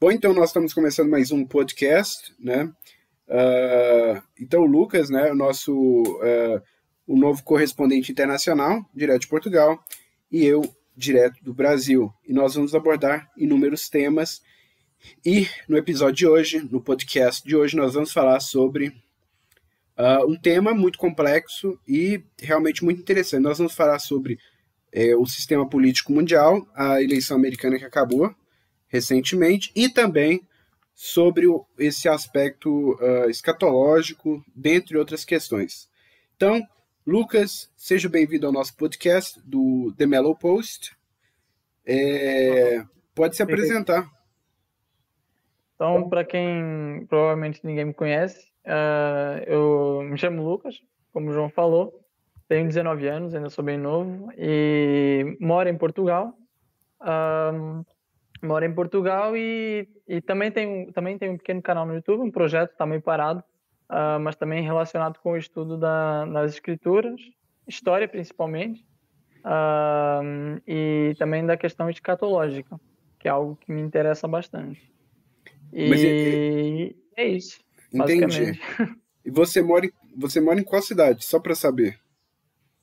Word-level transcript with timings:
Bom, 0.00 0.12
então 0.12 0.32
nós 0.32 0.50
estamos 0.50 0.72
começando 0.72 1.10
mais 1.10 1.32
um 1.32 1.44
podcast, 1.44 2.32
né? 2.38 2.72
Uh, 3.26 4.22
então 4.40 4.62
o 4.62 4.66
Lucas, 4.66 5.10
né, 5.10 5.32
o 5.32 5.34
nosso 5.34 5.72
uh, 5.74 6.62
o 7.04 7.16
novo 7.16 7.42
correspondente 7.42 8.12
internacional, 8.12 8.88
direto 8.94 9.22
de 9.22 9.26
Portugal, 9.26 9.82
e 10.30 10.44
eu, 10.44 10.62
direto 10.96 11.42
do 11.42 11.52
Brasil. 11.52 12.14
E 12.24 12.32
nós 12.32 12.54
vamos 12.54 12.76
abordar 12.76 13.28
inúmeros 13.36 13.88
temas. 13.88 14.40
E 15.26 15.48
no 15.68 15.76
episódio 15.76 16.14
de 16.14 16.26
hoje, 16.28 16.60
no 16.70 16.80
podcast 16.80 17.44
de 17.44 17.56
hoje, 17.56 17.76
nós 17.76 17.94
vamos 17.94 18.12
falar 18.12 18.38
sobre 18.38 18.90
uh, 19.98 20.24
um 20.28 20.36
tema 20.36 20.72
muito 20.74 20.96
complexo 20.96 21.76
e 21.88 22.22
realmente 22.40 22.84
muito 22.84 23.00
interessante. 23.00 23.42
Nós 23.42 23.58
vamos 23.58 23.74
falar 23.74 23.98
sobre 23.98 24.38
é, 24.92 25.16
o 25.16 25.26
sistema 25.26 25.68
político 25.68 26.12
mundial, 26.12 26.64
a 26.72 27.02
eleição 27.02 27.36
americana 27.36 27.80
que 27.80 27.84
acabou, 27.84 28.32
recentemente, 28.88 29.70
e 29.74 29.88
também 29.88 30.42
sobre 30.94 31.46
o, 31.46 31.64
esse 31.78 32.08
aspecto 32.08 32.94
uh, 32.94 33.30
escatológico, 33.30 34.44
dentre 34.54 34.98
outras 34.98 35.24
questões. 35.24 35.88
Então, 36.36 36.60
Lucas, 37.06 37.70
seja 37.76 38.08
bem-vindo 38.08 38.46
ao 38.46 38.52
nosso 38.52 38.76
podcast 38.76 39.40
do 39.44 39.94
The 39.96 40.06
Mellow 40.06 40.34
Post. 40.34 40.96
É, 41.86 42.84
pode 43.14 43.36
se 43.36 43.42
apresentar. 43.42 44.10
Então, 45.74 46.08
para 46.08 46.24
quem 46.24 47.06
provavelmente 47.08 47.60
ninguém 47.62 47.84
me 47.84 47.94
conhece, 47.94 48.48
uh, 48.66 49.42
eu 49.46 50.02
me 50.02 50.18
chamo 50.18 50.42
Lucas, 50.42 50.82
como 51.12 51.30
o 51.30 51.32
João 51.32 51.48
falou, 51.48 52.04
tenho 52.48 52.66
19 52.66 53.06
anos, 53.06 53.34
ainda 53.34 53.50
sou 53.50 53.64
bem 53.64 53.78
novo, 53.78 54.32
e 54.36 55.36
moro 55.40 55.68
em 55.68 55.78
Portugal. 55.78 56.34
Uh, 57.00 57.86
moro 58.42 58.64
em 58.64 58.72
Portugal 58.72 59.36
e, 59.36 59.88
e 60.06 60.20
também, 60.20 60.50
tenho, 60.50 60.92
também 60.92 61.16
um 61.22 61.36
pequeno 61.36 61.62
canal 61.62 61.86
no 61.86 61.94
YouTube, 61.94 62.22
um 62.22 62.30
projeto 62.30 62.72
está 62.72 62.86
meio 62.86 63.02
parado, 63.02 63.42
uh, 63.90 64.20
mas 64.20 64.36
também 64.36 64.62
relacionado 64.62 65.18
com 65.18 65.32
o 65.32 65.36
estudo 65.36 65.76
da, 65.76 66.24
das 66.26 66.54
escrituras, 66.54 67.20
história 67.66 68.08
principalmente, 68.08 68.84
uh, 69.44 70.60
e 70.66 71.14
também 71.18 71.44
da 71.44 71.56
questão 71.56 71.90
escatológica, 71.90 72.80
que 73.18 73.28
é 73.28 73.30
algo 73.30 73.56
que 73.56 73.72
me 73.72 73.80
interessa 73.80 74.28
bastante. 74.28 74.92
E 75.72 76.94
é, 77.16 77.22
é 77.22 77.28
isso. 77.28 77.60
Entendi. 77.92 78.58
E 79.24 79.30
você 79.30 79.60
mora, 79.60 79.84
em, 79.84 79.90
você 80.16 80.40
mora 80.40 80.58
em 80.58 80.64
qual 80.64 80.80
cidade? 80.80 81.22
Só 81.22 81.38
para 81.38 81.54
saber. 81.54 81.98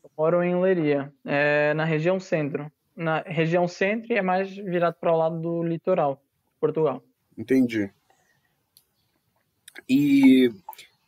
Eu 0.03 0.11
moro 0.16 0.44
em 0.44 0.56
Leiria, 0.61 1.11
é, 1.26 1.73
na 1.73 1.83
região 1.83 2.20
centro 2.20 2.72
na 2.96 3.20
região 3.22 3.68
centro 3.68 4.12
e 4.14 4.18
é 4.18 4.22
mais 4.22 4.56
virado 4.56 4.96
para 5.00 5.12
o 5.12 5.18
lado 5.18 5.40
do 5.40 5.64
litoral, 5.64 6.22
Portugal. 6.60 7.04
Entendi. 7.38 7.92
E 9.90 10.50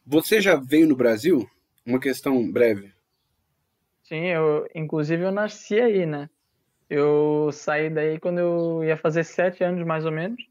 você 0.06 0.42
já 0.42 0.56
veio 0.56 0.88
no 0.88 0.96
Brasil? 0.96 1.50
Uma 1.86 2.00
questão 2.00 2.52
breve. 2.52 2.94
Sim, 4.04 4.26
eu, 4.26 4.68
inclusive 4.76 5.24
eu 5.24 5.32
nasci 5.32 5.80
aí, 5.80 6.06
né? 6.06 6.30
Eu 6.90 7.50
saí 7.52 7.90
daí 7.90 8.20
quando 8.20 8.40
eu 8.40 8.84
ia 8.84 8.96
fazer 8.96 9.24
sete 9.24 9.64
anos, 9.64 9.86
mais 9.86 10.06
ou 10.06 10.12
menos. 10.12 10.42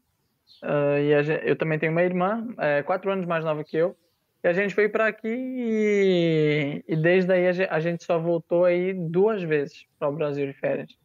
Uh, 0.63 0.99
e 1.01 1.13
a, 1.13 1.21
eu 1.43 1.55
também 1.55 1.79
tenho 1.79 1.91
uma 1.91 2.03
irmã, 2.03 2.47
é, 2.57 2.83
quatro 2.83 3.11
anos 3.11 3.25
mais 3.25 3.43
nova 3.43 3.63
que 3.63 3.77
eu. 3.77 3.95
E 4.43 4.47
a 4.47 4.53
gente 4.53 4.75
veio 4.75 4.91
para 4.91 5.07
aqui 5.07 5.27
e, 5.27 6.83
e, 6.87 6.95
desde 6.95 7.31
aí 7.33 7.47
a 7.67 7.79
gente 7.79 8.03
só 8.03 8.19
voltou 8.19 8.65
aí 8.65 8.93
duas 8.93 9.41
vezes 9.41 9.85
para 9.97 10.09
o 10.09 10.15
Brasil 10.15 10.45
de 10.45 10.53
férias. 10.53 10.95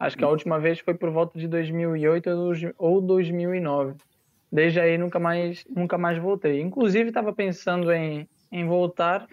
Acho 0.00 0.16
que 0.16 0.24
a 0.24 0.28
última 0.28 0.58
vez 0.58 0.80
foi 0.80 0.94
por 0.94 1.10
volta 1.10 1.38
de 1.38 1.46
2008 1.46 2.30
ou 2.78 3.02
2009. 3.02 3.96
Desde 4.50 4.80
aí 4.80 4.96
nunca 4.96 5.18
mais, 5.18 5.62
nunca 5.68 5.98
mais 5.98 6.16
voltei. 6.16 6.62
Inclusive 6.62 7.10
estava 7.10 7.34
pensando 7.34 7.92
em, 7.92 8.26
em 8.50 8.66
voltar 8.66 9.28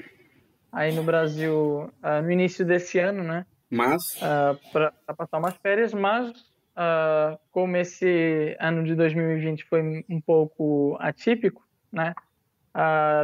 aí 0.69 0.93
no 0.93 1.03
Brasil 1.03 1.89
uh, 2.03 2.21
no 2.21 2.29
início 2.29 2.65
desse 2.65 2.99
ano, 2.99 3.23
né? 3.23 3.45
Mas 3.69 4.03
uh, 4.17 4.59
para 4.73 4.91
passar 5.15 5.37
umas 5.37 5.55
férias, 5.55 5.93
mas 5.93 6.29
uh, 6.31 7.39
como 7.49 7.77
esse 7.77 8.53
ano 8.59 8.83
de 8.83 8.93
2020 8.93 9.63
foi 9.63 10.03
um 10.09 10.19
pouco 10.19 10.97
atípico, 10.99 11.65
né? 11.89 12.13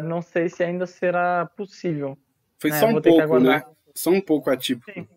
não 0.05 0.19
sei 0.19 0.49
se 0.49 0.63
ainda 0.63 0.87
será 0.87 1.45
possível. 1.55 2.17
Foi 2.57 2.71
né? 2.71 2.79
só 2.79 2.87
um 2.87 2.99
pouco, 2.99 3.39
né? 3.39 3.63
Só 3.93 4.09
um 4.09 4.21
pouco 4.21 4.49
atípico. 4.49 4.91
Sim, 4.91 5.07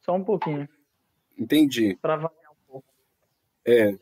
só 0.00 0.16
um 0.16 0.24
pouquinho. 0.24 0.68
Entendi. 1.38 1.96
Para 2.00 2.16
variar 2.16 2.52
um 2.52 2.66
pouco. 2.66 2.86
É. 3.64 3.96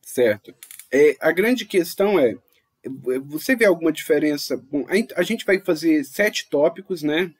Certo. 0.00 0.54
É, 0.90 1.16
a 1.20 1.32
grande 1.32 1.64
questão 1.64 2.18
é, 2.18 2.36
você 3.24 3.54
vê 3.54 3.64
alguma 3.64 3.92
diferença? 3.92 4.56
Bom, 4.56 4.84
a 5.16 5.22
gente 5.22 5.46
vai 5.46 5.60
fazer 5.60 6.04
sete 6.04 6.50
tópicos, 6.50 7.02
né? 7.02 7.32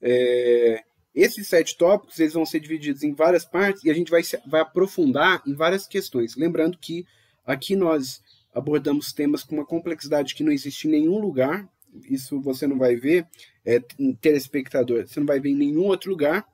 É, 0.00 0.82
esses 1.14 1.46
sete 1.46 1.76
tópicos 1.76 2.18
eles 2.18 2.32
vão 2.32 2.46
ser 2.46 2.58
divididos 2.58 3.02
em 3.02 3.12
várias 3.12 3.44
partes 3.44 3.84
e 3.84 3.90
a 3.90 3.94
gente 3.94 4.10
vai, 4.10 4.22
vai 4.46 4.62
aprofundar 4.62 5.42
em 5.46 5.54
várias 5.54 5.86
questões. 5.86 6.34
Lembrando 6.36 6.78
que 6.78 7.06
aqui 7.46 7.76
nós 7.76 8.22
abordamos 8.54 9.12
temas 9.12 9.44
com 9.44 9.54
uma 9.54 9.66
complexidade 9.66 10.34
que 10.34 10.42
não 10.42 10.52
existe 10.52 10.88
em 10.88 10.92
nenhum 10.92 11.18
lugar. 11.18 11.68
Isso 12.08 12.40
você 12.40 12.66
não 12.66 12.78
vai 12.78 12.96
ver, 12.96 13.26
é, 13.64 13.78
telespectador, 14.20 15.06
você 15.06 15.20
não 15.20 15.26
vai 15.26 15.38
ver 15.38 15.50
em 15.50 15.56
nenhum 15.56 15.84
outro 15.84 16.10
lugar. 16.10 16.46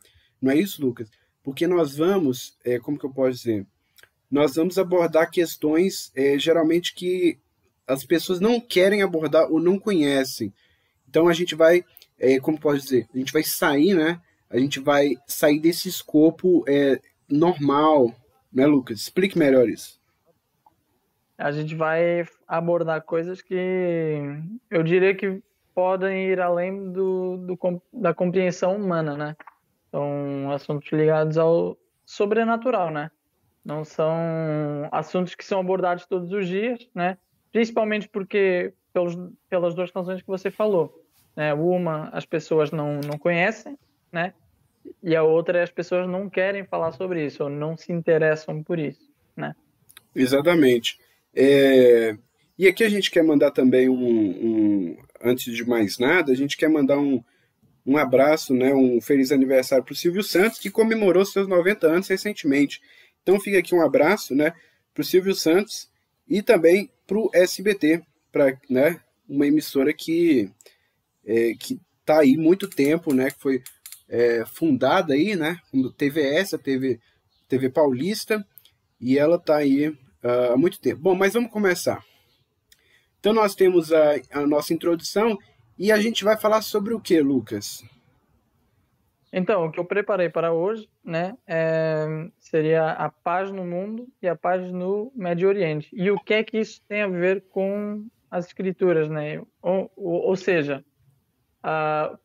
Não 0.42 0.50
é 0.50 0.56
isso, 0.56 0.84
Lucas? 0.84 1.08
Porque 1.48 1.66
nós 1.66 1.96
vamos, 1.96 2.58
é, 2.62 2.78
como 2.78 2.98
que 2.98 3.06
eu 3.06 3.10
posso 3.10 3.38
dizer? 3.38 3.66
Nós 4.30 4.56
vamos 4.56 4.76
abordar 4.76 5.30
questões 5.30 6.12
é, 6.14 6.38
geralmente 6.38 6.94
que 6.94 7.38
as 7.86 8.04
pessoas 8.04 8.38
não 8.38 8.60
querem 8.60 9.00
abordar 9.00 9.50
ou 9.50 9.58
não 9.58 9.78
conhecem. 9.78 10.52
Então 11.08 11.26
a 11.26 11.32
gente 11.32 11.54
vai, 11.54 11.82
é, 12.18 12.38
como 12.38 12.60
posso 12.60 12.82
dizer, 12.82 13.08
a 13.14 13.16
gente 13.16 13.32
vai 13.32 13.42
sair, 13.42 13.94
né? 13.94 14.20
A 14.50 14.58
gente 14.58 14.78
vai 14.78 15.16
sair 15.26 15.58
desse 15.58 15.88
escopo 15.88 16.62
é, 16.68 17.00
normal, 17.26 18.14
né, 18.52 18.66
Lucas? 18.66 19.00
Explique 19.00 19.38
melhor 19.38 19.70
isso. 19.70 19.98
A 21.38 21.50
gente 21.50 21.74
vai 21.74 22.26
abordar 22.46 23.00
coisas 23.04 23.40
que 23.40 24.20
eu 24.70 24.82
diria 24.82 25.14
que 25.14 25.42
podem 25.74 26.26
ir 26.26 26.42
além 26.42 26.92
do, 26.92 27.38
do 27.38 27.82
da 27.90 28.12
compreensão 28.12 28.76
humana, 28.76 29.16
né? 29.16 29.36
São 29.90 30.50
assuntos 30.52 30.90
ligados 30.92 31.38
ao 31.38 31.76
sobrenatural, 32.04 32.90
né? 32.90 33.10
Não 33.64 33.84
são 33.84 34.88
assuntos 34.90 35.34
que 35.34 35.44
são 35.44 35.60
abordados 35.60 36.06
todos 36.06 36.32
os 36.32 36.46
dias, 36.46 36.88
né? 36.94 37.18
Principalmente 37.52 38.08
porque 38.08 38.72
pelos, 38.92 39.14
pelas 39.48 39.74
duas 39.74 39.90
razões 39.90 40.20
que 40.20 40.26
você 40.26 40.50
falou, 40.50 41.04
né? 41.36 41.52
Uma, 41.54 42.08
as 42.12 42.24
pessoas 42.24 42.70
não, 42.70 43.00
não 43.00 43.18
conhecem, 43.18 43.78
né? 44.12 44.32
E 45.02 45.14
a 45.14 45.22
outra 45.22 45.58
é 45.58 45.62
as 45.62 45.70
pessoas 45.70 46.08
não 46.08 46.28
querem 46.30 46.64
falar 46.64 46.92
sobre 46.92 47.24
isso 47.24 47.44
ou 47.44 47.50
não 47.50 47.76
se 47.76 47.92
interessam 47.92 48.62
por 48.62 48.78
isso, 48.78 49.10
né? 49.36 49.54
Exatamente. 50.14 50.98
É... 51.34 52.16
E 52.58 52.66
aqui 52.66 52.82
a 52.82 52.88
gente 52.88 53.10
quer 53.10 53.22
mandar 53.22 53.52
também 53.52 53.88
um, 53.88 53.94
um, 53.94 54.96
antes 55.22 55.54
de 55.54 55.64
mais 55.64 55.98
nada, 55.98 56.32
a 56.32 56.34
gente 56.34 56.56
quer 56.56 56.68
mandar 56.68 56.98
um, 56.98 57.22
um 57.88 57.96
abraço, 57.96 58.52
né, 58.52 58.74
um 58.74 59.00
feliz 59.00 59.32
aniversário 59.32 59.82
para 59.82 59.94
o 59.94 59.96
Silvio 59.96 60.22
Santos, 60.22 60.58
que 60.58 60.68
comemorou 60.68 61.24
seus 61.24 61.48
90 61.48 61.86
anos 61.86 62.08
recentemente. 62.08 62.82
Então 63.22 63.40
fica 63.40 63.58
aqui 63.58 63.74
um 63.74 63.80
abraço 63.80 64.34
né, 64.34 64.52
para 64.92 65.00
o 65.00 65.04
Silvio 65.04 65.34
Santos 65.34 65.88
e 66.28 66.42
também 66.42 66.90
para 67.06 67.16
o 67.16 67.30
SBT, 67.32 68.02
para 68.30 68.54
né, 68.68 69.00
uma 69.26 69.46
emissora 69.46 69.94
que 69.94 70.50
é, 71.24 71.54
que 71.58 71.80
está 72.00 72.20
aí 72.20 72.36
muito 72.36 72.68
tempo, 72.68 73.14
né, 73.14 73.30
que 73.30 73.40
foi 73.40 73.62
é, 74.06 74.44
fundada 74.44 75.14
aí, 75.14 75.34
né, 75.34 75.58
quando 75.70 75.90
TVS, 75.90 76.52
a 76.52 76.58
TV, 76.58 77.00
TV 77.48 77.70
Paulista, 77.70 78.46
e 79.00 79.16
ela 79.16 79.36
está 79.36 79.56
aí 79.56 79.88
uh, 79.88 80.52
há 80.52 80.56
muito 80.58 80.78
tempo. 80.78 81.00
Bom, 81.00 81.14
mas 81.14 81.32
vamos 81.32 81.50
começar. 81.50 82.04
Então 83.18 83.32
nós 83.32 83.54
temos 83.54 83.92
a, 83.92 84.16
a 84.32 84.46
nossa 84.46 84.74
introdução 84.74 85.38
e 85.78 85.92
a 85.92 86.00
gente 86.00 86.24
vai 86.24 86.36
falar 86.36 86.62
sobre 86.62 86.92
o 86.92 87.00
que, 87.00 87.20
Lucas? 87.20 87.84
Então, 89.32 89.66
o 89.66 89.70
que 89.70 89.78
eu 89.78 89.84
preparei 89.84 90.28
para 90.28 90.52
hoje, 90.52 90.88
né, 91.04 91.36
é, 91.46 92.06
seria 92.38 92.92
a 92.92 93.10
paz 93.10 93.52
no 93.52 93.64
mundo 93.64 94.08
e 94.22 94.28
a 94.28 94.34
paz 94.34 94.72
no 94.72 95.12
Médio 95.14 95.48
Oriente. 95.48 95.88
E 95.92 96.10
o 96.10 96.18
que 96.18 96.34
é 96.34 96.42
que 96.42 96.58
isso 96.58 96.80
tem 96.88 97.02
a 97.02 97.08
ver 97.08 97.44
com 97.50 98.06
as 98.30 98.46
escrituras, 98.46 99.08
né? 99.08 99.40
Ou, 99.62 99.90
ou, 99.96 100.28
ou 100.28 100.36
seja, 100.36 100.84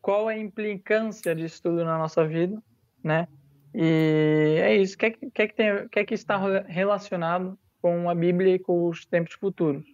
qual 0.00 0.30
é 0.30 0.34
a 0.34 0.38
implicância 0.38 1.34
disso 1.34 1.62
tudo 1.62 1.84
na 1.84 1.98
nossa 1.98 2.26
vida, 2.26 2.62
né? 3.02 3.28
E 3.74 4.58
é 4.60 4.76
isso. 4.76 4.94
O 4.94 4.98
que 4.98 5.06
é 5.06 5.10
que, 5.10 5.42
é 5.42 5.48
que, 5.48 5.54
tem, 5.54 5.88
que 5.88 5.98
é 5.98 6.04
que 6.04 6.14
está 6.14 6.38
relacionado 6.66 7.58
com 7.82 8.08
a 8.08 8.14
Bíblia 8.14 8.54
e 8.54 8.58
com 8.58 8.88
os 8.88 9.04
tempos 9.04 9.34
futuros? 9.34 9.84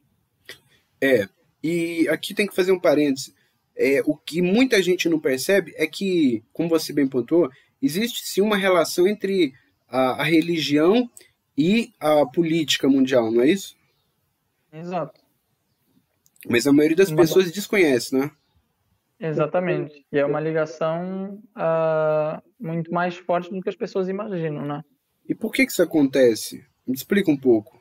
É, 1.02 1.28
e 1.62 2.08
aqui 2.08 2.34
tem 2.34 2.46
que 2.46 2.54
fazer 2.54 2.72
um 2.72 2.78
parênteses 2.78 3.34
é, 3.80 4.02
o 4.04 4.14
que 4.14 4.42
muita 4.42 4.82
gente 4.82 5.08
não 5.08 5.18
percebe 5.18 5.72
é 5.74 5.86
que, 5.86 6.44
como 6.52 6.68
você 6.68 6.92
bem 6.92 7.08
pontuou, 7.08 7.50
existe 7.80 8.26
sim 8.26 8.42
uma 8.42 8.56
relação 8.56 9.08
entre 9.08 9.54
a, 9.88 10.20
a 10.20 10.22
religião 10.22 11.10
e 11.56 11.90
a 11.98 12.26
política 12.26 12.86
mundial, 12.88 13.30
não 13.32 13.40
é 13.40 13.48
isso? 13.48 13.74
Exato. 14.70 15.18
Mas 16.46 16.66
a 16.66 16.72
maioria 16.72 16.96
das 16.96 17.10
pessoas 17.10 17.50
desconhece, 17.50 18.14
né? 18.14 18.30
Exatamente. 19.18 20.06
E 20.12 20.18
é 20.18 20.24
uma 20.24 20.40
ligação 20.40 21.42
uh, 21.56 22.42
muito 22.58 22.92
mais 22.92 23.16
forte 23.16 23.50
do 23.50 23.60
que 23.60 23.68
as 23.68 23.76
pessoas 23.76 24.08
imaginam, 24.08 24.64
né? 24.64 24.82
E 25.28 25.34
por 25.34 25.52
que, 25.52 25.64
que 25.64 25.72
isso 25.72 25.82
acontece? 25.82 26.64
Me 26.86 26.94
explica 26.94 27.30
um 27.30 27.36
pouco. 27.36 27.78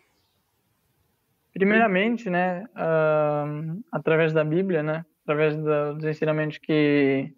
Primeiramente, 1.53 2.29
né, 2.29 2.65
uh, 2.75 3.81
através 3.91 4.31
da 4.31 4.43
Bíblia, 4.43 4.83
né, 4.83 5.05
através 5.29 5.55
dos 5.55 6.03
ensinamentos 6.03 6.57
que, 6.57 7.31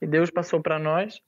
que 0.00 0.06
Deus 0.06 0.30
passou 0.30 0.62
para 0.62 0.78
nós, 0.78 1.20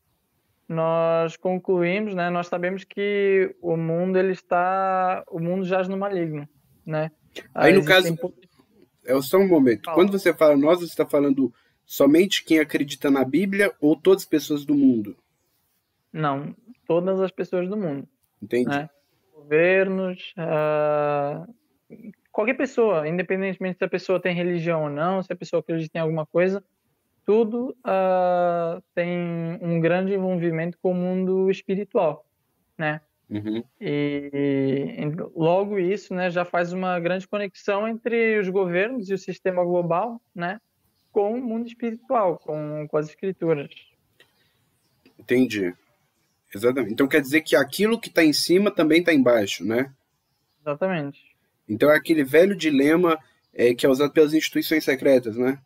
nós 0.66 1.36
concluímos, 1.36 2.14
né, 2.14 2.30
nós 2.30 2.46
sabemos 2.46 2.84
que 2.84 3.54
o 3.60 3.76
mundo 3.76 4.18
ele 4.18 4.32
está, 4.32 5.22
o 5.28 5.38
mundo 5.38 5.66
jaz 5.66 5.88
no 5.88 5.96
maligno, 5.98 6.48
né? 6.86 7.10
Aí 7.54 7.74
no 7.74 7.84
caso, 7.84 8.18
é 9.04 9.20
só 9.20 9.36
um 9.36 9.46
momento. 9.46 9.84
Fala. 9.84 9.94
Quando 9.94 10.10
você 10.10 10.32
fala 10.32 10.56
nós, 10.56 10.78
você 10.78 10.86
está 10.86 11.04
falando 11.04 11.52
somente 11.84 12.42
quem 12.42 12.58
acredita 12.58 13.10
na 13.10 13.22
Bíblia 13.22 13.72
ou 13.78 13.94
todas 13.94 14.22
as 14.22 14.28
pessoas 14.28 14.64
do 14.64 14.74
mundo? 14.74 15.14
Não, 16.10 16.56
todas 16.86 17.20
as 17.20 17.30
pessoas 17.30 17.68
do 17.68 17.76
mundo. 17.76 18.08
Entendi. 18.42 18.70
Né? 18.70 18.88
Governos, 19.34 20.32
uh, 20.38 21.54
qualquer 22.36 22.52
pessoa, 22.52 23.08
independentemente 23.08 23.78
se 23.78 23.84
a 23.84 23.88
pessoa 23.88 24.20
tem 24.20 24.34
religião 24.34 24.82
ou 24.82 24.90
não, 24.90 25.22
se 25.22 25.32
a 25.32 25.36
pessoa 25.36 25.60
acredita 25.60 25.96
em 25.96 26.02
alguma 26.02 26.26
coisa, 26.26 26.62
tudo 27.24 27.74
uh, 27.80 28.82
tem 28.94 29.58
um 29.62 29.80
grande 29.80 30.12
envolvimento 30.12 30.76
com 30.82 30.90
o 30.90 30.94
mundo 30.94 31.50
espiritual, 31.50 32.26
né? 32.76 33.00
Uhum. 33.30 33.64
E, 33.80 34.30
e, 34.98 35.04
logo 35.34 35.78
isso, 35.78 36.14
né, 36.14 36.28
já 36.30 36.44
faz 36.44 36.74
uma 36.74 37.00
grande 37.00 37.26
conexão 37.26 37.88
entre 37.88 38.38
os 38.38 38.50
governos 38.50 39.08
e 39.08 39.14
o 39.14 39.18
sistema 39.18 39.64
global, 39.64 40.20
né, 40.34 40.60
com 41.10 41.32
o 41.32 41.42
mundo 41.42 41.66
espiritual, 41.66 42.38
com, 42.38 42.86
com 42.86 42.98
as 42.98 43.08
escrituras. 43.08 43.70
Entendi. 45.18 45.74
Exatamente. 46.54 46.92
Então 46.92 47.08
quer 47.08 47.22
dizer 47.22 47.40
que 47.40 47.56
aquilo 47.56 47.98
que 47.98 48.08
está 48.08 48.22
em 48.22 48.34
cima 48.34 48.70
também 48.70 49.00
está 49.00 49.12
embaixo, 49.12 49.64
né? 49.64 49.90
Exatamente. 50.60 51.25
Então 51.68 51.90
é 51.90 51.96
aquele 51.96 52.24
velho 52.24 52.54
dilema 52.54 53.18
é, 53.52 53.74
que 53.74 53.86
é 53.86 53.88
usado 53.88 54.12
pelas 54.12 54.34
instituições 54.34 54.84
secretas, 54.84 55.36
né? 55.36 55.58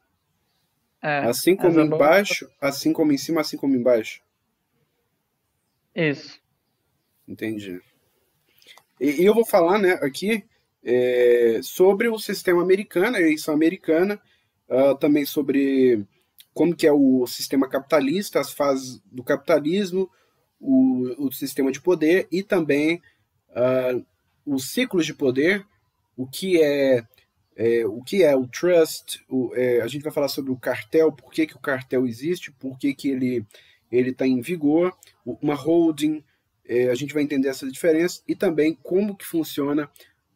É, 1.02 1.19
assim 1.20 1.56
como 1.56 1.81
embaixo, 1.81 2.49
assim 2.61 2.93
como 2.93 3.12
em 3.12 3.19
cima, 3.19 3.41
assim 3.41 3.56
como 3.56 3.75
embaixo. 3.75 4.20
Isso. 5.94 6.38
Entendi. 7.26 7.81
E, 9.00 9.23
e 9.23 9.25
eu 9.25 9.35
vou 9.35 9.47
falar, 9.47 9.79
né, 9.79 9.93
aqui 10.02 10.44
é, 10.85 11.61
sobre 11.62 12.08
o 12.08 12.19
sistema 12.19 12.62
americano, 12.62 13.17
a 13.17 13.20
eleição 13.20 13.55
americana, 13.55 14.20
uh, 14.69 14.94
também 14.96 15.25
sobre 15.25 16.05
como 16.55 16.75
que 16.75 16.87
é 16.87 16.93
o 16.93 17.26
sistema 17.26 17.69
capitalista, 17.69 18.41
as 18.41 18.53
fases 18.53 19.00
do 19.06 19.23
capitalismo, 19.23 20.11
o, 20.58 21.26
o 21.26 21.32
sistema 21.32 21.73
de 21.73 21.81
poder 21.81 22.29
e 22.31 22.43
também 22.43 23.00
uh, 23.50 24.05
os 24.44 24.70
ciclos 24.70 25.06
de 25.06 25.14
poder, 25.14 25.64
o 26.16 26.26
que 26.26 26.62
é, 26.62 27.02
é 27.56 27.86
o 27.86 28.02
que 28.02 28.22
é 28.22 28.34
o 28.36 28.46
trust, 28.46 29.24
o, 29.28 29.54
é, 29.54 29.80
a 29.80 29.86
gente 29.86 30.02
vai 30.02 30.12
falar 30.12 30.28
sobre 30.28 30.50
o 30.50 30.58
cartel, 30.58 31.12
por 31.12 31.32
que, 31.32 31.46
que 31.46 31.56
o 31.56 31.60
cartel 31.60 32.06
existe, 32.06 32.52
por 32.52 32.78
que, 32.78 32.94
que 32.94 33.08
ele 33.08 33.46
está 33.90 34.26
em 34.26 34.40
vigor, 34.40 34.96
uma 35.24 35.54
holding, 35.54 36.22
é, 36.64 36.88
a 36.88 36.94
gente 36.94 37.12
vai 37.12 37.22
entender 37.22 37.48
essa 37.48 37.68
diferença 37.70 38.22
e 38.28 38.36
também 38.36 38.78
como 38.82 39.16
que 39.16 39.26
funciona 39.26 39.90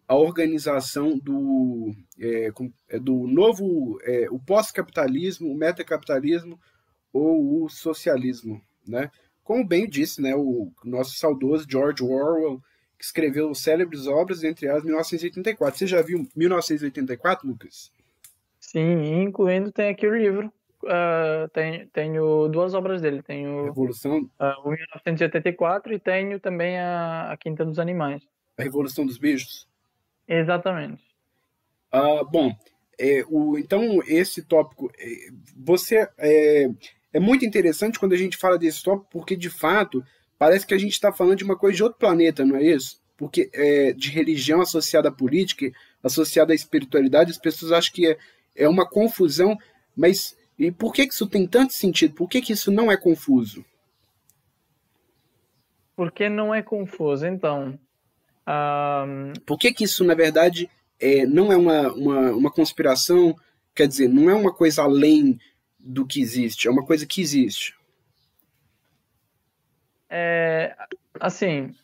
a 0.07 0.17
organização 0.17 1.17
do, 1.19 1.95
é, 2.19 2.51
é 2.89 2.99
do 2.99 3.27
novo, 3.27 3.99
é, 4.03 4.29
o 4.31 4.39
pós-capitalismo, 4.39 5.51
o 5.51 5.57
metacapitalismo 5.57 6.61
ou 7.13 7.65
o 7.65 7.69
socialismo, 7.69 8.61
né? 8.87 9.11
Como 9.43 9.67
bem 9.67 9.89
disse, 9.89 10.23
né, 10.23 10.35
o 10.35 10.73
nosso 10.83 11.17
saudoso 11.17 11.67
George 11.71 12.03
Orwell, 12.03 12.63
que 12.99 13.05
escreveu 13.05 13.55
célebres 13.55 14.07
obras, 14.07 14.45
entre 14.45 14.67
elas 14.67 14.85
1984. 14.85 15.79
Você 15.79 15.87
já 15.87 16.03
viu 16.03 16.27
1984, 16.35 17.47
Lucas? 17.47 17.93
Sim, 18.61 19.23
incluindo 19.23 19.71
tem 19.71 19.89
aqui 19.89 20.07
o 20.07 20.17
livro 20.17 20.53
uh, 20.85 21.49
tenho, 21.49 21.87
tenho 21.89 22.49
duas 22.49 22.75
obras 22.75 23.01
dele. 23.01 23.23
Tenho 23.23 23.65
Revolução. 23.65 24.19
Uh, 24.39 24.61
o 24.65 24.71
1984 24.71 25.95
e 25.95 25.99
tenho 25.99 26.41
também 26.41 26.79
a, 26.79 27.33
a 27.33 27.37
Quinta 27.37 27.65
dos 27.65 27.79
Animais. 27.79 28.23
A 28.59 28.63
Revolução 28.63 29.05
dos 29.05 29.19
Bichos? 29.19 29.67
Exatamente. 30.29 31.03
Uh, 31.93 32.25
bom, 32.25 32.53
é, 32.99 33.25
o, 33.29 33.59
então 33.59 34.01
esse 34.07 34.43
tópico, 34.43 34.91
é, 34.99 35.29
você 35.57 36.09
é, 36.19 36.69
é 37.13 37.21
muito 37.21 37.45
interessante 37.45 37.99
quando 37.99 38.13
a 38.13 38.17
gente 38.17 38.37
fala 38.37 38.59
desse 38.59 38.83
tópico, 38.83 39.09
porque 39.11 39.37
de 39.37 39.51
fato 39.51 40.05
parece 40.39 40.67
que 40.67 40.75
a 40.75 40.79
gente 40.79 40.93
está 40.93 41.13
falando 41.13 41.39
de 41.39 41.45
uma 41.45 41.57
coisa 41.57 41.77
de 41.77 41.83
outro 41.83 41.99
planeta, 41.99 42.45
não 42.45 42.57
é 42.57 42.63
isso? 42.63 43.01
Porque 43.17 43.51
é, 43.53 43.93
de 43.93 44.11
religião 44.11 44.61
associada 44.61 45.09
à 45.09 45.13
política, 45.13 45.71
associada 46.03 46.53
à 46.53 46.55
espiritualidade, 46.55 47.31
as 47.31 47.39
pessoas 47.39 47.73
acham 47.73 47.93
que 47.93 48.07
é, 48.07 48.19
é 48.57 48.69
uma 48.69 48.89
confusão, 48.89 49.57
mas 49.97 50.37
e 50.59 50.71
por 50.71 50.93
que, 50.93 51.07
que 51.07 51.15
isso 51.15 51.27
tem 51.27 51.47
tanto 51.47 51.73
sentido? 51.73 52.15
Por 52.15 52.29
que, 52.29 52.41
que 52.41 52.53
isso 52.53 52.71
não 52.71 52.91
é 52.91 52.97
confuso? 52.97 53.65
Porque 55.97 56.29
não 56.29 56.55
é 56.55 56.63
confuso, 56.63 57.27
então. 57.27 57.79
Um... 58.47 59.33
Por 59.47 59.59
que, 59.59 59.73
que 59.73 59.85
isso, 59.85 60.05
na 60.05 60.15
verdade, 60.15 60.69
é, 61.01 61.27
não 61.27 61.53
é 61.53 61.57
uma, 61.57 61.93
uma, 61.93 62.31
uma 62.33 62.51
conspiração? 62.51 63.35
Quer 63.75 63.89
dizer, 63.89 64.09
não 64.09 64.31
é 64.31 64.35
uma 64.35 64.53
coisa 64.53 64.83
além 64.83 65.39
do 65.79 66.07
que 66.07 66.21
existe, 66.21 66.69
é 66.69 66.71
uma 66.71 66.85
coisa 66.85 67.05
que 67.07 67.21
existe. 67.21 67.75
É, 70.17 70.77
assim, 71.19 71.75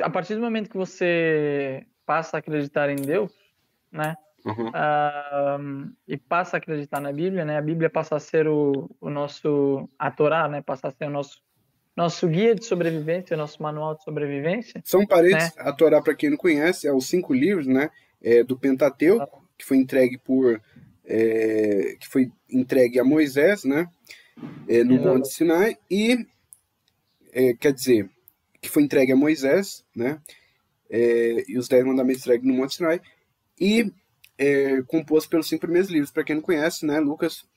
a 0.00 0.08
partir 0.08 0.36
do 0.36 0.40
momento 0.40 0.70
que 0.70 0.76
você 0.76 1.84
passa 2.06 2.38
a 2.38 2.40
acreditar 2.40 2.88
em 2.88 2.96
Deus, 2.96 3.30
né? 3.92 4.14
Uhum. 4.42 4.68
Uh, 4.68 5.92
e 6.08 6.16
passa 6.16 6.56
a 6.56 6.58
acreditar 6.58 6.98
na 6.98 7.12
Bíblia, 7.12 7.44
né? 7.44 7.58
A 7.58 7.62
Bíblia 7.62 7.90
passa 7.90 8.16
a 8.16 8.20
ser 8.20 8.48
o, 8.48 8.90
o 8.98 9.10
nosso, 9.10 9.86
a 9.98 10.10
Torá, 10.10 10.48
né? 10.48 10.62
Passa 10.62 10.88
a 10.88 10.90
ser 10.90 11.04
o 11.04 11.10
nosso, 11.10 11.42
nosso 11.94 12.26
guia 12.26 12.54
de 12.54 12.64
sobrevivência, 12.64 13.34
o 13.34 13.38
nosso 13.38 13.62
manual 13.62 13.96
de 13.96 14.02
sobrevivência. 14.02 14.80
São 14.82 15.06
paredes, 15.06 15.54
né? 15.54 15.62
a 15.62 15.74
Torá, 15.74 16.00
para 16.00 16.14
quem 16.14 16.30
não 16.30 16.38
conhece, 16.38 16.88
é 16.88 16.92
os 16.92 17.06
cinco 17.06 17.34
livros, 17.34 17.66
né? 17.66 17.90
É, 18.22 18.42
do 18.42 18.58
Pentateuco, 18.58 19.46
que 19.58 19.66
foi 19.66 19.76
entregue 19.76 20.16
por, 20.16 20.58
é, 21.04 21.96
que 22.00 22.08
foi 22.08 22.32
entregue 22.50 22.98
a 22.98 23.04
Moisés, 23.04 23.62
né? 23.62 23.86
É, 24.66 24.82
no 24.82 24.96
Monte 24.96 25.28
Sinai 25.28 25.76
e, 25.90 26.26
é, 27.32 27.54
quer 27.54 27.72
dizer, 27.72 28.10
que 28.60 28.68
foi 28.68 28.82
entregue 28.82 29.12
a 29.12 29.16
Moisés, 29.16 29.84
né? 29.94 30.20
É, 30.88 31.50
e 31.50 31.56
os 31.56 31.68
dez 31.68 31.84
mandamentos 31.84 32.22
entregues 32.22 32.46
no 32.46 32.54
Monte 32.54 32.74
Sinai 32.74 33.00
e 33.58 33.92
é, 34.36 34.82
composto 34.82 35.30
pelos 35.30 35.48
cinco 35.48 35.60
primeiros 35.60 35.90
livros. 35.90 36.10
Para 36.10 36.24
quem 36.24 36.36
não 36.36 36.42
conhece, 36.42 36.84
né, 36.84 36.98
Lucas? 36.98 37.48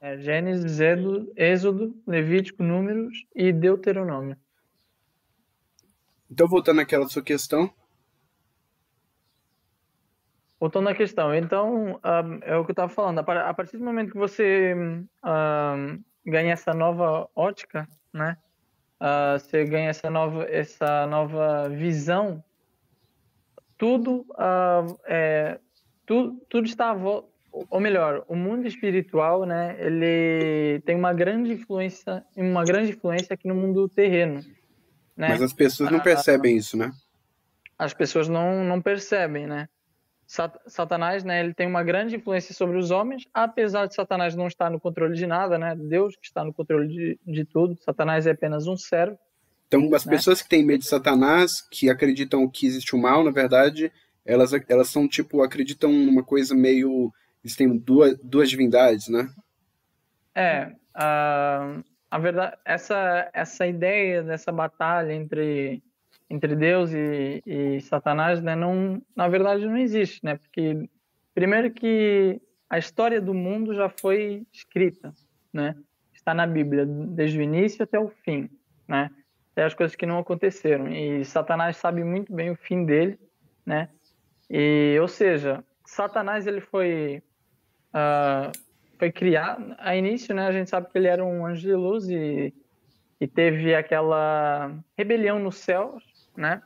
É, 0.00 0.18
Gênesis, 0.18 0.78
Êxodo, 1.36 1.94
Levítico, 2.06 2.62
Números 2.62 3.26
e 3.34 3.52
Deuteronômio. 3.52 4.36
Então, 6.30 6.48
voltando 6.48 6.80
àquela 6.80 7.08
sua 7.08 7.22
questão. 7.22 7.72
Voltando 10.58 10.88
à 10.88 10.94
questão, 10.94 11.34
então, 11.34 11.94
um, 11.96 12.40
é 12.42 12.56
o 12.56 12.64
que 12.64 12.70
eu 12.70 12.72
estava 12.72 12.88
falando. 12.88 13.18
A 13.18 13.54
partir 13.54 13.78
do 13.78 13.84
momento 13.84 14.12
que 14.12 14.18
você 14.18 14.74
um, 14.74 16.04
ganha 16.24 16.52
essa 16.52 16.74
nova 16.74 17.28
ótica, 17.34 17.88
né? 18.12 18.36
Uh, 19.00 19.38
você 19.38 19.64
ganha 19.64 19.88
essa 19.88 20.10
nova, 20.10 20.44
essa 20.44 21.06
nova 21.06 21.68
visão 21.68 22.44
tudo, 23.80 24.26
uh, 24.32 25.00
é, 25.06 25.58
tu, 26.04 26.38
tudo 26.50 26.66
está 26.66 26.92
ou 26.92 27.80
melhor, 27.80 28.24
o 28.28 28.36
mundo 28.36 28.68
espiritual, 28.68 29.46
né, 29.46 29.74
ele 29.80 30.80
tem 30.84 30.94
uma 30.94 31.14
grande 31.14 31.54
influência, 31.54 32.22
uma 32.36 32.62
grande 32.62 32.92
influência 32.92 33.32
aqui 33.32 33.48
no 33.48 33.54
mundo 33.54 33.88
terreno. 33.88 34.40
Né? 35.16 35.30
Mas 35.30 35.42
as 35.42 35.52
pessoas 35.54 35.90
não 35.90 35.98
ah, 35.98 36.02
percebem 36.02 36.56
isso, 36.56 36.76
né? 36.76 36.92
As 37.78 37.94
pessoas 37.94 38.28
não, 38.28 38.62
não 38.64 38.80
percebem, 38.80 39.46
né? 39.46 39.66
Satanás, 40.66 41.24
né, 41.24 41.40
ele 41.40 41.52
tem 41.52 41.66
uma 41.66 41.82
grande 41.82 42.14
influência 42.14 42.54
sobre 42.54 42.78
os 42.78 42.92
homens, 42.92 43.26
apesar 43.34 43.86
de 43.86 43.96
Satanás 43.96 44.36
não 44.36 44.46
estar 44.46 44.70
no 44.70 44.78
controle 44.78 45.16
de 45.16 45.26
nada, 45.26 45.58
né? 45.58 45.74
Deus 45.74 46.14
que 46.14 46.24
está 46.24 46.44
no 46.44 46.54
controle 46.54 46.86
de, 46.86 47.20
de 47.26 47.44
tudo. 47.44 47.76
Satanás 47.82 48.28
é 48.28 48.30
apenas 48.30 48.68
um 48.68 48.76
servo. 48.76 49.18
Então, 49.66 49.92
as 49.92 50.06
né? 50.06 50.12
pessoas 50.12 50.40
que 50.40 50.48
têm 50.48 50.64
medo 50.64 50.80
de 50.80 50.86
Satanás, 50.86 51.60
que 51.68 51.90
acreditam 51.90 52.48
que 52.48 52.64
existe 52.64 52.94
o 52.94 52.98
mal, 52.98 53.24
na 53.24 53.32
verdade, 53.32 53.90
elas, 54.24 54.52
elas 54.68 54.88
são 54.88 55.08
tipo, 55.08 55.42
acreditam 55.42 55.92
numa 55.92 56.22
coisa 56.22 56.54
meio. 56.54 57.12
Eles 57.42 57.56
têm 57.56 57.76
duas, 57.76 58.16
duas 58.22 58.48
divindades, 58.48 59.08
né? 59.08 59.28
É. 60.32 60.72
A, 60.94 61.82
a 62.08 62.18
verdade, 62.20 62.56
essa, 62.64 63.28
essa 63.32 63.66
ideia 63.66 64.22
dessa 64.22 64.52
batalha 64.52 65.12
entre 65.12 65.82
entre 66.30 66.54
Deus 66.54 66.92
e, 66.92 67.42
e 67.44 67.80
Satanás, 67.80 68.40
né, 68.40 68.54
não, 68.54 69.02
na 69.16 69.26
verdade 69.26 69.66
não 69.66 69.76
existe, 69.76 70.24
né? 70.24 70.36
Porque 70.36 70.88
primeiro 71.34 71.72
que 71.72 72.40
a 72.68 72.78
história 72.78 73.20
do 73.20 73.34
mundo 73.34 73.74
já 73.74 73.88
foi 73.88 74.46
escrita, 74.52 75.12
né? 75.52 75.74
Está 76.14 76.32
na 76.32 76.46
Bíblia 76.46 76.86
desde 76.86 77.38
o 77.38 77.42
início 77.42 77.82
até 77.82 77.98
o 77.98 78.08
fim, 78.08 78.48
né? 78.86 79.10
Até 79.50 79.64
as 79.64 79.74
coisas 79.74 79.96
que 79.96 80.06
não 80.06 80.18
aconteceram 80.18 80.88
e 80.88 81.24
Satanás 81.24 81.76
sabe 81.76 82.04
muito 82.04 82.32
bem 82.32 82.52
o 82.52 82.56
fim 82.56 82.84
dele, 82.84 83.18
né? 83.66 83.88
E 84.48 84.96
ou 85.00 85.08
seja, 85.08 85.64
Satanás 85.84 86.46
ele 86.46 86.60
foi 86.60 87.20
uh, 87.92 88.56
foi 88.96 89.10
criado 89.10 89.74
a 89.78 89.96
início, 89.96 90.32
né? 90.32 90.46
A 90.46 90.52
gente 90.52 90.70
sabe 90.70 90.88
que 90.88 90.96
ele 90.96 91.08
era 91.08 91.24
um 91.24 91.44
anjo 91.44 91.62
de 91.62 91.74
luz 91.74 92.08
e, 92.08 92.54
e 93.20 93.26
teve 93.26 93.74
aquela 93.74 94.72
rebelião 94.96 95.40
nos 95.40 95.56
céus 95.56 96.09
né? 96.40 96.62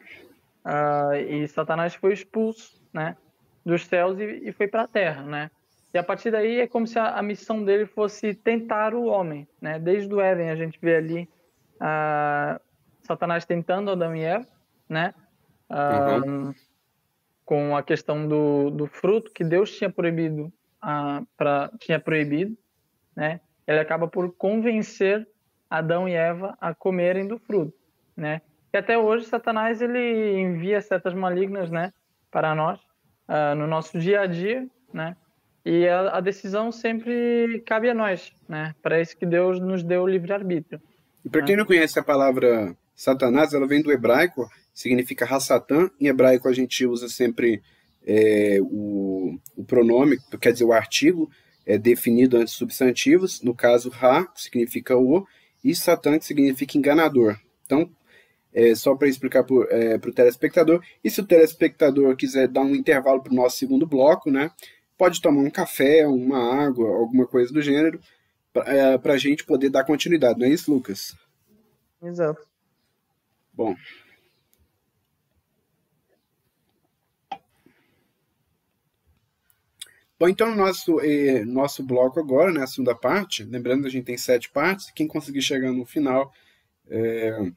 Uh, 0.64 1.14
e 1.14 1.48
Satanás 1.48 1.94
foi 1.94 2.12
expulso, 2.12 2.80
né? 2.92 3.16
Dos 3.64 3.84
céus 3.86 4.18
e, 4.18 4.48
e 4.48 4.52
foi 4.52 4.68
para 4.68 4.82
a 4.82 4.88
terra, 4.88 5.22
né? 5.22 5.50
E 5.92 5.98
a 5.98 6.02
partir 6.02 6.30
daí 6.30 6.60
é 6.60 6.66
como 6.66 6.86
se 6.86 6.98
a, 6.98 7.18
a, 7.18 7.22
missão 7.22 7.62
dele 7.64 7.86
fosse 7.86 8.34
tentar 8.34 8.94
o 8.94 9.06
homem, 9.06 9.46
né? 9.60 9.78
Desde 9.78 10.12
o 10.12 10.20
Éden 10.20 10.50
a 10.50 10.56
gente 10.56 10.78
vê 10.80 10.96
ali 10.96 11.28
uh, 11.76 12.60
Satanás 13.02 13.44
tentando 13.44 13.90
Adão 13.90 14.14
e 14.16 14.22
Eva, 14.22 14.46
né? 14.88 15.14
Uh, 15.68 16.28
uhum. 16.28 16.54
Com 17.44 17.76
a 17.76 17.82
questão 17.82 18.26
do, 18.26 18.70
do 18.70 18.86
fruto 18.86 19.30
que 19.32 19.44
Deus 19.44 19.70
tinha 19.76 19.90
proibido, 19.90 20.52
uh, 20.82 21.26
pra, 21.36 21.70
tinha 21.78 22.00
proibido, 22.00 22.56
né? 23.14 23.40
Ele 23.66 23.78
acaba 23.78 24.08
por 24.08 24.34
convencer 24.34 25.26
Adão 25.68 26.08
e 26.08 26.12
Eva 26.12 26.56
a 26.60 26.74
comerem 26.74 27.26
do 27.26 27.38
fruto, 27.38 27.74
né? 28.16 28.40
E 28.74 28.76
até 28.76 28.98
hoje 28.98 29.26
Satanás 29.26 29.80
ele 29.80 30.40
envia 30.40 30.80
setas 30.80 31.14
malignas, 31.14 31.70
né, 31.70 31.92
para 32.28 32.56
nós 32.56 32.80
uh, 33.28 33.54
no 33.56 33.68
nosso 33.68 33.96
dia 34.00 34.22
a 34.22 34.26
dia, 34.26 34.66
né? 34.92 35.16
E 35.64 35.86
a, 35.86 36.16
a, 36.16 36.20
decisão 36.20 36.72
sempre 36.72 37.62
cabe 37.64 37.88
a 37.88 37.94
nós, 37.94 38.32
né? 38.48 38.74
Para 38.82 39.00
isso 39.00 39.16
que 39.16 39.24
Deus 39.24 39.60
nos 39.60 39.84
deu 39.84 40.02
o 40.02 40.08
livre 40.08 40.32
arbítrio. 40.32 40.82
E 41.24 41.28
para 41.30 41.40
né? 41.42 41.46
quem 41.46 41.56
não 41.56 41.64
conhece 41.64 41.98
a 42.00 42.02
palavra 42.02 42.76
Satanás, 42.96 43.54
ela 43.54 43.66
vem 43.66 43.80
do 43.80 43.92
hebraico, 43.92 44.50
significa 44.74 45.24
Hassatan. 45.24 45.88
Em 45.98 46.08
hebraico 46.08 46.48
a 46.48 46.52
gente 46.52 46.84
usa 46.84 47.08
sempre 47.08 47.62
é, 48.04 48.58
o, 48.60 49.38
o 49.56 49.64
pronome, 49.64 50.18
quer 50.40 50.52
dizer, 50.52 50.64
o 50.64 50.72
artigo 50.72 51.30
é 51.64 51.78
definido 51.78 52.36
antes 52.36 52.52
de 52.52 52.58
substantivos. 52.58 53.40
No 53.40 53.54
caso, 53.54 53.88
Ra, 53.88 54.26
que 54.26 54.42
significa 54.42 54.96
o, 54.96 55.24
e 55.62 55.74
Satan, 55.76 56.18
que 56.18 56.26
significa 56.26 56.76
enganador. 56.76 57.38
Então, 57.64 57.88
é, 58.54 58.74
só 58.74 58.94
para 58.94 59.08
explicar 59.08 59.42
para 59.42 59.54
o 59.54 59.64
é, 59.64 59.98
telespectador. 59.98 60.80
E 61.02 61.10
se 61.10 61.20
o 61.20 61.26
telespectador 61.26 62.16
quiser 62.16 62.46
dar 62.46 62.62
um 62.62 62.74
intervalo 62.74 63.20
para 63.20 63.32
o 63.32 63.36
nosso 63.36 63.56
segundo 63.56 63.86
bloco, 63.86 64.30
né, 64.30 64.50
pode 64.96 65.20
tomar 65.20 65.42
um 65.42 65.50
café, 65.50 66.06
uma 66.06 66.64
água, 66.64 66.88
alguma 66.88 67.26
coisa 67.26 67.52
do 67.52 67.60
gênero, 67.60 68.00
para 68.52 68.72
é, 68.72 69.14
a 69.14 69.18
gente 69.18 69.44
poder 69.44 69.68
dar 69.68 69.84
continuidade, 69.84 70.38
não 70.38 70.46
é 70.46 70.50
isso, 70.50 70.72
Lucas? 70.72 71.16
Exato. 72.00 72.40
Bom. 73.52 73.74
Bom, 80.16 80.28
então 80.28 80.54
nosso 80.54 81.00
eh, 81.00 81.44
nosso 81.44 81.82
bloco 81.82 82.20
agora, 82.20 82.52
né, 82.52 82.62
a 82.62 82.66
segunda 82.68 82.94
parte, 82.94 83.42
lembrando 83.42 83.82
que 83.82 83.88
a 83.88 83.90
gente 83.90 84.04
tem 84.04 84.16
sete 84.16 84.48
partes, 84.48 84.90
quem 84.92 85.08
conseguir 85.08 85.42
chegar 85.42 85.72
no 85.72 85.84
final 85.84 86.32
é, 86.88 87.52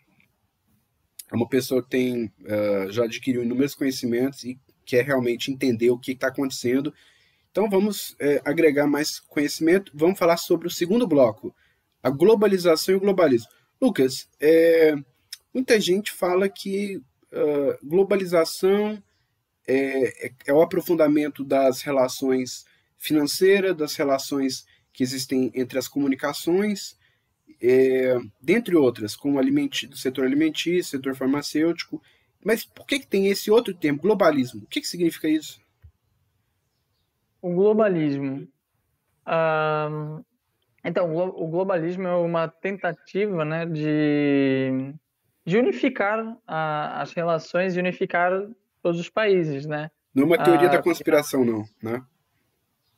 é 1.31 1.35
uma 1.35 1.47
pessoa 1.47 1.83
que 1.83 1.89
tem, 1.89 2.25
uh, 2.25 2.91
já 2.91 3.03
adquiriu 3.03 3.43
inúmeros 3.43 3.75
conhecimentos 3.75 4.43
e 4.43 4.59
quer 4.85 5.05
realmente 5.05 5.51
entender 5.51 5.89
o 5.89 5.99
que 5.99 6.13
está 6.13 6.27
acontecendo. 6.27 6.93
Então 7.51 7.69
vamos 7.69 8.15
é, 8.19 8.41
agregar 8.45 8.87
mais 8.87 9.19
conhecimento. 9.19 9.91
Vamos 9.95 10.17
falar 10.17 10.37
sobre 10.37 10.67
o 10.67 10.71
segundo 10.71 11.07
bloco, 11.07 11.53
a 12.01 12.09
globalização 12.09 12.93
e 12.93 12.97
o 12.97 13.01
globalismo. 13.01 13.49
Lucas, 13.81 14.29
é, 14.39 14.95
muita 15.53 15.79
gente 15.79 16.11
fala 16.11 16.47
que 16.47 16.97
uh, 16.97 17.87
globalização 17.87 19.01
é, 19.67 20.27
é, 20.27 20.31
é, 20.45 20.53
o 20.53 20.61
aprofundamento 20.61 21.43
das 21.43 21.81
relações 21.81 22.65
financeiras, 22.97 23.75
das 23.75 23.95
relações 23.95 24.65
que 24.93 25.03
existem 25.03 25.51
entre 25.53 25.77
as 25.77 25.87
comunicações, 25.87 26.97
é, 27.61 28.17
dentre 28.41 28.75
outras, 28.75 29.15
como 29.15 29.39
alimenti 29.39 29.87
do 29.87 29.97
setor 29.97 30.25
alimentício, 30.25 30.97
setor 30.97 31.15
farmacêutico. 31.15 32.01
Mas 32.43 32.63
por 32.63 32.85
que, 32.85 32.99
que 32.99 33.07
tem 33.07 33.27
esse 33.27 33.49
outro 33.49 33.73
termo, 33.73 33.99
globalismo? 33.99 34.63
O 34.63 34.67
que, 34.67 34.81
que 34.81 34.87
significa 34.87 35.27
isso? 35.27 35.59
O 37.41 37.53
globalismo. 37.53 38.47
então, 40.83 41.15
o 41.15 41.47
globalismo 41.47 42.07
é 42.07 42.15
uma 42.15 42.47
tentativa 42.47 43.43
né, 43.43 43.65
de, 43.65 44.93
de 45.45 45.57
unificar 45.57 46.37
a, 46.45 47.01
as 47.01 47.13
relações 47.13 47.75
e 47.75 47.79
unificar 47.79 48.31
todos 48.81 48.99
os 48.99 49.09
países, 49.09 49.65
né? 49.65 49.89
Não 50.13 50.23
é 50.23 50.25
uma 50.25 50.43
teoria 50.43 50.69
da 50.69 50.81
conspiração, 50.81 51.43
não, 51.43 51.63
né? 51.81 52.03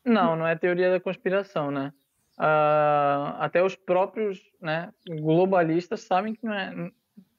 Não, 0.05 0.35
não 0.35 0.47
é 0.47 0.55
teoria 0.55 0.91
da 0.91 0.99
conspiração, 0.99 1.69
né? 1.69 1.93
Uh, 2.39 3.35
até 3.39 3.63
os 3.63 3.75
próprios 3.75 4.39
né, 4.61 4.91
globalistas 5.07 6.01
sabem 6.01 6.33
que 6.33 6.45
não 6.45 6.53
é. 6.53 6.91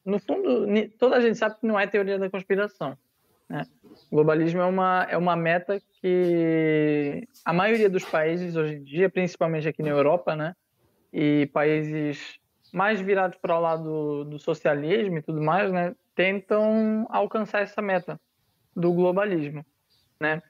No 0.05 0.19
fundo, 0.19 0.67
toda 0.99 1.17
a 1.17 1.21
gente 1.21 1.37
sabe 1.37 1.57
que 1.61 1.67
não 1.67 1.79
é 1.79 1.87
teoria 1.87 2.19
da 2.19 2.31
conspiração. 2.31 2.97
Né? 3.49 3.67
O 4.11 4.17
globalismo 4.17 4.61
é 4.61 4.65
uma, 4.65 5.07
é 5.11 5.17
uma 5.17 5.37
meta 5.37 5.81
que 6.01 7.27
a 7.45 7.53
maioria 7.53 7.91
dos 7.91 8.05
países 8.05 8.57
hoje 8.57 8.77
em 8.77 8.85
dia, 8.85 9.11
principalmente 9.11 9.69
aqui 9.69 9.83
na 9.83 9.91
Europa, 9.91 10.37
né, 10.37 10.55
e 11.13 11.51
países 11.53 12.39
mais 12.73 13.01
virados 13.01 13.37
para 13.37 13.59
o 13.59 13.61
lado 13.61 14.25
do, 14.25 14.39
socialismo 14.39 15.19
e 15.19 15.23
tudo 15.23 15.43
mais, 15.43 15.73
né, 15.73 15.95
tentam 16.15 17.07
alcançar 17.11 17.63
essa 17.63 17.83
meta 17.83 18.21
do 18.75 18.93
globalismo, 18.93 19.67
né? 20.21 20.41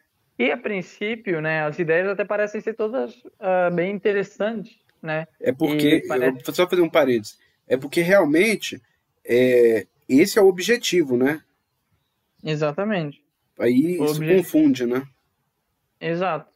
E 0.40 0.50
a 0.50 0.56
princípio, 0.56 1.38
né, 1.42 1.64
as 1.66 1.78
ideias 1.78 2.08
até 2.08 2.24
parecem 2.24 2.62
ser 2.62 2.72
todas 2.72 3.14
uh, 3.14 3.70
bem 3.74 3.94
interessantes, 3.94 4.74
né? 5.02 5.28
É 5.38 5.52
porque, 5.52 6.02
parece... 6.08 6.38
eu 6.38 6.42
vou 6.42 6.54
só 6.54 6.66
fazer 6.66 6.80
um 6.80 6.88
parênteses, 6.88 7.38
é 7.68 7.76
porque 7.76 8.00
realmente 8.00 8.80
é, 9.22 9.86
esse 10.08 10.38
é 10.38 10.42
o 10.42 10.48
objetivo, 10.48 11.14
né? 11.14 11.42
Exatamente. 12.42 13.22
Aí 13.58 13.98
o 13.98 14.04
isso 14.04 14.14
objetivo... 14.14 14.38
confunde, 14.38 14.86
né? 14.86 15.02
Exato. 16.00 16.50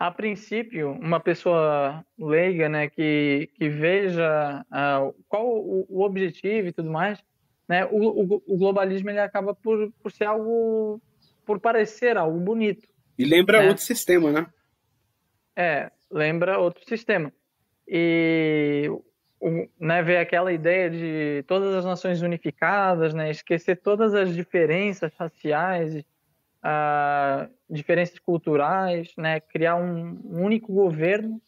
A 0.00 0.10
princípio, 0.10 0.90
uma 0.90 1.20
pessoa 1.20 2.04
leiga, 2.18 2.68
né, 2.68 2.88
que, 2.88 3.50
que 3.54 3.68
veja 3.68 4.66
uh, 4.66 5.14
qual 5.28 5.46
o, 5.46 5.86
o, 5.88 6.02
objetivo 6.02 6.66
e 6.66 6.72
tudo 6.72 6.90
mais, 6.90 7.22
né, 7.68 7.86
o, 7.86 7.98
o, 7.98 8.42
o 8.48 8.58
globalismo 8.58 9.10
ele 9.10 9.20
acaba 9.20 9.54
por, 9.54 9.92
por 10.02 10.10
ser 10.10 10.24
algo, 10.24 11.00
por 11.46 11.60
parecer 11.60 12.16
algo 12.16 12.40
bonito, 12.40 12.88
e 13.18 13.24
lembra 13.24 13.60
né? 13.60 13.68
outro 13.68 13.82
sistema, 13.82 14.30
né? 14.30 14.46
É, 15.56 15.90
lembra 16.10 16.58
outro 16.58 16.84
sistema. 16.86 17.32
E 17.86 18.88
o, 19.40 19.68
né, 19.80 20.02
ver 20.02 20.18
aquela 20.18 20.52
ideia 20.52 20.90
de 20.90 21.44
todas 21.46 21.74
as 21.74 21.84
nações 21.84 22.22
unificadas, 22.22 23.14
né, 23.14 23.30
esquecer 23.30 23.76
todas 23.76 24.14
as 24.14 24.34
diferenças 24.34 25.12
raciais, 25.18 25.94
uh, 25.96 27.48
diferenças 27.68 28.18
culturais, 28.18 29.12
né, 29.16 29.40
criar 29.40 29.76
um, 29.76 30.20
um, 30.24 30.44
único 30.44 30.72
governo, 30.72 31.40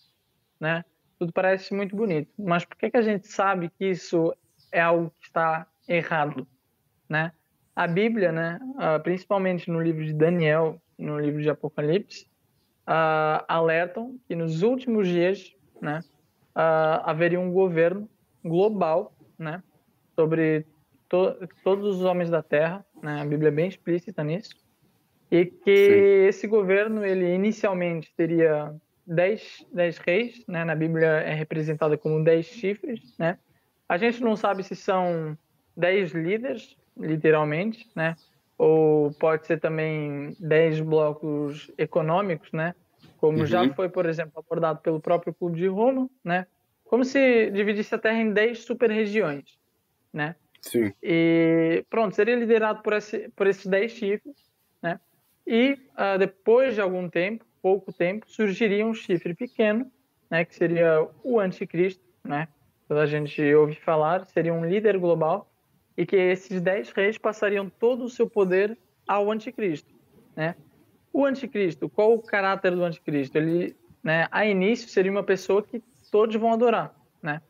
né, 0.58 0.84
tudo 1.18 1.32
parece 1.32 1.74
muito 1.74 1.94
bonito. 1.94 2.32
Mas 2.38 2.64
por 2.64 2.76
que, 2.76 2.90
que 2.90 2.96
a 2.96 3.02
gente 3.02 3.28
sabe 3.28 3.70
que 3.70 3.86
isso 3.86 4.34
é 4.72 4.80
algo 4.80 5.12
que 5.20 5.26
está 5.26 5.66
errado, 5.88 6.46
né? 7.08 7.32
A 7.74 7.86
Bíblia, 7.86 8.30
né, 8.30 8.58
uh, 8.74 9.02
principalmente 9.02 9.70
no 9.70 9.80
livro 9.80 10.04
de 10.04 10.12
Daniel, 10.12 10.80
no 11.00 11.18
livro 11.18 11.42
de 11.42 11.50
Apocalipse, 11.50 12.26
uh, 12.86 13.44
alertam 13.48 14.18
que 14.26 14.34
nos 14.34 14.62
últimos 14.62 15.08
dias, 15.08 15.54
né, 15.80 16.00
uh, 16.54 17.02
haveria 17.04 17.40
um 17.40 17.52
governo 17.52 18.08
global, 18.44 19.12
né, 19.38 19.62
sobre 20.14 20.66
to 21.08 21.36
todos 21.64 21.96
os 21.96 22.04
homens 22.04 22.30
da 22.30 22.42
Terra, 22.42 22.84
né, 23.02 23.20
a 23.20 23.24
Bíblia 23.24 23.48
é 23.48 23.52
bem 23.52 23.68
explícita 23.68 24.22
nisso, 24.22 24.54
e 25.30 25.46
que 25.46 25.76
Sim. 25.76 26.28
esse 26.28 26.46
governo, 26.46 27.04
ele 27.04 27.34
inicialmente 27.34 28.12
teria 28.16 28.74
dez, 29.06 29.66
dez 29.72 29.98
reis, 29.98 30.44
né, 30.46 30.64
na 30.64 30.74
Bíblia 30.74 31.06
é 31.06 31.32
representada 31.34 31.96
como 31.96 32.22
dez 32.22 32.46
chifres, 32.46 33.16
né, 33.18 33.38
a 33.88 33.96
gente 33.96 34.22
não 34.22 34.36
sabe 34.36 34.62
se 34.62 34.76
são 34.76 35.36
dez 35.76 36.12
líderes, 36.12 36.76
literalmente, 36.96 37.88
né, 37.94 38.14
ou 38.60 39.10
pode 39.12 39.46
ser 39.46 39.58
também 39.58 40.36
10 40.38 40.82
blocos 40.82 41.70
econômicos, 41.78 42.52
né? 42.52 42.74
Como 43.16 43.38
uhum. 43.38 43.46
já 43.46 43.66
foi, 43.72 43.88
por 43.88 44.04
exemplo, 44.04 44.32
abordado 44.36 44.80
pelo 44.80 45.00
próprio 45.00 45.32
Clube 45.32 45.56
de 45.56 45.66
Roma, 45.66 46.10
né? 46.22 46.46
Como 46.84 47.02
se 47.02 47.50
dividisse 47.52 47.94
a 47.94 47.98
Terra 47.98 48.18
em 48.18 48.34
10 48.34 48.58
super-regiões, 48.58 49.58
né? 50.12 50.36
Sim. 50.60 50.92
E 51.02 51.86
pronto, 51.88 52.14
seria 52.14 52.36
liderado 52.36 52.82
por, 52.82 52.92
esse, 52.92 53.30
por 53.30 53.46
esses 53.46 53.64
dez 53.64 53.92
chifres, 53.92 54.36
né? 54.82 55.00
E 55.46 55.78
uh, 55.94 56.18
depois 56.18 56.74
de 56.74 56.82
algum 56.82 57.08
tempo, 57.08 57.46
pouco 57.62 57.90
tempo, 57.94 58.30
surgiria 58.30 58.84
um 58.84 58.92
chifre 58.92 59.34
pequeno, 59.34 59.90
né? 60.30 60.44
Que 60.44 60.54
seria 60.54 61.08
o 61.24 61.40
anticristo, 61.40 62.04
né? 62.22 62.46
Toda 62.86 63.00
a 63.00 63.06
gente 63.06 63.42
ouve 63.54 63.74
falar, 63.76 64.26
seria 64.26 64.52
um 64.52 64.66
líder 64.66 64.98
global 64.98 65.49
e 66.00 66.06
que 66.06 66.16
esses 66.16 66.62
dez 66.62 66.90
reis 66.92 67.18
passariam 67.18 67.68
todo 67.68 68.04
o 68.04 68.08
seu 68.08 68.26
poder 68.26 68.76
ao 69.06 69.30
anticristo, 69.30 69.94
né? 70.34 70.54
O 71.12 71.26
anticristo, 71.26 71.90
qual 71.90 72.14
o 72.14 72.22
caráter 72.22 72.74
do 72.74 72.82
anticristo? 72.82 73.36
Ele, 73.36 73.76
né, 74.02 74.26
a 74.30 74.46
início 74.46 74.88
seria 74.88 75.10
uma 75.10 75.22
pessoa 75.22 75.62
que 75.62 75.82
todos 76.10 76.34
vão 76.36 76.54
adorar, 76.54 76.94
né? 77.22 77.42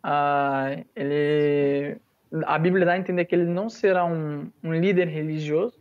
Ah, 0.00 0.76
ele, 0.94 1.96
a 2.46 2.56
Bíblia 2.56 2.86
dá 2.86 2.92
a 2.92 2.98
entender 2.98 3.24
que 3.24 3.34
ele 3.34 3.46
não 3.46 3.68
será 3.68 4.04
um, 4.04 4.48
um 4.62 4.72
líder 4.72 5.08
religioso, 5.08 5.76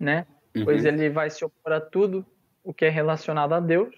né? 0.00 0.26
Uhum. 0.56 0.64
Pois 0.64 0.86
ele 0.86 1.10
vai 1.10 1.28
se 1.28 1.44
opor 1.44 1.72
a 1.74 1.82
tudo 1.82 2.24
o 2.64 2.72
que 2.72 2.86
é 2.86 2.88
relacionado 2.88 3.52
a 3.52 3.60
Deus. 3.60 3.94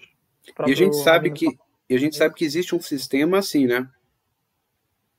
E 0.67 0.73
a 0.73 0.75
gente 0.75 0.97
sabe 0.97 1.31
que 1.31 1.57
e 1.89 1.95
a 1.95 1.99
gente 1.99 2.17
sabe 2.17 2.35
que 2.35 2.43
existe 2.43 2.75
um 2.75 2.81
sistema 2.81 3.37
assim, 3.37 3.65
né? 3.65 3.87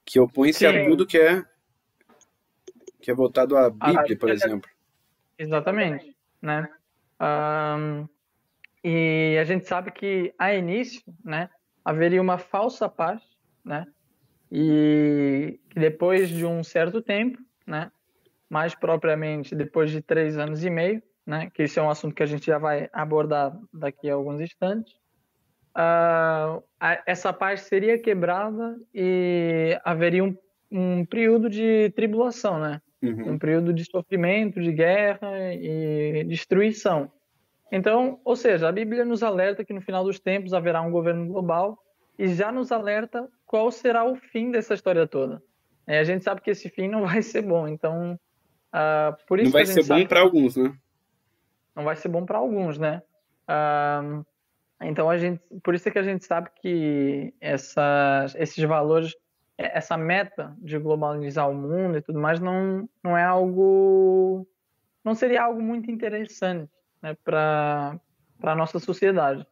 Que 0.05 0.21
opõe-se 0.21 0.66
a 0.66 0.85
tudo 0.85 1.07
que 1.07 1.16
é 1.16 1.43
que 3.00 3.11
é 3.11 3.15
voltado 3.15 3.57
à 3.57 3.71
Bíblia, 3.71 4.17
a, 4.17 4.19
por 4.19 4.31
exemplo. 4.31 4.71
Exatamente, 5.38 6.17
né? 6.41 6.69
Um, 7.21 8.09
e 8.83 9.37
a 9.41 9.45
gente 9.45 9.67
sabe 9.67 9.91
que 9.91 10.33
a 10.38 10.55
início, 10.55 11.03
né, 11.25 11.50
haveria 11.85 12.23
uma 12.23 12.38
falsa 12.38 12.88
paz, 12.88 13.23
né? 13.65 13.87
E 14.50 15.59
que 15.71 15.81
depois 15.81 16.29
de 16.29 16.47
um 16.47 16.62
certo 16.62 17.03
tempo, 17.03 17.38
né, 17.67 17.91
mais 18.49 18.75
propriamente 18.75 19.55
depois 19.55 19.91
de 19.91 20.00
três 20.00 20.38
anos 20.38 20.65
e 20.65 20.71
meio, 20.71 21.03
né, 21.26 21.50
que 21.53 21.65
esse 21.65 21.79
é 21.79 21.83
um 21.83 21.91
assunto 21.91 22.15
que 22.15 22.23
a 22.23 22.26
gente 22.26 22.47
já 22.47 22.59
vai 22.59 22.88
abordar 22.93 23.59
daqui 23.73 24.09
a 24.09 24.15
alguns 24.15 24.41
instantes, 24.41 24.95
uh, 25.76 26.62
essa 27.05 27.33
paz 27.33 27.62
seria 27.62 28.00
quebrada 28.00 28.79
e 28.95 29.76
haveria 29.85 30.23
um, 30.23 30.37
um 30.71 31.05
período 31.05 31.50
de 31.50 31.91
tribulação, 31.97 32.61
né? 32.61 32.81
Uhum. 33.11 33.33
Um 33.33 33.39
período 33.39 33.73
de 33.73 33.85
sofrimento, 33.85 34.61
de 34.61 34.73
guerra 34.73 35.55
e 35.55 36.25
destruição. 36.25 37.11
Então, 37.71 38.21
ou 38.25 38.37
seja, 38.37 38.69
a 38.69 38.73
Bíblia 38.73 39.05
nos 39.05 39.23
alerta 39.23 39.65
que 39.65 39.73
no 39.73 39.81
final 39.81 40.05
dos 40.05 40.21
tempos 40.21 40.55
haverá 40.55 40.81
um 40.83 40.91
governo 40.91 41.27
global 41.27 41.79
e 42.19 42.29
já 42.29 42.53
nos 42.53 42.71
alerta 42.71 43.29
qual 43.45 43.71
será 43.71 44.05
o 44.05 44.17
fim 44.17 44.51
dessa 44.51 44.75
história 44.75 45.07
toda. 45.07 45.43
É, 45.87 45.99
a 45.99 46.05
gente 46.05 46.25
sabe 46.25 46.41
que 46.41 46.51
esse 46.51 46.69
fim 46.69 46.89
não 46.89 47.03
vai 47.07 47.23
ser 47.23 47.43
bom, 47.43 47.67
então 47.67 48.19
uh, 48.75 49.27
por 49.27 49.39
isso 49.39 49.47
não 49.47 49.53
vai 49.53 49.67
ser 49.67 49.85
bom 49.85 50.07
para 50.07 50.21
alguns, 50.21 50.57
né? 50.57 50.75
Não 51.75 51.85
vai 51.85 51.97
ser 51.97 52.09
bom 52.09 52.25
para 52.25 52.39
alguns, 52.39 52.79
né? 52.79 53.03
Uh, 53.49 54.25
então 54.81 55.09
a 55.09 55.17
gente, 55.17 55.43
por 55.63 55.75
isso 55.75 55.89
é 55.89 55.93
que 55.93 55.99
a 55.99 56.03
gente 56.03 56.25
sabe 56.25 56.51
que 56.61 57.35
essas, 57.41 58.35
esses 58.35 58.63
valores 58.65 59.15
essa 59.59 59.97
meta 59.97 60.55
de 60.59 60.79
globalizar 60.79 61.51
o 61.51 61.55
mundo 61.55 61.97
e 61.97 62.03
tudo 62.03 62.21
mais 62.21 62.41
não, 62.41 62.89
não 63.03 63.17
é 63.17 63.25
algo. 63.25 64.47
não 65.05 65.15
seria 65.15 65.45
algo 65.45 65.63
muito 65.63 65.91
interessante 65.91 66.71
né, 67.03 67.17
para 67.25 67.99
a 68.43 68.55
nossa 68.55 68.79
sociedade. 68.79 69.47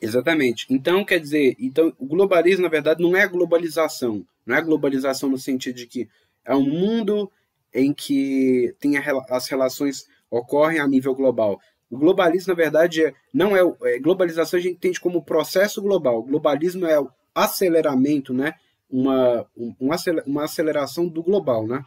Exatamente. 0.00 0.66
Então, 0.70 1.04
quer 1.04 1.18
dizer, 1.18 1.56
então, 1.58 1.92
o 1.98 2.06
globalismo, 2.06 2.62
na 2.62 2.68
verdade, 2.68 3.02
não 3.02 3.16
é 3.16 3.26
globalização. 3.26 4.24
Não 4.46 4.54
é 4.54 4.62
globalização 4.62 5.28
no 5.28 5.38
sentido 5.38 5.76
de 5.76 5.86
que 5.86 6.08
é 6.44 6.54
um 6.54 6.62
mundo 6.62 7.30
em 7.72 7.92
que 7.92 8.74
tem 8.78 8.96
a, 8.96 9.02
as 9.30 9.48
relações 9.48 10.06
ocorrem 10.30 10.78
a 10.78 10.86
nível 10.86 11.14
global. 11.14 11.58
O 11.90 11.98
globalismo, 11.98 12.52
na 12.52 12.56
verdade, 12.56 13.04
é, 13.04 13.14
não 13.32 13.56
é, 13.56 13.60
é 13.94 13.98
globalização 13.98 14.58
a 14.58 14.62
gente 14.62 14.76
entende 14.76 15.00
como 15.00 15.24
processo 15.24 15.80
global. 15.80 16.20
O 16.20 16.24
globalismo 16.24 16.86
é 16.86 17.00
o 17.00 17.10
aceleramento, 17.34 18.34
né, 18.34 18.54
uma, 18.88 19.46
uma 19.78 20.44
aceleração 20.44 21.06
do 21.06 21.22
global, 21.22 21.66
né? 21.66 21.84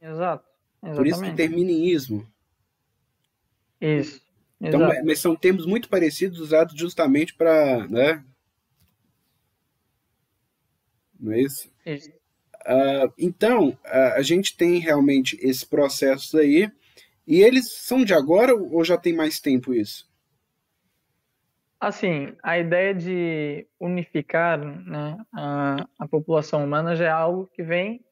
Exato. 0.00 0.44
Exatamente. 0.82 0.96
Por 0.96 1.06
isso 1.06 1.22
que 1.22 1.36
termina 1.36 1.70
em 1.70 1.86
ismo. 1.88 2.28
Isso. 3.80 4.22
Então, 4.60 4.80
mas 5.04 5.18
são 5.18 5.34
termos 5.34 5.66
muito 5.66 5.88
parecidos 5.88 6.38
usados 6.38 6.74
justamente 6.78 7.34
para, 7.34 7.86
né? 7.88 8.24
Não 11.18 11.32
é 11.32 11.40
isso? 11.40 11.70
Isso. 11.84 12.10
Uh, 12.66 13.12
então, 13.18 13.70
uh, 13.70 14.14
a 14.14 14.22
gente 14.22 14.56
tem 14.56 14.78
realmente 14.78 15.36
esses 15.40 15.64
processos 15.64 16.34
aí, 16.34 16.70
e 17.26 17.42
eles 17.42 17.72
são 17.72 18.04
de 18.04 18.14
agora 18.14 18.54
ou 18.54 18.82
já 18.84 18.96
tem 18.96 19.12
mais 19.12 19.38
tempo 19.38 19.74
isso? 19.74 20.08
Assim, 21.86 22.34
a 22.42 22.58
ideia 22.58 22.94
de 22.94 23.66
unificar 23.78 24.58
né, 24.58 25.18
a, 25.32 25.86
a 25.98 26.08
população 26.08 26.64
humana 26.64 26.96
já 26.96 27.04
é 27.04 27.10
algo 27.10 27.46
que 27.52 27.62
vem 27.62 28.02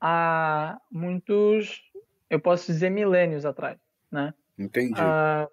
há 0.00 0.80
muitos, 0.90 1.82
eu 2.30 2.40
posso 2.40 2.66
dizer, 2.66 2.88
milênios 2.88 3.44
atrás, 3.44 3.78
né? 4.10 4.32
Entendi. 4.58 4.94
A, 4.96 5.46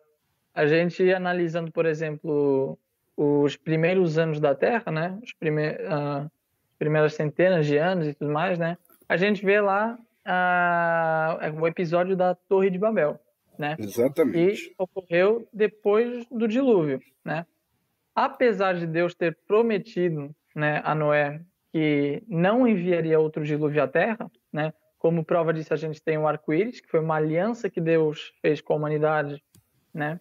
a 0.54 0.66
gente 0.68 1.12
analisando, 1.12 1.70
por 1.70 1.86
exemplo, 1.86 2.80
os 3.18 3.58
primeiros 3.58 4.18
anos 4.18 4.40
da 4.40 4.56
Terra, 4.56 4.90
né? 4.90 5.20
Os 5.22 5.32
uh, 5.32 6.32
primeiras 6.80 7.14
centenas 7.14 7.66
de 7.66 7.78
anos 7.78 8.08
e 8.08 8.14
tudo 8.14 8.32
mais, 8.32 8.58
né? 8.58 8.78
A 9.10 9.18
gente 9.18 9.44
vê 9.44 9.60
lá 9.60 10.00
uh, 10.26 11.62
o 11.62 11.68
episódio 11.68 12.16
da 12.16 12.36
Torre 12.36 12.70
de 12.70 12.78
Babel 12.78 13.20
né? 13.58 13.76
Exatamente. 13.80 14.68
E 14.68 14.74
ocorreu 14.78 15.48
depois 15.52 16.26
do 16.30 16.48
dilúvio, 16.48 17.00
né? 17.24 17.46
Apesar 18.16 18.74
de 18.74 18.88
Deus 18.88 19.14
ter 19.14 19.38
prometido, 19.48 20.36
né, 20.56 20.82
a 20.84 20.96
Noé 20.96 21.42
que 21.72 22.24
não 22.28 22.68
enviaria 22.68 23.20
outro 23.20 23.44
dilúvio 23.44 23.84
à 23.84 23.88
Terra, 23.88 24.32
né? 24.52 24.74
Como 24.98 25.24
prova 25.24 25.54
disso, 25.54 25.74
a 25.74 25.78
gente 25.78 26.02
tem 26.02 26.18
o 26.18 26.28
arco-íris, 26.28 26.82
que 26.82 26.90
foi 26.90 27.00
uma 27.00 27.16
aliança 27.16 27.70
que 27.70 27.80
Deus 27.80 28.34
fez 28.42 28.62
com 28.62 28.74
a 28.74 28.76
humanidade, 28.78 29.44
né? 29.94 30.20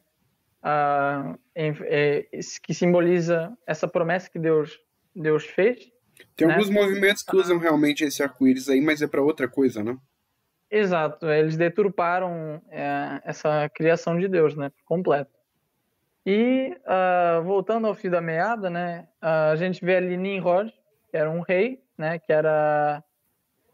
Ah, 0.63 1.37
é, 1.55 2.27
que 2.63 2.75
simboliza 2.75 3.57
essa 3.67 3.89
promessa 3.89 4.29
que 4.29 4.39
Deus 4.39 4.79
Deus 5.15 5.45
fez. 5.47 5.91
Tem 6.35 6.47
né? 6.47 6.55
alguns 6.55 6.71
movimentos 6.71 7.23
que 7.23 7.37
usam 7.37 7.59
realmente 7.59 8.05
esse 8.05 8.23
arco-íris 8.23 8.69
aí, 8.69 8.81
mas 8.81 9.01
é 9.01 9.07
para 9.07 9.23
outra 9.23 9.49
coisa, 9.49 9.83
né? 9.83 9.97
Exato, 10.71 11.31
eles 11.31 11.57
deturparam 11.57 12.61
é, 12.69 13.21
essa 13.25 13.69
criação 13.69 14.19
de 14.19 14.27
Deus, 14.27 14.57
né, 14.57 14.71
completo. 14.85 15.31
E 16.25 16.77
uh, 16.81 17.43
voltando 17.45 17.87
ao 17.87 17.95
fio 17.95 18.11
da 18.11 18.21
meada, 18.21 18.69
né, 18.69 19.07
a 19.21 19.55
gente 19.55 19.85
vê 19.85 19.97
ali 19.97 20.17
Nimrod, 20.17 20.73
que 21.09 21.17
era 21.17 21.31
um 21.31 21.41
rei, 21.41 21.81
né, 21.97 22.19
que 22.19 22.33
era 22.33 23.03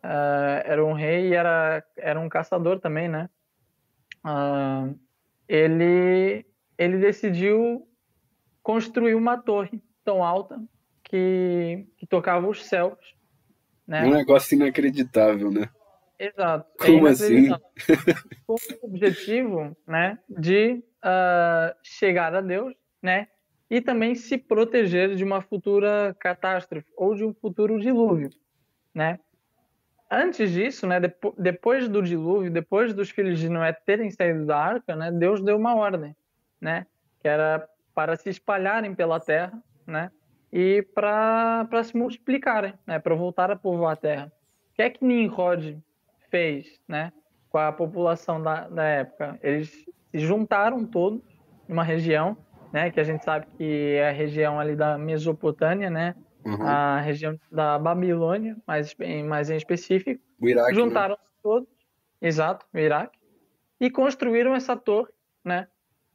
uh, 0.04 0.62
era 0.64 0.84
um 0.84 0.92
rei 0.92 1.30
e 1.30 1.34
era 1.34 1.82
era 1.96 2.20
um 2.20 2.28
caçador 2.28 2.78
também, 2.78 3.08
né. 3.08 3.30
Uh, 4.22 4.94
ele 5.48 6.44
ele 6.76 6.98
decidiu 6.98 7.88
construir 8.62 9.14
uma 9.14 9.38
torre 9.38 9.82
tão 10.04 10.22
alta 10.22 10.62
que, 11.04 11.86
que 11.96 12.06
tocava 12.06 12.46
os 12.46 12.66
céus, 12.66 12.98
né. 13.86 14.04
Um 14.04 14.10
negócio 14.10 14.54
inacreditável, 14.54 15.50
né? 15.50 15.70
Exato. 16.18 16.70
É 16.80 16.86
Como 16.86 17.08
é 17.08 17.10
assim? 17.10 17.48
Com 18.46 18.54
o 18.54 18.86
objetivo, 18.86 19.76
né, 19.86 20.18
de 20.28 20.82
uh, 21.04 21.74
chegar 21.82 22.34
a 22.34 22.40
Deus, 22.40 22.74
né, 23.02 23.28
e 23.68 23.80
também 23.80 24.14
se 24.14 24.38
proteger 24.38 25.16
de 25.16 25.24
uma 25.24 25.40
futura 25.40 26.14
catástrofe 26.20 26.86
ou 26.96 27.14
de 27.14 27.24
um 27.24 27.34
futuro 27.34 27.80
dilúvio, 27.80 28.30
né. 28.94 29.18
Antes 30.10 30.52
disso, 30.52 30.86
né, 30.86 31.00
depo 31.00 31.34
depois 31.38 31.88
do 31.88 32.02
dilúvio, 32.02 32.50
depois 32.50 32.92
dos 32.92 33.08
filhos 33.10 33.38
de 33.40 33.48
Noé 33.48 33.72
terem 33.72 34.10
saído 34.10 34.44
da 34.44 34.58
arca, 34.58 34.94
né, 34.94 35.10
Deus 35.10 35.42
deu 35.42 35.56
uma 35.56 35.74
ordem, 35.74 36.14
né, 36.60 36.86
que 37.20 37.26
era 37.26 37.66
para 37.94 38.14
se 38.16 38.28
espalharem 38.28 38.94
pela 38.94 39.18
terra, 39.18 39.60
né, 39.86 40.10
e 40.52 40.82
para 40.94 41.82
se 41.82 41.96
multiplicarem, 41.96 42.74
né, 42.86 42.98
para 42.98 43.14
voltar 43.14 43.50
a 43.50 43.56
povoar 43.56 43.94
a 43.94 43.96
terra. 43.96 44.32
O 44.70 44.74
que 44.74 44.82
é 44.82 44.90
que 44.90 45.04
Nimrod 45.04 45.82
fez, 46.32 46.80
né, 46.88 47.12
com 47.50 47.58
a 47.58 47.70
população 47.70 48.42
da, 48.42 48.66
da 48.68 48.84
época? 48.84 49.38
Eles 49.42 49.70
se 50.10 50.18
juntaram 50.18 50.86
todos 50.86 51.22
numa 51.68 51.84
região, 51.84 52.36
né, 52.72 52.90
que 52.90 52.98
a 52.98 53.04
gente 53.04 53.22
sabe 53.22 53.46
que 53.58 53.96
é 53.96 54.08
a 54.08 54.12
região 54.12 54.58
ali 54.58 54.74
da 54.74 54.96
Mesopotâmia, 54.96 55.90
né, 55.90 56.14
uhum. 56.44 56.62
a 56.62 57.00
região 57.00 57.38
da 57.50 57.78
Babilônia, 57.78 58.56
mais, 58.66 58.96
mais 59.28 59.50
em 59.50 59.56
específico. 59.56 60.22
O 60.40 60.48
Iraque. 60.48 60.74
Juntaram-se 60.74 61.22
né? 61.22 61.38
todos, 61.42 61.68
exato, 62.20 62.66
o 62.72 62.78
Iraque, 62.78 63.18
e 63.78 63.90
construíram 63.90 64.54
essa 64.54 64.74
torre, 64.74 65.12
né, 65.44 65.68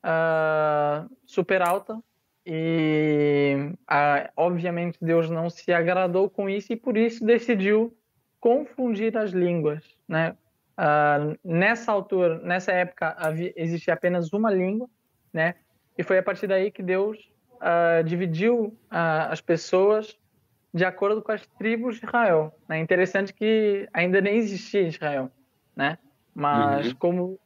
uh, 0.04 1.08
super 1.26 1.62
alta, 1.62 2.02
e 2.44 3.56
uh, 3.84 4.32
obviamente 4.36 4.98
Deus 5.02 5.30
não 5.30 5.50
se 5.50 5.72
agradou 5.72 6.30
com 6.30 6.50
isso 6.50 6.72
e 6.72 6.78
por 6.78 6.96
isso 6.96 7.26
decidiu 7.26 7.94
confundir 8.40 9.18
as 9.18 9.32
línguas, 9.32 9.97
né? 10.08 10.36
Uh, 10.78 11.38
nessa 11.44 11.92
altura, 11.92 12.40
nessa 12.40 12.72
época, 12.72 13.16
havia, 13.18 13.52
existia 13.56 13.94
apenas 13.94 14.32
uma 14.32 14.52
língua, 14.52 14.88
né? 15.34 15.56
E 15.98 16.04
foi 16.04 16.20
a 16.20 16.24
partir 16.24 16.46
daí 16.48 16.70
que 16.70 16.84
Deus 16.84 17.18
uh, 17.56 18.04
dividiu 18.04 18.66
uh, 18.92 19.32
as 19.32 19.42
pessoas 19.42 20.18
de 20.74 20.86
acordo 20.86 21.22
com 21.22 21.32
as 21.32 21.46
tribos 21.58 22.00
de 22.00 22.06
Israel. 22.06 22.54
É 22.70 22.74
né? 22.74 22.80
interessante 22.80 23.34
que 23.34 23.90
ainda 23.92 24.22
nem 24.22 24.38
existia 24.38 24.82
Israel, 24.82 25.32
né? 25.76 25.98
Mas 26.34 26.88
uhum. 26.88 26.96
como 26.96 27.40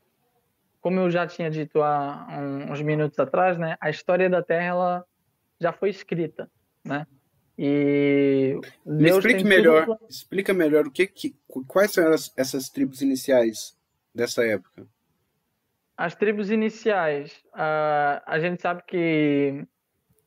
como 0.82 1.00
eu 1.00 1.12
já 1.12 1.28
tinha 1.28 1.50
dito 1.50 1.82
há 1.84 2.28
uns 2.69 2.82
minutos 2.82 3.17
atrás, 3.19 3.58
né? 3.58 3.78
A 3.80 3.89
história 3.89 4.28
da 4.28 4.41
Terra 4.41 4.65
ela 4.65 5.06
já 5.60 5.71
foi 5.71 5.89
escrita, 5.89 6.50
né? 6.84 7.06
E 7.58 8.60
Me 8.86 9.10
explique 9.10 9.44
melhor, 9.44 9.86
tudo... 9.86 10.00
explica 10.10 10.54
melhor 10.54 10.88
o 10.88 10.92
que, 10.92 11.06
que 11.08 11.36
quais 11.68 11.92
são 11.92 12.08
as, 12.12 12.32
essas 12.38 12.70
tribos 12.70 13.02
iniciais 13.02 13.78
dessa 14.14 14.46
época. 14.46 14.88
As 15.98 16.16
tribos 16.16 16.50
iniciais, 16.50 17.32
uh, 17.54 18.22
a 18.26 18.40
gente 18.40 18.62
sabe 18.62 18.82
que 18.88 19.64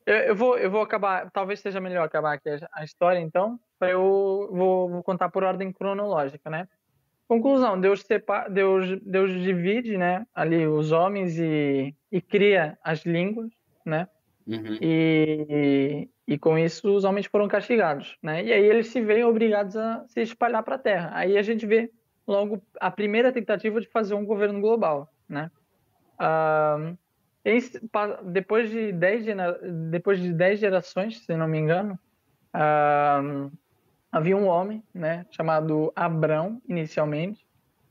eu, 0.05 0.15
eu, 0.15 0.35
vou 0.35 0.57
eu 0.57 0.69
vou 0.71 0.81
acabar, 0.81 1.29
talvez 1.31 1.59
seja 1.59 1.81
melhor 1.81 2.05
acabar 2.05 2.33
aqui 2.33 2.49
a, 2.71 2.83
história 2.83 3.19
então, 3.19 3.59
para 3.77 3.91
eu 3.91 4.49
vou, 4.53 4.89
vou, 4.89 5.03
contar 5.03 5.29
por 5.29 5.43
ordem 5.43 5.73
cronológica, 5.73 6.49
né? 6.49 6.67
Conclusão, 7.27 7.79
Deus 7.81 8.01
separa, 8.01 8.49
Deus 8.49 9.01
Deus 9.01 9.31
divide, 9.41 9.97
né, 9.97 10.25
ali 10.33 10.67
os 10.67 10.91
homens 10.91 11.37
e, 11.39 11.93
e 12.11 12.21
cria 12.21 12.77
as 12.83 13.03
línguas, 13.03 13.51
né? 13.83 14.07
Uhum. 14.47 14.77
E, 14.79 16.07
e 16.27 16.37
com 16.37 16.57
isso 16.57 16.93
os 16.93 17.03
homens 17.03 17.25
foram 17.25 17.47
castigados, 17.47 18.17
né? 18.21 18.43
E 18.43 18.53
aí 18.53 18.63
eles 18.63 18.87
se 18.87 19.01
veem 19.01 19.23
obrigados 19.23 19.75
a 19.75 20.05
se 20.07 20.21
espalhar 20.21 20.63
para 20.63 20.75
a 20.75 20.79
Terra. 20.79 21.11
Aí 21.13 21.37
a 21.37 21.41
gente 21.41 21.65
vê 21.65 21.91
logo 22.27 22.61
a 22.79 22.91
primeira 22.91 23.31
tentativa 23.31 23.81
de 23.81 23.87
fazer 23.87 24.13
um 24.13 24.25
governo 24.25 24.61
global, 24.61 25.11
né? 25.27 25.49
Uh, 26.19 26.97
depois 28.31 28.69
de 28.69 28.91
dez 28.91 29.25
depois 29.91 30.19
de 30.19 30.55
gerações, 30.55 31.19
se 31.19 31.35
não 31.35 31.47
me 31.47 31.59
engano, 31.59 31.99
uh, 32.55 33.51
havia 34.11 34.35
um 34.35 34.47
homem, 34.47 34.83
né, 34.93 35.25
chamado 35.29 35.91
Abrão 35.95 36.61
inicialmente, 36.67 37.45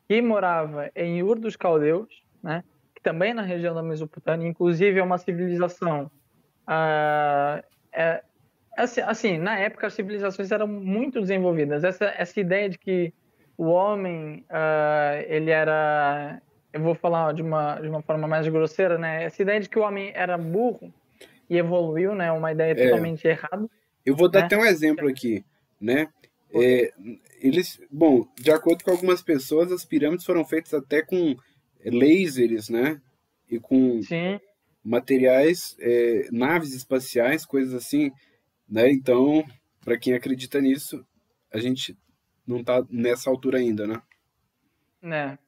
que 0.08 0.20
morava 0.20 0.90
em 0.96 1.22
Ur 1.22 1.38
dos 1.38 1.54
Caldeus, 1.54 2.24
né, 2.42 2.64
que 2.94 3.02
também 3.02 3.30
é 3.30 3.34
na 3.34 3.42
região 3.42 3.74
da 3.74 3.82
Mesopotâmia, 3.82 4.48
inclusive 4.48 4.98
é 4.98 5.02
uma 5.02 5.18
civilização 5.18 6.10
Uh, 6.68 7.62
é, 7.92 8.22
assim, 8.76 9.00
assim, 9.00 9.38
na 9.38 9.58
época 9.58 9.86
as 9.86 9.94
civilizações 9.94 10.50
eram 10.50 10.66
muito 10.66 11.20
desenvolvidas. 11.20 11.84
Essa, 11.84 12.06
essa 12.16 12.40
ideia 12.40 12.68
de 12.68 12.78
que 12.78 13.12
o 13.56 13.66
homem, 13.66 14.44
uh, 14.50 15.24
ele 15.28 15.50
era, 15.50 16.40
eu 16.72 16.80
vou 16.80 16.94
falar 16.94 17.32
de 17.34 17.42
uma, 17.42 17.78
de 17.80 17.88
uma 17.88 18.02
forma 18.02 18.26
mais 18.26 18.48
grosseira, 18.48 18.98
né? 18.98 19.24
Essa 19.24 19.42
ideia 19.42 19.60
de 19.60 19.68
que 19.68 19.78
o 19.78 19.82
homem 19.82 20.10
era 20.14 20.36
burro 20.36 20.92
e 21.48 21.56
evoluiu, 21.56 22.14
né? 22.14 22.32
Uma 22.32 22.52
ideia 22.52 22.72
é. 22.72 22.84
totalmente 22.84 23.26
errada. 23.26 23.68
Eu 24.04 24.16
vou 24.16 24.28
dar 24.28 24.40
né? 24.40 24.46
até 24.46 24.56
um 24.56 24.64
exemplo 24.64 25.08
aqui, 25.08 25.44
né? 25.80 26.08
É, 26.56 26.92
eles, 27.40 27.80
bom, 27.90 28.26
de 28.36 28.50
acordo 28.50 28.84
com 28.84 28.90
algumas 28.90 29.22
pessoas, 29.22 29.72
as 29.72 29.84
pirâmides 29.84 30.24
foram 30.24 30.44
feitas 30.44 30.72
até 30.72 31.02
com 31.02 31.36
lasers, 31.84 32.68
né? 32.68 33.00
E 33.50 33.58
com 33.58 34.00
Sim 34.02 34.38
materiais, 34.84 35.76
é, 35.80 36.28
naves 36.30 36.74
espaciais, 36.74 37.46
coisas 37.46 37.74
assim, 37.74 38.12
né? 38.68 38.90
Então, 38.90 39.44
para 39.84 39.98
quem 39.98 40.14
acredita 40.14 40.60
nisso, 40.60 41.04
a 41.52 41.58
gente 41.58 41.96
não 42.46 42.60
está 42.60 42.84
nessa 42.90 43.30
altura 43.30 43.58
ainda, 43.58 43.86
né? 43.86 44.02
É. 45.02 45.38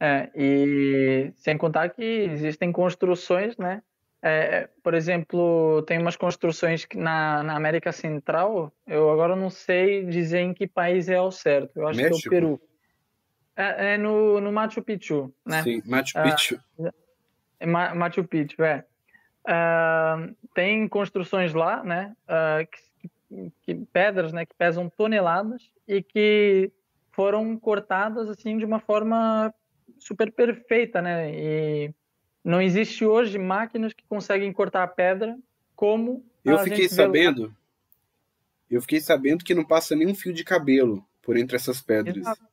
é. 0.00 0.30
E 0.34 1.32
sem 1.36 1.56
contar 1.56 1.90
que 1.90 2.02
existem 2.02 2.72
construções, 2.72 3.56
né? 3.56 3.82
É, 4.24 4.68
por 4.84 4.94
exemplo, 4.94 5.82
tem 5.82 5.98
umas 5.98 6.14
construções 6.14 6.86
na, 6.94 7.42
na 7.42 7.56
América 7.56 7.90
Central, 7.90 8.72
eu 8.86 9.10
agora 9.10 9.34
não 9.34 9.50
sei 9.50 10.04
dizer 10.06 10.38
em 10.38 10.54
que 10.54 10.64
país 10.64 11.08
é 11.08 11.16
ao 11.16 11.32
certo, 11.32 11.76
eu 11.76 11.88
acho 11.88 12.00
México? 12.00 12.20
que 12.20 12.26
é 12.26 12.28
o 12.28 12.30
Peru. 12.30 12.60
É, 13.56 13.94
é 13.94 13.98
no, 13.98 14.40
no 14.40 14.52
Machu 14.52 14.80
Picchu, 14.80 15.34
né? 15.44 15.62
Sim, 15.64 15.82
Machu 15.84 16.22
Picchu. 16.22 16.60
Ah, 16.80 16.92
Machu 17.66 18.24
Picchu, 18.24 18.62
é. 18.62 18.84
Uh, 19.44 20.34
tem 20.54 20.86
construções 20.86 21.52
lá, 21.52 21.82
né, 21.82 22.14
uh, 22.28 22.68
que, 22.70 23.52
que, 23.62 23.74
pedras, 23.92 24.32
né, 24.32 24.46
que 24.46 24.54
pesam 24.54 24.88
toneladas 24.88 25.68
e 25.88 26.00
que 26.00 26.70
foram 27.10 27.56
cortadas 27.58 28.28
assim 28.28 28.56
de 28.56 28.64
uma 28.64 28.78
forma 28.78 29.52
super 29.98 30.30
perfeita, 30.32 31.02
né? 31.02 31.30
E 31.34 31.94
não 32.44 32.60
existe 32.60 33.04
hoje 33.04 33.38
máquinas 33.38 33.92
que 33.92 34.04
conseguem 34.08 34.52
cortar 34.52 34.82
a 34.82 34.88
pedra 34.88 35.36
como 35.74 36.24
eu 36.44 36.58
fiquei 36.58 36.88
sabendo. 36.88 37.54
Eu 38.70 38.80
fiquei 38.80 39.00
sabendo 39.00 39.44
que 39.44 39.54
não 39.54 39.64
passa 39.64 39.94
nenhum 39.94 40.14
fio 40.14 40.32
de 40.32 40.44
cabelo 40.44 41.06
por 41.20 41.36
entre 41.36 41.56
essas 41.56 41.80
pedras. 41.80 42.16
Exato. 42.16 42.51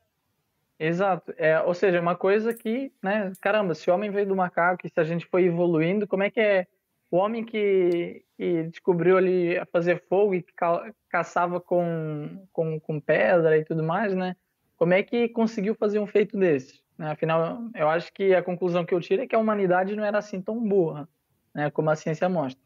Exato. 0.79 1.33
É, 1.37 1.59
ou 1.59 1.73
seja, 1.73 1.99
uma 1.99 2.15
coisa 2.15 2.53
que, 2.53 2.91
né, 3.03 3.33
caramba, 3.41 3.75
se 3.75 3.91
o 3.91 3.93
homem 3.93 4.09
veio 4.09 4.27
do 4.27 4.35
macaco 4.35 4.87
e 4.87 4.89
se 4.89 4.97
a 4.99 5.03
gente 5.03 5.25
foi 5.25 5.43
evoluindo, 5.43 6.07
como 6.07 6.23
é 6.23 6.29
que 6.29 6.39
é 6.39 6.67
o 7.11 7.17
homem 7.17 7.43
que, 7.43 8.23
que 8.37 8.63
descobriu 8.63 9.17
ali 9.17 9.57
a 9.57 9.65
fazer 9.65 10.01
fogo 10.07 10.35
e 10.35 10.41
ca 10.55 10.93
caçava 11.09 11.59
com, 11.59 12.45
com, 12.53 12.79
com 12.79 12.99
pedra 12.99 13.57
e 13.57 13.65
tudo 13.65 13.83
mais, 13.83 14.15
né? 14.15 14.35
Como 14.77 14.93
é 14.93 15.03
que 15.03 15.27
conseguiu 15.29 15.75
fazer 15.75 15.99
um 15.99 16.07
feito 16.07 16.37
desse? 16.37 16.81
Né? 16.97 17.11
Afinal, 17.11 17.63
eu 17.75 17.89
acho 17.89 18.13
que 18.13 18.33
a 18.33 18.43
conclusão 18.43 18.85
que 18.85 18.93
eu 18.93 19.01
tiro 19.01 19.23
é 19.23 19.27
que 19.27 19.35
a 19.35 19.39
humanidade 19.39 19.95
não 19.95 20.05
era 20.05 20.19
assim 20.19 20.39
tão 20.39 20.59
burra, 20.61 21.09
né, 21.53 21.69
como 21.71 21.89
a 21.89 21.95
ciência 21.95 22.29
mostra. 22.29 22.61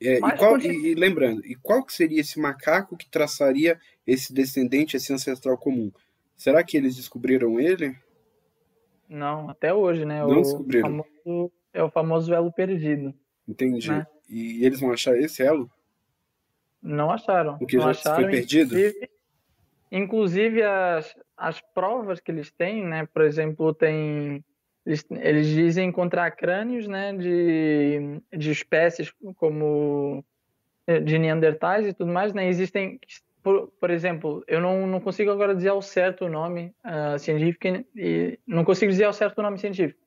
É, 0.00 0.16
e, 0.16 0.36
qual, 0.36 0.58
e, 0.58 0.92
e, 0.92 0.94
lembrando, 0.94 1.44
e 1.46 1.54
qual 1.54 1.84
que 1.84 1.92
seria 1.92 2.20
esse 2.20 2.40
macaco 2.40 2.96
que 2.96 3.08
traçaria 3.08 3.78
esse 4.06 4.32
descendente, 4.32 4.96
esse 4.96 5.12
ancestral 5.12 5.56
comum? 5.56 5.92
Será 6.36 6.62
que 6.62 6.76
eles 6.76 6.96
descobriram 6.96 7.58
ele? 7.58 7.96
Não, 9.08 9.48
até 9.48 9.72
hoje, 9.72 10.04
né? 10.04 10.20
Não 10.20 10.30
o 10.30 10.42
descobriram. 10.42 10.88
Famoso, 10.88 11.52
é 11.72 11.82
o 11.82 11.90
famoso 11.90 12.34
elo 12.34 12.52
perdido. 12.52 13.14
Entendi. 13.48 13.90
Né? 13.90 14.06
E 14.28 14.64
eles 14.64 14.80
vão 14.80 14.92
achar 14.92 15.16
esse 15.16 15.42
elo? 15.42 15.70
Não 16.82 17.10
acharam. 17.10 17.56
Porque 17.58 17.76
não 17.76 17.84
já 17.84 17.90
acharam, 17.90 18.22
foi 18.22 18.30
perdido? 18.30 18.76
Inclusive, 18.76 19.10
inclusive, 19.90 20.62
as, 20.62 21.16
as 21.36 21.60
provas 21.60 22.20
que 22.20 22.30
eles 22.30 22.50
têm, 22.50 22.84
né? 22.84 23.06
Por 23.06 23.22
exemplo, 23.22 23.72
tem 23.72 24.44
eles, 24.84 25.04
eles 25.10 25.46
dizem 25.48 25.88
encontrar 25.88 26.30
crânios, 26.32 26.86
né? 26.86 27.12
De, 27.12 28.20
de 28.36 28.50
espécies 28.50 29.12
como 29.36 30.24
de 31.04 31.18
neandertais 31.18 31.86
e 31.86 31.92
tudo 31.92 32.12
mais, 32.12 32.32
né? 32.32 32.48
Existem 32.48 33.00
por, 33.46 33.68
por 33.78 33.90
exemplo, 33.90 34.42
eu 34.48 34.60
não, 34.60 34.88
não 34.88 34.98
consigo 34.98 35.30
agora 35.30 35.54
dizer 35.54 35.68
ao 35.68 35.80
certo 35.80 36.24
o 36.24 36.28
nome 36.28 36.74
uh, 36.84 37.16
científico 37.16 37.86
e 37.94 38.40
não 38.44 38.64
consigo 38.64 38.90
dizer 38.90 39.04
ao 39.04 39.12
certo 39.12 39.38
o 39.38 39.42
nome 39.42 39.56
científico, 39.56 40.00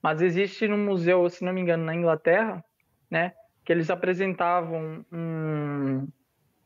mas 0.00 0.22
existe 0.22 0.68
no 0.68 0.78
museu, 0.78 1.28
se 1.28 1.44
não 1.44 1.52
me 1.52 1.60
engano, 1.60 1.84
na 1.84 1.92
Inglaterra, 1.92 2.64
né, 3.10 3.32
que 3.64 3.72
eles 3.72 3.90
apresentavam 3.90 5.04
um, 5.10 6.06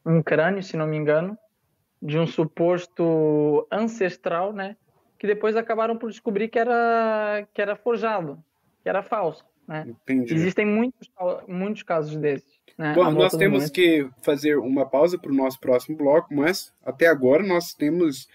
um 0.04 0.22
crânio, 0.22 0.62
se 0.62 0.76
não 0.76 0.86
me 0.86 0.98
engano, 0.98 1.34
de 2.02 2.18
um 2.18 2.26
suposto 2.26 3.66
ancestral, 3.72 4.52
né, 4.52 4.76
que 5.18 5.26
depois 5.26 5.56
acabaram 5.56 5.96
por 5.96 6.10
descobrir 6.10 6.48
que 6.48 6.58
era 6.58 7.48
que 7.54 7.62
era 7.62 7.74
forjado, 7.74 8.38
que 8.82 8.88
era 8.90 9.02
falso, 9.02 9.46
né? 9.66 9.86
Entendi. 9.88 10.34
Existem 10.34 10.66
muitos 10.66 11.10
muitos 11.46 11.82
casos 11.82 12.16
desses. 12.16 12.60
Né? 12.76 12.94
Bom, 12.94 13.10
nós 13.10 13.34
temos 13.36 13.70
que 13.70 14.08
fazer 14.22 14.56
uma 14.56 14.86
pausa 14.86 15.18
para 15.18 15.30
o 15.30 15.34
nosso 15.34 15.60
próximo 15.60 15.96
bloco, 15.96 16.34
mas 16.34 16.72
até 16.84 17.06
agora 17.06 17.42
nós 17.42 17.74
temos. 17.74 18.28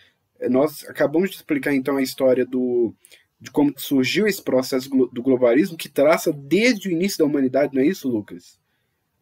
Nós 0.50 0.86
acabamos 0.88 1.32
de 1.32 1.38
explicar 1.38 1.74
então 1.74 1.98
a 1.98 2.02
história 2.02 2.46
do, 2.46 2.94
de 3.40 3.52
como 3.52 3.74
surgiu 3.78 4.28
esse 4.28 4.42
processo 4.42 4.90
do 4.90 5.22
globalismo 5.22 5.78
que 5.78 5.90
traça 5.90 6.32
desde 6.32 6.88
o 6.90 6.92
início 6.92 7.20
da 7.20 7.26
humanidade, 7.26 7.74
não 7.74 7.82
é 7.82 7.86
isso, 7.86 8.08
Lucas? 8.08 8.60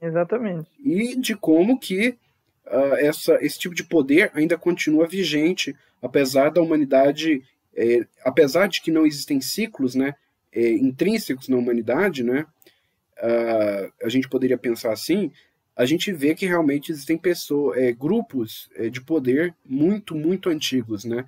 Exatamente. 0.02 0.70
E 0.84 1.20
de 1.20 1.36
como 1.36 1.80
que 1.80 2.18
uh, 2.68 2.96
essa, 2.98 3.38
esse 3.42 3.60
tipo 3.60 3.76
de 3.76 3.84
poder 3.84 4.32
ainda 4.34 4.58
continua 4.58 5.08
vigente, 5.08 5.76
apesar 6.02 6.50
da 6.50 6.62
humanidade, 6.62 7.44
é, 7.76 8.06
apesar 8.24 8.68
de 8.68 8.82
que 8.82 8.92
não 8.92 9.06
existem 9.06 9.42
ciclos 9.42 9.96
né, 9.96 10.16
é, 10.56 10.70
intrínsecos 10.72 11.50
na 11.50 11.58
humanidade, 11.58 12.24
né, 12.24 12.46
uh, 13.18 13.94
a 14.02 14.10
gente 14.10 14.30
poderia 14.30 14.58
pensar 14.58 14.94
assim, 14.94 15.32
a 15.76 15.86
gente 15.86 16.12
vê 16.12 16.34
que 16.34 16.46
realmente 16.46 16.92
existem 16.92 17.18
pessoas, 17.18 17.78
é, 17.78 17.92
grupos 17.92 18.70
é, 18.76 18.90
de 18.90 19.02
poder 19.02 19.54
muito, 19.66 20.16
muito 20.16 20.50
antigos, 20.50 21.04
né? 21.04 21.26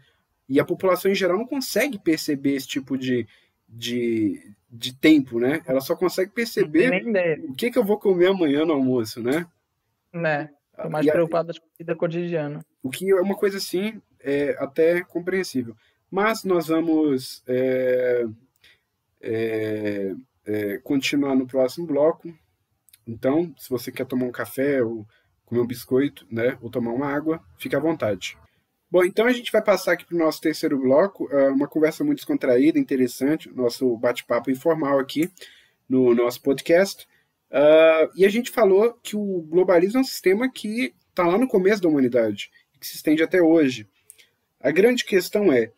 E 0.47 0.57
a 0.59 0.65
população 0.65 1.11
em 1.11 1.15
geral 1.15 1.37
não 1.37 1.45
consegue 1.45 1.99
perceber 1.99 2.53
esse 2.55 2.67
tipo 2.67 2.97
de, 2.97 3.27
de, 3.67 4.41
de 4.71 4.95
tempo, 4.95 5.37
né? 5.37 5.61
Ela 5.67 5.81
só 5.81 5.93
consegue 5.97 6.31
perceber 6.31 6.89
o 7.43 7.53
que, 7.53 7.69
que 7.69 7.77
eu 7.77 7.83
vou 7.83 7.99
comer 7.99 8.27
amanhã 8.27 8.63
no 8.63 8.71
almoço, 8.71 9.21
né? 9.21 9.45
Né. 10.13 10.49
Tô 10.81 10.89
mais 10.89 11.05
preocupado 11.05 11.53
com 11.53 11.65
a 11.65 11.77
vida 11.77 11.95
cotidiana. 11.95 12.65
O 12.81 12.89
que 12.89 13.09
é 13.11 13.15
uma 13.15 13.35
coisa 13.35 13.57
assim 13.57 14.01
é 14.21 14.55
até 14.59 15.01
compreensível. 15.01 15.75
Mas 16.09 16.45
nós 16.45 16.67
vamos 16.67 17.43
é, 19.21 20.13
é, 20.45 20.77
continuar 20.79 21.35
no 21.35 21.47
próximo 21.47 21.85
bloco. 21.85 22.33
Então, 23.05 23.53
se 23.57 23.69
você 23.69 23.91
quer 23.91 24.05
tomar 24.05 24.25
um 24.25 24.31
café 24.31 24.83
ou 24.83 25.05
comer 25.45 25.61
um 25.61 25.67
biscoito, 25.67 26.27
né, 26.29 26.57
ou 26.61 26.69
tomar 26.69 26.91
uma 26.91 27.07
água, 27.07 27.41
fique 27.57 27.75
à 27.75 27.79
vontade. 27.79 28.37
Bom, 28.89 29.03
então 29.03 29.25
a 29.25 29.33
gente 29.33 29.51
vai 29.51 29.61
passar 29.61 29.93
aqui 29.93 30.05
para 30.05 30.15
o 30.15 30.19
nosso 30.19 30.39
terceiro 30.39 30.79
bloco, 30.79 31.29
é, 31.31 31.49
uma 31.49 31.67
conversa 31.67 32.03
muito 32.03 32.19
descontraída, 32.19 32.79
interessante, 32.79 33.49
nosso 33.53 33.97
bate-papo 33.97 34.49
informal 34.49 34.99
aqui 34.99 35.29
no 35.89 36.13
nosso 36.13 36.41
podcast. 36.41 37.07
Uh, 37.49 38.11
e 38.15 38.25
a 38.25 38.29
gente 38.29 38.51
falou 38.51 38.93
que 39.01 39.15
o 39.15 39.41
globalismo 39.41 39.99
é 39.99 40.01
um 40.01 40.05
sistema 40.05 40.51
que 40.51 40.93
está 41.09 41.25
lá 41.25 41.37
no 41.37 41.47
começo 41.47 41.81
da 41.81 41.87
humanidade, 41.87 42.51
que 42.79 42.85
se 42.85 42.95
estende 42.95 43.23
até 43.23 43.41
hoje. 43.41 43.87
A 44.59 44.71
grande 44.71 45.05
questão 45.05 45.51
é, 45.51 45.71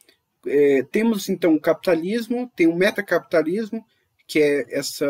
é 0.45 0.83
temos 0.83 1.29
então 1.29 1.53
o 1.53 1.61
capitalismo, 1.61 2.51
tem 2.55 2.67
o 2.67 2.75
metacapitalismo, 2.75 3.85
que 4.27 4.39
é 4.39 4.77
essa 4.77 5.05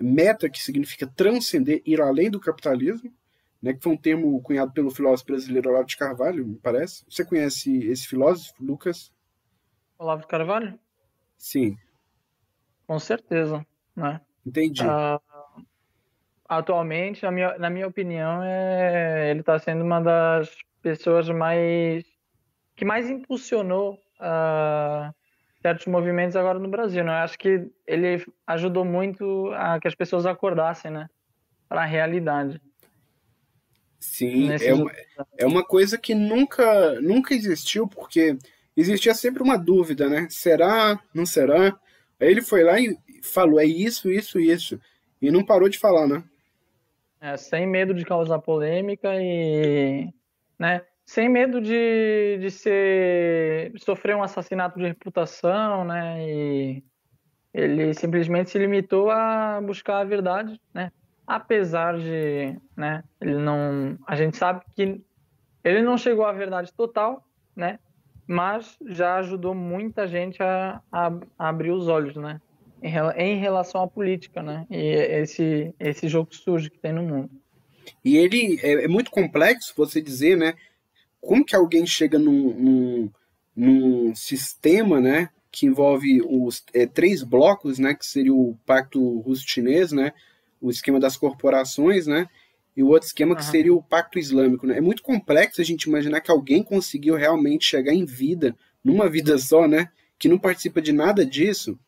meta 0.00 0.48
que 0.48 0.62
significa 0.62 1.06
transcender, 1.06 1.82
ir 1.84 2.00
além 2.00 2.30
do 2.30 2.40
capitalismo, 2.40 3.12
né, 3.62 3.72
que 3.72 3.82
foi 3.82 3.92
um 3.92 3.96
termo 3.96 4.40
cunhado 4.42 4.72
pelo 4.72 4.90
filósofo 4.90 5.28
brasileiro 5.28 5.70
Olavo 5.70 5.86
de 5.86 5.96
Carvalho, 5.96 6.46
me 6.46 6.56
parece. 6.56 7.04
Você 7.08 7.24
conhece 7.24 7.86
esse 7.86 8.08
filósofo, 8.08 8.54
Lucas? 8.60 9.12
Olavo 9.98 10.22
de 10.22 10.26
Carvalho? 10.26 10.78
Sim. 11.36 11.76
Com 12.86 12.98
certeza, 12.98 13.64
né? 13.94 14.20
Entendi. 14.44 14.82
Uh, 14.84 15.64
atualmente, 16.48 17.22
na 17.22 17.30
minha, 17.30 17.58
na 17.58 17.70
minha 17.70 17.86
opinião, 17.86 18.42
é, 18.42 19.30
ele 19.30 19.40
está 19.40 19.58
sendo 19.58 19.84
uma 19.84 20.00
das 20.00 20.56
pessoas 20.82 21.28
mais 21.28 22.04
que 22.74 22.84
mais 22.84 23.08
impulsionou 23.08 23.94
uh, 24.20 25.14
certos 25.60 25.86
movimentos 25.86 26.36
agora 26.36 26.58
no 26.58 26.68
Brasil. 26.68 27.04
Né? 27.04 27.12
Eu 27.12 27.24
acho 27.24 27.38
que 27.38 27.70
ele 27.86 28.24
ajudou 28.46 28.84
muito 28.84 29.50
a 29.54 29.78
que 29.80 29.88
as 29.88 29.94
pessoas 29.94 30.26
acordassem, 30.26 30.90
né, 30.90 31.08
para 31.68 31.82
a 31.82 31.86
realidade. 31.86 32.60
Sim, 33.98 34.50
é 34.50 34.74
uma, 34.74 34.90
é 35.38 35.46
uma 35.46 35.64
coisa 35.64 35.96
que 35.96 36.12
nunca, 36.12 37.00
nunca 37.00 37.34
existiu, 37.34 37.86
porque 37.86 38.36
existia 38.76 39.14
sempre 39.14 39.44
uma 39.44 39.56
dúvida, 39.56 40.08
né? 40.08 40.26
Será? 40.28 40.98
Não 41.14 41.24
será? 41.24 41.78
Aí 42.18 42.28
ele 42.28 42.42
foi 42.42 42.64
lá 42.64 42.80
e 42.80 42.98
falou, 43.22 43.60
é 43.60 43.64
isso, 43.64 44.10
isso, 44.10 44.40
isso. 44.40 44.80
E 45.20 45.30
não 45.30 45.44
parou 45.44 45.68
de 45.68 45.78
falar, 45.78 46.08
né? 46.08 46.24
É, 47.20 47.36
sem 47.36 47.64
medo 47.64 47.94
de 47.94 48.04
causar 48.04 48.40
polêmica 48.40 49.08
e, 49.14 50.12
né? 50.58 50.82
Sem 51.12 51.28
medo 51.28 51.60
de, 51.60 52.38
de 52.40 52.50
ser 52.50 53.70
sofrer 53.76 54.16
um 54.16 54.22
assassinato 54.22 54.78
de 54.78 54.86
reputação, 54.86 55.84
né? 55.84 56.26
E 56.26 56.82
ele 57.52 57.92
simplesmente 57.92 58.48
se 58.48 58.58
limitou 58.58 59.10
a 59.10 59.60
buscar 59.60 59.98
a 59.98 60.04
verdade, 60.04 60.58
né? 60.72 60.90
Apesar 61.26 61.98
de, 61.98 62.56
né? 62.74 63.04
Ele 63.20 63.34
não, 63.34 63.98
a 64.06 64.16
gente 64.16 64.38
sabe 64.38 64.62
que 64.74 65.02
ele 65.62 65.82
não 65.82 65.98
chegou 65.98 66.24
à 66.24 66.32
verdade 66.32 66.72
total, 66.72 67.22
né? 67.54 67.78
Mas 68.26 68.78
já 68.86 69.16
ajudou 69.16 69.54
muita 69.54 70.08
gente 70.08 70.42
a, 70.42 70.80
a, 70.90 71.12
a 71.38 71.48
abrir 71.50 71.72
os 71.72 71.88
olhos, 71.88 72.16
né? 72.16 72.40
em, 72.82 72.90
em 73.18 73.38
relação 73.38 73.82
à 73.82 73.86
política, 73.86 74.42
né? 74.42 74.66
E 74.70 74.94
esse, 75.20 75.74
esse 75.78 76.08
jogo 76.08 76.34
sujo 76.34 76.70
que 76.70 76.78
tem 76.78 76.94
no 76.94 77.02
mundo. 77.02 77.30
E 78.02 78.16
ele 78.16 78.58
é, 78.62 78.84
é 78.84 78.88
muito 78.88 79.10
complexo 79.10 79.74
você 79.76 80.00
dizer, 80.00 80.38
né? 80.38 80.54
Como 81.22 81.44
que 81.44 81.54
alguém 81.54 81.86
chega 81.86 82.18
num, 82.18 82.52
num, 82.52 83.10
num 83.56 84.14
sistema, 84.14 85.00
né? 85.00 85.30
Que 85.50 85.66
envolve 85.66 86.20
os 86.20 86.64
é, 86.74 86.84
três 86.84 87.22
blocos, 87.22 87.78
né? 87.78 87.94
Que 87.94 88.04
seria 88.04 88.34
o 88.34 88.58
Pacto 88.66 89.20
Russo-Chinês, 89.20 89.92
né? 89.92 90.12
O 90.60 90.68
esquema 90.68 90.98
das 90.98 91.16
corporações, 91.16 92.06
né? 92.06 92.28
E 92.76 92.82
o 92.82 92.88
outro 92.88 93.06
esquema 93.06 93.36
que 93.36 93.44
uhum. 93.44 93.50
seria 93.50 93.74
o 93.74 93.82
Pacto 93.82 94.18
Islâmico, 94.18 94.66
né? 94.66 94.78
É 94.78 94.80
muito 94.80 95.02
complexo 95.02 95.60
a 95.60 95.64
gente 95.64 95.84
imaginar 95.84 96.20
que 96.20 96.30
alguém 96.30 96.62
conseguiu 96.62 97.14
realmente 97.14 97.66
chegar 97.66 97.94
em 97.94 98.04
vida, 98.04 98.56
numa 98.82 99.08
vida 99.08 99.38
só, 99.38 99.68
né? 99.68 99.88
Que 100.18 100.28
não 100.28 100.38
participa 100.38 100.82
de 100.82 100.92
nada 100.92 101.24
disso, 101.24 101.78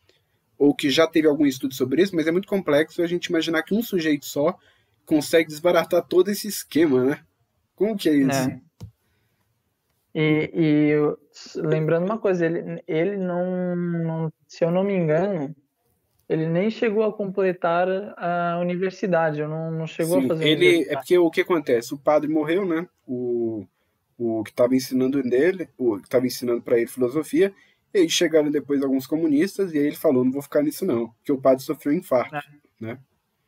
ou 0.57 0.73
que 0.73 0.89
já 0.89 1.05
teve 1.05 1.27
algum 1.27 1.45
estudo 1.45 1.73
sobre 1.73 2.01
isso, 2.01 2.15
mas 2.15 2.27
é 2.27 2.31
muito 2.31 2.47
complexo 2.47 3.01
a 3.01 3.07
gente 3.07 3.25
imaginar 3.25 3.63
que 3.63 3.73
um 3.73 3.83
sujeito 3.83 4.25
só 4.25 4.57
consegue 5.05 5.49
desbaratar 5.49 6.05
todo 6.07 6.29
esse 6.29 6.47
esquema, 6.47 7.03
né? 7.03 7.19
Como 7.75 7.97
que 7.97 8.07
é 8.07 8.15
isso? 8.15 8.49
É. 8.49 8.61
E, 10.17 10.49
e, 10.53 11.61
lembrando 11.61 12.05
uma 12.05 12.17
coisa, 12.17 12.45
ele, 12.45 12.81
ele 12.87 13.17
não, 13.17 13.75
não, 13.75 14.33
se 14.47 14.63
eu 14.63 14.71
não 14.71 14.81
me 14.81 14.93
engano, 14.93 15.53
ele 16.29 16.47
nem 16.47 16.69
chegou 16.69 17.03
a 17.03 17.11
completar 17.11 17.85
a 18.17 18.57
universidade, 18.61 19.41
não, 19.41 19.69
não 19.69 19.85
chegou 19.85 20.21
Sim, 20.21 20.25
a 20.25 20.27
fazer. 20.29 20.47
Ele 20.47 20.87
é 20.89 20.95
porque 20.95 21.17
o 21.17 21.29
que 21.29 21.41
acontece? 21.41 21.93
O 21.93 21.97
padre 21.99 22.29
morreu, 22.29 22.65
né? 22.65 22.87
O, 23.05 23.67
o 24.17 24.41
que 24.45 24.51
estava 24.51 24.73
ensinando 24.73 25.21
nele, 25.21 25.67
o 25.77 25.97
que 25.97 26.05
estava 26.05 26.25
ensinando 26.25 26.61
para 26.61 26.77
ele 26.77 26.87
filosofia, 26.87 27.53
e 27.93 27.97
aí 27.97 28.09
chegaram 28.09 28.49
depois 28.49 28.81
alguns 28.81 29.05
comunistas 29.05 29.73
e 29.73 29.77
aí 29.79 29.87
ele 29.87 29.97
falou, 29.97 30.23
não 30.23 30.31
vou 30.31 30.41
ficar 30.41 30.63
nisso 30.63 30.85
não, 30.85 31.09
porque 31.09 31.33
o 31.33 31.41
padre 31.41 31.61
sofreu 31.61 31.93
um 31.93 31.97
infarto, 31.97 32.37
é. 32.37 32.41
né? 32.79 32.99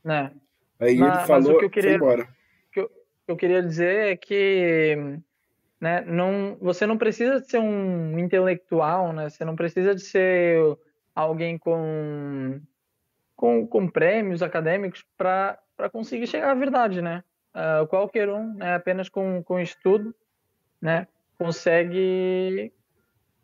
É. 0.06 0.86
Aí 0.86 0.98
mas, 0.98 1.18
ele 1.18 1.28
falou, 1.28 1.44
mas 1.44 1.48
o 1.48 1.60
que 1.60 1.66
eu 1.66 1.70
queria, 1.70 1.92
foi 1.92 1.98
embora. 1.98 2.24
O 2.24 2.72
que 2.74 2.80
eu, 2.82 2.92
eu 3.30 3.38
queria 3.38 3.64
dizer 3.64 4.12
é 4.12 4.18
que 4.18 5.18
né, 5.80 6.04
não, 6.06 6.58
você 6.60 6.86
não 6.86 6.98
precisa 6.98 7.40
de 7.40 7.48
ser 7.50 7.60
um 7.60 8.18
intelectual, 8.18 9.14
né? 9.14 9.30
Você 9.30 9.46
não 9.46 9.56
precisa 9.56 9.94
de 9.94 10.02
ser 10.02 10.60
alguém 11.14 11.58
com, 11.58 12.60
com, 13.36 13.68
com 13.68 13.88
prêmios 13.88 14.42
acadêmicos 14.42 15.06
para 15.18 15.60
conseguir 15.92 16.28
chegar 16.28 16.52
à 16.52 16.56
verdade, 16.56 17.02
né? 17.02 17.24
Uh, 17.54 17.88
qualquer 17.88 18.30
um, 18.30 18.54
né, 18.54 18.76
apenas 18.76 19.10
com, 19.10 19.42
com 19.44 19.60
estudo, 19.60 20.14
né, 20.80 21.08
consegue 21.40 22.72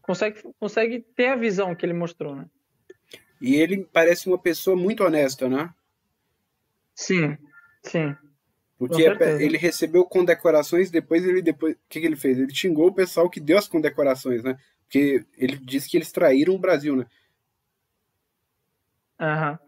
consegue, 0.03 0.41
consegue 0.59 0.99
ter 1.15 1.27
a 1.27 1.35
visão 1.35 1.73
que 1.73 1.85
ele 1.85 1.93
mostrou, 1.93 2.35
né? 2.35 2.45
E 3.41 3.55
ele 3.55 3.87
parece 3.91 4.27
uma 4.27 4.37
pessoa 4.37 4.75
muito 4.75 5.03
honesta, 5.03 5.49
né? 5.49 5.73
Sim, 6.93 7.37
sim. 7.81 8.15
Porque 8.87 9.03
ele 9.43 9.57
recebeu 9.57 10.05
condecorações, 10.05 10.91
depois 10.91 11.25
ele 11.25 11.41
depois 11.41 11.75
o 11.75 11.79
que, 11.89 11.99
que, 11.99 12.05
ele 12.05 12.15
fez? 12.15 12.37
Ele 12.37 12.53
xingou 12.53 12.87
o 12.87 12.93
pessoal 12.93 13.29
que 13.29 13.39
deu 13.39 13.57
as 13.57 13.67
condecorações, 13.67 14.43
né? 14.43 14.57
Porque 14.83 15.25
ele 15.37 15.57
disse 15.57 15.89
que 15.89 15.97
eles 15.97 16.11
traíram 16.11 16.55
o 16.55 16.59
Brasil, 16.59 16.95
né? 16.95 17.05
Aham. 19.19 19.59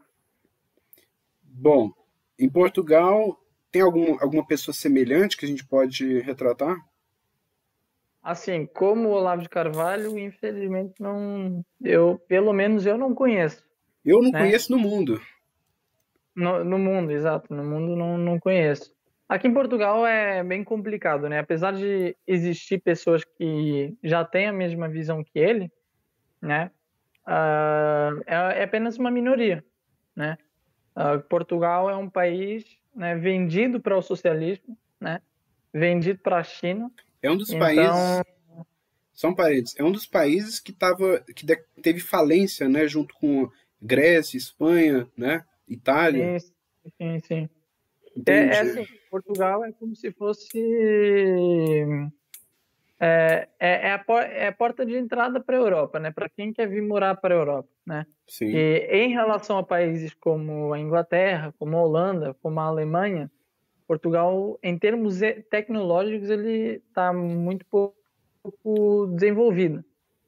Bom, 1.43 1.91
em 2.37 2.49
Portugal 2.49 3.39
tem 3.71 3.81
algum, 3.81 4.17
alguma 4.21 4.45
pessoa 4.45 4.73
semelhante 4.73 5.35
que 5.35 5.45
a 5.45 5.47
gente 5.47 5.65
pode 5.65 6.19
retratar? 6.19 6.77
Assim, 8.23 8.65
como 8.65 9.09
o 9.09 9.11
Olavo 9.11 9.41
de 9.41 9.49
Carvalho, 9.49 10.17
infelizmente 10.17 10.95
não, 10.99 11.61
eu, 11.83 12.17
pelo 12.27 12.53
menos 12.53 12.85
eu 12.85 12.97
não 12.97 13.13
conheço. 13.13 13.63
Eu 14.03 14.21
não 14.21 14.31
né? 14.31 14.39
conheço 14.39 14.71
no 14.71 14.79
mundo. 14.79 15.21
No, 16.33 16.63
no, 16.63 16.79
mundo, 16.79 17.11
exato, 17.11 17.53
no 17.53 17.63
mundo 17.63 17.95
não, 17.95 18.17
não 18.17 18.39
conheço. 18.39 18.94
Aqui 19.27 19.47
em 19.47 19.53
Portugal 19.53 20.05
é 20.05 20.43
bem 20.43 20.63
complicado, 20.63 21.27
né? 21.27 21.39
Apesar 21.39 21.73
de 21.73 22.15
existir 22.27 22.79
pessoas 22.79 23.23
que 23.23 23.95
já 24.03 24.23
têm 24.23 24.47
a 24.47 24.53
mesma 24.53 24.87
visão 24.87 25.23
que 25.23 25.39
ele, 25.39 25.71
né? 26.41 26.69
Uh, 27.27 28.21
é, 28.27 28.59
é, 28.59 28.63
apenas 28.63 28.97
uma 28.97 29.09
minoria, 29.09 29.63
né? 30.15 30.37
Uh, 30.95 31.19
Portugal 31.27 31.89
é 31.89 31.95
um 31.95 32.09
país 32.09 32.63
né, 32.95 33.15
vendido 33.15 33.81
para 33.81 33.97
o 33.97 34.01
socialismo, 34.01 34.77
né? 34.99 35.19
Vendido 35.73 36.19
para 36.19 36.37
a 36.37 36.43
China 36.43 36.91
é 37.25 37.31
um 37.31 37.37
dos 37.37 37.49
então... 37.49 37.59
países. 37.59 38.23
São 39.13 39.33
parênteses. 39.33 39.75
É 39.79 39.83
um 39.83 39.91
dos 39.91 40.05
países 40.05 40.59
que, 40.59 40.73
tava, 40.73 41.21
que 41.33 41.45
teve 41.81 41.99
falência, 42.01 42.67
né? 42.69 42.85
Junto 42.87 43.15
com 43.15 43.49
Grécia, 43.81 44.37
Espanha, 44.37 45.07
né? 45.17 45.43
Itália. 45.67 46.39
Sim, 46.39 46.51
sim, 46.97 47.19
sim. 47.19 47.49
É, 48.27 48.31
é, 48.31 48.59
assim, 48.59 48.85
Portugal 49.09 49.65
é 49.65 49.71
como 49.73 49.95
se 49.95 50.11
fosse. 50.11 50.59
É, 52.99 53.47
é, 53.59 53.87
é, 53.87 53.91
a, 53.91 54.05
é 54.23 54.47
a 54.47 54.51
porta 54.53 54.85
de 54.85 54.95
entrada 54.95 55.39
para 55.39 55.57
a 55.57 55.59
Europa, 55.59 55.99
né? 55.99 56.11
Para 56.11 56.29
quem 56.29 56.53
quer 56.53 56.67
vir 56.67 56.81
morar 56.81 57.15
para 57.15 57.35
a 57.35 57.37
Europa, 57.37 57.69
né? 57.85 58.05
Sim. 58.27 58.55
E 58.55 58.87
em 58.89 59.09
relação 59.09 59.57
a 59.57 59.63
países 59.63 60.13
como 60.13 60.73
a 60.73 60.79
Inglaterra, 60.79 61.53
como 61.59 61.75
a 61.77 61.83
Holanda, 61.83 62.33
como 62.41 62.59
a 62.59 62.63
Alemanha, 62.63 63.29
Portugal, 63.87 64.57
em 64.63 64.77
termos 64.77 65.19
tecnológicos, 65.49 66.29
ele 66.29 66.81
está 66.87 67.11
muito 67.11 67.65
pouco 67.65 69.07
desenvolvido. 69.13 69.83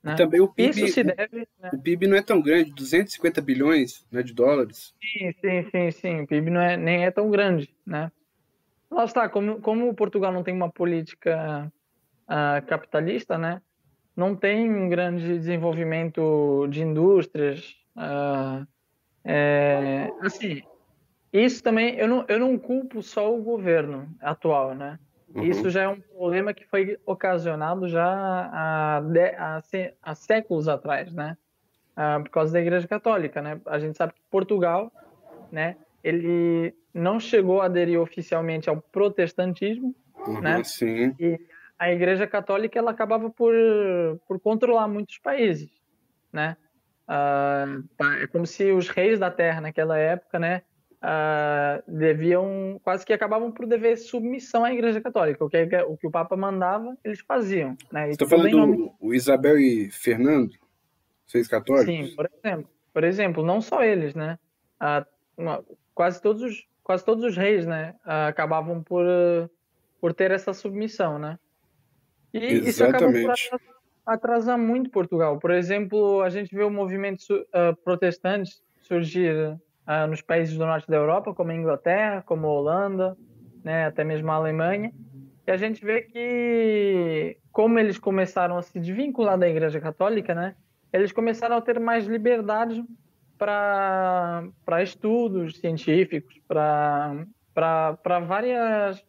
Né? 0.08 0.14
E 0.14 0.16
também 0.16 0.40
o 0.40 0.48
PIB, 0.48 0.70
Isso 0.70 0.94
se 0.94 1.04
deve, 1.04 1.48
né? 1.60 1.70
o 1.74 1.78
PIB 1.78 2.08
não 2.08 2.16
é 2.16 2.22
tão 2.22 2.42
grande, 2.42 2.72
250 2.72 3.42
bilhões 3.42 4.08
né, 4.10 4.24
de 4.24 4.34
dólares. 4.34 4.96
Sim, 5.02 5.34
sim, 5.42 5.70
sim, 5.70 5.92
sim. 5.92 6.22
O 6.22 6.28
PIB 6.28 6.50
não 6.50 6.62
é, 6.62 6.78
nem 6.78 7.06
é 7.06 7.12
tão 7.12 7.30
grande, 7.30 7.70
né? 7.86 8.10
Lá 8.90 9.04
está, 9.04 9.28
como, 9.28 9.60
como 9.60 9.94
Portugal 9.94 10.32
não 10.32 10.44
tem 10.44 10.54
uma 10.54 10.72
política 10.72 11.70
uh, 12.24 12.66
capitalista, 12.66 13.38
né, 13.38 13.62
não 14.16 14.34
tem 14.34 14.74
um 14.74 14.88
grande 14.88 15.38
desenvolvimento 15.38 16.66
de 16.70 16.82
indústrias. 16.82 17.76
Uh, 17.98 18.66
é, 19.26 20.10
assim, 20.22 20.64
isso 21.34 21.62
também 21.62 21.96
eu 21.96 22.08
não, 22.08 22.26
eu 22.30 22.40
não 22.40 22.58
culpo 22.58 23.04
só 23.04 23.36
o 23.36 23.44
governo 23.44 24.10
atual, 24.22 24.74
né? 24.74 24.98
Uhum. 25.36 25.44
Isso 25.44 25.70
já 25.70 25.84
é 25.84 25.88
um 25.88 26.00
problema 26.00 26.54
que 26.54 26.66
foi 26.66 26.98
ocasionado 27.06 27.88
já 27.88 28.06
há, 28.06 29.00
há, 29.00 29.62
há 30.02 30.16
séculos 30.16 30.68
atrás, 30.68 31.14
né? 31.14 31.38
Ah, 31.96 32.20
por 32.20 32.30
causa 32.30 32.54
da 32.54 32.62
Igreja 32.62 32.88
Católica, 32.88 33.42
né? 33.42 33.60
A 33.66 33.80
gente 33.80 33.98
sabe 33.98 34.14
que 34.14 34.22
Portugal, 34.30 34.92
né? 35.52 35.76
Ele 36.04 36.74
não 36.94 37.20
chegou 37.20 37.62
a 37.62 37.66
aderir 37.66 38.00
oficialmente 38.00 38.70
ao 38.70 38.82
protestantismo, 38.82 39.96
uhum, 40.28 40.42
né? 40.42 40.64
Sim. 40.64 41.16
E 41.20 41.40
a 41.78 41.92
Igreja 41.92 42.26
Católica 42.26 42.78
ela 42.80 42.92
acabava 42.92 43.30
por, 43.30 43.54
por 44.28 44.40
controlar 44.40 44.88
muitos 44.88 45.18
países, 45.18 45.72
né? 46.32 46.56
Ah, 47.08 47.66
é 48.22 48.28
como 48.28 48.46
se 48.46 48.72
os 48.72 48.90
reis 48.90 49.20
da 49.20 49.32
Terra 49.32 49.62
naquela 49.62 49.98
época, 49.98 50.38
né? 50.40 50.62
Uh, 51.04 51.84
deviam 51.88 52.80
quase 52.84 53.06
que 53.06 53.14
acabavam 53.14 53.52
por 53.52 53.66
dever 53.66 53.98
submissão 53.98 54.64
à 54.64 54.74
Igreja 54.74 55.02
Católica. 55.02 55.44
O 55.44 55.50
que, 55.50 55.58
o 55.88 55.98
que 55.98 56.08
o 56.08 56.12
Papa 56.12 56.36
mandava, 56.36 56.98
eles 57.04 57.20
faziam. 57.20 57.76
Né? 57.92 58.10
Estou 58.12 58.28
falando 58.28 58.50
do 58.50 58.58
nome... 58.58 58.92
o 59.00 59.14
Isabel 59.14 59.58
e 59.58 59.90
Fernando, 59.92 60.56
seis 61.26 61.48
católicos? 61.48 61.86
Sim, 61.86 62.16
por 62.16 62.30
exemplo. 62.32 62.70
Por 62.94 63.04
exemplo, 63.04 63.46
não 63.46 63.62
só 63.62 63.84
eles, 63.84 64.16
né? 64.16 64.40
Uh, 64.82 65.06
uma, 65.38 65.64
quase 65.94 66.22
todos 66.22 66.42
os 66.42 66.68
quase 66.84 67.04
todos 67.04 67.24
os 67.26 67.36
reis, 67.36 67.66
né, 67.66 67.96
uh, 68.06 68.30
acabavam 68.30 68.82
por 68.82 69.06
por 70.00 70.14
ter 70.14 70.32
essa 70.32 70.54
submissão, 70.54 71.20
né? 71.20 71.38
E 72.34 72.38
Exatamente. 72.38 72.70
isso 72.70 72.84
acabou 72.84 73.12
por 73.12 73.32
atrasar, 73.32 73.60
atrasar 74.06 74.58
muito 74.58 74.90
Portugal. 74.90 75.38
Por 75.38 75.52
exemplo, 75.52 76.22
a 76.22 76.30
gente 76.30 76.56
vê 76.56 76.64
o 76.64 76.70
movimento 76.70 77.32
uh, 77.32 77.76
protestante 77.84 78.62
surgir 78.82 79.60
ah, 79.88 80.06
nos 80.06 80.22
países 80.22 80.58
do 80.58 80.66
norte 80.66 80.88
da 80.88 80.98
Europa, 80.98 81.34
como 81.34 81.50
a 81.50 81.56
Inglaterra, 81.56 82.22
como 82.22 82.46
a 82.46 82.52
Holanda, 82.52 83.18
né, 83.64 83.86
até 83.86 84.04
mesmo 84.04 84.30
a 84.30 84.36
Alemanha. 84.36 84.92
E 85.48 85.52
a 85.52 85.56
gente 85.56 85.84
vê 85.84 86.02
que, 86.02 87.38
como 87.54 87.80
eles 87.80 87.98
começaram 87.98 88.58
a 88.58 88.62
se 88.62 88.78
desvincular 88.78 89.38
da 89.38 89.48
Igreja 89.48 89.80
Católica, 89.80 90.36
né, 90.36 90.56
eles 90.92 91.14
começaram 91.14 91.56
a 91.56 91.62
ter 91.62 91.80
mais 91.80 92.06
liberdade 92.06 92.84
para 93.38 94.44
estudos 94.84 95.58
científicos, 95.58 96.38
para 96.48 97.26
várias 98.28 99.04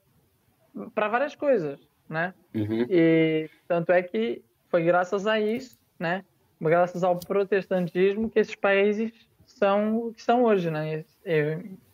várias 0.94 1.34
coisas, 1.34 1.80
né? 2.08 2.32
Uhum. 2.54 2.86
E 2.88 3.50
tanto 3.66 3.90
é 3.90 4.00
que 4.02 4.44
foi 4.68 4.84
graças 4.84 5.26
a 5.26 5.40
isso, 5.40 5.76
né? 5.98 6.24
Graças 6.60 7.02
ao 7.02 7.18
protestantismo 7.18 8.30
que 8.30 8.38
esses 8.38 8.54
países 8.54 9.27
são 9.58 9.98
o 9.98 10.14
que 10.14 10.22
são 10.22 10.44
hoje, 10.44 10.70
né? 10.70 11.04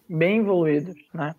Bem 0.08 0.40
evoluídos, 0.40 0.96
né? 1.12 1.34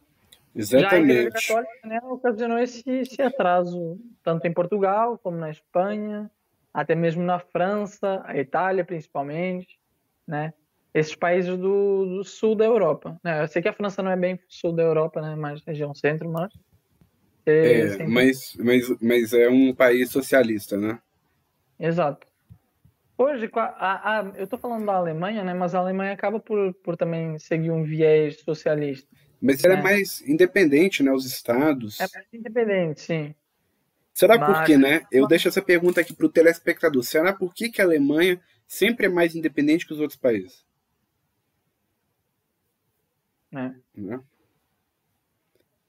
Exatamente. 0.56 0.90
Já 0.90 0.96
a 0.96 1.00
Igreja 1.00 1.32
Católica 1.32 1.88
né, 1.88 2.00
ocasionou 2.04 2.58
esse, 2.60 2.90
esse 2.90 3.22
atraso, 3.22 4.00
tanto 4.24 4.48
em 4.48 4.54
Portugal 4.54 5.20
como 5.22 5.38
na 5.38 5.52
Espanha, 5.52 6.32
até 6.74 6.96
mesmo 6.96 7.24
na 7.24 7.40
França, 7.40 8.22
a 8.26 8.38
Itália 8.38 8.86
principalmente, 8.86 9.78
né? 10.28 10.54
Esses 10.94 11.14
países 11.14 11.58
do, 11.58 12.06
do 12.06 12.24
sul 12.24 12.56
da 12.56 12.64
Europa. 12.64 13.20
Né? 13.22 13.44
Eu 13.44 13.48
sei 13.50 13.62
que 13.62 13.68
a 13.68 13.74
França 13.74 14.02
não 14.02 14.12
é 14.12 14.16
bem 14.16 14.40
sul 14.48 14.72
da 14.72 14.82
Europa, 14.82 15.22
né? 15.22 15.36
Mais 15.36 15.62
região 15.62 15.94
centro, 15.94 16.30
mas... 16.32 16.54
É, 17.46 17.82
é 17.82 18.08
mas, 18.08 18.56
mas, 18.58 19.02
mas 19.02 19.34
é 19.34 19.50
um 19.50 19.76
país 19.76 20.10
socialista, 20.10 20.78
né? 20.78 20.98
Exato. 21.78 22.26
Hoje, 23.17 23.49
a, 23.54 24.19
a, 24.19 24.23
eu 24.36 24.43
estou 24.43 24.60
falando 24.60 24.86
da 24.86 24.93
Alemanha, 24.93 25.43
né? 25.43 25.54
Mas 25.54 25.73
a 25.73 25.80
Alemanha 25.80 26.13
acaba 26.13 26.39
por, 26.39 26.73
por 26.75 26.97
também 26.97 27.39
seguir 27.39 27.71
um 27.71 27.84
viés 27.84 28.41
socialista. 28.41 29.08
Mas 29.41 29.62
né? 29.62 29.73
é 29.73 29.82
mais 29.82 30.21
independente, 30.21 31.01
né? 31.01 31.12
Os 31.12 31.25
estados. 31.25 31.99
É 31.99 32.08
mais 32.13 32.28
independente, 32.34 33.01
sim. 33.01 33.36
Será 34.13 34.38
mas... 34.38 34.58
por 34.58 34.65
quê, 34.65 34.78
né? 34.78 35.06
Eu 35.12 35.28
deixo 35.28 35.47
essa 35.47 35.62
pergunta 35.62 36.01
aqui 36.01 36.13
para 36.13 36.25
o 36.25 36.32
telespectador. 36.32 37.04
Será 37.04 37.32
por 37.32 37.54
que, 37.54 37.69
que 37.69 37.82
a 37.82 37.86
Alemanha 37.86 38.41
sempre 38.67 39.06
é 39.06 39.10
mais 39.10 39.36
independente 39.36 39.86
que 39.86 39.93
os 39.93 39.99
outros 39.99 40.19
países? 40.19 40.65
É. 43.54 43.73
Né? 43.95 44.19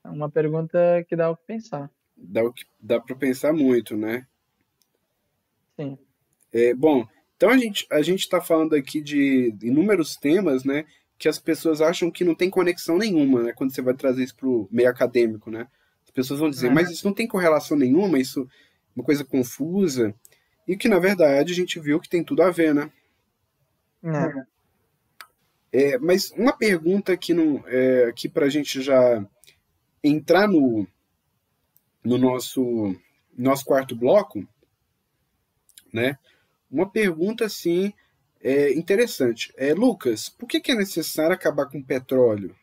É 0.04 0.08
uma 0.08 0.30
pergunta 0.30 1.04
que 1.08 1.16
dá 1.16 1.30
o 1.30 1.36
que 1.36 1.44
pensar. 1.44 1.90
Dá, 2.16 2.44
o 2.44 2.52
que, 2.52 2.64
dá 2.80 3.00
para 3.00 3.16
pensar 3.16 3.52
muito, 3.52 3.96
né? 3.96 4.26
Sim. 5.76 5.98
É, 6.52 6.72
bom, 6.72 7.06
então 7.37 7.51
a 7.51 7.59
gente 7.59 7.87
a 7.90 8.03
gente 8.03 8.20
está 8.20 8.40
falando 8.40 8.75
aqui 8.75 9.01
de 9.01 9.55
inúmeros 9.62 10.16
temas, 10.16 10.64
né, 10.64 10.85
que 11.18 11.29
as 11.29 11.38
pessoas 11.38 11.81
acham 11.81 12.11
que 12.11 12.25
não 12.25 12.35
tem 12.35 12.51
conexão 12.51 12.99
nenhuma, 12.99 13.42
né, 13.42 13.53
quando 13.53 13.75
você 13.75 13.83
vai 13.83 13.94
trazer 13.94 14.25
isso 14.25 14.37
para 14.37 14.49
o 14.49 14.68
meio 14.70 14.88
acadêmico, 14.88 15.51
né? 15.51 15.68
As 16.05 16.11
pessoas 16.11 16.40
vão 16.40 16.51
dizer, 16.51 16.68
é. 16.68 16.70
mas 16.70 16.90
isso 16.90 17.07
não 17.07 17.14
tem 17.14 17.27
correlação 17.27 17.77
nenhuma, 17.77 18.18
isso 18.18 18.42
é 18.42 18.46
uma 18.96 19.05
coisa 19.05 19.25
confusa, 19.25 20.14
e 20.66 20.77
que 20.77 20.88
na 20.88 20.99
verdade 20.99 21.53
a 21.53 21.55
gente 21.55 21.79
viu 21.79 22.01
que 22.01 22.09
tem 22.09 22.25
tudo 22.25 22.42
a 22.42 22.51
ver, 22.51 22.75
né? 22.75 22.90
É. 25.72 25.94
é 25.94 25.99
mas 25.99 26.31
uma 26.31 26.57
pergunta 26.57 27.12
aqui, 27.12 27.35
no, 27.35 27.62
é, 27.66 28.07
aqui 28.07 28.29
para 28.29 28.46
a 28.46 28.51
gente 28.51 28.81
já 28.81 29.25
entrar 30.03 30.49
no, 30.49 30.87
no 32.03 32.16
nosso, 32.16 32.94
nosso 33.37 33.64
quarto 33.64 33.94
bloco, 33.94 34.46
né? 35.92 36.18
Uma 36.70 36.90
pergunta 36.90 37.44
assim 37.44 37.92
é, 38.40 38.72
interessante. 38.72 39.52
É, 39.57 39.72
Lucas, 39.74 40.29
por 40.29 40.46
que, 40.46 40.61
que 40.61 40.72
é 40.72 40.74
necessário 40.74 41.35
acabar 41.35 41.66
com 41.66 41.79
o 41.79 41.85
petróleo? 41.85 42.55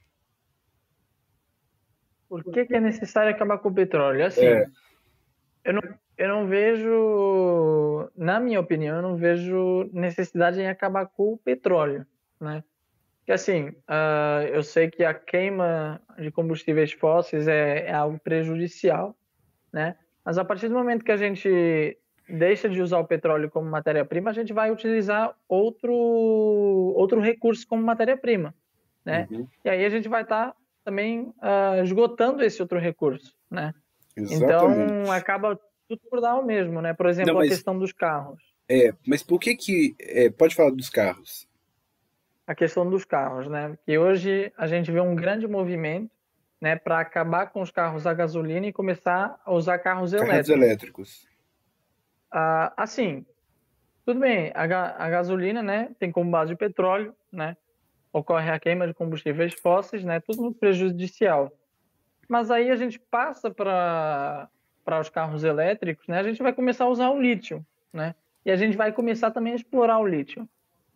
Por 2.29 2.43
que, 2.45 2.65
que 2.65 2.75
é 2.75 2.79
necessário 2.79 3.29
acabar 3.29 3.59
com 3.59 3.69
o 3.69 3.73
petróleo? 3.73 4.25
Assim, 4.25 4.45
é. 4.45 4.65
eu, 5.63 5.73
não, 5.73 5.81
eu 6.17 6.27
não 6.27 6.47
vejo, 6.47 8.09
na 8.15 8.39
minha 8.39 8.59
opinião, 8.59 8.95
eu 8.95 9.01
não 9.01 9.15
vejo 9.15 9.89
necessidade 9.93 10.59
em 10.59 10.67
acabar 10.67 11.05
com 11.05 11.33
o 11.33 11.37
petróleo, 11.37 12.05
né? 12.39 12.63
Que 13.25 13.31
assim, 13.31 13.69
uh, 13.69 14.47
eu 14.51 14.63
sei 14.63 14.89
que 14.89 15.03
a 15.03 15.13
queima 15.13 16.01
de 16.17 16.31
combustíveis 16.31 16.91
fósseis 16.91 17.47
é, 17.47 17.85
é 17.87 17.93
algo 17.93 18.19
prejudicial, 18.19 19.15
né? 19.71 19.95
Mas 20.25 20.37
a 20.37 20.43
partir 20.43 20.67
do 20.67 20.73
momento 20.73 21.05
que 21.05 21.11
a 21.11 21.17
gente 21.17 21.97
deixa 22.33 22.67
de 22.67 22.81
usar 22.81 22.97
o 22.99 23.07
petróleo 23.07 23.49
como 23.49 23.69
matéria-prima, 23.69 24.31
a 24.31 24.33
gente 24.33 24.51
vai 24.51 24.71
utilizar 24.71 25.35
outro, 25.47 25.93
outro 25.93 27.21
recurso 27.21 27.67
como 27.67 27.83
matéria-prima, 27.83 28.53
né? 29.05 29.27
Uhum. 29.29 29.47
E 29.63 29.69
aí 29.69 29.85
a 29.85 29.89
gente 29.89 30.09
vai 30.09 30.23
estar 30.23 30.47
tá 30.47 30.55
também 30.83 31.21
uh, 31.21 31.83
esgotando 31.83 32.43
esse 32.43 32.61
outro 32.61 32.79
recurso, 32.79 33.35
né? 33.49 33.73
Exatamente. 34.17 34.91
Então 34.91 35.11
acaba 35.11 35.59
tudo 35.87 36.01
por 36.09 36.21
dar 36.21 36.35
o 36.35 36.45
mesmo, 36.45 36.81
né? 36.81 36.93
Por 36.93 37.05
exemplo, 37.05 37.33
Não, 37.33 37.39
mas, 37.39 37.51
a 37.51 37.55
questão 37.55 37.77
dos 37.77 37.91
carros. 37.91 38.41
É, 38.67 38.93
mas 39.05 39.21
por 39.21 39.39
que 39.39 39.55
que 39.55 39.95
é, 39.99 40.29
pode 40.29 40.55
falar 40.55 40.71
dos 40.71 40.89
carros? 40.89 41.47
A 42.47 42.55
questão 42.55 42.89
dos 42.89 43.05
carros, 43.05 43.47
né? 43.47 43.77
Que 43.85 43.97
hoje 43.97 44.51
a 44.57 44.67
gente 44.67 44.91
vê 44.91 44.99
um 44.99 45.15
grande 45.15 45.47
movimento, 45.47 46.11
né, 46.59 46.77
para 46.77 46.99
acabar 46.99 47.47
com 47.47 47.61
os 47.61 47.69
carros 47.71 48.07
a 48.07 48.13
gasolina 48.13 48.65
e 48.65 48.73
começar 48.73 49.37
a 49.45 49.53
usar 49.53 49.77
carros, 49.79 50.11
carros 50.11 50.29
elétricos. 50.29 50.49
elétricos. 50.49 51.32
Ah, 52.35 52.73
assim, 52.75 53.23
tudo 54.03 54.19
bem, 54.19 54.51
a, 54.55 54.63
a, 54.63 55.09
gasolina, 55.09 55.61
né, 55.61 55.91
tem 55.99 56.11
como 56.11 56.31
base 56.31 56.51
o 56.51 56.57
petróleo, 56.57 57.15
né, 57.31 57.55
ocorre 58.11 58.49
a 58.49 58.59
queima 58.59 58.87
de 58.87 58.93
combustíveis 58.95 59.53
fósseis, 59.53 60.03
né, 60.03 60.19
tudo 60.19 60.41
muito 60.41 60.57
prejudicial. 60.57 61.51
Mas 62.27 62.49
aí 62.49 62.71
a 62.71 62.75
gente 62.75 62.99
passa 62.99 63.51
para 63.51 64.49
para 64.83 64.99
os 64.99 65.07
carros 65.07 65.45
elétricos, 65.45 66.07
né, 66.07 66.17
a 66.17 66.23
gente 66.23 66.41
vai 66.41 66.51
começar 66.51 66.85
a 66.85 66.89
usar 66.89 67.11
o 67.11 67.21
lítio, 67.21 67.63
né, 67.93 68.15
e 68.43 68.49
a 68.49 68.55
gente 68.55 68.75
vai 68.75 68.91
começar 68.91 69.29
também 69.29 69.53
a 69.53 69.55
explorar 69.55 69.99
o 69.99 70.07
lítio. 70.07 70.49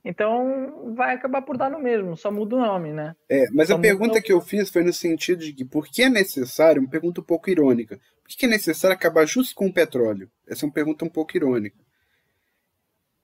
Então 0.08 0.94
vai 0.96 1.14
acabar 1.14 1.42
por 1.42 1.58
dar 1.58 1.70
no 1.70 1.82
mesmo, 1.82 2.16
só 2.16 2.32
muda 2.32 2.56
o 2.56 2.60
nome, 2.60 2.94
né? 2.94 3.14
É, 3.28 3.46
mas 3.52 3.68
só 3.68 3.76
a 3.76 3.80
pergunta 3.80 4.22
que 4.22 4.32
eu 4.32 4.40
fiz 4.40 4.70
foi 4.70 4.82
no 4.82 4.94
sentido 4.94 5.40
de 5.44 5.52
que 5.52 5.66
por 5.66 5.86
que 5.86 6.04
é 6.04 6.10
necessário, 6.10 6.82
uma 6.82 6.90
pergunta 6.90 7.20
um 7.20 7.24
pouco 7.26 7.50
irônica, 7.50 8.00
por 8.24 8.30
que 8.30 8.46
é 8.46 8.50
necessário 8.50 8.96
acabar 8.96 9.26
justo 9.26 9.54
com 9.54 9.68
o 9.68 9.74
petróleo? 9.74 10.32
Essa 10.48 10.66
é 10.66 10.68
uma 10.68 10.74
pergunta 10.74 11.04
um 11.04 11.10
pouco 11.10 11.36
irônica. 11.36 11.78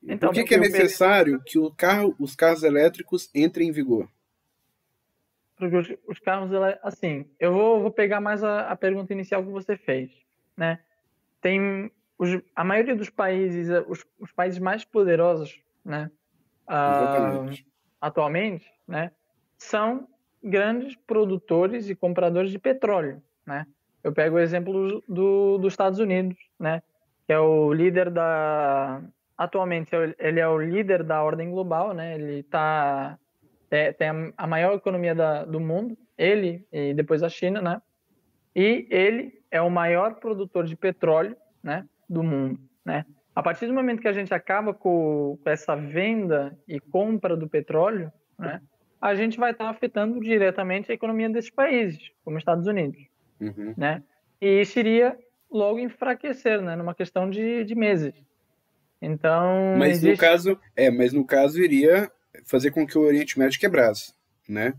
Então, 0.03 0.27
por 0.27 0.35
que, 0.35 0.43
que 0.43 0.55
é 0.55 0.57
necessário 0.57 1.41
que 1.45 1.57
o 1.57 1.71
carro, 1.71 2.13
os 2.19 2.35
carros 2.35 2.63
elétricos 2.63 3.29
entrem 3.33 3.69
em 3.69 3.71
vigor? 3.71 4.09
Porque 5.55 5.77
os, 5.77 5.87
os 6.05 6.19
carros 6.19 6.51
assim, 6.83 7.25
eu 7.39 7.53
vou, 7.53 7.81
vou 7.81 7.91
pegar 7.91 8.19
mais 8.19 8.43
a, 8.43 8.67
a, 8.67 8.75
pergunta 8.75 9.13
inicial 9.13 9.41
que 9.41 9.49
você 9.49 9.77
fez, 9.77 10.11
né? 10.57 10.79
Tem 11.39 11.89
os, 12.19 12.41
a 12.53 12.65
maioria 12.65 12.93
dos 12.93 13.09
países, 13.09 13.69
os, 13.87 14.05
os 14.19 14.33
países 14.33 14.59
mais 14.59 14.83
poderosos, 14.83 15.61
né? 15.85 16.11
Uh, 16.67 17.49
atualmente, 17.99 18.65
né, 18.87 19.11
são 19.57 20.07
grandes 20.43 20.95
produtores 20.95 21.89
e 21.89 21.95
compradores 21.95 22.51
de 22.51 22.59
petróleo, 22.59 23.21
né? 23.45 23.65
Eu 24.03 24.11
pego 24.11 24.35
o 24.35 24.39
exemplo 24.39 25.01
do, 25.07 25.57
dos 25.57 25.71
Estados 25.71 25.99
Unidos, 25.99 26.37
né? 26.59 26.83
que 27.25 27.33
é 27.33 27.39
o 27.39 27.73
líder 27.73 28.09
da 28.09 29.01
atualmente 29.37 29.91
ele 30.19 30.39
é 30.39 30.47
o 30.47 30.57
líder 30.57 31.03
da 31.03 31.23
ordem 31.23 31.49
global, 31.49 31.93
né? 31.93 32.15
Ele 32.15 32.43
tá 32.43 33.17
é, 33.71 33.91
tem 33.91 34.33
a 34.37 34.47
maior 34.47 34.75
economia 34.75 35.15
da, 35.15 35.43
do 35.43 35.59
mundo, 35.59 35.97
ele 36.17 36.65
e 36.71 36.93
depois 36.93 37.23
a 37.23 37.29
China, 37.29 37.61
né? 37.61 37.81
E 38.55 38.87
ele 38.91 39.41
é 39.49 39.61
o 39.61 39.69
maior 39.69 40.15
produtor 40.15 40.65
de 40.65 40.75
petróleo, 40.75 41.35
né, 41.63 41.87
do 42.07 42.21
mundo, 42.21 42.59
né? 42.85 43.05
A 43.35 43.41
partir 43.41 43.65
do 43.67 43.73
momento 43.73 44.01
que 44.01 44.07
a 44.07 44.13
gente 44.13 44.33
acaba 44.33 44.73
com, 44.73 45.39
com 45.43 45.49
essa 45.49 45.75
venda 45.75 46.57
e 46.67 46.79
compra 46.79 47.35
do 47.35 47.49
petróleo, 47.49 48.11
né, 48.37 48.61
a 49.01 49.15
gente 49.15 49.37
vai 49.37 49.51
estar 49.51 49.69
afetando 49.69 50.19
diretamente 50.19 50.91
a 50.91 50.95
economia 50.95 51.29
desses 51.29 51.49
países, 51.49 52.11
como 52.23 52.37
Estados 52.37 52.67
Unidos, 52.67 53.01
uhum. 53.41 53.73
né? 53.75 54.03
E 54.39 54.61
isso 54.61 54.77
iria 54.79 55.17
logo 55.51 55.79
enfraquecer, 55.79 56.61
né, 56.61 56.75
numa 56.75 56.93
questão 56.93 57.29
de, 57.29 57.63
de 57.63 57.75
meses. 57.75 58.13
Então, 59.01 59.75
mas 59.77 59.97
existe... 59.97 60.11
no 60.11 60.17
caso, 60.17 60.59
é, 60.75 60.89
mas 60.89 61.11
no 61.11 61.25
caso 61.25 61.61
iria 61.61 62.09
fazer 62.45 62.71
com 62.71 62.87
que 62.87 62.97
o 62.97 63.01
Oriente 63.01 63.37
Médio 63.37 63.59
quebrasse, 63.59 64.13
né? 64.47 64.73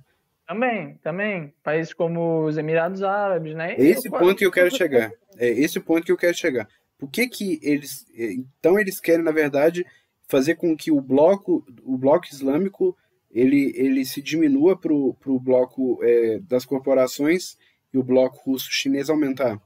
Também, 0.46 0.98
também. 1.02 1.54
Países 1.62 1.92
como 1.92 2.44
os 2.44 2.58
Emirados 2.58 3.02
Árabes, 3.02 3.54
né? 3.54 3.74
Esse 3.78 4.08
eu, 4.08 4.12
ponto 4.12 4.36
que 4.36 4.46
eu 4.46 4.50
quero 4.50 4.70
chegar. 4.74 5.10
É 5.38 5.48
esse 5.48 5.80
ponto 5.80 6.04
que 6.04 6.12
eu 6.12 6.16
quero 6.16 6.34
chegar. 6.34 6.68
Por 7.04 7.10
que 7.10 7.28
que 7.28 7.60
eles... 7.62 8.06
É, 8.14 8.32
então 8.32 8.78
eles 8.78 9.00
querem, 9.00 9.24
na 9.24 9.32
verdade, 9.32 9.84
fazer 10.28 10.54
com 10.54 10.76
que 10.76 10.90
o 10.90 11.00
bloco, 11.00 11.64
o 11.82 11.98
bloco 11.98 12.26
islâmico 12.26 12.96
ele, 13.30 13.72
ele 13.74 14.04
se 14.04 14.22
diminua 14.22 14.78
para 14.78 14.92
o 14.92 15.40
bloco 15.40 15.98
é, 16.02 16.38
das 16.40 16.64
corporações 16.64 17.58
e 17.92 17.98
o 17.98 18.02
bloco 18.02 18.50
russo-chinês 18.50 19.10
aumentar? 19.10 19.60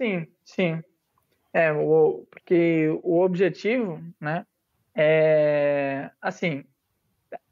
Sim, 0.00 0.26
sim. 0.44 0.82
É, 1.52 1.72
o, 1.72 2.26
porque 2.30 2.88
o 3.02 3.20
objetivo, 3.20 4.00
né, 4.20 4.46
é, 4.94 6.10
assim, 6.20 6.64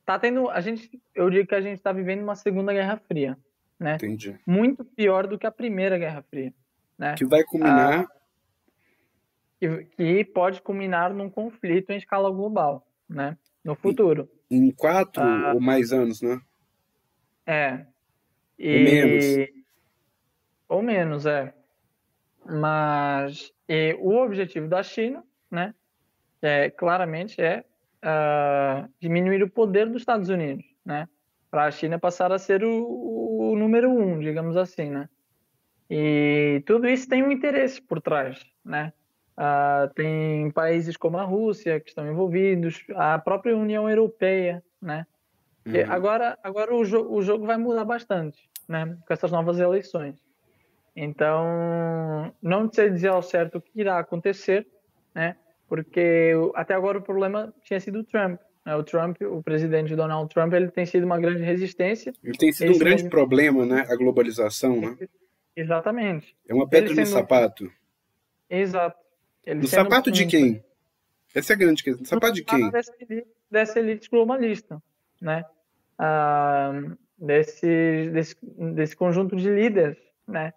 tá 0.05 0.19
tendo, 0.19 0.49
a 0.49 0.61
gente, 0.61 1.01
eu 1.15 1.29
digo 1.31 1.49
que 1.49 1.55
a 1.55 1.61
gente 1.61 1.79
está 1.79 1.93
vivendo 1.93 2.23
uma 2.23 2.37
segunda 2.37 2.73
Guerra 2.73 2.97
Fria, 2.97 3.37
né? 3.79 3.97
Entendi. 3.97 4.39
Muito 4.47 4.85
pior 4.85 5.27
do 5.27 5.39
que 5.39 5.47
a 5.47 5.53
primeira 5.53 5.99
Guerra 5.99 6.23
Fria, 6.23 6.53
né? 7.03 7.15
Que 7.17 7.25
vai 7.25 7.43
culminar... 7.43 8.05
Ah, 8.05 8.23
que, 9.59 9.85
que, 9.97 10.25
pode 10.25 10.63
culminar 10.63 11.13
num 11.13 11.29
conflito 11.29 11.91
em 11.91 11.97
escala 11.97 12.31
global, 12.31 12.87
né? 13.09 13.37
No 13.65 13.75
futuro. 13.75 14.29
Em, 14.51 14.69
em 14.69 14.71
quatro 14.71 15.23
ah, 15.23 15.53
ou 15.55 15.61
mais 15.61 15.93
anos, 15.93 16.21
né? 16.23 16.41
É. 17.47 17.87
E... 18.59 18.75
Ou 18.77 18.83
menos. 18.83 19.25
Ou 20.69 20.83
menos, 20.83 21.27
é. 21.27 21.55
Mas 22.45 23.53
e 23.69 23.97
o 24.01 24.17
objetivo 24.17 24.69
da 24.69 24.83
China, 24.83 25.25
né, 25.51 25.75
é, 26.43 26.69
claramente 26.71 27.41
é 27.41 27.65
uh, 28.05 28.87
diminuir 29.01 29.43
o 29.43 29.51
poder 29.51 29.87
dos 29.87 30.03
Estados 30.03 30.29
Unidos, 30.29 30.65
né, 30.85 31.09
para 31.51 31.65
a 31.65 31.71
China 31.71 31.99
passar 31.99 32.33
a 32.33 32.39
ser 32.39 32.65
o, 32.65 33.53
o, 33.53 33.57
número 33.57 33.91
um, 33.91 34.19
digamos 34.19 34.57
assim, 34.57 34.91
né. 34.91 35.09
E 35.95 36.63
tudo 36.65 36.89
isso 36.89 37.07
tem 37.07 37.23
um 37.23 37.31
interesse 37.31 37.83
por 37.83 38.01
trás, 38.01 38.43
né. 38.65 38.95
Uh, 39.37 39.93
tem 39.95 40.51
países 40.51 40.97
como 40.97 41.19
a 41.19 41.23
Rússia 41.23 41.81
que 41.81 41.91
estão 41.91 42.11
envolvidos, 42.11 42.83
a 42.95 43.19
própria 43.19 43.55
União 43.55 43.91
Europeia, 43.91 44.65
né. 44.81 45.07
Uhum. 45.67 45.75
agora, 45.89 46.39
agora 46.43 46.75
o, 46.75 46.83
jo 46.83 47.07
o 47.11 47.21
jogo 47.21 47.45
vai 47.45 47.59
mudar 47.59 47.85
bastante, 47.85 48.49
né, 48.67 48.97
com 49.07 49.13
essas 49.13 49.31
novas 49.31 49.61
eleições. 49.61 50.17
Então, 50.97 52.35
não 52.41 52.73
sei 52.73 52.89
dizer 52.89 53.09
ao 53.09 53.23
certo 53.23 53.59
o 53.59 53.61
que 53.61 53.79
irá 53.79 53.99
acontecer, 53.99 54.67
né? 55.15 55.37
Porque 55.69 56.33
até 56.55 56.75
agora 56.75 56.99
o 56.99 57.03
problema 57.03 57.53
tinha 57.65 57.81
sido 57.81 58.01
o 58.01 58.05
Trump. 58.05 58.41
Né? 58.65 58.77
O 58.77 58.83
Trump, 58.83 59.21
o 59.23 59.43
presidente 59.43 59.97
Donald 59.97 60.29
Trump, 60.33 60.53
ele 60.53 60.71
tem 60.71 60.85
sido 60.85 61.05
uma 61.05 61.19
grande 61.19 61.43
resistência. 61.43 62.13
Ele 62.23 62.37
tem 62.37 62.53
sido 62.53 62.75
um 62.75 62.79
grande 62.79 63.09
problema, 63.09 63.65
né? 63.65 63.87
A 63.89 63.97
globalização, 63.97 64.79
né? 64.79 64.97
Exatamente. 65.55 66.37
É 66.49 66.55
uma 66.55 66.69
pedra 66.69 66.95
no 66.95 67.07
sapato. 67.07 67.71
Exato. 68.49 69.01
Ele 69.45 69.61
no 69.61 69.67
sapato 69.67 70.11
de 70.11 70.27
quem? 70.27 70.65
Essa 71.35 71.53
é 71.53 71.57
a 71.57 71.59
grande 71.59 71.83
questão. 71.83 72.03
No 72.03 72.07
sapato 72.07 72.35
de 72.35 72.45
quem? 72.45 72.71
Dessa 72.71 72.93
elite, 73.01 73.29
dessa 73.51 73.79
elite 73.79 74.11
globalista, 74.11 74.83
né? 75.21 75.45
Ah, 75.99 76.73
desse, 77.19 78.11
desse, 78.13 78.37
desse 78.75 78.97
conjunto 78.97 79.37
de 79.37 79.49
líderes, 79.49 79.99
né? 80.27 80.53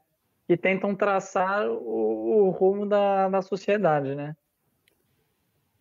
que 0.47 0.55
tentam 0.55 0.95
traçar 0.95 1.67
o, 1.67 2.47
o 2.47 2.49
rumo 2.49 2.85
da, 2.85 3.27
da 3.29 3.41
sociedade, 3.41 4.15
né? 4.15 4.35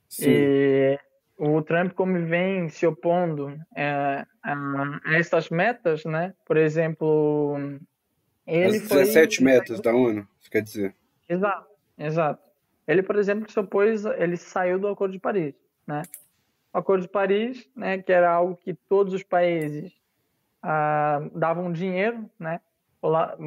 Sim. 0.08 0.30
E 0.30 0.98
o 1.36 1.60
Trump, 1.62 1.92
como 1.92 2.24
vem 2.26 2.68
se 2.68 2.86
opondo 2.86 3.58
é, 3.76 4.24
a, 4.42 4.52
a, 4.52 5.16
essas 5.16 5.50
metas, 5.50 6.04
né? 6.04 6.32
Por 6.46 6.56
exemplo, 6.56 7.56
ele 8.46 8.76
As 8.76 8.82
17 8.88 9.36
foi... 9.36 9.44
metas 9.44 9.80
da 9.80 9.94
ONU, 9.94 10.26
quer 10.50 10.62
dizer. 10.62 10.94
Exato, 11.28 11.66
exato. 11.98 12.42
Ele, 12.86 13.02
por 13.02 13.16
exemplo, 13.16 13.50
se 13.50 13.58
opôs, 13.58 14.04
ele 14.04 14.36
saiu 14.36 14.78
do 14.78 14.88
Acordo 14.88 15.12
de 15.12 15.18
Paris, 15.18 15.54
né? 15.86 16.02
O 16.72 16.78
Acordo 16.78 17.02
de 17.02 17.08
Paris, 17.08 17.68
né, 17.74 17.98
que 18.02 18.12
era 18.12 18.30
algo 18.30 18.56
que 18.56 18.74
todos 18.74 19.14
os 19.14 19.22
países 19.22 19.92
ah, 20.62 21.20
davam 21.34 21.72
dinheiro, 21.72 22.28
né, 22.38 22.60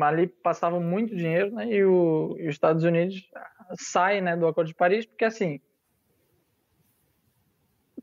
ali 0.02 0.28
passavam 0.28 0.80
muito 0.80 1.16
dinheiro, 1.16 1.52
né? 1.52 1.68
E, 1.68 1.84
o, 1.84 2.36
e 2.40 2.48
os 2.48 2.56
Estados 2.56 2.84
Unidos 2.84 3.30
saem 3.74 4.22
né, 4.22 4.36
do 4.36 4.48
Acordo 4.48 4.68
de 4.68 4.76
Paris, 4.76 5.06
porque 5.06 5.26
assim 5.26 5.60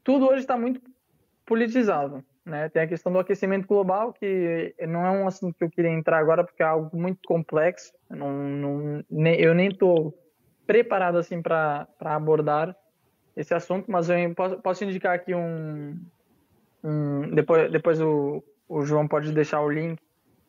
tudo 0.04 0.28
hoje 0.28 0.40
está 0.40 0.56
muito 0.56 0.80
politizado, 1.46 2.22
né? 2.44 2.68
Tem 2.68 2.82
a 2.82 2.86
questão 2.86 3.12
do 3.12 3.18
aquecimento 3.18 3.66
global, 3.66 4.12
que 4.12 4.74
não 4.86 5.06
é 5.06 5.10
um 5.10 5.26
assunto 5.26 5.56
que 5.56 5.64
eu 5.64 5.70
queria 5.70 5.90
entrar 5.90 6.18
agora, 6.18 6.44
porque 6.44 6.62
é 6.62 6.66
algo 6.66 6.96
muito 6.96 7.20
complexo. 7.26 7.92
Eu, 8.10 8.16
não, 8.16 8.32
não, 8.32 9.04
nem, 9.10 9.40
eu 9.40 9.54
nem 9.54 9.68
estou 9.68 10.14
preparado 10.66 11.16
assim 11.16 11.40
para 11.40 11.88
abordar 12.00 12.76
esse 13.36 13.54
assunto, 13.54 13.90
mas 13.90 14.08
eu 14.08 14.34
posso, 14.34 14.56
posso 14.60 14.84
indicar 14.84 15.14
aqui 15.14 15.34
um, 15.34 15.98
um 16.82 17.34
depois 17.34 17.70
depois 17.70 18.00
o, 18.00 18.42
o 18.68 18.82
João 18.82 19.08
pode 19.08 19.32
deixar 19.32 19.60
o 19.60 19.70
link 19.70 20.00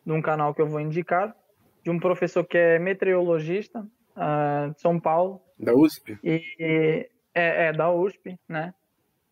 de 0.05 0.11
um 0.11 0.21
canal 0.21 0.53
que 0.53 0.61
eu 0.61 0.67
vou 0.67 0.79
indicar, 0.79 1.35
de 1.83 1.89
um 1.89 1.99
professor 1.99 2.43
que 2.43 2.57
é 2.57 2.77
meteorologista 2.77 3.79
uh, 3.79 4.71
de 4.71 4.79
São 4.79 4.99
Paulo. 4.99 5.41
Da 5.59 5.73
USP? 5.73 6.19
E, 6.23 6.43
e 6.59 7.09
é, 7.33 7.67
é, 7.67 7.73
da 7.73 7.91
USP, 7.91 8.37
né? 8.47 8.73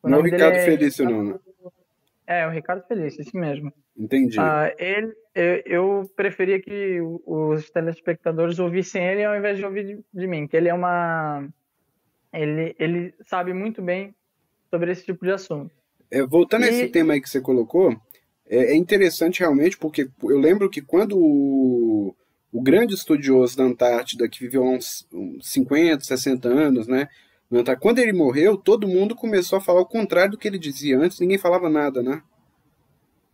O 0.01 0.09
não 0.09 0.21
Ricardo 0.21 0.55
é... 0.55 0.65
Felício, 0.65 1.05
não, 1.05 1.23
né? 1.23 1.39
É, 2.25 2.47
o 2.47 2.51
Ricardo 2.51 2.85
Felício, 2.87 3.21
esse 3.21 3.35
mesmo. 3.35 3.71
Entendi. 3.97 4.39
Uh, 4.39 4.73
ele, 4.77 5.13
eu, 5.35 5.61
eu, 5.65 6.11
preferia 6.15 6.59
que 6.61 6.99
os 7.25 7.69
telespectadores 7.69 8.59
ouvissem 8.59 9.05
ele 9.05 9.23
ao 9.23 9.35
invés 9.35 9.57
de 9.57 9.65
ouvir 9.65 9.85
de, 9.85 10.03
de 10.13 10.27
mim, 10.27 10.47
que 10.47 10.55
ele 10.55 10.69
é 10.69 10.73
uma... 10.73 11.47
Ele, 12.31 12.75
ele 12.79 13.13
sabe 13.21 13.53
muito 13.53 13.81
bem 13.81 14.15
sobre 14.69 14.91
esse 14.91 15.05
tipo 15.05 15.25
de 15.25 15.31
assunto. 15.31 15.71
É, 16.09 16.23
voltando 16.23 16.65
e... 16.65 16.69
a 16.69 16.71
esse 16.71 16.89
tema 16.89 17.13
aí 17.13 17.21
que 17.21 17.29
você 17.29 17.41
colocou, 17.41 17.95
é, 18.47 18.73
é 18.73 18.75
interessante 18.75 19.41
realmente, 19.41 19.77
porque 19.77 20.09
eu 20.23 20.39
lembro 20.39 20.69
que 20.69 20.81
quando 20.81 21.17
o, 21.17 22.15
o 22.51 22.61
grande 22.61 22.93
estudioso 22.93 23.57
da 23.57 23.63
Antártida, 23.63 24.29
que 24.29 24.39
viveu 24.39 24.63
uns, 24.63 25.07
uns 25.11 25.51
50, 25.51 26.03
60 26.03 26.47
anos, 26.47 26.87
né? 26.87 27.07
Quando 27.79 27.99
ele 27.99 28.13
morreu, 28.13 28.57
todo 28.57 28.87
mundo 28.87 29.15
começou 29.15 29.57
a 29.57 29.61
falar 29.61 29.81
o 29.81 29.85
contrário 29.85 30.31
do 30.31 30.37
que 30.37 30.47
ele 30.47 30.57
dizia 30.57 30.97
antes, 30.97 31.19
ninguém 31.19 31.37
falava 31.37 31.69
nada, 31.69 32.01
né? 32.01 32.23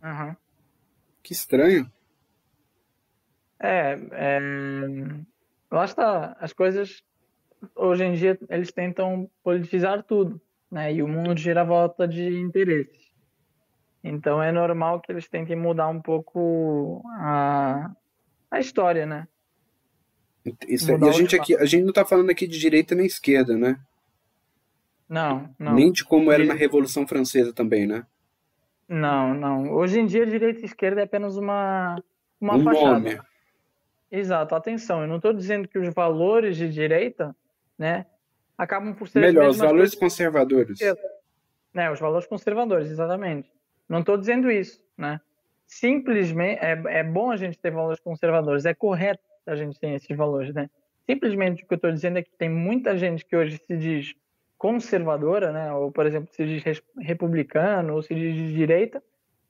Uhum. 0.02 0.36
Que 1.22 1.32
estranho. 1.32 1.90
É, 3.58 3.98
é, 4.12 4.40
lá 5.70 5.84
está, 5.84 6.36
as 6.40 6.52
coisas 6.52 7.02
hoje 7.76 8.04
em 8.04 8.14
dia 8.14 8.38
eles 8.48 8.72
tentam 8.72 9.30
politizar 9.42 10.02
tudo, 10.02 10.40
né? 10.70 10.92
E 10.92 11.02
o 11.02 11.08
mundo 11.08 11.36
gira 11.38 11.60
a 11.60 11.64
volta 11.64 12.08
de 12.08 12.38
interesses. 12.38 13.10
Então 14.02 14.42
é 14.42 14.50
normal 14.50 15.00
que 15.00 15.12
eles 15.12 15.28
tentem 15.28 15.56
mudar 15.56 15.88
um 15.88 16.00
pouco 16.00 17.02
a, 17.18 17.90
a 18.50 18.60
história, 18.60 19.04
né? 19.04 19.28
Isso, 20.66 20.90
e 20.90 21.08
a 21.08 21.12
gente 21.12 21.36
aqui, 21.36 21.54
a 21.54 21.66
gente 21.66 21.82
não 21.82 21.90
está 21.90 22.04
falando 22.04 22.30
aqui 22.30 22.46
de 22.46 22.58
direita 22.58 22.94
nem 22.94 23.04
esquerda, 23.04 23.56
né? 23.58 23.78
Não, 25.10 25.52
não. 25.58 25.74
Nem 25.74 25.90
de 25.90 26.04
como 26.04 26.30
era 26.30 26.44
na 26.44 26.54
Revolução 26.54 27.04
Francesa 27.04 27.52
também, 27.52 27.84
né? 27.84 28.06
Não, 28.88 29.34
não. 29.34 29.72
Hoje 29.72 29.98
em 29.98 30.06
dia, 30.06 30.24
direita 30.24 30.60
e 30.60 30.64
esquerda 30.64 31.00
é 31.00 31.04
apenas 31.04 31.36
uma, 31.36 32.00
uma 32.40 32.54
um 32.54 32.62
fachada. 32.62 32.92
Nome. 32.92 33.20
Exato, 34.08 34.54
atenção. 34.54 35.02
Eu 35.02 35.08
não 35.08 35.16
estou 35.16 35.32
dizendo 35.32 35.66
que 35.66 35.78
os 35.78 35.92
valores 35.92 36.56
de 36.56 36.68
direita, 36.68 37.34
né, 37.76 38.06
acabam 38.56 38.94
por 38.94 39.08
ser. 39.08 39.20
Melhor, 39.20 39.48
os 39.48 39.58
valores 39.58 39.96
conservadores. 39.96 40.78
Né, 41.74 41.90
os 41.90 41.98
valores 41.98 42.28
conservadores, 42.28 42.88
exatamente. 42.88 43.52
Não 43.88 44.00
estou 44.00 44.16
dizendo 44.16 44.48
isso, 44.48 44.80
né? 44.96 45.20
Simplesmente 45.66 46.58
é, 46.60 46.80
é 46.86 47.04
bom 47.04 47.32
a 47.32 47.36
gente 47.36 47.58
ter 47.58 47.72
valores 47.72 48.00
conservadores, 48.00 48.64
é 48.64 48.74
correto 48.74 49.22
a 49.44 49.56
gente 49.56 49.78
ter 49.78 49.90
esses 49.90 50.16
valores, 50.16 50.54
né? 50.54 50.70
simplesmente 51.10 51.64
o 51.64 51.66
que 51.66 51.74
eu 51.74 51.76
estou 51.76 51.90
dizendo 51.90 52.18
é 52.18 52.22
que 52.22 52.30
tem 52.30 52.48
muita 52.48 52.96
gente 52.96 53.24
que 53.24 53.34
hoje 53.34 53.58
se 53.66 53.76
diz 53.76 54.14
conservadora, 54.60 55.50
né? 55.52 55.72
Ou, 55.72 55.90
por 55.90 56.04
exemplo, 56.04 56.28
se 56.34 56.44
diz 56.44 56.82
republicano 56.98 57.94
ou 57.94 58.02
se 58.02 58.14
diz 58.14 58.34
de 58.34 58.52
direita, 58.52 59.02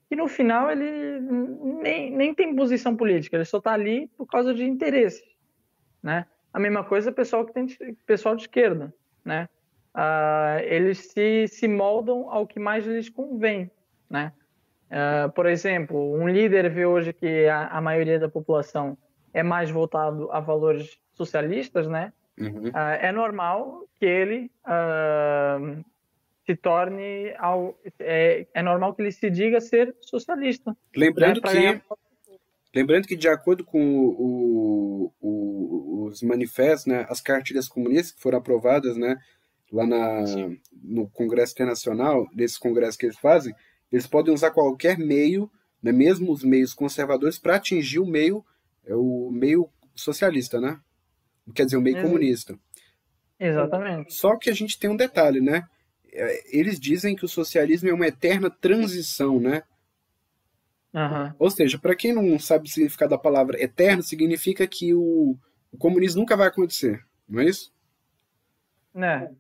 e 0.09 0.15
no 0.15 0.29
final 0.29 0.71
ele 0.71 1.19
nem, 1.83 2.13
nem 2.13 2.33
tem 2.33 2.55
posição 2.55 2.97
política, 2.97 3.37
ele 3.37 3.45
só 3.45 3.59
está 3.59 3.73
ali 3.73 4.07
por 4.17 4.27
causa 4.27 4.55
de 4.55 4.65
interesses, 4.65 5.29
né? 6.01 6.27
A 6.53 6.61
mesma 6.61 6.85
coisa 6.85 7.11
pessoal 7.11 7.45
que 7.45 7.53
tem 7.53 7.67
pessoal 8.07 8.37
de 8.37 8.43
esquerda, 8.43 8.95
né? 9.25 9.49
Uh, 9.93 10.63
eles 10.63 10.99
se, 10.99 11.49
se 11.49 11.67
moldam 11.67 12.31
ao 12.31 12.47
que 12.47 12.61
mais 12.61 12.87
lhes 12.87 13.09
convém, 13.09 13.69
né? 14.09 14.33
Uh, 14.91 15.31
por 15.33 15.47
exemplo, 15.47 16.15
um 16.15 16.29
líder 16.29 16.71
vê 16.71 16.87
hoje 16.87 17.13
que 17.13 17.49
a, 17.49 17.67
a, 17.67 17.81
maioria 17.81 18.19
da 18.19 18.29
população 18.29 18.97
é 19.35 19.43
mais 19.43 19.71
voltado 19.71 20.31
a 20.31 20.39
valores 20.39 21.01
socialistas, 21.15 21.89
né? 21.89 22.13
Uhum. 22.41 22.69
Uh, 22.69 22.97
é 23.01 23.13
normal 23.13 23.87
que 23.99 24.07
ele 24.07 24.51
uh, 24.65 25.85
se 26.47 26.57
torne 26.57 27.35
ao, 27.39 27.79
é, 27.99 28.47
é, 28.55 28.63
normal 28.63 28.95
que 28.95 29.03
ele 29.03 29.13
se 29.13 29.31
diga 29.31 29.61
ser 29.61 29.95
socialista. 30.01 30.75
Lembrando 30.97 31.41
né, 31.43 31.49
que 31.49 31.55
ganhar... 31.55 31.83
lembrando 32.75 33.07
que 33.07 33.15
de 33.15 33.29
acordo 33.29 33.63
com 33.65 34.07
o, 34.09 35.13
o, 35.21 36.05
os 36.07 36.23
manifestos, 36.23 36.87
né, 36.87 37.07
as 37.09 37.21
cartilhas 37.21 37.69
comunistas 37.69 38.13
que 38.13 38.23
foram 38.23 38.39
aprovadas, 38.39 38.97
né, 38.97 39.19
lá 39.71 39.87
na, 39.87 40.25
no 40.83 41.09
Congresso 41.11 41.53
Internacional, 41.53 42.27
nesses 42.35 42.59
congressos 42.59 42.97
que 42.97 43.07
eles 43.07 43.19
fazem, 43.19 43.55
eles 43.93 44.07
podem 44.07 44.33
usar 44.33 44.51
qualquer 44.51 44.99
meio, 44.99 45.51
né, 45.83 45.93
mesmo 45.93 46.33
os 46.33 46.43
meios 46.43 46.73
conservadores, 46.73 47.39
para 47.39 47.57
atingir 47.57 47.99
o 47.99 48.07
meio, 48.07 48.45
é 48.85 48.95
o 48.95 49.31
meio 49.31 49.69
socialista, 49.95 50.61
né? 50.61 50.81
Quer 51.53 51.65
dizer, 51.65 51.77
o 51.77 51.83
meio 51.83 52.01
comunista. 52.01 52.59
Exatamente. 53.39 54.13
Só 54.15 54.37
que 54.37 54.51
a 54.51 54.55
gente 54.55 54.79
tem 54.79 54.91
um 54.91 54.97
detalhe, 54.97 55.41
né? 55.41 55.65
É, 56.13 56.59
eles 56.59 56.79
dizem 56.79 57.17
que 57.17 57.25
o 57.25 57.29
socialismo 57.29 57.89
é 57.89 57.95
uma 57.95 58.07
eterna 58.07 58.51
transição, 58.51 59.41
né? 59.41 59.63
Uhum. 60.93 61.33
Ou 61.39 61.51
seja, 61.51 61.79
para 61.79 61.95
quem 61.95 62.13
não 62.13 62.39
sabe 62.39 62.67
o 62.67 62.71
significado 62.71 63.11
da 63.11 63.19
palavra 63.19 63.63
eterno, 63.63 64.03
significa 64.03 64.67
que 64.67 64.93
o, 64.93 65.37
o 65.73 65.79
comunismo 65.79 66.21
nunca 66.21 66.37
vai 66.37 66.49
acontecer, 66.49 67.05
não 67.29 67.41
é 67.41 67.45
isso? 67.47 67.73
Né. 68.93 69.31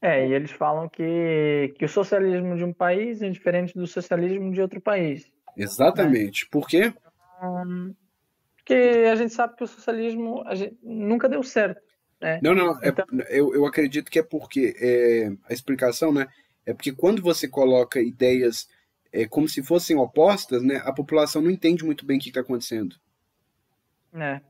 É, 0.00 0.26
e 0.28 0.32
eles 0.32 0.50
falam 0.50 0.88
que, 0.88 1.74
que 1.76 1.84
o 1.84 1.88
socialismo 1.88 2.56
de 2.56 2.64
um 2.64 2.72
país 2.72 3.22
é 3.22 3.28
diferente 3.28 3.74
do 3.74 3.86
socialismo 3.86 4.52
de 4.52 4.60
outro 4.60 4.80
país. 4.80 5.30
Exatamente. 5.56 6.44
Né? 6.44 6.48
Por 6.50 6.66
quê? 6.66 6.92
Porque 8.62 8.74
a 9.10 9.16
gente 9.16 9.34
sabe 9.34 9.56
que 9.56 9.64
o 9.64 9.66
socialismo 9.66 10.44
nunca 10.82 11.28
deu 11.28 11.42
certo. 11.42 11.80
Né? 12.20 12.38
Não, 12.40 12.54
não, 12.54 12.80
é, 12.80 12.88
então... 12.88 13.04
eu, 13.28 13.52
eu 13.52 13.66
acredito 13.66 14.10
que 14.10 14.20
é 14.20 14.22
porque 14.22 14.76
é, 14.80 15.32
a 15.48 15.52
explicação, 15.52 16.12
né? 16.12 16.28
É 16.64 16.72
porque 16.72 16.92
quando 16.92 17.20
você 17.20 17.48
coloca 17.48 18.00
ideias 18.00 18.68
é, 19.12 19.26
como 19.26 19.48
se 19.48 19.62
fossem 19.62 19.96
opostas, 19.96 20.62
né? 20.62 20.80
A 20.84 20.92
população 20.92 21.42
não 21.42 21.50
entende 21.50 21.84
muito 21.84 22.06
bem 22.06 22.18
o 22.18 22.20
que 22.20 22.28
está 22.28 22.40
acontecendo. 22.40 22.96
É. 24.14 24.40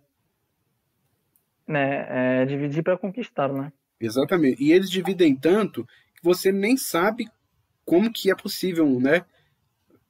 Né, 1.67 2.41
é 2.43 2.45
dividir 2.45 2.83
para 2.83 2.99
conquistar, 2.99 3.51
né? 3.53 3.73
Exatamente. 3.99 4.63
E 4.63 4.73
eles 4.73 4.91
dividem 4.91 5.35
tanto 5.35 5.87
que 6.15 6.23
você 6.23 6.53
nem 6.53 6.77
sabe 6.77 7.29
como 7.85 8.13
que 8.13 8.31
é 8.31 8.35
possível, 8.35 9.01
né? 9.01 9.25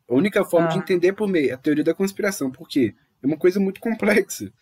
A 0.08 0.14
única 0.14 0.44
forma 0.44 0.66
ah. 0.66 0.70
de 0.70 0.78
entender 0.78 1.08
é 1.08 1.12
por 1.12 1.28
meio 1.28 1.50
é 1.50 1.52
a 1.52 1.58
teoria 1.58 1.84
da 1.84 1.94
conspiração. 1.94 2.50
Por 2.50 2.68
quê? 2.68 2.94
É 3.22 3.26
uma 3.26 3.36
coisa 3.36 3.60
muito 3.60 3.80
complexa. 3.80 4.52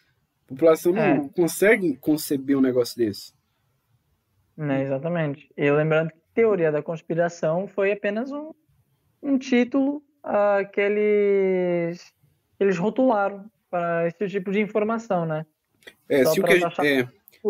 A 0.45 0.49
população 0.49 0.93
não 0.93 1.03
é. 1.03 1.29
consegue 1.35 1.97
conceber 1.97 2.57
um 2.57 2.61
negócio 2.61 2.97
desse. 2.97 3.33
É, 4.59 4.83
exatamente. 4.83 5.51
E 5.57 5.71
lembrando 5.71 6.11
que 6.11 6.21
teoria 6.35 6.71
da 6.71 6.83
conspiração 6.83 7.67
foi 7.67 7.93
apenas 7.93 8.31
um, 8.31 8.53
um 9.23 9.39
título 9.39 10.03
uh, 10.25 10.71
que, 10.73 10.81
eles, 10.81 12.13
eles 12.59 12.77
rotularam 12.77 13.51
para 13.71 14.07
esse 14.07 14.29
tipo 14.29 14.51
de 14.51 14.61
informação, 14.61 15.25
né? 15.25 15.47
É, 16.09 16.25
se, 16.25 16.41
o 16.41 16.45
que 16.45 16.53
é 16.53 17.09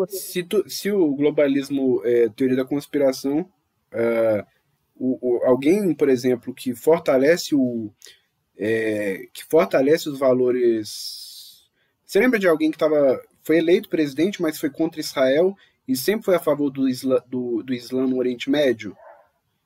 se, 0.09 0.43
tu, 0.45 0.69
se, 0.69 0.93
o 0.93 1.15
globalismo 1.15 2.01
é 2.05 2.29
teoria 2.29 2.57
da 2.57 2.65
conspiração, 2.65 3.41
uh, 3.41 4.47
o, 4.95 5.19
o, 5.21 5.45
alguém, 5.45 5.95
por 5.95 6.09
exemplo, 6.09 6.55
que 6.55 6.75
fortalece 6.75 7.55
o, 7.55 7.91
é, 8.61 9.27
que 9.33 9.43
fortalece 9.45 10.11
os 10.11 10.19
valores. 10.19 11.67
Você 12.05 12.21
lembra 12.21 12.39
de 12.39 12.47
alguém 12.47 12.71
que 12.71 12.77
tava, 12.77 13.19
foi 13.43 13.57
eleito 13.57 13.89
presidente, 13.89 14.43
mas 14.43 14.61
foi 14.61 14.69
contra 14.69 15.01
Israel 15.01 15.57
e 15.89 15.97
sempre 15.97 16.27
foi 16.27 16.35
a 16.35 16.41
favor 16.41 16.71
do 16.71 16.87
Islã, 16.87 17.23
do, 17.27 17.63
do 17.63 17.73
Islã 17.73 18.07
no 18.07 18.19
Oriente 18.19 18.51
Médio? 18.51 18.95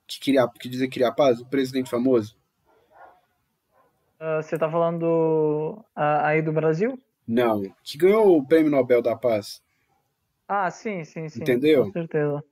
Que, 0.06 0.20
queria, 0.20 0.46
que 0.48 0.68
dizia 0.68 0.86
que 0.86 0.92
queria 0.94 1.10
paz? 1.10 1.40
O 1.40 1.46
presidente 1.46 1.90
famoso? 1.90 2.36
Uh, 4.20 4.40
você 4.40 4.54
está 4.54 4.70
falando 4.70 5.72
uh, 5.96 6.22
aí 6.22 6.40
do 6.40 6.52
Brasil? 6.52 6.96
Não, 7.26 7.62
que 7.82 7.98
ganhou 7.98 8.38
o 8.38 8.46
Prêmio 8.46 8.70
Nobel 8.70 9.02
da 9.02 9.16
Paz. 9.16 9.60
Ah, 10.46 10.70
sim, 10.70 11.04
sim, 11.04 11.28
sim. 11.28 11.40
Entendeu? 11.40 11.86
Com 11.86 11.92
certeza. 11.92 12.44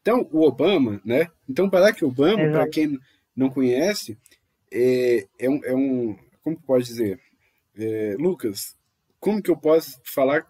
Então, 0.00 0.28
o 0.32 0.42
Obama, 0.46 1.00
né? 1.04 1.28
Então, 1.48 1.68
para 1.68 1.92
que 1.92 2.04
o 2.04 2.08
Obama, 2.08 2.50
para 2.50 2.68
quem 2.68 2.98
não 3.36 3.50
conhece, 3.50 4.16
é, 4.72 5.26
é, 5.38 5.50
um, 5.50 5.64
é 5.64 5.74
um. 5.74 6.18
Como 6.42 6.60
pode 6.60 6.84
dizer? 6.84 7.20
É, 7.76 8.16
Lucas, 8.18 8.76
como 9.20 9.42
que 9.42 9.50
eu 9.50 9.56
posso 9.56 10.00
falar 10.04 10.46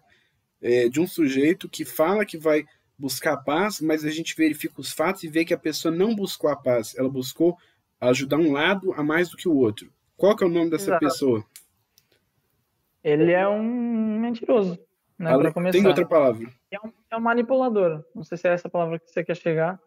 é, 0.61 0.89
de 0.89 0.99
um 0.99 1.07
sujeito 1.07 1.69
que 1.69 1.85
fala 1.85 2.25
que 2.25 2.37
vai 2.37 2.65
buscar 2.97 3.33
a 3.33 3.37
paz, 3.37 3.81
mas 3.81 4.05
a 4.05 4.09
gente 4.09 4.35
verifica 4.35 4.79
os 4.79 4.91
fatos 4.91 5.23
e 5.23 5.27
vê 5.27 5.43
que 5.43 5.53
a 5.53 5.57
pessoa 5.57 5.93
não 5.93 6.15
buscou 6.15 6.49
a 6.49 6.55
paz, 6.55 6.95
ela 6.97 7.09
buscou 7.09 7.57
ajudar 7.99 8.37
um 8.37 8.51
lado 8.51 8.93
a 8.93 9.03
mais 9.03 9.29
do 9.29 9.37
que 9.37 9.47
o 9.47 9.55
outro. 9.55 9.91
Qual 10.15 10.35
que 10.35 10.43
é 10.43 10.47
o 10.47 10.49
nome 10.49 10.69
dessa 10.69 10.91
Exato. 10.91 11.05
pessoa? 11.05 11.45
Ele 13.03 13.31
é 13.31 13.47
um 13.47 14.19
mentiroso, 14.19 14.79
né, 15.19 15.31
Tem 15.71 15.85
outra 15.85 16.05
palavra. 16.05 16.49
É 16.71 16.79
um, 16.79 16.91
é 17.11 17.17
um, 17.17 17.19
manipulador. 17.19 18.03
Não 18.15 18.23
sei 18.23 18.37
se 18.37 18.47
é 18.47 18.53
essa 18.53 18.69
palavra 18.69 18.97
que 18.99 19.09
você 19.09 19.23
quer 19.23 19.35
chegar. 19.35 19.79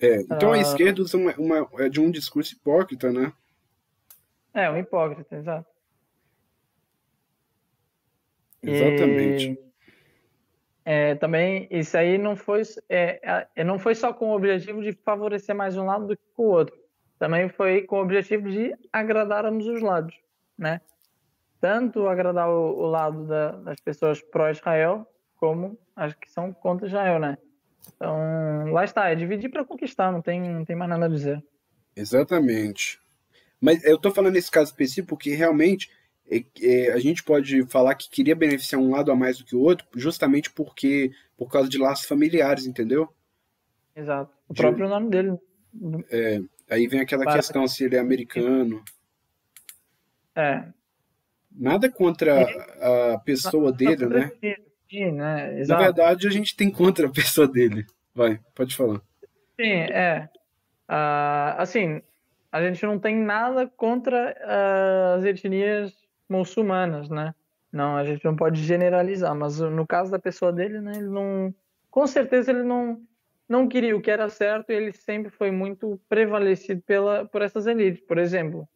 É, 0.00 0.22
então 0.22 0.52
a 0.52 0.56
ah. 0.56 0.60
esquerda 0.60 1.02
usa 1.02 1.16
uma, 1.16 1.34
uma, 1.34 1.68
é 1.84 1.88
de 1.88 2.00
um 2.00 2.10
discurso 2.10 2.54
hipócrita, 2.54 3.12
né? 3.12 3.32
É, 4.54 4.70
um 4.70 4.78
hipócrita, 4.78 5.34
exato. 5.36 5.68
Exatamente. 8.62 9.52
E, 9.52 9.74
é, 10.84 11.14
também, 11.14 11.66
isso 11.70 11.96
aí 11.96 12.16
não 12.18 12.36
foi, 12.36 12.62
é, 12.88 13.48
é, 13.56 13.64
não 13.64 13.78
foi 13.78 13.94
só 13.94 14.12
com 14.12 14.30
o 14.30 14.36
objetivo 14.36 14.82
de 14.82 14.92
favorecer 14.92 15.54
mais 15.54 15.76
um 15.76 15.86
lado 15.86 16.06
do 16.06 16.16
que 16.16 16.22
o 16.36 16.42
outro. 16.44 16.76
Também 17.18 17.48
foi 17.48 17.82
com 17.82 17.96
o 17.96 18.02
objetivo 18.02 18.50
de 18.50 18.74
agradar 18.92 19.46
ambos 19.46 19.66
os 19.66 19.80
lados, 19.80 20.14
né? 20.58 20.80
Tanto 21.60 22.06
agradar 22.06 22.48
o, 22.50 22.78
o 22.78 22.86
lado 22.86 23.26
da, 23.26 23.52
das 23.52 23.80
pessoas 23.80 24.20
pró-Israel, 24.20 25.06
como 25.36 25.78
as 25.96 26.14
que 26.14 26.30
são 26.30 26.52
contra 26.52 26.86
Israel, 26.86 27.18
né? 27.18 27.38
Então, 27.96 28.70
lá 28.72 28.84
está, 28.84 29.08
é 29.08 29.14
dividir 29.14 29.50
para 29.50 29.64
conquistar, 29.64 30.12
não 30.12 30.20
tem, 30.20 30.40
não 30.40 30.64
tem 30.64 30.76
mais 30.76 30.90
nada 30.90 31.06
a 31.06 31.08
dizer. 31.08 31.42
Exatamente. 31.96 33.00
Mas 33.60 33.84
eu 33.84 33.96
estou 33.96 34.12
falando 34.12 34.34
nesse 34.34 34.50
caso 34.50 34.70
específico 34.70 35.08
porque 35.08 35.30
realmente 35.34 35.90
é, 36.30 36.44
é, 36.62 36.92
a 36.92 36.98
gente 36.98 37.22
pode 37.22 37.64
falar 37.66 37.94
que 37.94 38.10
queria 38.10 38.34
beneficiar 38.34 38.80
um 38.80 38.90
lado 38.90 39.10
a 39.12 39.16
mais 39.16 39.38
do 39.38 39.44
que 39.44 39.56
o 39.56 39.60
outro, 39.60 39.86
justamente 39.94 40.50
porque 40.50 41.12
por 41.36 41.50
causa 41.50 41.68
de 41.68 41.78
laços 41.78 42.06
familiares, 42.06 42.66
entendeu? 42.66 43.08
Exato. 43.94 44.32
O 44.48 44.54
de, 44.54 44.60
próprio 44.60 44.88
nome 44.88 45.10
dele. 45.10 45.38
É, 46.10 46.40
aí 46.70 46.86
vem 46.86 47.00
aquela 47.00 47.24
Para... 47.24 47.34
questão 47.34 47.66
se 47.66 47.84
ele 47.84 47.96
é 47.96 48.00
americano. 48.00 48.82
É. 50.34 50.64
Nada 51.50 51.90
contra 51.90 52.42
a 53.12 53.18
pessoa 53.18 53.72
dele, 53.72 54.06
né? 54.06 54.32
Sim, 54.90 55.12
né? 55.12 55.64
Na 55.66 55.78
verdade, 55.78 56.26
a 56.26 56.30
gente 56.30 56.56
tem 56.56 56.70
contra 56.70 57.06
a 57.06 57.10
pessoa 57.10 57.46
dele. 57.46 57.86
Vai, 58.14 58.40
pode 58.54 58.74
falar. 58.74 59.00
Sim, 59.60 59.70
é. 59.70 60.28
Uh, 60.88 61.58
assim, 61.58 62.02
a 62.54 62.62
gente 62.62 62.86
não 62.86 63.00
tem 63.00 63.16
nada 63.16 63.66
contra 63.66 64.32
uh, 64.38 65.18
as 65.18 65.24
etnias 65.24 65.92
muçulmanas, 66.28 67.08
né? 67.08 67.34
Não, 67.72 67.96
a 67.96 68.04
gente 68.04 68.24
não 68.24 68.36
pode 68.36 68.62
generalizar, 68.62 69.34
mas 69.34 69.58
no 69.58 69.84
caso 69.84 70.12
da 70.12 70.20
pessoa 70.20 70.52
dele, 70.52 70.80
né, 70.80 70.92
ele 70.94 71.08
não, 71.08 71.52
com 71.90 72.06
certeza 72.06 72.52
ele 72.52 72.62
não 72.62 73.02
não 73.48 73.68
queria 73.68 73.96
o 73.96 74.00
que 74.00 74.10
era 74.10 74.28
certo 74.28 74.70
e 74.70 74.74
ele 74.74 74.92
sempre 74.92 75.32
foi 75.32 75.50
muito 75.50 76.00
prevalecido 76.08 76.80
pela 76.82 77.24
por 77.24 77.42
essas 77.42 77.66
elites. 77.66 78.00
Por 78.06 78.18
exemplo, 78.18 78.68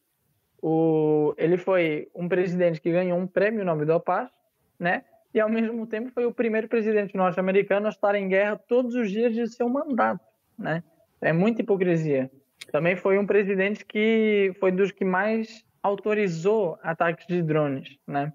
o, 0.61 1.33
ele 1.39 1.57
foi 1.57 2.11
um 2.13 2.29
presidente 2.29 2.81
que 2.81 2.91
ganhou 2.91 3.17
um 3.17 3.29
prêmio 3.29 3.65
Nobel 3.65 3.87
da 3.87 4.01
Paz, 4.01 4.29
né? 4.77 5.05
E 5.33 5.39
ao 5.39 5.49
mesmo 5.49 5.87
tempo 5.87 6.11
foi 6.11 6.27
o 6.27 6.35
primeiro 6.35 6.67
presidente 6.67 7.17
norte-americano 7.17 7.87
a 7.87 7.91
estar 7.91 8.17
em 8.17 8.29
guerra 8.29 8.57
todos 8.57 8.97
os 8.97 9.09
dias 9.09 9.33
de 9.33 9.47
seu 9.47 9.69
mandato, 9.69 10.27
né? 10.59 10.83
É 11.21 11.33
muita 11.33 11.63
hipocrisia. 11.63 12.29
Também 12.71 12.97
foi 12.97 13.19
um 13.19 13.27
presidente 13.27 13.85
que 13.85 14.53
foi 14.61 14.71
dos 14.71 14.93
que 14.93 15.05
mais 15.05 15.65
autorizou 15.83 16.79
ataques 16.83 17.27
de 17.27 17.43
drones, 17.43 17.97
né? 18.07 18.33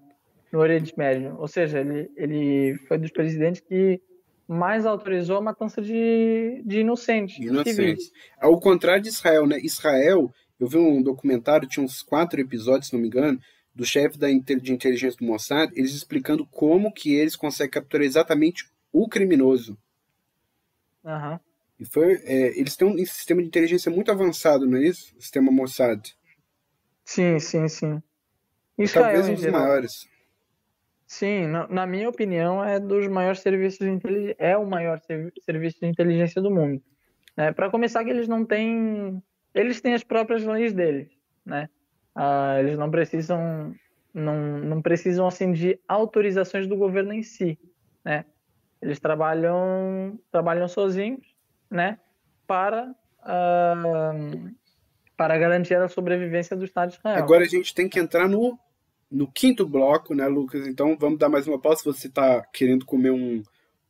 no 0.54 0.60
Oriente 0.60 0.96
Médio. 0.96 1.36
Ou 1.38 1.48
seja, 1.48 1.80
ele, 1.80 2.08
ele 2.16 2.78
foi 2.86 2.96
dos 2.96 3.10
presidentes 3.10 3.60
que 3.60 4.00
mais 4.46 4.86
autorizou 4.86 5.38
a 5.38 5.40
matança 5.40 5.82
de, 5.82 6.62
de 6.64 6.80
inocentes. 6.80 7.38
Inocentes. 7.38 8.12
Ao 8.40 8.58
contrário 8.60 9.02
de 9.02 9.08
Israel, 9.08 9.46
né? 9.46 9.58
Israel, 9.60 10.32
eu 10.60 10.68
vi 10.68 10.78
um 10.78 11.02
documentário, 11.02 11.68
tinha 11.68 11.84
uns 11.84 12.02
quatro 12.02 12.40
episódios, 12.40 12.88
se 12.88 12.94
não 12.94 13.00
me 13.00 13.08
engano, 13.08 13.40
do 13.74 13.84
chefe 13.84 14.16
da, 14.16 14.28
de 14.28 14.72
inteligência 14.72 15.18
do 15.18 15.24
Mossad, 15.24 15.72
eles 15.74 15.92
explicando 15.92 16.46
como 16.46 16.92
que 16.92 17.12
eles 17.14 17.34
conseguem 17.34 17.72
capturar 17.72 18.06
exatamente 18.06 18.70
o 18.92 19.08
criminoso. 19.08 19.76
Uhum. 21.02 21.38
E 21.78 21.84
foi, 21.84 22.14
é, 22.24 22.58
eles 22.58 22.76
têm 22.76 22.88
um 22.88 22.96
sistema 22.98 23.42
de 23.42 23.48
inteligência 23.48 23.90
muito 23.90 24.10
avançado, 24.10 24.66
não 24.66 24.78
é 24.78 24.82
isso? 24.82 25.14
O 25.16 25.20
sistema 25.20 25.50
Mossad. 25.50 26.00
Sim, 27.04 27.38
sim, 27.38 27.68
sim. 27.68 28.02
Israel, 28.78 29.04
Talvez 29.04 29.28
um 29.28 29.34
dos 29.34 29.52
maiores. 29.52 29.92
Sim, 31.06 31.46
na, 31.46 31.68
na, 31.68 31.86
minha 31.86 32.08
opinião, 32.08 32.64
é 32.64 32.80
dos 32.80 33.06
maiores 33.08 33.40
serviços 33.40 33.78
de 33.78 33.90
inteligência, 33.90 34.36
é 34.38 34.56
o 34.56 34.66
maior 34.66 35.00
serviço 35.00 35.80
de 35.80 35.86
inteligência 35.86 36.40
do 36.40 36.50
mundo. 36.50 36.82
Né? 37.36 37.52
Para 37.52 37.70
começar, 37.70 38.04
que 38.04 38.10
eles 38.10 38.26
não 38.26 38.44
têm, 38.44 39.22
eles 39.54 39.80
têm 39.80 39.94
as 39.94 40.02
próprias 40.02 40.44
leis 40.44 40.72
deles, 40.72 41.08
né? 41.44 41.68
Ah, 42.14 42.56
eles 42.60 42.78
não 42.78 42.90
precisam, 42.90 43.74
não, 44.12 44.58
não 44.58 44.80
precisam 44.80 45.26
assim 45.26 45.52
de 45.52 45.78
autorizações 45.86 46.66
do 46.66 46.76
governo 46.76 47.12
em 47.12 47.22
si, 47.22 47.58
né? 48.04 48.24
Eles 48.80 49.00
trabalham, 49.00 50.18
trabalham 50.30 50.68
sozinhos, 50.68 51.33
né? 51.74 51.98
Para 52.46 52.94
ah, 53.20 54.12
para 55.16 55.38
garantir 55.38 55.74
a 55.74 55.88
sobrevivência 55.88 56.56
do 56.56 56.64
Estado 56.64 56.90
de 56.90 56.96
Israel. 56.96 57.18
Agora 57.18 57.44
a 57.44 57.48
gente 57.48 57.74
tem 57.74 57.88
que 57.88 57.98
entrar 57.98 58.28
no 58.28 58.58
no 59.10 59.30
quinto 59.30 59.66
bloco, 59.66 60.14
né, 60.14 60.26
Lucas? 60.26 60.66
Então 60.66 60.96
vamos 60.98 61.18
dar 61.18 61.28
mais 61.28 61.46
uma 61.46 61.58
pausa. 61.58 61.80
Se 61.80 61.84
você 61.84 62.08
está 62.08 62.42
querendo 62.52 62.84
comer 62.84 63.10
um, 63.10 63.42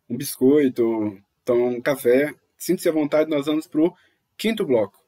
um 0.08 0.16
biscoito, 0.16 1.18
tomar 1.44 1.64
um 1.66 1.80
café, 1.80 2.34
sinta-se 2.58 2.88
à 2.88 2.92
vontade, 2.92 3.30
nós 3.30 3.46
vamos 3.46 3.66
para 3.66 3.80
o 3.80 3.94
quinto 4.36 4.66
bloco. 4.66 5.02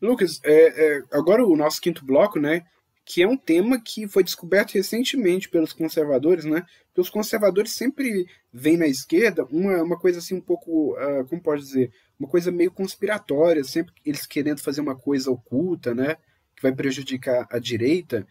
Lucas, 0.00 0.40
é, 0.44 0.98
é, 0.98 1.02
agora 1.10 1.44
o 1.44 1.56
nosso 1.56 1.80
quinto 1.80 2.04
bloco, 2.04 2.38
né? 2.38 2.64
Que 3.10 3.22
é 3.22 3.28
um 3.28 3.38
tema 3.38 3.80
que 3.80 4.06
foi 4.06 4.22
descoberto 4.22 4.74
recentemente 4.74 5.48
pelos 5.48 5.72
conservadores, 5.72 6.44
né? 6.44 6.66
Porque 6.88 7.00
os 7.00 7.08
conservadores 7.08 7.72
sempre 7.72 8.26
veem 8.52 8.76
na 8.76 8.86
esquerda 8.86 9.46
uma, 9.46 9.82
uma 9.82 9.98
coisa 9.98 10.18
assim 10.18 10.34
um 10.34 10.40
pouco, 10.42 10.92
uh, 10.92 11.26
como 11.26 11.40
pode 11.40 11.62
dizer, 11.62 11.90
uma 12.20 12.28
coisa 12.28 12.52
meio 12.52 12.70
conspiratória, 12.70 13.64
sempre 13.64 13.94
eles 14.04 14.26
querendo 14.26 14.60
fazer 14.60 14.82
uma 14.82 14.94
coisa 14.94 15.30
oculta, 15.30 15.94
né? 15.94 16.16
que 16.58 16.62
vai 16.62 16.72
prejudicar 16.72 17.46
a 17.50 17.58
direita. 17.58 18.26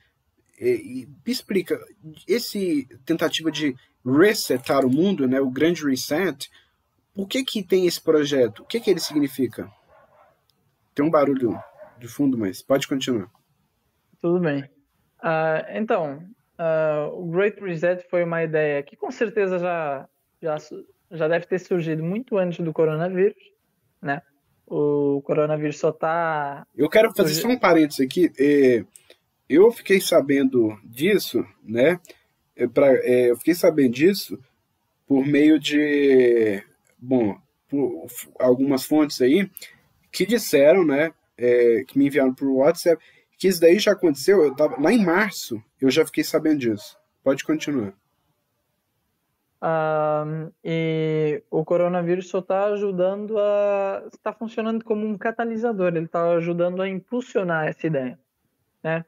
E, 0.59 0.69
e 0.69 1.05
me 1.05 1.31
explica, 1.31 1.79
esse 2.27 2.87
tentativa 3.05 3.49
de 3.49 3.73
resetar 4.05 4.85
o 4.85 4.89
mundo, 4.89 5.27
né, 5.27 5.39
o 5.39 5.49
grande 5.49 5.85
reset, 5.85 6.49
por 7.13 7.27
que 7.27 7.43
que 7.43 7.63
tem 7.63 7.87
esse 7.87 8.01
projeto? 8.01 8.63
O 8.63 8.65
que 8.65 8.79
que 8.79 8.91
ele 8.91 8.99
significa? 8.99 9.71
Tem 10.93 11.05
um 11.05 11.09
barulho 11.09 11.57
de 11.97 12.07
fundo, 12.07 12.37
mas 12.37 12.61
pode 12.61 12.87
continuar. 12.87 13.31
Tudo 14.21 14.39
bem. 14.39 14.63
Uh, 15.19 15.65
então, 15.73 16.23
uh, 16.59 17.13
o 17.13 17.25
Great 17.27 17.59
Reset 17.59 18.07
foi 18.09 18.23
uma 18.23 18.43
ideia 18.43 18.83
que 18.83 18.95
com 18.95 19.11
certeza 19.11 19.59
já, 19.59 20.07
já, 20.41 20.57
já 21.11 21.27
deve 21.27 21.45
ter 21.45 21.59
surgido 21.59 22.03
muito 22.03 22.37
antes 22.37 22.63
do 22.63 22.73
coronavírus, 22.73 23.37
né? 24.01 24.21
o 24.67 25.21
coronavírus 25.21 25.79
só 25.79 25.89
está. 25.89 26.67
Eu 26.75 26.89
quero 26.89 27.13
fazer 27.15 27.33
só 27.35 27.47
um 27.47 27.57
parênteses 27.57 28.05
aqui. 28.05 28.29
É, 28.37 28.83
eu 29.49 29.71
fiquei 29.71 30.01
sabendo 30.01 30.77
disso, 30.83 31.45
né? 31.63 31.99
É, 32.55 32.67
pra, 32.67 32.93
é, 32.97 33.31
eu 33.31 33.37
fiquei 33.37 33.53
sabendo 33.53 33.93
disso 33.93 34.37
por 35.07 35.25
meio 35.25 35.57
de. 35.57 36.61
Bom, 36.99 37.37
por 37.69 38.07
algumas 38.39 38.83
fontes 38.83 39.21
aí 39.21 39.49
que 40.11 40.25
disseram, 40.25 40.85
né? 40.85 41.13
É, 41.37 41.83
que 41.87 41.97
me 41.97 42.07
enviaram 42.07 42.33
por 42.33 42.49
WhatsApp, 42.49 43.01
que 43.37 43.47
isso 43.47 43.61
daí 43.61 43.79
já 43.79 43.91
aconteceu. 43.91 44.43
Eu 44.43 44.55
tava, 44.55 44.79
lá 44.81 44.91
em 44.91 45.03
março 45.03 45.61
eu 45.79 45.89
já 45.89 46.05
fiquei 46.05 46.23
sabendo 46.23 46.59
disso. 46.59 46.97
Pode 47.23 47.43
continuar. 47.43 47.93
Um, 49.59 50.51
e 50.63 51.43
o 51.49 51.65
coronavírus 51.65 52.29
só 52.29 52.39
está 52.39 52.65
ajudando 52.65 53.37
a. 53.39 54.03
está 54.13 54.31
funcionando 54.31 54.85
como 54.85 55.05
um 55.05 55.17
catalisador, 55.17 55.95
ele 55.95 56.05
está 56.05 56.29
ajudando 56.33 56.81
a 56.81 56.87
impulsionar 56.87 57.67
essa 57.67 57.87
ideia. 57.87 58.19
Né? 58.83 59.03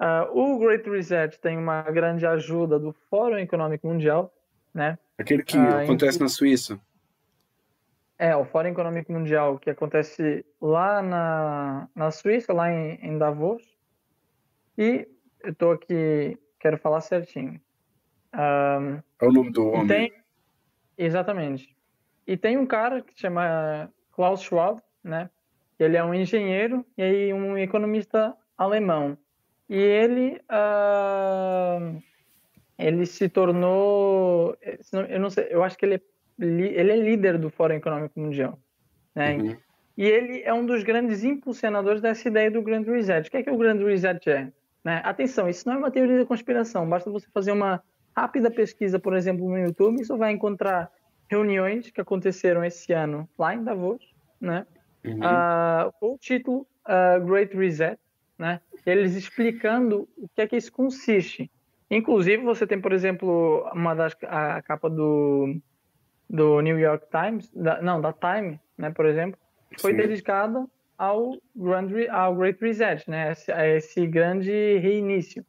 Uh, 0.00 0.38
o 0.38 0.58
Great 0.58 0.88
Reset 0.88 1.38
tem 1.40 1.58
uma 1.58 1.82
grande 1.82 2.24
ajuda 2.24 2.78
do 2.78 2.94
Fórum 3.10 3.38
Econômico 3.38 3.86
Mundial. 3.86 4.32
Né? 4.72 4.96
Aquele 5.18 5.42
que 5.42 5.58
uh, 5.58 5.82
acontece 5.82 6.18
em... 6.18 6.22
na 6.22 6.28
Suíça. 6.28 6.80
É, 8.20 8.36
o 8.36 8.44
Fórum 8.44 8.68
Econômico 8.68 9.10
Mundial, 9.10 9.58
que 9.58 9.70
acontece 9.70 10.44
lá 10.60 11.00
na, 11.00 11.88
na 11.94 12.10
Suíça, 12.10 12.52
lá 12.52 12.70
em, 12.70 12.96
em 13.00 13.16
Davos. 13.16 13.62
E 14.76 15.08
eu 15.42 15.52
estou 15.52 15.72
aqui, 15.72 16.38
quero 16.58 16.76
falar 16.76 17.00
certinho. 17.00 17.58
Um, 18.34 18.98
é 19.22 19.26
o 19.26 19.32
nome 19.32 19.50
do 19.50 19.68
homem. 19.68 19.86
Tem, 19.86 20.12
exatamente. 20.98 21.74
E 22.26 22.36
tem 22.36 22.58
um 22.58 22.66
cara 22.66 23.00
que 23.00 23.14
se 23.14 23.20
chama 23.20 23.90
Klaus 24.12 24.42
Schwab, 24.42 24.82
né? 25.02 25.30
Ele 25.78 25.96
é 25.96 26.04
um 26.04 26.12
engenheiro 26.12 26.84
e 26.98 27.32
um 27.32 27.56
economista 27.56 28.36
alemão. 28.54 29.16
E 29.66 29.78
ele, 29.78 30.38
uh, 30.52 32.02
ele 32.78 33.06
se 33.06 33.30
tornou, 33.30 34.58
eu 35.08 35.18
não 35.18 35.30
sei, 35.30 35.46
eu 35.48 35.64
acho 35.64 35.78
que 35.78 35.86
ele 35.86 35.94
é, 35.94 36.00
ele 36.40 36.92
é 36.92 36.96
líder 36.96 37.38
do 37.38 37.50
Fórum 37.50 37.74
Econômico 37.74 38.18
Mundial, 38.18 38.58
né? 39.14 39.36
Uhum. 39.36 39.56
E 39.96 40.04
ele 40.04 40.42
é 40.42 40.54
um 40.54 40.64
dos 40.64 40.82
grandes 40.82 41.24
impulsionadores 41.24 42.00
dessa 42.00 42.26
ideia 42.26 42.50
do 42.50 42.62
Grand 42.62 42.84
Reset. 42.84 43.28
O 43.28 43.30
que 43.30 43.36
é 43.36 43.42
que 43.42 43.50
o 43.50 43.58
Grand 43.58 43.76
Reset 43.84 44.30
é? 44.30 44.50
Né? 44.82 45.02
Atenção, 45.04 45.48
isso 45.48 45.68
não 45.68 45.74
é 45.74 45.78
uma 45.78 45.90
teoria 45.90 46.18
da 46.18 46.24
conspiração. 46.24 46.88
Basta 46.88 47.10
você 47.10 47.26
fazer 47.34 47.52
uma 47.52 47.82
rápida 48.16 48.50
pesquisa, 48.50 48.98
por 48.98 49.14
exemplo, 49.14 49.48
no 49.48 49.58
YouTube, 49.58 50.04
você 50.04 50.16
vai 50.16 50.32
encontrar 50.32 50.90
reuniões 51.28 51.90
que 51.90 52.00
aconteceram 52.00 52.64
esse 52.64 52.92
ano 52.92 53.28
lá 53.38 53.54
em 53.54 53.62
Davos, 53.62 54.02
né? 54.40 54.66
Uhum. 55.04 55.18
Uh, 55.18 55.92
com 56.00 56.14
o 56.14 56.18
título 56.18 56.66
uh, 56.86 57.24
Great 57.24 57.56
Reset, 57.56 57.98
né? 58.38 58.60
Eles 58.84 59.14
explicando 59.14 60.08
o 60.16 60.28
que 60.34 60.42
é 60.42 60.46
que 60.46 60.56
isso 60.56 60.72
consiste. 60.72 61.50
Inclusive, 61.90 62.42
você 62.42 62.66
tem, 62.66 62.80
por 62.80 62.92
exemplo, 62.92 63.68
uma 63.74 63.94
das 63.94 64.16
a 64.22 64.62
capa 64.62 64.88
do 64.88 65.60
do 66.30 66.60
New 66.60 66.78
York 66.78 67.06
Times, 67.10 67.50
da, 67.52 67.82
não, 67.82 68.00
da 68.00 68.12
Time, 68.12 68.60
né, 68.78 68.90
por 68.90 69.04
exemplo, 69.04 69.38
foi 69.80 69.90
Sim. 69.90 69.96
dedicada 69.96 70.64
ao 70.96 71.36
Grand, 71.56 71.88
ao 72.08 72.36
Great 72.36 72.60
Reset, 72.60 73.10
né, 73.10 73.34
a 73.52 73.66
esse 73.66 74.06
grande 74.06 74.78
reinício, 74.78 75.44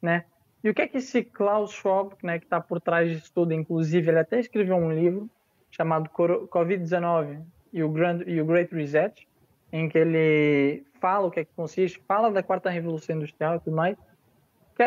né? 0.00 0.24
E 0.62 0.68
o 0.68 0.74
que 0.74 0.82
é 0.82 0.86
que 0.86 0.98
esse 0.98 1.24
Klaus 1.24 1.72
Schwab, 1.72 2.14
né, 2.22 2.38
que 2.38 2.44
está 2.44 2.60
por 2.60 2.80
trás 2.80 3.10
disso 3.10 3.32
tudo, 3.34 3.52
inclusive 3.52 4.08
ele 4.08 4.18
até 4.18 4.38
escreveu 4.38 4.76
um 4.76 4.92
livro 4.92 5.28
chamado 5.70 6.08
Covid-19 6.10 7.42
e 7.72 7.82
o, 7.82 7.88
Grand, 7.88 8.22
e 8.26 8.40
o 8.40 8.44
Great 8.44 8.72
Reset, 8.74 9.26
em 9.72 9.88
que 9.88 9.98
ele 9.98 10.84
fala 11.00 11.26
o 11.26 11.30
que 11.30 11.40
é 11.40 11.44
que 11.44 11.54
consiste, 11.56 12.00
fala 12.06 12.30
da 12.30 12.42
quarta 12.42 12.68
revolução 12.68 13.16
industrial 13.16 13.56
e 13.56 13.60
tudo 13.60 13.74
mais. 13.74 13.96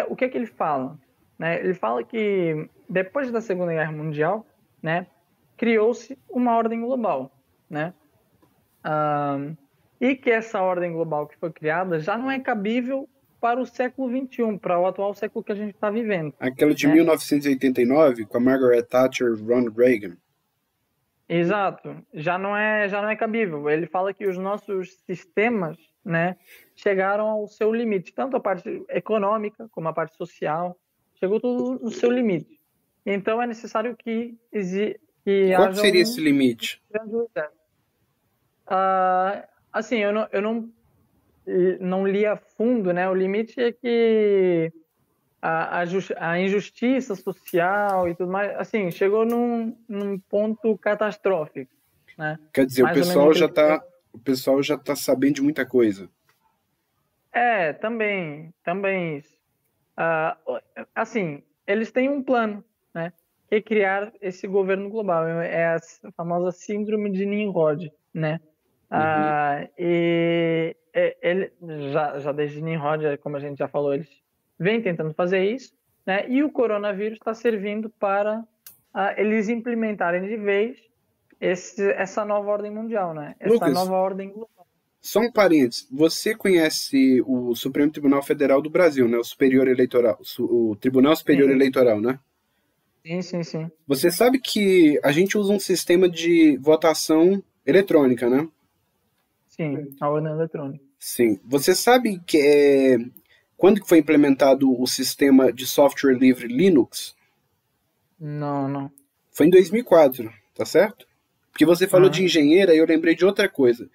O 0.07 0.15
que 0.15 0.25
é 0.25 0.29
que 0.29 0.37
ele 0.37 0.45
fala? 0.45 0.97
Né? 1.39 1.59
Ele 1.59 1.73
fala 1.73 2.03
que 2.03 2.69
depois 2.87 3.31
da 3.31 3.41
Segunda 3.41 3.73
Guerra 3.73 3.91
Mundial, 3.91 4.45
né, 4.81 5.07
criou-se 5.64 6.20
uma 6.30 6.57
ordem 6.57 6.82
global, 6.82 7.32
né? 7.70 7.93
Um, 8.86 9.55
e 10.01 10.14
que 10.14 10.30
essa 10.30 10.61
ordem 10.61 10.91
global 10.91 11.26
que 11.26 11.38
foi 11.38 11.53
criada 11.53 12.01
já 12.01 12.18
não 12.18 12.30
é 12.30 12.38
cabível 12.38 13.07
para 13.39 13.61
o 13.61 13.66
século 13.66 14.09
XXI, 14.09 14.57
para 14.57 14.78
o 14.78 14.86
atual 14.86 15.14
século 15.14 15.41
que 15.41 15.53
a 15.53 15.55
gente 15.55 15.74
está 15.74 15.89
vivendo. 15.89 16.34
Aquela 16.38 16.74
de 16.74 16.86
né? 16.86 16.95
1989, 16.95 18.26
com 18.26 18.36
a 18.36 18.39
Margaret 18.41 18.84
Thatcher 18.84 19.36
e 19.38 19.41
Ronald 19.41 19.74
Reagan. 19.78 20.18
Exato, 21.30 21.95
já 22.14 22.38
não 22.38 22.57
é 22.57 22.89
já 22.89 23.01
não 23.01 23.07
é 23.07 23.16
cabível. 23.16 23.70
Ele 23.70 23.88
fala 23.88 24.14
que 24.14 24.28
os 24.28 24.38
nossos 24.38 24.97
sistemas, 25.05 25.78
né, 26.03 26.36
chegaram 26.76 27.30
ao 27.30 27.47
seu 27.47 27.74
limite, 27.74 28.14
tanto 28.14 28.36
a 28.36 28.39
parte 28.41 28.84
econômica 28.89 29.70
como 29.72 29.88
a 29.88 29.93
parte 29.93 30.18
social, 30.18 30.78
chegou 31.16 31.39
tudo 31.39 31.82
no 31.82 31.89
seu 31.89 32.11
limite. 32.11 32.59
Então 33.05 33.41
é 33.41 33.47
necessário 33.47 33.95
que 33.95 34.38
que 35.24 35.55
Qual 35.55 35.74
seria 35.74 35.99
um... 35.99 36.03
esse 36.03 36.21
limite? 36.21 36.82
Uh, 38.67 39.43
assim, 39.71 39.97
eu 39.97 40.11
não, 40.11 40.28
eu 40.32 40.41
não 40.41 40.69
não 41.80 42.07
li 42.07 42.26
a 42.26 42.38
fundo, 42.38 42.93
né? 42.93 43.09
O 43.09 43.13
limite 43.13 43.59
é 43.59 43.71
que 43.71 44.71
a, 45.41 45.82
a, 45.82 45.84
a, 46.19 46.39
injustiça 46.39 47.15
social 47.15 48.07
e 48.07 48.15
tudo 48.15 48.32
mais, 48.32 48.57
assim, 48.57 48.89
chegou 48.91 49.26
num, 49.26 49.76
num 49.89 50.17
ponto 50.17 50.78
catastrófico, 50.78 51.69
né? 52.17 52.39
Quer 52.53 52.65
dizer, 52.65 52.84
Mais 52.84 52.97
o 52.97 53.01
pessoal 53.01 53.34
já 53.34 53.47
está 53.47 53.84
o 54.13 54.19
pessoal 54.19 54.61
já 54.61 54.78
tá 54.78 54.95
sabendo 54.95 55.36
de 55.36 55.41
muita 55.41 55.65
coisa. 55.65 56.07
É, 57.32 57.74
também, 57.74 58.53
também 58.63 59.17
isso. 59.17 59.36
Uh, 59.97 60.61
assim, 60.93 61.43
eles 61.65 61.91
têm 61.91 62.07
um 62.09 62.21
plano, 62.21 62.63
né? 62.93 63.11
Que 63.54 63.58
é 63.58 63.62
criar 63.62 64.12
esse 64.20 64.47
governo 64.47 64.89
global. 64.89 65.28
É 65.28 65.76
a 65.76 65.80
famosa 66.18 66.51
síndrome 66.51 67.12
de 67.12 67.24
Nimrod, 67.24 67.91
né? 68.12 68.39
Uhum. 68.91 68.97
Uh, 68.97 69.70
e 69.78 70.76
ele, 71.22 71.51
já, 71.91 72.20
já 72.20 72.32
desde 72.32 72.62
Nimrod, 72.62 73.18
como 73.22 73.38
a 73.38 73.39
gente 73.39 73.60
já 73.60 73.68
falou, 73.68 73.93
eles 73.93 74.10
vêm 74.58 74.82
tentando 74.82 75.14
fazer 75.14 75.43
isso, 75.43 75.72
né? 76.04 76.28
E 76.28 76.43
o 76.43 76.51
coronavírus 76.51 77.20
está 77.20 77.36
servindo 77.36 77.91
para 77.91 78.39
uh, 78.39 79.14
eles 79.18 79.49
implementarem 79.49 80.24
de 80.24 80.38
vez 80.38 80.78
esse, 81.39 81.91
essa 81.91 82.26
nova 82.26 82.49
ordem 82.49 82.72
mundial, 82.72 83.14
né? 83.14 83.36
Essa 83.39 83.54
Lucas, 83.54 83.74
nova 83.74 83.93
ordem 83.93 84.30
global. 84.30 84.66
Só 84.99 85.20
um 85.20 85.32
parênteses. 85.32 85.88
Você 85.91 86.34
conhece 86.34 87.22
o 87.28 87.54
Supremo 87.54 87.91
Tribunal 87.91 88.24
Federal 88.24 88.64
do 88.64 88.70
Brasil, 88.70 89.08
né? 89.08 89.18
O 89.18 89.24
Superior 89.24 89.68
Eleitoral, 89.68 90.20
o 90.39 90.76
Tribunal 90.76 91.16
Superior 91.16 91.49
sim. 91.49 91.56
Eleitoral, 91.56 92.01
né? 92.01 92.18
Sim, 93.06 93.22
sim, 93.22 93.43
sim. 93.43 93.72
Você 93.86 94.10
sabe 94.10 94.39
que 94.39 94.99
a 95.04 95.12
gente 95.12 95.38
usa 95.38 95.51
um 95.51 95.60
sistema 95.60 96.10
de 96.10 96.58
votação 96.58 97.43
eletrônica, 97.66 98.30
né? 98.30 98.47
Sim, 99.49 99.93
a 99.99 100.10
urna 100.10 100.32
eletrônica. 100.32 100.84
Sim. 100.97 101.39
Você 101.45 101.76
sabe 101.76 102.20
que 102.26 102.38
é... 102.38 102.97
quando 103.58 103.82
que 103.82 103.88
foi 103.88 103.97
implementado 103.97 104.72
o 104.72 104.88
sistema 104.88 105.51
de 105.51 105.68
software 105.68 106.18
livre 106.18 106.47
Linux? 106.47 107.14
Não, 108.18 108.70
não. 108.70 108.91
Foi 109.32 109.47
em 109.47 109.49
2004, 109.49 110.32
tá 110.56 110.66
certo? 110.66 111.06
Porque 111.51 111.66
você 111.66 111.88
falou 111.88 112.08
ah. 112.08 112.12
de 112.12 112.24
engenheira 112.24 112.74
e 112.74 112.78
eu 112.78 112.86
lembrei 112.86 113.16
de 113.16 113.26
outra 113.26 113.49
coisa 113.49 113.89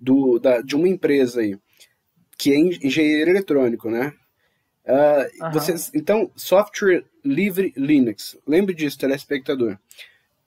do, 0.00 0.38
da, 0.38 0.62
de 0.62 0.74
uma 0.74 0.88
empresa 0.88 1.42
aí, 1.42 1.56
que 2.36 2.52
é 2.52 2.58
engenheiro 2.58 3.30
eletrônico, 3.30 3.90
né? 3.90 4.12
Uh, 4.84 5.44
uhum. 5.44 5.52
vocês, 5.52 5.90
então, 5.94 6.30
software 6.34 7.04
livre 7.24 7.72
Linux. 7.76 8.36
Lembre 8.46 8.74
disso, 8.74 8.98
telespectador. 8.98 9.78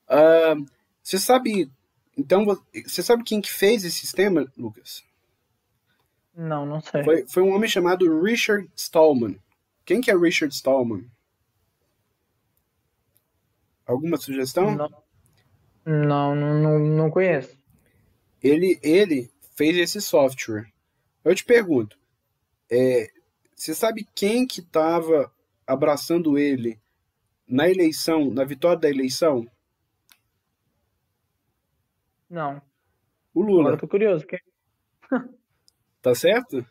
Uh, 0.09 0.65
você 1.01 1.17
sabe. 1.17 1.71
Então, 2.17 2.45
você 2.85 3.03
sabe 3.03 3.23
quem 3.23 3.41
que 3.41 3.51
fez 3.51 3.83
esse 3.83 3.99
sistema, 3.99 4.51
Lucas? 4.57 5.03
Não, 6.35 6.65
não 6.65 6.81
sei. 6.81 7.03
Foi, 7.03 7.25
foi 7.27 7.43
um 7.43 7.53
homem 7.53 7.69
chamado 7.69 8.21
Richard 8.21 8.69
Stallman. 8.75 9.39
Quem 9.85 10.01
que 10.01 10.11
é 10.11 10.17
Richard 10.17 10.53
Stallman? 10.53 11.09
Alguma 13.85 14.17
sugestão? 14.17 14.75
Não, 15.85 16.35
não, 16.35 16.35
não, 16.35 16.79
não 16.79 17.11
conheço. 17.11 17.55
Ele, 18.43 18.79
ele 18.81 19.31
fez 19.55 19.77
esse 19.77 20.01
software. 20.01 20.65
Eu 21.23 21.33
te 21.35 21.45
pergunto, 21.45 21.97
é, 22.69 23.09
você 23.55 23.73
sabe 23.73 24.05
quem 24.13 24.45
que 24.45 24.59
estava 24.59 25.31
abraçando 25.65 26.37
ele 26.37 26.79
na 27.47 27.69
eleição, 27.69 28.29
na 28.29 28.43
vitória 28.43 28.79
da 28.79 28.89
eleição? 28.89 29.49
Não. 32.29 32.61
O 33.33 33.41
Lula. 33.41 33.61
Agora 33.61 33.75
eu 33.75 33.79
tô 33.79 33.87
curioso. 33.87 34.25
Tá 36.01 36.13
certo? 36.13 36.63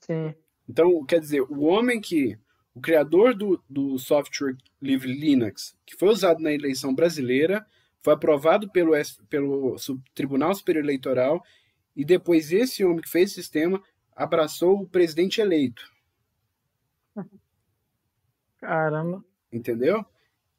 Sim. 0.00 0.34
Então, 0.68 1.02
quer 1.06 1.20
dizer, 1.20 1.40
o 1.40 1.62
homem 1.62 2.00
que. 2.00 2.38
O 2.74 2.80
criador 2.80 3.34
do, 3.34 3.62
do 3.68 3.98
software 3.98 4.56
livre 4.80 5.12
Linux, 5.12 5.76
que 5.84 5.94
foi 5.94 6.08
usado 6.08 6.40
na 6.40 6.52
eleição 6.52 6.94
brasileira, 6.94 7.66
foi 8.02 8.14
aprovado 8.14 8.70
pelo, 8.70 8.92
pelo 9.28 9.76
Tribunal 10.14 10.54
Superior 10.54 10.82
Eleitoral 10.82 11.42
e 11.94 12.04
depois 12.04 12.50
esse 12.50 12.82
homem 12.82 13.02
que 13.02 13.10
fez 13.10 13.30
o 13.30 13.34
sistema 13.34 13.82
abraçou 14.16 14.80
o 14.80 14.88
presidente 14.88 15.40
eleito. 15.40 15.91
Caramba. 18.58 19.24
Entendeu? 19.52 20.04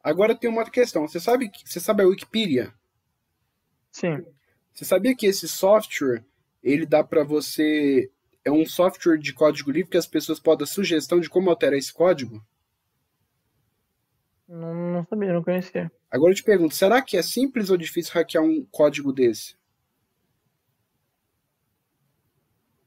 Agora 0.03 0.35
tem 0.35 0.49
uma 0.49 0.59
outra 0.59 0.73
questão. 0.73 1.07
Você 1.07 1.19
sabe, 1.19 1.49
você 1.63 1.79
sabe 1.79 2.03
a 2.03 2.07
Wikipedia? 2.07 2.73
Sim. 3.91 4.25
Você 4.73 4.85
sabia 4.85 5.15
que 5.15 5.25
esse 5.25 5.47
software, 5.47 6.25
ele 6.61 6.85
dá 6.85 7.03
para 7.03 7.23
você 7.23 8.11
é 8.45 8.51
um 8.51 8.65
software 8.65 9.17
de 9.17 9.33
código 9.33 9.71
livre 9.71 9.91
que 9.91 9.97
as 9.97 10.07
pessoas 10.07 10.39
podem 10.39 10.65
dar 10.65 10.65
sugestão 10.65 11.19
de 11.19 11.29
como 11.29 11.49
alterar 11.49 11.77
esse 11.77 11.93
código? 11.93 12.43
Não, 14.47 14.73
não 14.73 15.05
sabia, 15.05 15.33
não 15.33 15.43
conhecia. 15.43 15.91
Agora 16.11 16.31
eu 16.31 16.35
te 16.35 16.43
pergunto, 16.43 16.75
será 16.75 17.01
que 17.01 17.17
é 17.17 17.21
simples 17.21 17.69
ou 17.69 17.77
difícil 17.77 18.13
hackear 18.13 18.43
um 18.43 18.65
código 18.65 19.13
desse? 19.13 19.55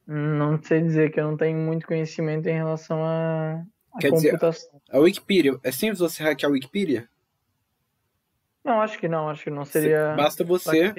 Não 0.06 0.62
sei 0.62 0.82
dizer 0.82 1.10
que 1.10 1.18
eu 1.18 1.24
não 1.30 1.36
tenho 1.36 1.58
muito 1.58 1.86
conhecimento 1.86 2.46
em 2.48 2.54
relação 2.54 3.04
a, 3.04 3.64
a 3.92 3.98
Quer 3.98 4.10
computação. 4.10 4.70
Dizer, 4.78 4.96
a 4.96 5.00
Wikipedia, 5.00 5.58
é 5.64 5.72
simples 5.72 5.98
você 5.98 6.22
hackear 6.22 6.50
a 6.50 6.54
Wikipedia? 6.54 7.08
Não, 8.64 8.80
acho 8.80 8.98
que 8.98 9.08
não, 9.08 9.28
acho 9.28 9.44
que 9.44 9.50
não 9.50 9.64
seria. 9.64 10.14
Basta 10.14 10.44
você. 10.44 10.94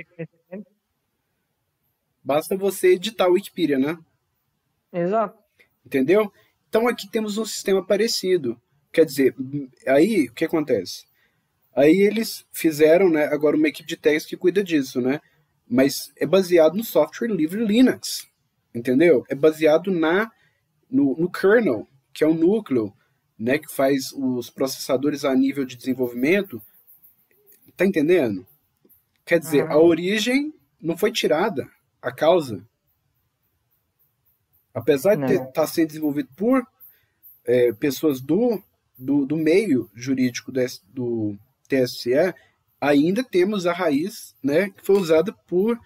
Basta 2.21 2.57
você 2.57 2.93
editar 2.93 3.25
a 3.25 3.29
Wikipedia, 3.29 3.79
né? 3.79 3.97
Exato. 4.91 5.37
Entendeu? 5.85 6.31
Então 6.67 6.87
aqui 6.87 7.09
temos 7.09 7.37
um 7.37 7.45
sistema 7.45 7.85
parecido. 7.85 8.59
Quer 8.91 9.05
dizer, 9.05 9.35
aí 9.85 10.25
o 10.25 10.33
que 10.33 10.43
acontece? 10.43 11.05
Aí 11.73 12.01
eles 12.01 12.45
fizeram, 12.51 13.09
né, 13.09 13.25
agora 13.25 13.55
uma 13.55 13.67
equipe 13.67 13.87
de 13.87 13.95
técnicos 13.95 14.27
que 14.27 14.35
cuida 14.35 14.63
disso, 14.63 14.99
né? 14.99 15.21
Mas 15.69 16.11
é 16.17 16.25
baseado 16.25 16.75
no 16.75 16.83
software 16.83 17.27
livre 17.27 17.63
Linux 17.63 18.27
entendeu? 18.77 19.25
É 19.29 19.35
baseado 19.35 19.91
na 19.91 20.31
no, 20.89 21.15
no 21.17 21.29
kernel, 21.29 21.87
que 22.13 22.23
é 22.23 22.27
o 22.27 22.33
núcleo, 22.33 22.93
né, 23.37 23.59
que 23.59 23.71
faz 23.71 24.11
os 24.13 24.49
processadores 24.49 25.23
a 25.23 25.35
nível 25.35 25.65
de 25.65 25.75
desenvolvimento. 25.75 26.61
Tá 27.75 27.85
entendendo? 27.85 28.47
Quer 29.25 29.39
dizer, 29.39 29.65
uhum. 29.65 29.71
a 29.71 29.77
origem 29.77 30.53
não 30.81 30.97
foi 30.97 31.11
tirada, 31.11 31.69
a 32.01 32.11
causa. 32.11 32.65
Apesar 34.73 35.15
de 35.15 35.33
estar 35.33 35.51
tá 35.51 35.67
sendo 35.67 35.87
desenvolvido 35.87 36.29
por 36.35 36.65
é, 37.45 37.73
pessoas 37.73 38.21
do, 38.21 38.61
do, 38.97 39.25
do, 39.25 39.35
meio 39.35 39.89
jurídico 39.93 40.51
do, 40.51 40.61
do 40.93 41.37
TSE, 41.67 42.33
ainda 42.79 43.23
temos 43.23 43.65
a 43.65 43.73
raiz 43.73 44.35
né, 44.41 44.69
que 44.69 44.85
foi 44.85 44.97
usada 44.97 45.33
por 45.47 45.79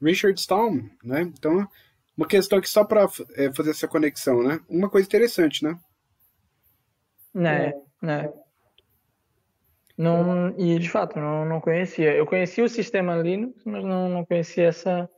Richard 0.00 0.38
Stallman. 0.38 0.90
Né? 1.02 1.22
Então, 1.22 1.68
uma 2.16 2.26
questão 2.26 2.58
aqui 2.58 2.68
só 2.68 2.84
para 2.84 3.06
é, 3.34 3.52
fazer 3.52 3.70
essa 3.70 3.86
conexão, 3.86 4.42
né? 4.42 4.60
Uma 4.68 4.88
coisa 4.88 5.06
interessante, 5.06 5.62
né? 5.62 5.78
Né, 7.34 7.74
né. 8.00 8.32
Não, 9.96 10.58
e 10.58 10.78
de 10.78 10.88
fato, 10.88 11.18
não, 11.18 11.44
não 11.44 11.60
conhecia. 11.60 12.14
Eu 12.14 12.26
conhecia 12.26 12.64
o 12.64 12.68
sistema 12.68 13.16
Linux, 13.16 13.62
mas 13.64 13.84
não, 13.84 14.08
não 14.08 14.24
conhecia 14.24 14.68
essa, 14.68 15.08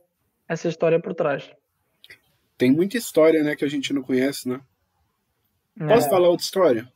essa 0.47 0.67
história 0.67 0.99
por 0.99 1.13
trás. 1.13 1.49
Tem 2.57 2.71
muita 2.71 2.97
história, 2.97 3.41
né, 3.43 3.55
que 3.55 3.63
a 3.63 3.69
gente 3.69 3.93
não 3.93 4.01
conhece, 4.01 4.47
né? 4.49 4.61
É. 5.79 5.87
Posso 5.87 6.09
falar 6.09 6.27
outra 6.27 6.43
história? 6.43 6.91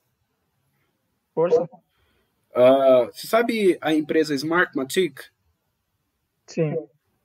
Força. 1.34 1.64
Uh, 1.64 3.06
você 3.12 3.28
sabe 3.28 3.78
a 3.82 3.94
empresa 3.94 4.36
Smartmatic? 4.36 5.22
Sim. 6.46 6.76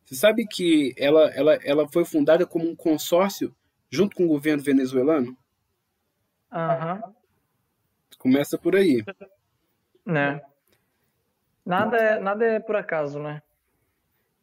Você 0.08 0.14
sabe 0.14 0.46
que 0.46 0.94
ela, 0.96 1.28
ela, 1.34 1.54
ela 1.62 1.86
foi 1.86 2.02
fundada 2.02 2.46
como 2.46 2.66
um 2.66 2.74
consórcio 2.74 3.54
junto 3.90 4.16
com 4.16 4.24
o 4.24 4.28
governo 4.28 4.62
venezuelano? 4.62 5.36
Aham. 6.50 7.02
Uhum. 7.04 7.14
Começa 8.18 8.56
por 8.56 8.74
aí. 8.74 9.04
Né. 10.06 10.40
Nada 11.64 11.96
é, 11.98 12.18
nada 12.18 12.44
é 12.46 12.58
por 12.58 12.74
acaso, 12.74 13.18
né? 13.18 13.42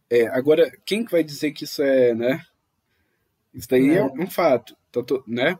É, 0.07 0.27
agora, 0.27 0.71
quem 0.85 1.03
que 1.03 1.11
vai 1.11 1.23
dizer 1.23 1.51
que 1.51 1.63
isso 1.63 1.81
é, 1.81 2.13
né? 2.13 2.45
Isso 3.51 3.67
daí 3.67 3.89
é, 3.89 3.97
é 3.97 4.03
um 4.03 4.29
fato, 4.29 4.77
tá 4.91 5.01
né? 5.25 5.57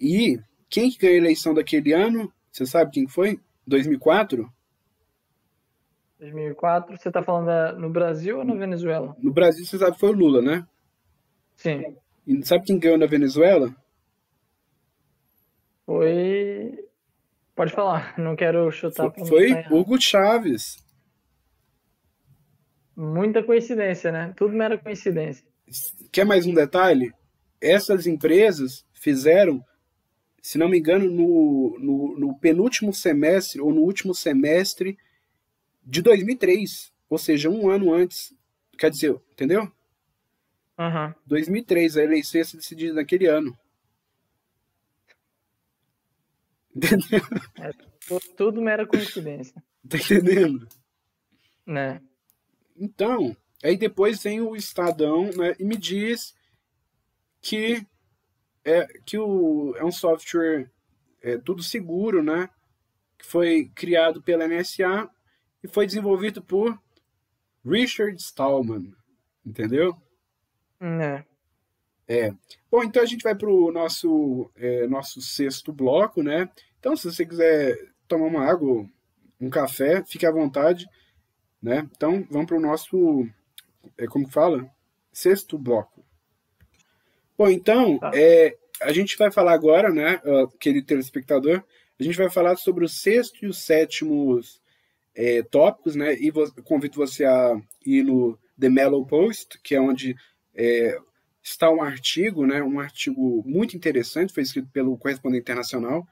E 0.00 0.40
quem 0.70 0.92
que 0.92 0.98
ganhou 0.98 1.16
a 1.16 1.18
eleição 1.18 1.52
daquele 1.52 1.92
ano? 1.92 2.32
Você 2.52 2.64
sabe 2.64 2.92
quem 2.92 3.08
foi? 3.08 3.40
2004? 3.66 4.48
2004, 6.18 6.96
você 6.96 7.08
está 7.08 7.22
falando 7.22 7.46
da, 7.46 7.72
no 7.72 7.88
Brasil 7.88 8.38
ou 8.38 8.44
na 8.44 8.54
Venezuela? 8.54 9.16
No 9.18 9.32
Brasil, 9.32 9.64
você 9.64 9.78
sabe 9.78 9.92
que 9.92 10.00
foi 10.00 10.10
o 10.10 10.12
Lula, 10.12 10.42
né? 10.42 10.66
Sim. 11.56 11.96
E 12.26 12.44
sabe 12.44 12.64
quem 12.64 12.78
ganhou 12.78 12.98
na 12.98 13.06
Venezuela? 13.06 13.74
Foi. 15.86 16.86
Pode 17.54 17.72
falar, 17.72 18.14
não 18.18 18.34
quero 18.34 18.70
chutar. 18.70 19.12
Foi, 19.12 19.26
foi 19.26 19.64
Hugo 19.70 20.00
Chávez. 20.00 20.76
Muita 22.96 23.42
coincidência, 23.42 24.10
né? 24.10 24.34
Tudo 24.36 24.54
mera 24.54 24.76
coincidência. 24.76 25.46
Quer 26.10 26.24
mais 26.24 26.46
um 26.46 26.52
detalhe? 26.52 27.12
Essas 27.60 28.06
empresas 28.06 28.84
fizeram, 28.92 29.64
se 30.42 30.58
não 30.58 30.68
me 30.68 30.78
engano, 30.78 31.08
no, 31.08 31.78
no, 31.78 32.18
no 32.18 32.38
penúltimo 32.38 32.92
semestre 32.92 33.60
ou 33.60 33.72
no 33.72 33.82
último 33.82 34.14
semestre 34.14 34.98
de 35.88 36.02
2003, 36.02 36.92
ou 37.08 37.16
seja, 37.16 37.48
um 37.48 37.70
ano 37.70 37.92
antes. 37.92 38.36
Quer 38.78 38.90
dizer, 38.90 39.18
entendeu? 39.32 39.62
Uhum. 40.78 41.14
2003, 41.26 41.96
a 41.96 42.04
eleição 42.04 42.38
ia 42.38 42.44
ser 42.44 42.58
decidida 42.58 42.92
naquele 42.92 43.26
ano. 43.26 43.58
Entendeu? 46.76 47.20
É, 47.58 47.72
tudo 48.36 48.60
mera 48.60 48.86
coincidência. 48.86 49.60
Tá 49.88 49.96
entendendo? 49.96 50.68
Né? 51.64 52.02
Então, 52.76 53.34
aí 53.64 53.76
depois 53.76 54.22
vem 54.22 54.42
o 54.42 54.54
Estadão 54.54 55.30
né, 55.30 55.56
e 55.58 55.64
me 55.64 55.76
diz 55.76 56.34
que 57.40 57.84
é, 58.64 58.86
que 59.06 59.16
o, 59.16 59.74
é 59.76 59.84
um 59.84 59.90
software 59.90 60.70
é, 61.22 61.38
tudo 61.38 61.62
seguro, 61.62 62.22
né? 62.22 62.50
Que 63.16 63.24
foi 63.24 63.72
criado 63.74 64.22
pela 64.22 64.46
NSA 64.46 65.10
e 65.62 65.68
foi 65.68 65.86
desenvolvido 65.86 66.42
por 66.42 66.78
Richard 67.64 68.20
Stallman, 68.20 68.92
entendeu? 69.44 69.96
É. 70.80 71.24
É. 72.08 72.32
Bom, 72.70 72.82
então 72.82 73.02
a 73.02 73.06
gente 73.06 73.22
vai 73.22 73.34
para 73.34 73.50
o 73.50 73.70
nosso, 73.70 74.50
é, 74.56 74.86
nosso 74.86 75.20
sexto 75.20 75.72
bloco, 75.72 76.22
né? 76.22 76.48
Então, 76.78 76.96
se 76.96 77.04
você 77.10 77.26
quiser 77.26 77.76
tomar 78.06 78.26
uma 78.26 78.44
água, 78.44 78.88
um 79.40 79.50
café, 79.50 80.02
fique 80.04 80.24
à 80.24 80.32
vontade, 80.32 80.86
né? 81.60 81.86
Então, 81.94 82.26
vamos 82.30 82.46
para 82.46 82.56
o 82.56 82.60
nosso, 82.60 83.28
é, 83.98 84.06
como 84.06 84.26
que 84.26 84.32
fala? 84.32 84.70
Sexto 85.12 85.58
bloco. 85.58 86.02
Bom, 87.36 87.48
então, 87.48 87.98
tá. 87.98 88.10
é, 88.14 88.56
a 88.80 88.92
gente 88.92 89.16
vai 89.18 89.30
falar 89.30 89.52
agora, 89.52 89.90
né, 89.90 90.20
querido 90.58 90.86
telespectador, 90.86 91.62
a 91.98 92.02
gente 92.02 92.16
vai 92.16 92.30
falar 92.30 92.56
sobre 92.56 92.84
o 92.84 92.88
sexto 92.88 93.44
e 93.44 93.48
o 93.48 93.52
sétimo 93.52 94.40
é, 95.18 95.42
tópicos, 95.42 95.96
né? 95.96 96.14
E 96.14 96.30
convido 96.62 96.94
você 96.94 97.24
a 97.24 97.60
ir 97.84 98.04
no 98.04 98.38
The 98.58 98.68
Mellow 98.68 99.04
Post, 99.04 99.60
que 99.64 99.74
é 99.74 99.80
onde 99.80 100.14
é, 100.54 100.96
está 101.42 101.68
um 101.68 101.82
artigo, 101.82 102.46
né? 102.46 102.62
Um 102.62 102.78
artigo 102.78 103.42
muito 103.44 103.76
interessante, 103.76 104.32
foi 104.32 104.44
escrito 104.44 104.68
pelo 104.68 104.96
correspondente 104.96 105.42
internacional, 105.42 106.06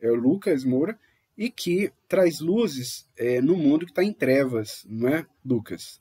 é, 0.00 0.10
o 0.10 0.16
Lucas 0.16 0.64
Moura, 0.64 0.98
e 1.38 1.48
que 1.48 1.92
traz 2.08 2.40
luzes 2.40 3.08
é, 3.16 3.40
no 3.40 3.56
mundo 3.56 3.86
que 3.86 3.92
está 3.92 4.02
em 4.02 4.12
trevas, 4.12 4.84
não 4.88 5.08
é, 5.08 5.24
Lucas? 5.44 6.00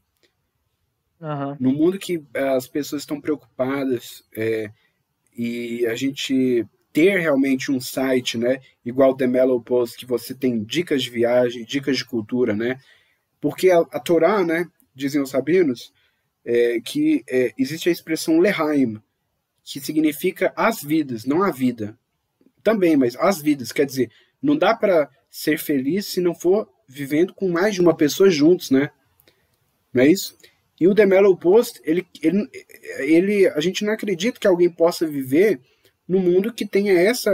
Uhum. 1.22 1.56
No 1.60 1.72
mundo 1.72 2.00
que 2.00 2.26
as 2.34 2.68
pessoas 2.68 3.04
estão 3.04 3.22
preocupadas 3.22 4.24
é, 4.36 4.72
e 5.38 5.86
a 5.86 5.94
gente 5.94 6.66
ter 6.92 7.20
realmente 7.20 7.72
um 7.72 7.80
site, 7.80 8.38
né, 8.38 8.60
igual 8.84 9.12
o 9.12 9.16
The 9.16 9.28
Mellow 9.28 9.62
Post, 9.62 9.98
que 9.98 10.06
você 10.06 10.34
tem 10.34 10.64
dicas 10.64 11.04
de 11.04 11.10
viagem, 11.10 11.64
dicas 11.64 11.98
de 11.98 12.06
cultura, 12.06 12.56
né, 12.56 12.80
porque 13.40 13.70
a, 13.70 13.80
a 13.80 14.00
Torá, 14.00 14.44
né, 14.44 14.68
dizem 14.94 15.22
os 15.22 15.30
sabinos, 15.30 15.94
é, 16.44 16.80
que 16.82 17.24
é, 17.30 17.54
existe 17.58 17.90
a 17.90 17.92
expressão 17.92 18.40
lehaim, 18.40 19.02
que 19.64 19.80
significa 19.80 20.52
as 20.56 20.82
vidas, 20.82 21.26
não 21.26 21.44
a 21.44 21.52
vida. 21.52 21.98
Também, 22.64 22.98
mas 22.98 23.16
as 23.16 23.42
vidas, 23.42 23.72
quer 23.72 23.86
dizer, 23.86 24.10
não 24.42 24.58
dá 24.58 24.76
para 24.76 25.10
ser 25.30 25.60
feliz 25.60 26.08
se 26.08 26.20
não 26.20 26.34
for 26.34 26.68
vivendo 26.88 27.34
com 27.34 27.50
mais 27.50 27.76
de 27.76 27.82
uma 27.82 27.96
pessoa 27.96 28.30
juntos, 28.30 28.72
né? 28.72 28.90
Não 29.94 30.04
é 30.04 30.08
isso? 30.08 30.36
E 30.80 30.88
o 30.88 30.96
The 30.96 31.06
Mellow 31.06 31.38
Post, 31.38 31.80
ele, 31.84 32.08
ele, 32.22 32.50
ele, 33.00 33.48
a 33.50 33.60
gente 33.60 33.86
não 33.86 33.94
acredita 33.94 34.40
que 34.40 34.48
alguém 34.48 34.70
possa 34.70 35.06
viver 35.06 35.60
no 36.10 36.20
mundo 36.20 36.52
que 36.52 36.66
tenha 36.66 37.00
essa, 37.00 37.32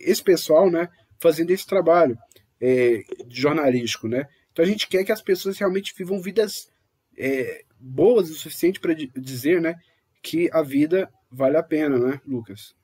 esse 0.00 0.22
pessoal, 0.22 0.70
né, 0.70 0.88
fazendo 1.20 1.50
esse 1.50 1.66
trabalho 1.66 2.16
é, 2.58 3.02
jornalístico, 3.28 4.08
né? 4.08 4.26
Então 4.50 4.64
a 4.64 4.68
gente 4.68 4.88
quer 4.88 5.04
que 5.04 5.12
as 5.12 5.20
pessoas 5.20 5.58
realmente 5.58 5.94
vivam 5.96 6.18
vidas 6.18 6.70
é, 7.18 7.64
boas 7.78 8.30
o 8.30 8.34
suficiente 8.34 8.80
para 8.80 8.94
dizer, 8.94 9.60
né, 9.60 9.74
que 10.22 10.48
a 10.50 10.62
vida 10.62 11.12
vale 11.30 11.58
a 11.58 11.62
pena, 11.62 11.98
né, 11.98 12.20
Lucas? 12.26 12.74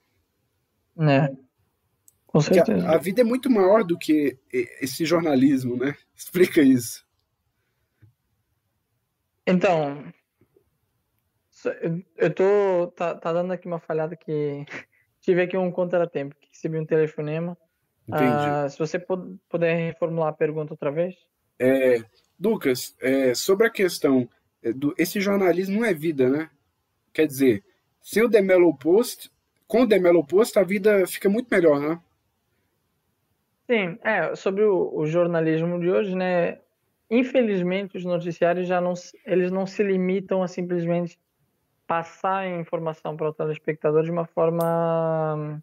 É. 1.00 1.34
Com 2.26 2.40
certeza. 2.40 2.86
A, 2.86 2.96
a, 2.96 2.98
vida 2.98 3.22
é 3.22 3.24
muito 3.24 3.50
maior 3.50 3.82
do 3.82 3.96
que 3.96 4.38
esse 4.52 5.06
jornalismo, 5.06 5.76
né? 5.76 5.96
Explica 6.14 6.60
isso. 6.60 7.04
Então, 9.46 10.04
eu 12.16 12.34
tô. 12.34 12.88
Tá, 12.94 13.14
tá 13.14 13.32
dando 13.32 13.52
aqui 13.52 13.66
uma 13.66 13.78
falhada 13.78 14.16
que. 14.16 14.66
Tive 15.24 15.40
aqui 15.40 15.56
um 15.56 15.70
contratempo, 15.70 16.36
recebi 16.52 16.78
um 16.78 16.84
telefonema. 16.84 17.56
Entendi. 18.06 18.66
Uh, 18.66 18.68
se 18.68 18.78
você 18.78 18.98
puder 19.48 19.74
reformular 19.74 20.28
a 20.28 20.32
pergunta 20.34 20.74
outra 20.74 20.90
vez. 20.90 21.16
É, 21.58 22.04
Lucas, 22.38 22.94
é, 23.00 23.34
sobre 23.34 23.66
a 23.66 23.70
questão 23.70 24.28
é, 24.62 24.70
do. 24.70 24.94
Esse 24.98 25.20
jornalismo 25.20 25.80
não 25.80 25.86
é 25.86 25.94
vida, 25.94 26.28
né? 26.28 26.50
Quer 27.10 27.26
dizer, 27.26 27.64
sem 28.02 28.22
o 28.22 28.28
Demelo 28.28 28.76
Post, 28.76 29.32
com 29.66 29.82
o 29.82 29.86
Demelo 29.86 30.26
Post, 30.26 30.58
a 30.58 30.62
vida 30.62 31.06
fica 31.06 31.28
muito 31.30 31.48
melhor, 31.50 31.80
né? 31.80 31.98
Sim, 33.66 33.98
é, 34.04 34.36
sobre 34.36 34.62
o, 34.62 34.94
o 34.94 35.06
jornalismo 35.06 35.80
de 35.80 35.90
hoje, 35.90 36.14
né? 36.14 36.58
infelizmente 37.10 37.96
os 37.96 38.04
noticiários 38.04 38.66
já 38.66 38.80
não 38.80 38.94
eles 39.26 39.50
não 39.50 39.66
se 39.66 39.82
limitam 39.82 40.42
a 40.42 40.48
simplesmente 40.48 41.18
passar 41.86 42.38
a 42.38 42.48
informação 42.48 43.16
para 43.16 43.28
o 43.28 43.32
telespectador 43.32 44.02
de 44.02 44.10
uma 44.10 44.26
forma 44.26 45.62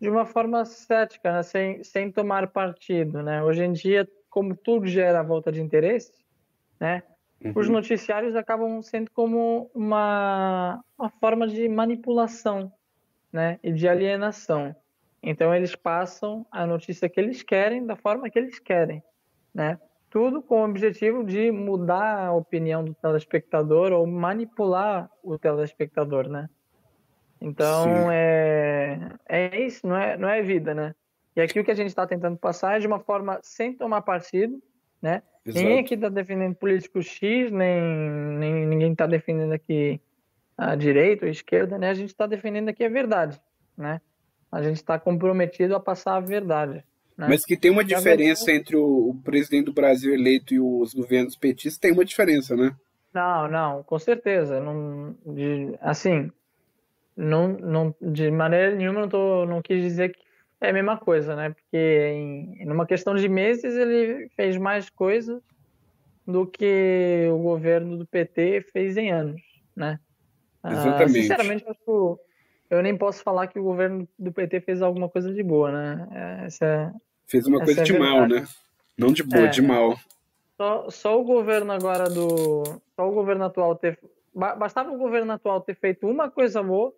de 0.00 0.10
uma 0.10 0.26
forma 0.26 0.64
cética, 0.64 1.32
né? 1.32 1.42
sem, 1.42 1.82
sem 1.82 2.12
tomar 2.12 2.48
partido, 2.48 3.22
né? 3.22 3.42
Hoje 3.42 3.64
em 3.64 3.72
dia, 3.72 4.06
como 4.28 4.54
tudo 4.54 4.86
gera 4.86 5.22
volta 5.22 5.50
de 5.50 5.62
interesse, 5.62 6.12
né? 6.78 7.02
Uhum. 7.42 7.52
Os 7.54 7.68
noticiários 7.68 8.36
acabam 8.36 8.82
sendo 8.82 9.10
como 9.10 9.70
uma, 9.74 10.82
uma 10.98 11.08
forma 11.08 11.46
de 11.46 11.66
manipulação, 11.68 12.72
né? 13.32 13.58
E 13.62 13.72
de 13.72 13.88
alienação. 13.88 14.76
Então 15.22 15.54
eles 15.54 15.74
passam 15.74 16.46
a 16.50 16.66
notícia 16.66 17.08
que 17.08 17.18
eles 17.18 17.42
querem 17.42 17.84
da 17.84 17.96
forma 17.96 18.28
que 18.28 18.38
eles 18.38 18.58
querem, 18.58 19.02
né? 19.54 19.78
Tudo 20.16 20.40
com 20.40 20.62
o 20.62 20.64
objetivo 20.64 21.22
de 21.22 21.52
mudar 21.52 22.28
a 22.28 22.32
opinião 22.32 22.82
do 22.82 22.94
telespectador 22.94 23.92
ou 23.92 24.06
manipular 24.06 25.10
o 25.22 25.38
telespectador, 25.38 26.26
né? 26.26 26.48
Então 27.38 28.10
é, 28.10 29.10
é 29.28 29.60
isso, 29.60 29.86
não 29.86 29.94
é, 29.94 30.16
não 30.16 30.26
é 30.26 30.40
vida, 30.40 30.72
né? 30.72 30.94
E 31.36 31.40
aqui 31.42 31.60
o 31.60 31.64
que 31.64 31.70
a 31.70 31.74
gente 31.74 31.88
está 31.88 32.06
tentando 32.06 32.38
passar 32.38 32.78
é 32.78 32.80
de 32.80 32.86
uma 32.86 32.98
forma 32.98 33.38
sem 33.42 33.74
tomar 33.74 34.00
partido, 34.00 34.58
né? 35.02 35.22
Exato. 35.44 35.62
Ninguém 35.62 35.80
aqui 35.80 35.92
está 35.92 36.08
defendendo 36.08 36.54
político 36.54 37.02
X, 37.02 37.52
nem, 37.52 37.82
nem 38.38 38.64
ninguém 38.64 38.92
está 38.92 39.06
defendendo 39.06 39.52
aqui 39.52 40.00
a 40.56 40.74
direita 40.74 41.26
ou 41.26 41.28
a 41.28 41.30
esquerda, 41.30 41.76
né? 41.76 41.90
A 41.90 41.94
gente 41.94 42.08
está 42.08 42.26
defendendo 42.26 42.70
aqui 42.70 42.82
a 42.82 42.88
verdade, 42.88 43.38
né? 43.76 44.00
A 44.50 44.62
gente 44.62 44.76
está 44.76 44.98
comprometido 44.98 45.76
a 45.76 45.80
passar 45.80 46.16
a 46.16 46.20
verdade. 46.20 46.82
Né? 47.16 47.28
Mas 47.28 47.44
que 47.44 47.56
tem 47.56 47.70
uma 47.70 47.84
diferença 47.84 48.52
entre 48.52 48.76
o, 48.76 49.10
o, 49.10 49.22
presidente 49.22 49.66
do 49.66 49.72
Brasil 49.72 50.12
eleito 50.12 50.52
e 50.52 50.60
os 50.60 50.92
governos 50.92 51.34
petistas, 51.34 51.78
tem 51.78 51.92
uma 51.92 52.04
diferença, 52.04 52.54
né? 52.54 52.76
Não, 53.12 53.48
não, 53.48 53.82
com 53.82 53.98
certeza. 53.98 54.60
Não, 54.60 55.16
de, 55.24 55.74
assim, 55.80 56.30
não, 57.16 57.48
não, 57.48 57.94
de 58.02 58.30
maneira 58.30 58.74
nenhuma 58.74 59.00
não, 59.00 59.08
tô, 59.08 59.46
não 59.46 59.62
quis 59.62 59.80
dizer 59.80 60.12
que 60.12 60.20
é 60.60 60.68
a 60.70 60.72
mesma 60.72 60.98
coisa, 60.98 61.34
né? 61.34 61.50
Porque 61.50 61.76
em 62.12 62.66
numa 62.66 62.86
questão 62.86 63.14
de 63.14 63.28
meses 63.28 63.74
ele 63.74 64.28
fez 64.36 64.58
mais 64.58 64.90
coisas 64.90 65.42
do 66.26 66.46
que 66.46 67.26
o 67.30 67.38
governo 67.38 67.96
do 67.96 68.06
PT 68.06 68.66
fez 68.72 68.96
em 68.96 69.10
anos, 69.10 69.40
né? 69.74 69.98
Ah, 70.62 70.72
Exatamente. 70.72 71.12
sinceramente, 71.12 71.64
eu, 71.86 72.20
eu 72.68 72.82
nem 72.82 72.96
posso 72.96 73.22
falar 73.22 73.46
que 73.46 73.58
o 73.58 73.62
governo 73.62 74.06
do 74.18 74.32
PT 74.32 74.60
fez 74.60 74.82
alguma 74.82 75.08
coisa 75.08 75.32
de 75.32 75.42
boa, 75.42 75.70
né? 75.70 76.42
Essa, 76.44 76.92
Fez 77.26 77.46
uma 77.46 77.58
coisa 77.64 77.80
é 77.80 77.84
de 77.84 77.92
verdade. 77.92 78.12
mal, 78.12 78.28
né? 78.28 78.46
Não 78.96 79.12
de 79.12 79.22
boa, 79.22 79.46
é. 79.46 79.48
de 79.48 79.60
mal. 79.60 79.98
Só, 80.56 80.90
só 80.90 81.20
o 81.20 81.24
governo 81.24 81.72
agora 81.72 82.08
do. 82.08 82.62
Só 82.94 83.08
o 83.08 83.12
governo 83.12 83.44
atual 83.44 83.76
ter. 83.76 83.98
Bastava 84.34 84.90
o 84.90 84.98
governo 84.98 85.32
atual 85.32 85.60
ter 85.60 85.74
feito 85.74 86.06
uma 86.06 86.30
coisa 86.30 86.62
boa 86.62 86.94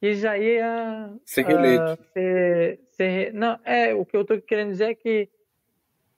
e 0.00 0.14
já 0.14 0.38
ia. 0.38 1.12
Ser 1.24 1.44
reeleito. 1.46 2.00
Uh, 2.00 2.04
ser, 2.12 2.80
ser, 2.92 3.32
não, 3.34 3.58
é, 3.64 3.94
o 3.94 4.04
que 4.04 4.16
eu 4.16 4.24
tô 4.24 4.40
querendo 4.40 4.70
dizer 4.70 4.90
é 4.90 4.94
que 4.94 5.28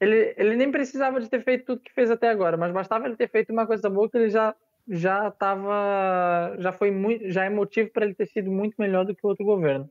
ele, 0.00 0.34
ele 0.36 0.56
nem 0.56 0.70
precisava 0.70 1.20
de 1.20 1.28
ter 1.28 1.42
feito 1.42 1.66
tudo 1.66 1.82
que 1.82 1.92
fez 1.92 2.10
até 2.10 2.28
agora, 2.28 2.56
mas 2.56 2.72
bastava 2.72 3.06
ele 3.06 3.16
ter 3.16 3.28
feito 3.28 3.52
uma 3.52 3.66
coisa 3.66 3.88
boa 3.90 4.08
que 4.08 4.16
ele 4.16 4.30
já 4.30 4.54
já 4.88 5.28
estava 5.28 6.56
já 6.58 6.72
foi 6.72 6.90
muito 6.90 7.30
já 7.30 7.44
é 7.44 7.50
motivo 7.50 7.90
para 7.90 8.06
ele 8.06 8.14
ter 8.14 8.26
sido 8.26 8.50
muito 8.50 8.74
melhor 8.78 9.04
do 9.04 9.14
que 9.14 9.24
o 9.24 9.28
outro 9.28 9.44
governo 9.44 9.88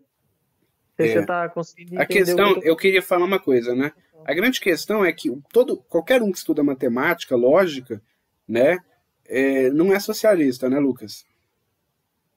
é. 1.04 1.14
você 1.14 1.26
tá 1.26 1.50
conseguindo 1.50 2.02
A 2.02 2.06
questão, 2.06 2.56
eu, 2.58 2.64
eu 2.64 2.76
queria 2.76 3.02
falar 3.02 3.26
uma 3.26 3.40
coisa, 3.40 3.76
né? 3.76 3.92
A 4.26 4.34
grande 4.34 4.60
questão 4.60 5.04
é 5.04 5.12
que 5.12 5.32
todo, 5.52 5.78
qualquer 5.78 6.22
um 6.22 6.32
que 6.32 6.38
estuda 6.38 6.64
matemática, 6.64 7.36
lógica, 7.36 8.02
né, 8.48 8.78
é, 9.26 9.70
não 9.70 9.94
é 9.94 10.00
socialista, 10.00 10.70
né, 10.70 10.78
Lucas? 10.78 11.26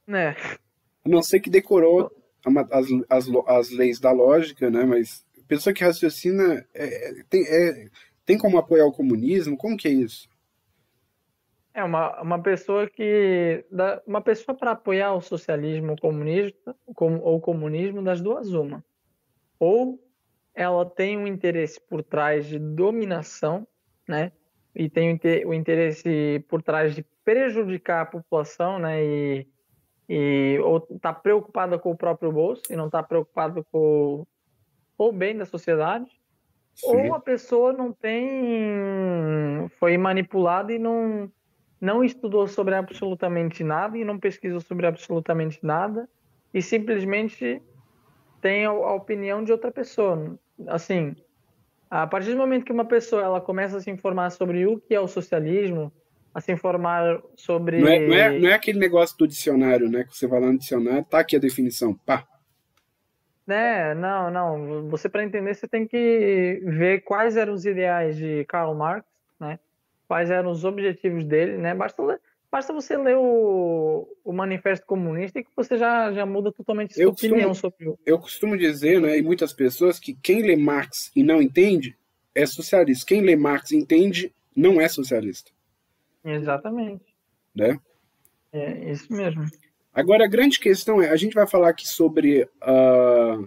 Né. 0.07 0.37
A 1.05 1.09
não 1.09 1.23
ser 1.23 1.41
que 1.41 1.51
decorou 1.51 2.11
as, 2.71 2.87
as, 3.09 3.27
as 3.47 3.71
leis 3.71 3.99
da 3.99 4.13
lógica, 4.13 4.71
né, 4.71 4.85
mas 4.85 5.25
pessoa 5.53 5.75
que 5.75 5.85
raciocina 5.85 6.65
é, 6.73 7.25
tem, 7.29 7.45
é, 7.47 7.89
tem 8.25 8.39
como 8.39 8.57
apoiar 8.57 8.87
o 8.87 8.93
comunismo? 8.93 9.57
Como 9.57 9.77
que 9.77 9.87
é 9.87 9.91
isso? 9.91 10.27
É 11.75 11.83
uma, 11.83 12.21
uma 12.21 12.43
pessoa 12.43 12.89
que. 12.89 13.65
Uma 14.07 14.21
pessoa 14.21 14.57
para 14.57 14.73
apoiar 14.73 15.15
o 15.15 15.21
socialismo 15.21 15.97
comunista, 15.99 16.77
ou 16.87 17.41
comunismo, 17.41 18.03
das 18.03 18.21
duas, 18.21 18.53
uma. 18.53 18.85
Ou 19.59 19.99
ela 20.55 20.85
tem 20.85 21.17
um 21.17 21.27
interesse 21.27 21.81
por 21.81 22.03
trás 22.03 22.47
de 22.47 22.59
dominação, 22.59 23.67
né? 24.07 24.33
E 24.75 24.89
tem 24.89 25.19
o 25.47 25.55
interesse 25.55 26.45
por 26.49 26.63
trás 26.63 26.95
de 26.95 27.05
prejudicar 27.25 28.03
a 28.03 28.07
população, 28.07 28.79
né? 28.79 29.03
E, 29.03 29.49
e 30.09 30.59
ou 30.63 30.87
está 30.91 31.13
preocupada 31.13 31.79
com 31.79 31.91
o 31.91 31.97
próprio 31.97 32.33
bolso 32.33 32.63
e 32.71 32.77
não 32.77 32.87
está 32.87 33.03
preocupada 33.03 33.65
com, 33.71 34.27
o 34.99 35.13
bem 35.13 35.37
da 35.37 35.45
sociedade, 35.47 36.11
Sim. 36.75 37.09
ou 37.09 37.15
a 37.15 37.21
pessoa 37.21 37.73
não 37.73 37.93
tem 37.93 39.69
foi 39.79 39.97
manipulada 39.97 40.73
e 40.73 40.79
não 40.79 41.31
não 41.83 42.05
estudou 42.05 42.47
sobre 42.47 42.77
absolutamente 42.77 43.65
nada 43.65 43.99
e 43.99 44.05
não 44.05 44.17
pesquisou 44.17 44.61
sobre 44.61 44.87
absolutamente 44.87 45.59
nada 45.65 46.09
e 46.55 46.63
simplesmente 46.63 47.61
tem 48.41 48.65
a, 48.65 48.73
opinião 48.73 49.43
de 49.43 49.51
outra 49.51 49.73
pessoa. 49.73 50.39
Assim, 50.69 51.17
a 51.91 52.07
partir 52.07 52.31
do 52.31 52.37
momento 52.37 52.65
que 52.65 52.73
uma 52.73 52.85
pessoa 52.85 53.23
ela 53.23 53.41
começa 53.41 53.79
a 53.79 53.81
se 53.81 53.91
informar 53.91 54.31
sobre 54.31 54.65
o 54.65 54.79
que 54.79 54.95
é 54.95 55.01
o 55.01 55.09
socialismo, 55.09 55.93
a 56.33 56.41
se 56.41 56.53
informar 56.53 57.21
sobre. 57.35 57.81
Não 57.81 57.89
é, 57.89 57.99
não 58.07 58.15
é, 58.15 58.39
não 58.39 58.49
é 58.49 58.55
aquele 58.55 58.79
negócio 58.79 59.19
do 59.19 59.27
dicionário, 59.27 59.91
né? 59.91 60.05
Que 60.05 60.17
você 60.17 60.29
vai 60.29 60.41
lá 60.41 60.53
no 60.53 60.59
dicionário, 60.59 61.05
tá 61.05 61.19
aqui 61.19 61.35
a 61.35 61.41
definição, 61.41 61.95
pá. 62.07 62.25
É, 63.49 63.93
não, 63.97 64.31
não. 64.31 64.89
Você, 64.89 65.09
para 65.09 65.25
entender, 65.25 65.53
você 65.53 65.67
tem 65.67 65.85
que 65.85 66.63
ver 66.65 67.01
quais 67.01 67.37
eram 67.37 67.53
os 67.53 67.67
ideais 67.67 68.17
de 68.17 68.45
Karl 68.45 68.73
Marx, 68.73 69.05
né? 69.41 69.59
Quais 70.13 70.31
eram 70.31 70.51
os 70.51 70.63
objetivos 70.63 71.25
dele, 71.25 71.57
né? 71.57 71.75
Basta, 71.75 72.03
ler, 72.03 72.21
basta 72.51 72.71
você 72.71 72.99
ler 72.99 73.17
o, 73.17 74.07
o 74.23 74.31
Manifesto 74.31 74.85
Comunista 74.85 75.39
e 75.39 75.43
que 75.43 75.49
você 75.57 75.79
já, 75.79 76.13
já 76.13 76.27
muda 76.27 76.53
totalmente 76.53 76.93
sua 76.93 77.03
eu 77.03 77.09
opinião 77.09 77.49
costumo, 77.49 77.55
sobre 77.55 77.89
o. 77.89 77.99
Eu 78.05 78.19
costumo 78.19 78.59
dizer, 78.59 79.01
né, 79.01 79.17
e 79.17 79.23
muitas 79.23 79.55
pessoas, 79.55 79.99
que 79.99 80.13
quem 80.13 80.43
lê 80.43 80.55
Marx 80.55 81.11
e 81.17 81.23
não 81.23 81.41
entende 81.41 81.97
é 82.35 82.45
socialista. 82.45 83.07
Quem 83.07 83.23
lê 83.23 83.35
Marx 83.37 83.71
e 83.71 83.77
entende 83.77 84.31
não 84.55 84.79
é 84.79 84.87
socialista. 84.87 85.51
Exatamente. 86.23 87.07
Né? 87.57 87.79
É 88.53 88.91
isso 88.91 89.11
mesmo. 89.11 89.47
Agora, 89.95 90.27
a 90.27 90.29
grande 90.29 90.61
questão 90.61 91.01
é: 91.01 91.09
a 91.09 91.17
gente 91.17 91.33
vai 91.33 91.47
falar 91.47 91.71
aqui 91.71 91.89
sobre 91.89 92.47
a, 92.61 93.39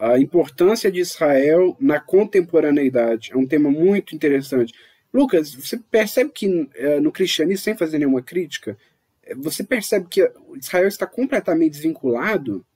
a 0.00 0.18
importância 0.18 0.90
de 0.90 0.98
Israel 0.98 1.76
na 1.78 2.00
contemporaneidade. 2.00 3.30
É 3.32 3.36
um 3.36 3.46
tema 3.46 3.70
muito 3.70 4.12
interessante. 4.12 4.74
Lucas, 5.14 5.54
você 5.54 5.78
percebe 5.78 6.32
que 6.32 6.68
é, 6.74 6.98
no 6.98 7.12
cristianismo, 7.12 7.62
sem 7.62 7.76
fazer 7.76 7.98
nenhuma 7.98 8.20
crítica, 8.20 8.76
é, 9.22 9.32
você 9.36 9.62
percebe 9.62 10.08
que 10.08 10.28
Israel 10.56 10.88
está 10.88 11.06
completamente 11.06 11.74
desvinculado? 11.74 12.66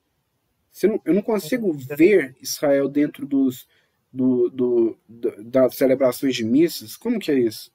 Não, 0.85 1.03
eu 1.05 1.13
não 1.13 1.23
consigo 1.23 1.73
ver 1.73 2.37
Israel 2.41 2.89
dentro 2.89 3.27
dos, 3.27 3.67
do, 4.13 4.49
do, 4.51 4.99
do, 5.09 5.43
das 5.43 5.75
celebrações 5.75 6.37
de 6.37 6.45
missas. 6.45 6.97
Como 6.97 7.19
que 7.19 7.33
é 7.33 7.35
isso? 7.41 7.73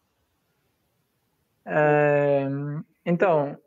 É, 1.66 2.48
então, 3.06 3.58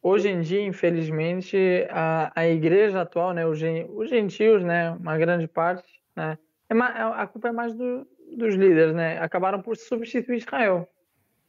hoje 0.00 0.28
em 0.28 0.42
dia, 0.42 0.64
infelizmente, 0.64 1.56
a, 1.90 2.30
a 2.36 2.46
igreja 2.46 3.02
atual, 3.02 3.34
né, 3.34 3.44
os, 3.44 3.58
os 3.96 4.08
gentios, 4.08 4.62
né, 4.62 4.92
uma 4.92 5.18
grande 5.18 5.48
parte, 5.48 6.00
né, 6.14 6.38
é, 6.68 6.74
a 6.74 7.26
culpa 7.26 7.48
é 7.48 7.52
mais 7.52 7.74
do, 7.74 8.06
dos 8.36 8.54
líderes, 8.54 8.94
né, 8.94 9.18
acabaram 9.18 9.60
por 9.60 9.76
substituir 9.76 10.38
Israel, 10.38 10.88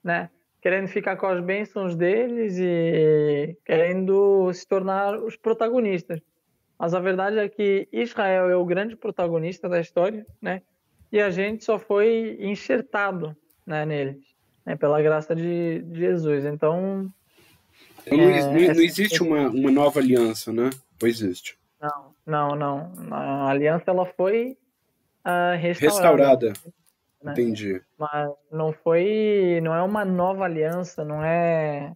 né, 0.04 0.30
querendo 0.62 0.88
ficar 0.88 1.18
com 1.18 1.28
as 1.28 1.40
bênçãos 1.44 1.96
deles 1.96 2.58
e 2.58 3.58
querendo 3.66 4.52
se 4.54 4.68
tornar 4.68 5.18
os 5.18 5.36
protagonistas. 5.36 6.22
Mas 6.80 6.94
a 6.94 7.00
verdade 7.00 7.38
é 7.38 7.48
que 7.48 7.88
Israel 7.92 8.50
é 8.50 8.56
o 8.56 8.66
grande 8.66 8.96
protagonista 8.96 9.70
da 9.70 9.80
história, 9.80 10.26
né, 10.42 10.62
e 11.12 11.20
a 11.20 11.30
gente 11.30 11.64
só 11.64 11.78
foi 11.78 12.38
enxertado, 12.40 13.36
né, 13.66 13.86
neles, 13.86 14.18
né, 14.66 14.76
pela 14.76 15.02
graça 15.02 15.36
de, 15.36 15.82
de 15.84 16.00
Jesus. 16.00 16.46
Então, 16.46 17.12
então 18.06 18.18
não, 18.18 18.30
é, 18.30 18.42
não, 18.42 18.54
não, 18.74 18.82
existe 18.82 19.22
uma, 19.22 19.48
uma 19.50 19.72
nova 19.72 20.00
aliança, 20.00 20.52
né? 20.52 20.70
Ou 21.02 21.08
existe? 21.08 21.58
Não, 21.82 22.16
não, 22.26 22.56
não. 22.56 22.92
A 23.12 23.50
aliança 23.50 23.92
ela 23.92 24.06
foi 24.06 24.58
uh, 25.26 25.58
restaurada. 25.58 26.48
restaurada. 26.48 26.54
Né? 27.24 27.32
Entendi. 27.32 27.82
Mas 27.98 28.32
não 28.52 28.74
foi, 28.74 29.60
não 29.64 29.74
é 29.74 29.82
uma 29.82 30.04
nova 30.04 30.44
aliança, 30.44 31.06
não 31.06 31.24
é, 31.24 31.94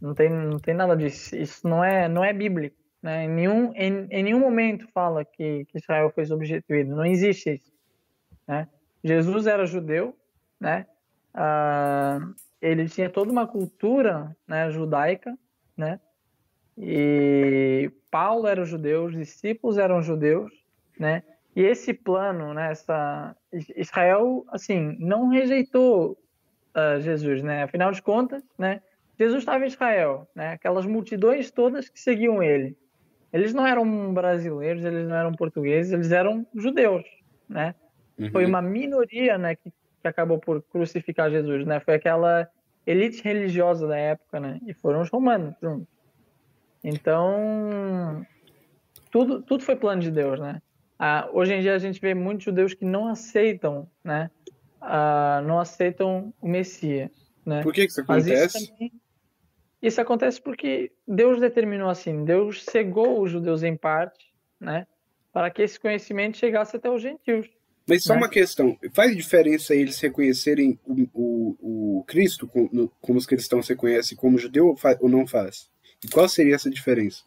não 0.00 0.14
tem, 0.14 0.30
não 0.30 0.58
tem 0.58 0.74
nada 0.74 0.96
disso. 0.96 1.36
Isso 1.36 1.68
não 1.68 1.84
é, 1.84 2.08
não 2.08 2.24
é 2.24 2.32
bíblico, 2.32 2.76
né? 3.02 3.24
Em 3.24 3.28
nenhum, 3.28 3.72
em, 3.74 4.06
em 4.10 4.22
nenhum 4.22 4.40
momento 4.40 4.88
fala 4.92 5.24
que, 5.24 5.66
que 5.66 5.78
Israel 5.78 6.10
foi 6.10 6.24
substituído. 6.24 6.96
Não 6.96 7.04
existe 7.04 7.54
isso, 7.54 7.72
né? 8.48 8.68
Jesus 9.04 9.46
era 9.46 9.66
judeu, 9.66 10.16
né? 10.58 10.86
Uh, 11.34 12.34
ele 12.60 12.88
tinha 12.88 13.10
toda 13.10 13.30
uma 13.30 13.46
cultura, 13.46 14.34
né, 14.48 14.70
judaica, 14.70 15.36
né? 15.76 16.00
E 16.78 17.90
Paulo 18.10 18.46
era 18.46 18.64
judeu, 18.64 19.04
os 19.04 19.12
discípulos 19.12 19.78
eram 19.78 20.02
judeus, 20.02 20.50
né? 20.98 21.22
E 21.56 21.62
esse 21.62 21.94
plano, 21.94 22.52
né, 22.52 22.70
essa, 22.70 23.34
Israel, 23.74 24.44
assim, 24.50 24.94
não 25.00 25.28
rejeitou 25.28 26.18
uh, 26.76 27.00
Jesus, 27.00 27.42
né? 27.42 27.62
Afinal 27.62 27.90
de 27.92 28.02
contas, 28.02 28.42
né, 28.58 28.82
Jesus 29.18 29.38
estava 29.38 29.64
em 29.64 29.68
Israel, 29.68 30.28
né? 30.34 30.52
Aquelas 30.52 30.84
multidões 30.84 31.50
todas 31.50 31.88
que 31.88 31.98
seguiam 31.98 32.42
ele. 32.42 32.76
Eles 33.32 33.54
não 33.54 33.66
eram 33.66 34.12
brasileiros, 34.12 34.84
eles 34.84 35.08
não 35.08 35.16
eram 35.16 35.32
portugueses, 35.32 35.92
eles 35.92 36.12
eram 36.12 36.46
judeus, 36.54 37.04
né? 37.48 37.74
Uhum. 38.18 38.30
Foi 38.30 38.44
uma 38.44 38.60
minoria, 38.60 39.38
né, 39.38 39.56
que, 39.56 39.70
que 39.70 40.08
acabou 40.08 40.38
por 40.38 40.60
crucificar 40.60 41.30
Jesus, 41.30 41.64
né? 41.64 41.80
Foi 41.80 41.94
aquela 41.94 42.46
elite 42.86 43.24
religiosa 43.24 43.88
da 43.88 43.96
época, 43.96 44.38
né? 44.38 44.60
E 44.66 44.74
foram 44.74 45.00
os 45.00 45.08
romanos 45.08 45.54
juntos. 45.62 45.88
Então, 46.84 48.26
tudo, 49.10 49.40
tudo 49.40 49.62
foi 49.62 49.74
plano 49.74 50.02
de 50.02 50.10
Deus, 50.10 50.38
né? 50.38 50.60
Ah, 50.98 51.28
hoje 51.32 51.52
em 51.52 51.60
dia 51.60 51.74
a 51.74 51.78
gente 51.78 52.00
vê 52.00 52.14
muitos 52.14 52.44
judeus 52.44 52.72
que 52.72 52.84
não 52.84 53.08
aceitam, 53.08 53.88
né? 54.02 54.30
Ah, 54.80 55.42
não 55.44 55.58
aceitam 55.58 56.32
o 56.40 56.48
Messias, 56.48 57.10
né? 57.44 57.62
Por 57.62 57.72
que, 57.72 57.82
que 57.82 57.90
isso 57.90 58.00
acontece? 58.00 58.56
Isso, 58.56 58.70
também, 58.70 58.92
isso, 59.82 60.00
acontece 60.00 60.40
porque 60.40 60.92
Deus 61.06 61.38
determinou 61.38 61.90
assim, 61.90 62.24
Deus 62.24 62.64
cegou 62.64 63.20
os 63.20 63.30
judeus 63.30 63.62
em 63.62 63.76
parte, 63.76 64.32
né? 64.58 64.86
Para 65.32 65.50
que 65.50 65.62
esse 65.62 65.78
conhecimento 65.78 66.38
chegasse 66.38 66.76
até 66.76 66.90
os 66.90 67.02
gentios. 67.02 67.46
Mas 67.86 68.02
só 68.02 68.14
né? 68.14 68.20
uma 68.20 68.28
questão, 68.28 68.76
faz 68.92 69.14
diferença 69.14 69.74
eles 69.74 70.00
reconhecerem 70.00 70.78
o, 70.84 71.08
o, 71.12 71.98
o 71.98 72.04
Cristo 72.04 72.48
como, 72.48 72.90
como 73.00 73.18
os 73.18 73.26
cristãos 73.26 73.68
reconhecem 73.68 74.16
como 74.16 74.38
judeu 74.38 74.68
ou, 74.68 74.76
ou 75.00 75.08
não 75.10 75.26
faz? 75.26 75.70
E 76.02 76.08
qual 76.08 76.28
seria 76.28 76.54
essa 76.54 76.70
diferença? 76.70 77.22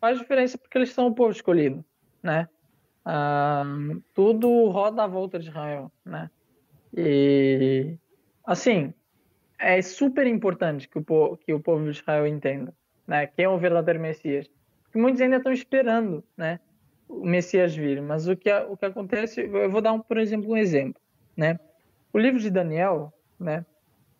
Faz 0.00 0.18
diferença 0.18 0.56
porque 0.56 0.78
eles 0.78 0.90
são 0.90 1.06
o 1.06 1.14
povo 1.14 1.30
escolhido 1.30 1.84
né? 2.22 2.48
Ah, 3.04 3.64
tudo 4.14 4.68
roda 4.68 5.04
à 5.04 5.06
volta 5.06 5.38
de 5.38 5.48
Israel, 5.48 5.92
né? 6.04 6.30
E 6.96 7.96
assim 8.44 8.92
é 9.58 9.80
super 9.80 10.26
importante 10.26 10.88
que 10.88 10.98
o 10.98 11.04
povo, 11.04 11.36
que 11.36 11.52
o 11.52 11.60
povo 11.60 11.84
de 11.84 11.90
Israel 11.90 12.26
entenda, 12.26 12.74
né? 13.06 13.26
Quem 13.26 13.44
é 13.44 13.48
o 13.48 13.58
verdadeiro 13.58 14.00
Messias? 14.00 14.50
Porque 14.84 14.98
muitos 14.98 15.20
ainda 15.20 15.36
estão 15.36 15.52
esperando, 15.52 16.24
né? 16.36 16.60
O 17.08 17.24
Messias 17.24 17.74
vir, 17.74 18.02
mas 18.02 18.26
o 18.26 18.36
que 18.36 18.52
o 18.52 18.76
que 18.76 18.86
acontece? 18.86 19.42
Eu 19.42 19.70
vou 19.70 19.80
dar 19.80 19.92
um, 19.92 20.00
por 20.00 20.18
exemplo 20.18 20.50
um 20.50 20.56
exemplo, 20.56 21.00
né? 21.36 21.58
O 22.12 22.18
livro 22.18 22.40
de 22.40 22.50
Daniel, 22.50 23.12
né? 23.38 23.64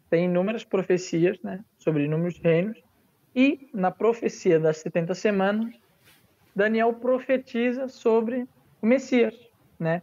Tem 0.09 0.26
inúmeras 0.26 0.64
profecias, 0.64 1.40
né? 1.42 1.64
Sobre 1.78 2.05
inúmeros 2.05 2.38
reinos 2.38 2.80
e 3.34 3.68
na 3.74 3.90
profecia 3.90 4.59
das 4.59 4.78
70 4.78 5.14
semanas 5.14 5.74
Daniel 6.57 6.94
profetiza 6.94 7.86
sobre 7.86 8.48
o 8.80 8.86
Messias, 8.86 9.34
né? 9.78 10.02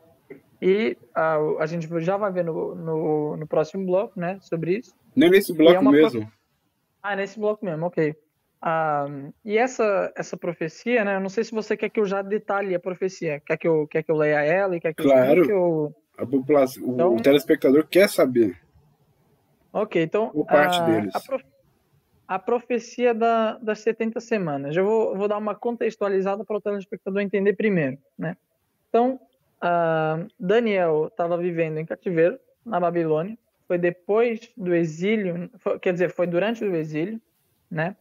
E 0.61 0.95
a, 1.13 1.37
a 1.59 1.65
gente 1.65 1.89
já 2.01 2.15
vai 2.15 2.31
ver 2.31 2.45
no, 2.45 2.75
no, 2.75 3.37
no, 3.37 3.47
próximo 3.47 3.83
bloco, 3.85 4.17
né, 4.17 4.37
sobre 4.39 4.77
isso. 4.77 4.95
Nem 5.15 5.31
nesse 5.31 5.51
bloco 5.51 5.79
é 5.79 5.91
mesmo. 5.91 6.21
Profe... 6.21 6.37
Ah, 7.01 7.15
nesse 7.15 7.39
bloco 7.39 7.65
mesmo, 7.65 7.87
ok. 7.87 8.15
Ah, 8.61 9.07
e 9.43 9.57
essa, 9.57 10.13
essa 10.15 10.37
profecia, 10.37 11.03
né, 11.03 11.15
eu 11.15 11.19
não 11.19 11.27
sei 11.27 11.43
se 11.43 11.51
você 11.51 11.75
quer 11.75 11.89
que 11.89 11.99
eu 11.99 12.05
já 12.05 12.21
detalhe 12.21 12.75
a 12.75 12.79
profecia, 12.79 13.41
quer 13.41 13.57
que 13.57 13.67
eu, 13.67 13.87
quer 13.87 14.03
que 14.03 14.11
eu 14.11 14.15
leia 14.15 14.41
ela 14.43 14.77
e 14.77 14.79
quer 14.79 14.93
que 14.93 15.03
claro. 15.03 15.49
eu... 15.49 15.95
A 16.17 16.25
população, 16.25 16.83
então... 16.93 17.15
o 17.15 17.21
telespectador 17.21 17.87
quer 17.87 18.07
saber. 18.07 18.55
Ok, 19.73 20.01
então... 20.01 20.29
Por 20.29 20.45
parte 20.45 20.79
a, 20.79 20.85
deles. 20.85 21.15
A, 21.15 21.19
prof 21.19 21.43
a 22.27 22.39
profecia 22.39 23.13
da, 23.13 23.57
das 23.57 23.79
70 23.79 24.19
semanas. 24.19 24.75
Eu 24.75 24.85
vou, 24.85 25.17
vou 25.17 25.27
dar 25.27 25.37
uma 25.37 25.55
contextualizada 25.55 26.43
para 26.43 26.57
o 26.57 26.61
telespectador 26.61 27.21
entender 27.21 27.53
primeiro. 27.53 27.97
Né? 28.17 28.37
Então, 28.89 29.19
uh, 29.61 30.27
Daniel 30.39 31.07
estava 31.07 31.37
vivendo 31.37 31.77
em 31.77 31.85
cativeiro 31.85 32.39
na 32.65 32.79
Babilônia. 32.79 33.37
Foi 33.67 33.77
depois 33.77 34.49
do 34.55 34.73
exílio, 34.73 35.49
foi, 35.57 35.79
quer 35.79 35.93
dizer, 35.93 36.11
foi 36.11 36.27
durante 36.27 36.63
o 36.63 36.75
exílio, 36.75 37.19
né? 37.71 37.95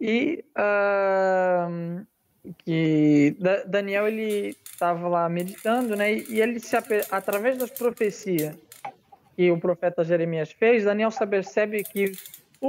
E 0.00 0.44
uh, 0.58 2.04
que 2.58 3.36
Daniel 3.66 4.08
ele 4.08 4.56
estava 4.64 5.08
lá 5.08 5.28
meditando, 5.28 5.96
né? 5.96 6.12
E 6.12 6.40
ele 6.40 6.58
se 6.60 6.76
através 7.10 7.56
das 7.56 7.70
profecias 7.70 8.56
que 9.36 9.50
o 9.50 9.58
profeta 9.58 10.04
Jeremias 10.04 10.52
fez, 10.52 10.84
Daniel 10.84 11.10
percebe 11.28 11.82
que 11.84 12.12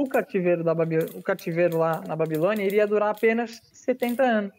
o 0.02 0.08
cativeiro 0.08 0.62
da 0.62 0.74
Babil... 0.74 1.06
o 1.14 1.22
cativeiro 1.22 1.78
lá 1.78 2.02
na 2.06 2.14
Babilônia 2.14 2.64
iria 2.64 2.86
durar 2.86 3.10
apenas 3.10 3.60
70 3.72 4.22
anos, 4.22 4.52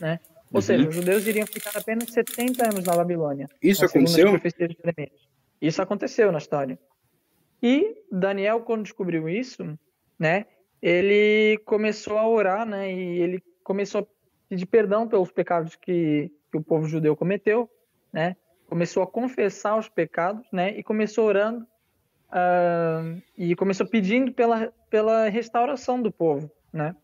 né? 0.00 0.18
Ou 0.52 0.56
uhum. 0.56 0.60
seja, 0.60 0.88
os 0.88 0.94
judeus 0.94 1.26
iriam 1.26 1.46
ficar 1.46 1.78
apenas 1.78 2.10
70 2.10 2.64
anos 2.64 2.84
na 2.84 2.96
Babilônia. 2.96 3.48
Isso 3.62 3.84
aconteceu? 3.84 4.28
Isso 5.62 5.80
aconteceu 5.80 6.32
na 6.32 6.38
história. 6.38 6.76
E 7.62 7.94
Daniel, 8.10 8.60
quando 8.62 8.82
descobriu 8.82 9.28
isso, 9.28 9.78
né, 10.18 10.46
ele 10.82 11.58
começou 11.64 12.18
a 12.18 12.26
orar, 12.26 12.66
né, 12.66 12.92
e 12.92 13.20
ele 13.20 13.42
começou 13.62 14.00
a 14.00 14.06
pedir 14.48 14.66
perdão 14.66 15.06
pelos 15.06 15.30
pecados 15.30 15.76
que, 15.76 16.32
que 16.50 16.56
o 16.56 16.62
povo 16.62 16.88
judeu 16.88 17.14
cometeu, 17.14 17.70
né, 18.12 18.34
começou 18.68 19.02
a 19.02 19.06
confessar 19.06 19.78
os 19.78 19.88
pecados, 19.88 20.44
né, 20.50 20.76
e 20.76 20.82
começou 20.82 21.26
orando 21.26 21.64
uh, 22.30 23.22
e 23.36 23.54
começou 23.54 23.86
pedindo 23.86 24.32
pela, 24.32 24.72
pela 24.90 25.28
restauração 25.28 26.02
do 26.02 26.10
povo, 26.10 26.50
né, 26.72 26.94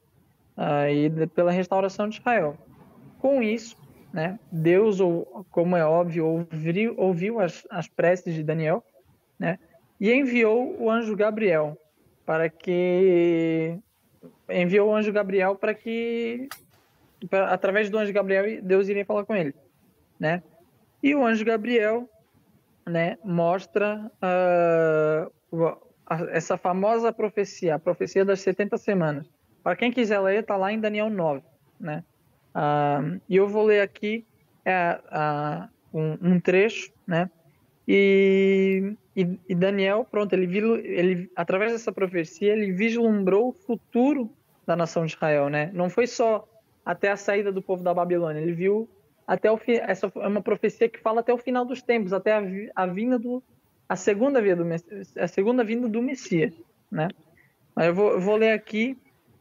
uh, 0.56 0.90
e 0.90 1.26
pela 1.28 1.52
restauração 1.52 2.08
de 2.08 2.18
Israel. 2.18 2.56
Com 3.18 3.42
isso, 3.42 3.76
né, 4.12 4.38
Deus, 4.50 4.98
como 5.50 5.76
é 5.76 5.84
óbvio, 5.84 6.26
ouviu, 6.26 6.94
ouviu 6.98 7.40
as, 7.40 7.66
as 7.70 7.88
preces 7.88 8.34
de 8.34 8.42
Daniel, 8.42 8.84
né, 9.38 9.58
e 10.00 10.12
enviou 10.12 10.76
o 10.78 10.90
anjo 10.90 11.16
Gabriel 11.16 11.78
para 12.26 12.50
que 12.50 13.78
enviou 14.48 14.90
o 14.90 14.94
anjo 14.94 15.12
Gabriel 15.12 15.54
para 15.54 15.72
que 15.72 16.48
pra, 17.30 17.52
através 17.52 17.88
do 17.88 17.98
anjo 17.98 18.12
Gabriel 18.12 18.60
Deus 18.62 18.88
iria 18.88 19.04
falar 19.04 19.24
com 19.24 19.34
ele, 19.34 19.54
né? 20.18 20.42
E 21.02 21.14
o 21.14 21.24
anjo 21.24 21.44
Gabriel, 21.44 22.08
né, 22.84 23.16
mostra 23.24 24.10
uh, 24.20 25.85
essa 26.30 26.56
famosa 26.56 27.12
profecia, 27.12 27.74
a 27.74 27.78
profecia 27.78 28.24
das 28.24 28.40
70 28.40 28.76
semanas. 28.78 29.26
Para 29.62 29.76
quem 29.76 29.90
quiser 29.90 30.20
ler, 30.20 30.40
está 30.40 30.56
lá 30.56 30.72
em 30.72 30.78
Daniel 30.78 31.10
9, 31.10 31.42
né? 31.80 32.04
Uh, 32.54 33.20
e 33.28 33.36
eu 33.36 33.48
vou 33.48 33.64
ler 33.64 33.80
aqui 33.80 34.24
uh, 34.66 35.68
um, 35.92 36.34
um 36.34 36.40
trecho, 36.40 36.92
né? 37.06 37.30
E, 37.86 38.94
e, 39.14 39.38
e, 39.48 39.54
Daniel, 39.54 40.06
pronto, 40.10 40.32
ele, 40.32 40.46
ele, 40.84 41.30
através 41.36 41.72
dessa 41.72 41.92
profecia, 41.92 42.52
ele 42.52 42.72
vislumbrou 42.72 43.48
o 43.48 43.52
futuro 43.52 44.30
da 44.66 44.74
nação 44.74 45.04
de 45.04 45.14
Israel, 45.14 45.48
né? 45.48 45.70
Não 45.72 45.88
foi 45.88 46.06
só 46.06 46.48
até 46.84 47.10
a 47.10 47.16
saída 47.16 47.52
do 47.52 47.62
povo 47.62 47.82
da 47.82 47.94
Babilônia, 47.94 48.40
ele 48.40 48.52
viu 48.52 48.88
até 49.26 49.50
o 49.50 49.56
fim. 49.56 49.72
Essa 49.72 50.10
é 50.16 50.28
uma 50.28 50.40
profecia 50.40 50.88
que 50.88 51.00
fala 51.00 51.20
até 51.20 51.32
o 51.32 51.38
final 51.38 51.64
dos 51.64 51.82
tempos, 51.82 52.12
até 52.12 52.32
a, 52.32 52.42
a 52.74 52.86
vinda 52.86 53.18
do 53.18 53.42
a 53.88 53.96
segunda 53.96 54.40
vinda 54.40 54.56
do 54.56 55.20
a 55.20 55.28
segunda 55.28 55.64
vinda 55.64 55.88
do 55.88 56.02
Messias, 56.02 56.54
né? 56.90 57.08
Mas 57.74 57.86
eu 57.86 57.94
vou, 57.94 58.12
eu 58.12 58.20
vou 58.20 58.36
ler 58.36 58.52
aqui 58.52 58.96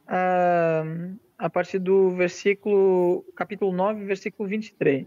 uh, 0.06 1.18
a 1.38 1.50
partir 1.50 1.78
do 1.78 2.10
versículo 2.10 3.24
capítulo 3.34 3.72
9, 3.72 4.04
versículo 4.04 4.48
23. 4.48 5.06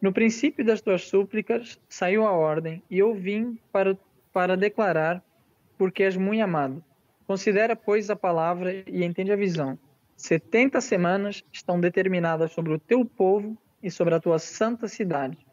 No 0.00 0.12
princípio 0.12 0.64
das 0.64 0.80
tuas 0.80 1.02
súplicas 1.08 1.80
saiu 1.88 2.24
a 2.24 2.32
ordem, 2.32 2.82
e 2.88 2.98
eu 2.98 3.14
vim 3.14 3.58
para, 3.72 3.98
para 4.32 4.56
declarar, 4.56 5.22
porque 5.76 6.04
és 6.04 6.16
muito 6.16 6.42
amado. 6.42 6.84
Considera, 7.26 7.74
pois, 7.74 8.08
a 8.08 8.16
palavra 8.16 8.72
e 8.86 9.04
entende 9.04 9.32
a 9.32 9.36
visão. 9.36 9.78
Setenta 10.16 10.80
semanas 10.80 11.44
estão 11.52 11.80
determinadas 11.80 12.52
sobre 12.52 12.72
o 12.72 12.78
teu 12.78 13.04
povo 13.04 13.56
e 13.82 13.90
sobre 13.90 14.14
a 14.14 14.20
tua 14.20 14.38
santa 14.38 14.86
cidade. 14.86 15.47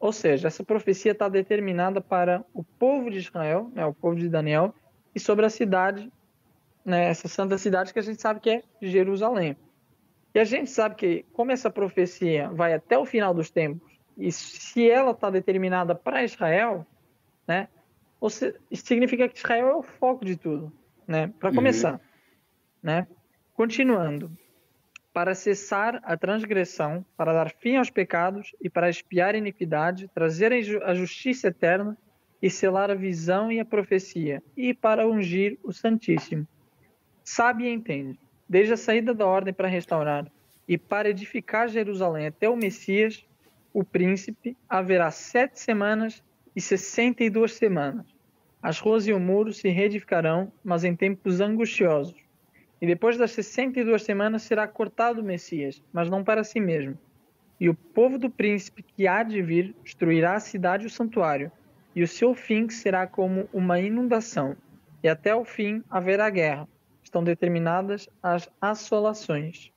Ou 0.00 0.12
seja, 0.12 0.48
essa 0.48 0.64
profecia 0.64 1.12
está 1.12 1.28
determinada 1.28 2.00
para 2.00 2.42
o 2.54 2.64
povo 2.64 3.10
de 3.10 3.18
Israel, 3.18 3.70
né, 3.74 3.84
o 3.84 3.92
povo 3.92 4.16
de 4.16 4.30
Daniel, 4.30 4.74
e 5.14 5.20
sobre 5.20 5.44
a 5.44 5.50
cidade, 5.50 6.10
né, 6.82 7.10
essa 7.10 7.28
santa 7.28 7.58
cidade 7.58 7.92
que 7.92 7.98
a 7.98 8.02
gente 8.02 8.20
sabe 8.20 8.40
que 8.40 8.48
é 8.48 8.62
Jerusalém. 8.80 9.54
E 10.34 10.38
a 10.38 10.44
gente 10.44 10.70
sabe 10.70 10.94
que, 10.94 11.26
como 11.34 11.52
essa 11.52 11.68
profecia 11.68 12.48
vai 12.48 12.72
até 12.72 12.96
o 12.96 13.04
final 13.04 13.34
dos 13.34 13.50
tempos, 13.50 13.90
e 14.16 14.32
se 14.32 14.90
ela 14.90 15.10
está 15.10 15.28
determinada 15.28 15.94
para 15.94 16.24
Israel, 16.24 16.86
né, 17.46 17.68
isso 18.22 18.52
significa 18.72 19.28
que 19.28 19.36
Israel 19.36 19.68
é 19.68 19.74
o 19.74 19.82
foco 19.82 20.24
de 20.24 20.36
tudo, 20.36 20.72
né? 21.06 21.32
Para 21.38 21.50
uhum. 21.50 21.56
começar, 21.56 21.94
uhum. 21.94 22.00
né? 22.82 23.06
Continuando, 23.54 24.30
para 25.12 25.34
cessar 25.34 26.00
a 26.04 26.16
transgressão, 26.16 27.04
para 27.16 27.32
dar 27.32 27.50
fim 27.50 27.76
aos 27.76 27.90
pecados 27.90 28.54
e 28.60 28.70
para 28.70 28.88
expiar 28.88 29.34
a 29.34 29.38
iniquidade, 29.38 30.08
trazer 30.14 30.52
a 30.52 30.94
justiça 30.94 31.48
eterna 31.48 31.96
e 32.40 32.48
selar 32.48 32.90
a 32.90 32.94
visão 32.94 33.50
e 33.50 33.60
a 33.60 33.64
profecia, 33.64 34.42
e 34.56 34.72
para 34.72 35.06
ungir 35.06 35.58
o 35.62 35.72
Santíssimo. 35.72 36.46
Sabe 37.22 37.64
e 37.64 37.72
entende 37.72 38.18
desde 38.48 38.72
a 38.72 38.76
saída 38.76 39.14
da 39.14 39.26
ordem 39.26 39.54
para 39.54 39.68
restaurar 39.68 40.26
e 40.66 40.78
para 40.78 41.10
edificar 41.10 41.68
Jerusalém 41.68 42.26
até 42.26 42.48
o 42.48 42.56
Messias, 42.56 43.24
o 43.72 43.84
príncipe, 43.84 44.56
haverá 44.68 45.10
sete 45.10 45.60
semanas 45.60 46.22
e 46.54 46.60
sessenta 46.60 47.22
e 47.22 47.30
duas 47.30 47.54
semanas. 47.54 48.06
As 48.62 48.78
ruas 48.78 49.06
e 49.06 49.12
o 49.12 49.20
muro 49.20 49.52
se 49.52 49.68
reedificarão, 49.68 50.52
mas 50.62 50.84
em 50.84 50.94
tempos 50.94 51.40
angustiosos. 51.40 52.14
E 52.80 52.86
depois 52.86 53.18
das 53.18 53.32
sessenta 53.32 53.80
e 53.80 53.84
duas 53.84 54.02
semanas 54.02 54.42
será 54.42 54.66
cortado 54.66 55.20
o 55.20 55.24
Messias, 55.24 55.82
mas 55.92 56.08
não 56.08 56.24
para 56.24 56.44
si 56.44 56.60
mesmo. 56.60 56.98
E 57.58 57.68
o 57.68 57.74
povo 57.74 58.18
do 58.18 58.30
príncipe 58.30 58.82
que 58.82 59.06
há 59.06 59.22
de 59.22 59.42
vir 59.42 59.74
destruirá 59.84 60.34
a 60.34 60.40
cidade 60.40 60.84
e 60.84 60.86
o 60.86 60.90
santuário, 60.90 61.52
e 61.94 62.02
o 62.02 62.08
seu 62.08 62.34
fim 62.34 62.68
será 62.68 63.06
como 63.06 63.48
uma 63.52 63.78
inundação, 63.80 64.56
e 65.02 65.08
até 65.08 65.34
o 65.34 65.44
fim 65.44 65.82
haverá 65.90 66.30
guerra 66.30 66.66
estão 67.10 67.24
determinadas 67.24 68.08
as 68.22 68.48
assolações. 68.60 69.72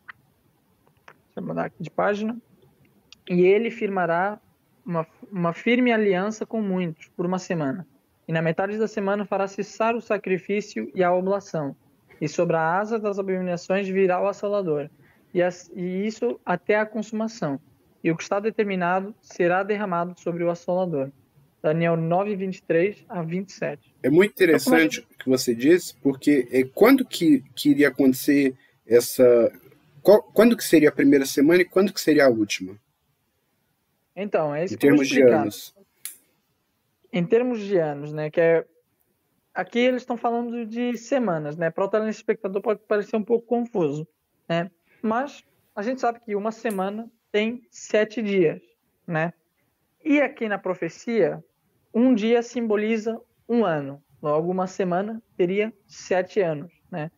Deixa 1.06 1.38
eu 1.38 1.44
mudar 1.44 1.66
aqui 1.66 1.82
de 1.82 1.90
página. 1.90 2.38
E 3.28 3.42
ele 3.42 3.72
firmará 3.72 4.40
uma, 4.86 5.08
uma 5.32 5.52
firme 5.52 5.92
aliança 5.92 6.46
com 6.46 6.62
muitos 6.62 7.08
por 7.10 7.26
uma 7.26 7.40
semana. 7.40 7.88
E 8.28 8.32
na 8.32 8.42
metade 8.42 8.78
da 8.78 8.88
semana 8.88 9.26
fará 9.26 9.48
cessar 9.48 9.96
o 9.96 10.02
sacrifício 10.02 10.92
e 10.94 11.04
a 11.04 11.12
oblação. 11.12 11.76
E 12.24 12.30
sobre 12.30 12.56
a 12.56 12.80
asa 12.80 12.98
das 12.98 13.20
abominações 13.20 13.86
virá 13.86 14.24
o 14.24 14.30
assolador. 14.30 14.90
E, 15.34 15.42
as, 15.42 15.70
e 15.76 16.08
isso 16.08 16.40
até 16.46 16.80
a 16.80 16.86
consumação. 16.86 17.60
E 18.02 18.10
o 18.10 18.16
que 18.16 18.24
está 18.24 18.40
determinado 18.40 19.14
será 19.20 19.62
derramado 19.62 20.18
sobre 20.18 20.42
o 20.42 20.50
assolador. 20.50 21.12
Daniel 21.62 21.98
9, 21.98 22.34
23 22.38 23.04
a 23.10 23.22
27. 23.22 23.94
É 24.02 24.10
muito 24.10 24.32
interessante 24.32 25.02
o 25.02 25.18
que 25.18 25.30
você 25.30 25.54
disse, 25.54 25.96
porque 26.02 26.48
é, 26.50 26.64
quando 26.64 27.04
que, 27.04 27.44
que 27.54 27.72
iria 27.72 27.90
acontecer 27.90 28.56
essa... 28.88 29.52
Qual, 30.02 30.24
quando 30.24 30.56
que 30.56 30.64
seria 30.64 30.88
a 30.88 30.94
primeira 30.94 31.26
semana 31.26 31.64
e 31.64 31.66
quando 31.66 31.92
que 31.92 32.00
seria 32.00 32.28
a 32.28 32.30
última? 32.30 32.80
Então, 34.16 34.56
é 34.56 34.64
isso 34.64 34.76
em 34.76 34.78
que 34.78 34.82
termos 34.88 35.10
de 35.10 35.22
anos. 35.24 35.76
Em 37.12 37.26
termos 37.26 37.60
de 37.60 37.78
anos, 37.78 38.14
né, 38.14 38.32
que 38.32 38.40
é... 38.40 38.66
Aqui 39.54 39.80
eles 39.80 40.02
estão 40.02 40.18
falando 40.18 40.66
de 40.66 40.98
semanas, 40.98 41.56
né? 41.56 41.70
Para 41.70 41.86
o 41.86 41.90
telespectador 41.90 42.62
pode 42.62 42.80
parecer 42.88 43.16
um 43.16 43.24
pouco 43.24 43.46
confuso, 43.46 44.08
né? 44.50 44.72
Mas 45.02 45.44
a 45.76 45.82
gente 45.84 46.02
sabe 46.02 46.20
que 46.22 46.36
uma 46.36 46.52
semana 46.52 47.12
tem 47.32 47.68
sete 47.70 48.22
dias, 48.22 48.62
né? 49.06 49.32
E 50.04 50.22
aqui 50.22 50.50
na 50.50 50.58
profecia, 50.58 51.44
um 51.94 52.16
dia 52.16 52.42
simboliza 52.42 53.22
um 53.48 53.64
ano. 53.64 54.04
Logo, 54.22 54.50
uma 54.50 54.68
semana 54.68 55.22
teria 55.38 55.72
sete 55.86 56.42
anos, 56.42 56.72
né? 56.90 57.12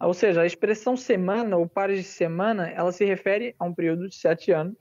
Ou 0.00 0.12
seja, 0.12 0.42
a 0.42 0.46
expressão 0.46 0.96
semana 0.96 1.56
ou 1.56 1.68
pares 1.68 1.98
de 1.98 2.04
semana, 2.04 2.68
ela 2.68 2.92
se 2.92 3.04
refere 3.04 3.54
a 3.58 3.64
um 3.64 3.74
período 3.74 4.08
de 4.08 4.16
sete 4.16 4.50
anos, 4.50 4.76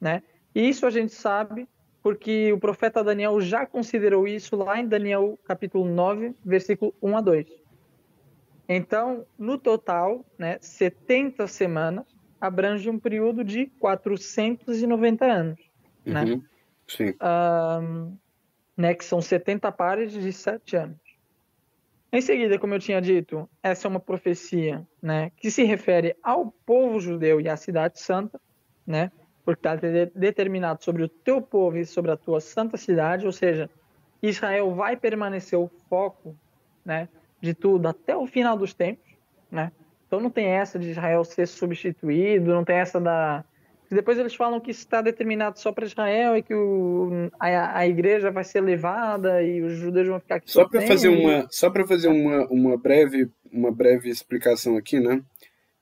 né? 0.00 0.22
E 0.54 0.68
isso 0.68 0.86
a 0.86 0.90
gente 0.90 1.12
sabe 1.12 1.68
porque 2.02 2.52
o 2.52 2.58
profeta 2.58 3.04
Daniel 3.04 3.40
já 3.40 3.66
considerou 3.66 4.26
isso 4.26 4.56
lá 4.56 4.80
em 4.80 4.86
Daniel 4.86 5.38
capítulo 5.44 5.84
9, 5.84 6.34
versículo 6.44 6.94
1 7.02 7.16
a 7.16 7.20
2. 7.20 7.46
Então, 8.68 9.26
no 9.38 9.58
total, 9.58 10.24
né, 10.38 10.58
70 10.60 11.46
semanas 11.46 12.06
abrange 12.40 12.88
um 12.88 12.98
período 12.98 13.44
de 13.44 13.66
490 13.78 15.24
anos, 15.24 15.58
né? 16.04 16.22
uhum. 16.22 16.36
né? 16.36 16.42
Sim 16.86 17.14
né, 18.80 18.94
que 18.94 19.04
são 19.04 19.20
70 19.20 19.70
pares 19.72 20.12
de 20.12 20.32
7 20.32 20.76
anos. 20.76 20.98
Em 22.10 22.20
seguida, 22.20 22.58
como 22.58 22.74
eu 22.74 22.78
tinha 22.80 23.00
dito, 23.00 23.48
essa 23.62 23.86
é 23.86 23.88
uma 23.88 24.00
profecia 24.00 24.84
né, 25.02 25.30
que 25.36 25.50
se 25.50 25.62
refere 25.64 26.16
ao 26.22 26.50
povo 26.50 26.98
judeu 26.98 27.40
e 27.40 27.48
à 27.48 27.56
cidade 27.56 28.00
santa, 28.00 28.40
né, 28.86 29.12
porque 29.54 29.68
está 29.68 29.76
determinado 30.14 30.82
sobre 30.84 31.02
o 31.02 31.08
teu 31.08 31.40
povo 31.40 31.78
e 31.78 31.84
sobre 31.84 32.10
a 32.10 32.16
tua 32.16 32.40
santa 32.40 32.76
cidade, 32.76 33.26
ou 33.26 33.32
seja, 33.32 33.68
Israel 34.22 34.74
vai 34.74 34.96
permanecer 34.96 35.58
o 35.58 35.70
foco 35.88 36.36
né, 36.84 37.08
de 37.40 37.54
tudo 37.54 37.88
até 37.88 38.16
o 38.16 38.26
final 38.26 38.56
dos 38.56 38.74
tempos. 38.74 39.10
Né? 39.50 39.72
Então 40.06 40.20
não 40.20 40.30
tem 40.30 40.46
essa 40.46 40.78
de 40.78 40.90
Israel 40.90 41.24
ser 41.24 41.46
substituído, 41.46 42.52
não 42.52 42.64
tem 42.64 42.76
essa 42.76 43.00
da. 43.00 43.44
Depois 43.90 44.16
eles 44.18 44.34
falam 44.36 44.60
que 44.60 44.70
está 44.70 45.02
determinado 45.02 45.58
só 45.58 45.72
para 45.72 45.84
Israel 45.84 46.36
e 46.36 46.42
que 46.42 46.54
o, 46.54 47.28
a, 47.40 47.78
a, 47.78 47.88
igreja 47.88 48.30
vai 48.30 48.44
ser 48.44 48.60
levada 48.60 49.42
e 49.42 49.60
os 49.60 49.72
judeus 49.72 50.06
vão 50.06 50.20
ficar 50.20 50.36
aqui. 50.36 50.48
Só 50.48 50.64
para 50.68 50.80
fazer 50.82 51.08
uma, 51.08 51.48
só 51.50 51.70
para 51.70 51.84
fazer 51.84 52.06
uma, 52.06 52.46
uma 52.46 52.76
breve, 52.76 53.28
uma 53.52 53.72
breve 53.72 54.08
explicação 54.08 54.76
aqui, 54.76 55.00
né? 55.00 55.20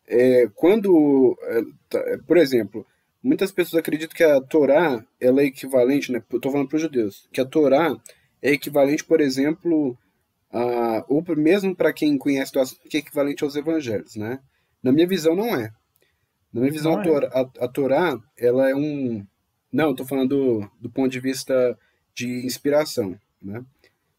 É, 0.07 0.49
quando, 0.55 1.37
é, 1.43 1.63
tá, 1.91 2.03
por 2.27 2.39
exemplo, 2.39 2.87
muitas 3.29 3.53
pessoas 3.53 3.81
acreditam 3.81 4.17
que 4.17 4.25
a 4.25 4.41
Torá 4.41 5.05
ela 5.21 5.43
é 5.43 5.45
equivalente, 5.45 6.11
né? 6.11 6.23
Estou 6.33 6.51
falando 6.51 6.69
para 6.69 6.77
os 6.77 6.83
judeus, 6.83 7.29
que 7.31 7.41
a 7.41 7.45
Torá 7.45 7.95
é 8.41 8.53
equivalente, 8.53 9.05
por 9.05 9.21
exemplo, 9.21 9.97
a, 10.51 11.05
ou 11.09 11.23
mesmo 11.37 11.77
para 11.77 11.93
quem 11.93 12.17
conhece 12.17 12.53
que 12.89 12.97
é 12.97 13.01
equivalente 13.01 13.45
aos 13.45 13.55
evangelhos, 13.55 14.17
né? 14.17 14.41
Na 14.83 14.91
minha 14.91 15.07
visão, 15.07 15.37
não 15.37 15.55
é. 15.55 15.71
Na 16.53 16.61
minha 16.61 16.73
visão, 16.73 16.97
a, 16.97 17.01
é. 17.01 17.05
Torá, 17.05 17.29
a, 17.29 17.65
a 17.65 17.69
Torá, 17.69 18.21
ela 18.37 18.71
é 18.71 18.75
um... 18.75 19.25
Não, 19.71 19.91
estou 19.91 20.07
falando 20.07 20.29
do, 20.31 20.71
do, 20.81 20.91
ponto 20.91 21.11
de 21.11 21.21
vista 21.21 21.79
de 22.15 22.47
inspiração, 22.47 23.19
né? 23.43 23.63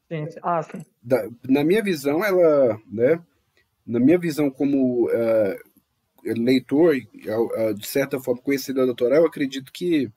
Sim, 0.07 0.27
ah, 0.43 0.61
sim. 0.61 0.85
Da, 1.01 1.27
na 1.47 1.63
minha 1.63 1.81
visão, 1.81 2.23
ela, 2.23 2.79
né? 2.85 3.19
Na 3.85 3.99
minha 3.99 4.19
visão 4.19 4.51
como 4.51 5.07
uh, 5.07 5.68
leitor, 6.33 6.95
de 7.75 7.87
certa 7.87 8.19
forma 8.19 8.41
conhecedor 8.41 8.87
da 8.87 8.93
Torá, 8.93 9.17
eu 9.17 9.25
acredito 9.25 9.71
que, 9.71 10.11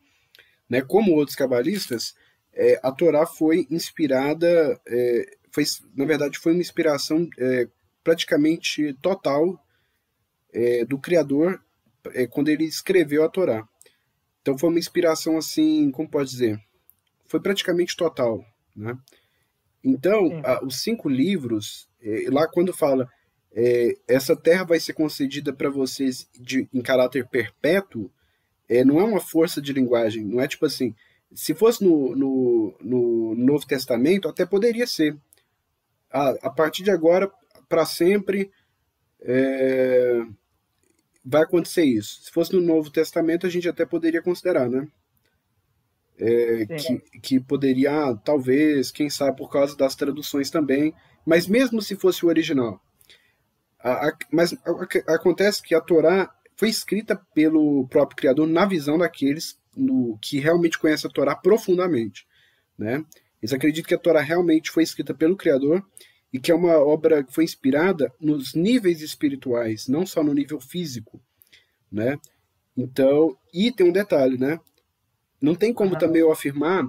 né, 0.69 0.81
como 0.81 1.13
outros 1.13 1.37
cabalistas, 1.37 2.15
é, 2.53 2.79
a 2.83 2.93
Torá 2.93 3.27
foi 3.27 3.67
inspirada, 3.71 4.81
é, 4.87 5.37
foi, 5.51 5.65
na 5.95 6.05
verdade, 6.05 6.39
foi 6.39 6.53
uma 6.53 6.61
inspiração 6.61 7.29
é, 7.39 7.69
praticamente 8.05 8.93
total 9.01 9.59
é, 10.53 10.85
do 10.85 10.99
Criador 10.99 11.63
é, 12.15 12.27
quando 12.27 12.49
ele 12.49 12.65
escreveu 12.65 13.25
a 13.25 13.29
Torá. 13.29 13.67
Então 14.41 14.59
foi 14.59 14.69
uma 14.69 14.79
inspiração 14.79 15.39
assim, 15.39 15.91
como 15.91 16.11
pode 16.11 16.31
dizer, 16.31 16.61
foi 17.27 17.41
praticamente 17.41 17.97
total, 17.97 18.45
né? 18.75 18.99
Então, 19.85 20.41
a, 20.45 20.65
os 20.65 20.81
cinco 20.81 21.09
livros, 21.09 21.89
é, 22.01 22.27
lá 22.29 22.47
quando 22.47 22.73
fala 22.73 23.09
essa 24.09 24.35
terra 24.35 24.65
vai 24.65 24.81
ser 24.81 24.95
concedida 24.95 25.53
para 25.53 25.69
vocês 25.69 26.29
de, 26.39 26.69
em 26.73 26.81
caráter 26.81 27.27
perpétuo, 27.29 28.11
não 28.87 28.99
é 28.99 29.05
uma 29.05 29.21
força 29.21 29.61
de 29.61 29.73
linguagem, 29.73 30.25
não 30.25 30.41
é 30.41 30.49
tipo 30.49 30.65
assim, 30.65 30.95
se 31.35 31.55
fosse 31.55 31.83
no, 31.85 32.15
no, 32.15 32.75
no 32.81 33.35
Novo 33.35 33.67
Testamento, 33.67 34.29
até 34.29 34.45
poderia 34.45 34.87
ser. 34.87 35.17
A, 36.11 36.31
a 36.43 36.51
partir 36.51 36.83
de 36.83 36.91
agora, 36.91 37.31
para 37.69 37.87
sempre, 37.87 38.51
é, 39.21 40.23
vai 41.25 41.43
acontecer 41.43 41.85
isso. 41.85 42.23
Se 42.23 42.31
fosse 42.31 42.53
no 42.55 42.61
Novo 42.61 42.91
Testamento, 42.91 43.47
a 43.47 43.51
gente 43.51 43.69
até 43.69 43.87
poderia 43.87 44.23
considerar, 44.23 44.69
né? 44.69 44.87
É, 46.19 46.67
que, 46.67 46.99
que 47.21 47.41
poderia, 47.41 48.15
talvez, 48.25 48.91
quem 48.91 49.09
sabe, 49.09 49.37
por 49.37 49.51
causa 49.51 49.77
das 49.77 49.97
traduções 49.97 50.51
também, 50.51 50.95
mas 51.25 51.47
mesmo 51.47 51.81
se 51.81 51.97
fosse 51.97 52.25
o 52.25 52.29
original. 52.29 52.81
A, 53.83 54.09
a, 54.09 54.17
mas 54.31 54.53
a, 54.53 55.15
acontece 55.15 55.63
que 55.63 55.75
a 55.75 55.81
Torá 55.81 56.33
foi 56.57 56.69
escrita 56.69 57.17
pelo 57.35 57.87
próprio 57.89 58.17
Criador 58.17 58.47
na 58.47 58.65
visão 58.65 58.99
daqueles 58.99 59.59
no, 59.77 60.19
que 60.21 60.39
realmente 60.39 60.79
conhece 60.79 61.07
a 61.07 61.11
Torá 61.11 61.35
profundamente. 61.35 62.27
Né? 62.79 63.05
Eles 63.41 63.53
acreditam 63.53 63.89
que 63.89 63.95
a 63.95 63.99
Torá 63.99 64.21
realmente 64.21 64.71
foi 64.71 64.83
escrita 64.83 65.15
pelo 65.15 65.37
Criador 65.37 65.85
e 66.33 66.39
que 66.39 66.51
é 66.51 66.55
uma 66.55 66.77
obra 66.79 67.23
que 67.23 67.35
foi 67.35 67.45
inspirada 67.45 68.13
nos 68.21 68.55
níveis 68.55 69.03
espirituais, 69.03 69.89
não 69.89 70.07
só 70.07 70.23
no 70.23 70.33
nível 70.33 70.61
físico. 70.61 71.21
Né? 71.91 72.19
Então, 72.77 73.37
e 73.53 73.71
tem 73.71 73.87
um 73.87 73.93
detalhe, 73.93 74.39
né? 74.39 74.59
Não 75.41 75.55
tem 75.55 75.75
como 75.75 75.99
também 75.99 76.23
eu 76.23 76.31
afirmar, 76.31 76.89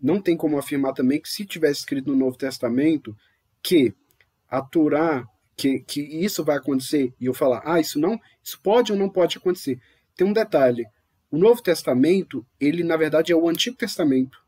não 0.00 0.20
tem 0.20 0.36
como 0.36 0.58
afirmar 0.58 0.94
também 0.94 1.20
que 1.20 1.28
se 1.28 1.44
tivesse 1.44 1.80
escrito 1.80 2.10
no 2.10 2.16
Novo 2.16 2.36
Testamento 2.36 3.14
que 3.62 3.94
a 4.48 4.62
Torá, 4.62 5.24
que, 5.60 5.80
que 5.80 6.00
isso 6.00 6.42
vai 6.42 6.56
acontecer, 6.56 7.12
e 7.20 7.26
eu 7.26 7.34
falar, 7.34 7.60
ah, 7.66 7.78
isso 7.78 8.00
não, 8.00 8.18
isso 8.42 8.58
pode 8.62 8.92
ou 8.92 8.98
não 8.98 9.10
pode 9.10 9.36
acontecer. 9.36 9.78
Tem 10.16 10.26
um 10.26 10.32
detalhe, 10.32 10.86
o 11.30 11.36
Novo 11.36 11.62
Testamento, 11.62 12.46
ele 12.58 12.82
na 12.82 12.96
verdade 12.96 13.30
é 13.30 13.36
o 13.36 13.46
Antigo 13.46 13.76
Testamento. 13.76 14.42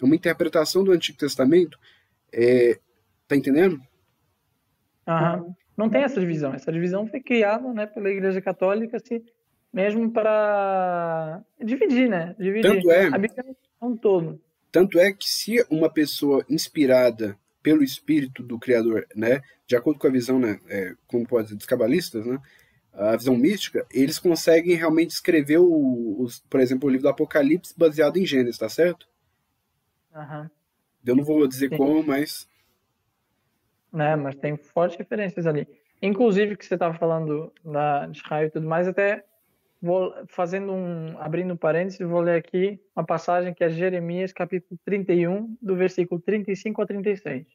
É 0.00 0.04
uma 0.04 0.16
interpretação 0.16 0.82
do 0.82 0.90
Antigo 0.90 1.16
Testamento. 1.16 1.78
É, 2.32 2.78
tá 3.28 3.36
entendendo? 3.36 3.80
Uhum. 5.06 5.54
Não 5.76 5.88
tem 5.88 6.02
essa 6.02 6.20
divisão. 6.20 6.52
Essa 6.52 6.72
divisão 6.72 7.06
foi 7.06 7.20
criada 7.20 7.72
né, 7.72 7.86
pela 7.86 8.10
Igreja 8.10 8.42
Católica 8.42 8.96
assim, 8.96 9.22
mesmo 9.72 10.10
para 10.10 11.42
dividir, 11.62 12.10
né? 12.10 12.34
Dividir. 12.38 12.72
Tanto 12.72 12.90
é, 12.90 13.06
a 13.06 13.18
Bíblia 13.18 13.44
é 13.80 13.84
um 13.84 13.96
todo. 13.96 14.40
Tanto 14.72 14.98
é 14.98 15.12
que 15.12 15.28
se 15.28 15.64
uma 15.70 15.88
pessoa 15.88 16.44
inspirada 16.50 17.38
pelo 17.62 17.82
Espírito 17.82 18.42
do 18.42 18.58
Criador, 18.58 19.06
né, 19.14 19.40
de 19.66 19.76
acordo 19.76 19.98
com 19.98 20.06
a 20.06 20.10
visão, 20.10 20.38
né, 20.38 20.60
é, 20.68 20.94
como 21.06 21.26
pode 21.26 21.44
dizer, 21.44 21.56
dos 21.56 21.66
cabalistas, 21.66 22.24
né, 22.24 22.40
a 22.92 23.16
visão 23.16 23.36
mística, 23.36 23.86
eles 23.92 24.18
conseguem 24.18 24.74
realmente 24.74 25.10
escrever, 25.10 25.58
o, 25.58 26.16
os, 26.20 26.40
por 26.40 26.60
exemplo, 26.60 26.88
o 26.88 26.90
livro 26.90 27.04
do 27.04 27.10
Apocalipse 27.10 27.74
baseado 27.76 28.16
em 28.16 28.24
Gênesis, 28.24 28.58
tá 28.58 28.68
certo? 28.68 29.06
Uhum. 30.14 30.48
Eu 31.04 31.14
não 31.14 31.24
vou 31.24 31.46
dizer 31.46 31.68
Sim. 31.68 31.76
como, 31.76 32.02
mas. 32.02 32.48
Né, 33.92 34.16
mas 34.16 34.34
tem 34.36 34.56
fortes 34.56 34.96
referências 34.96 35.46
ali. 35.46 35.68
Inclusive, 36.00 36.56
que 36.56 36.64
você 36.64 36.74
estava 36.74 36.94
falando 36.98 37.52
da, 37.64 38.06
de 38.06 38.18
Israel 38.18 38.46
e 38.46 38.50
tudo 38.50 38.66
mais, 38.66 38.88
até 38.88 39.24
vou 39.80 40.14
fazendo 40.28 40.72
um. 40.72 41.18
abrindo 41.18 41.52
um 41.52 41.56
parênteses, 41.56 42.00
vou 42.00 42.20
ler 42.20 42.38
aqui 42.38 42.80
uma 42.94 43.04
passagem 43.04 43.52
que 43.52 43.62
é 43.62 43.68
Jeremias, 43.68 44.32
capítulo 44.32 44.78
31, 44.84 45.56
do 45.60 45.76
versículo 45.76 46.20
35 46.20 46.82
a 46.82 46.86
36. 46.86 47.46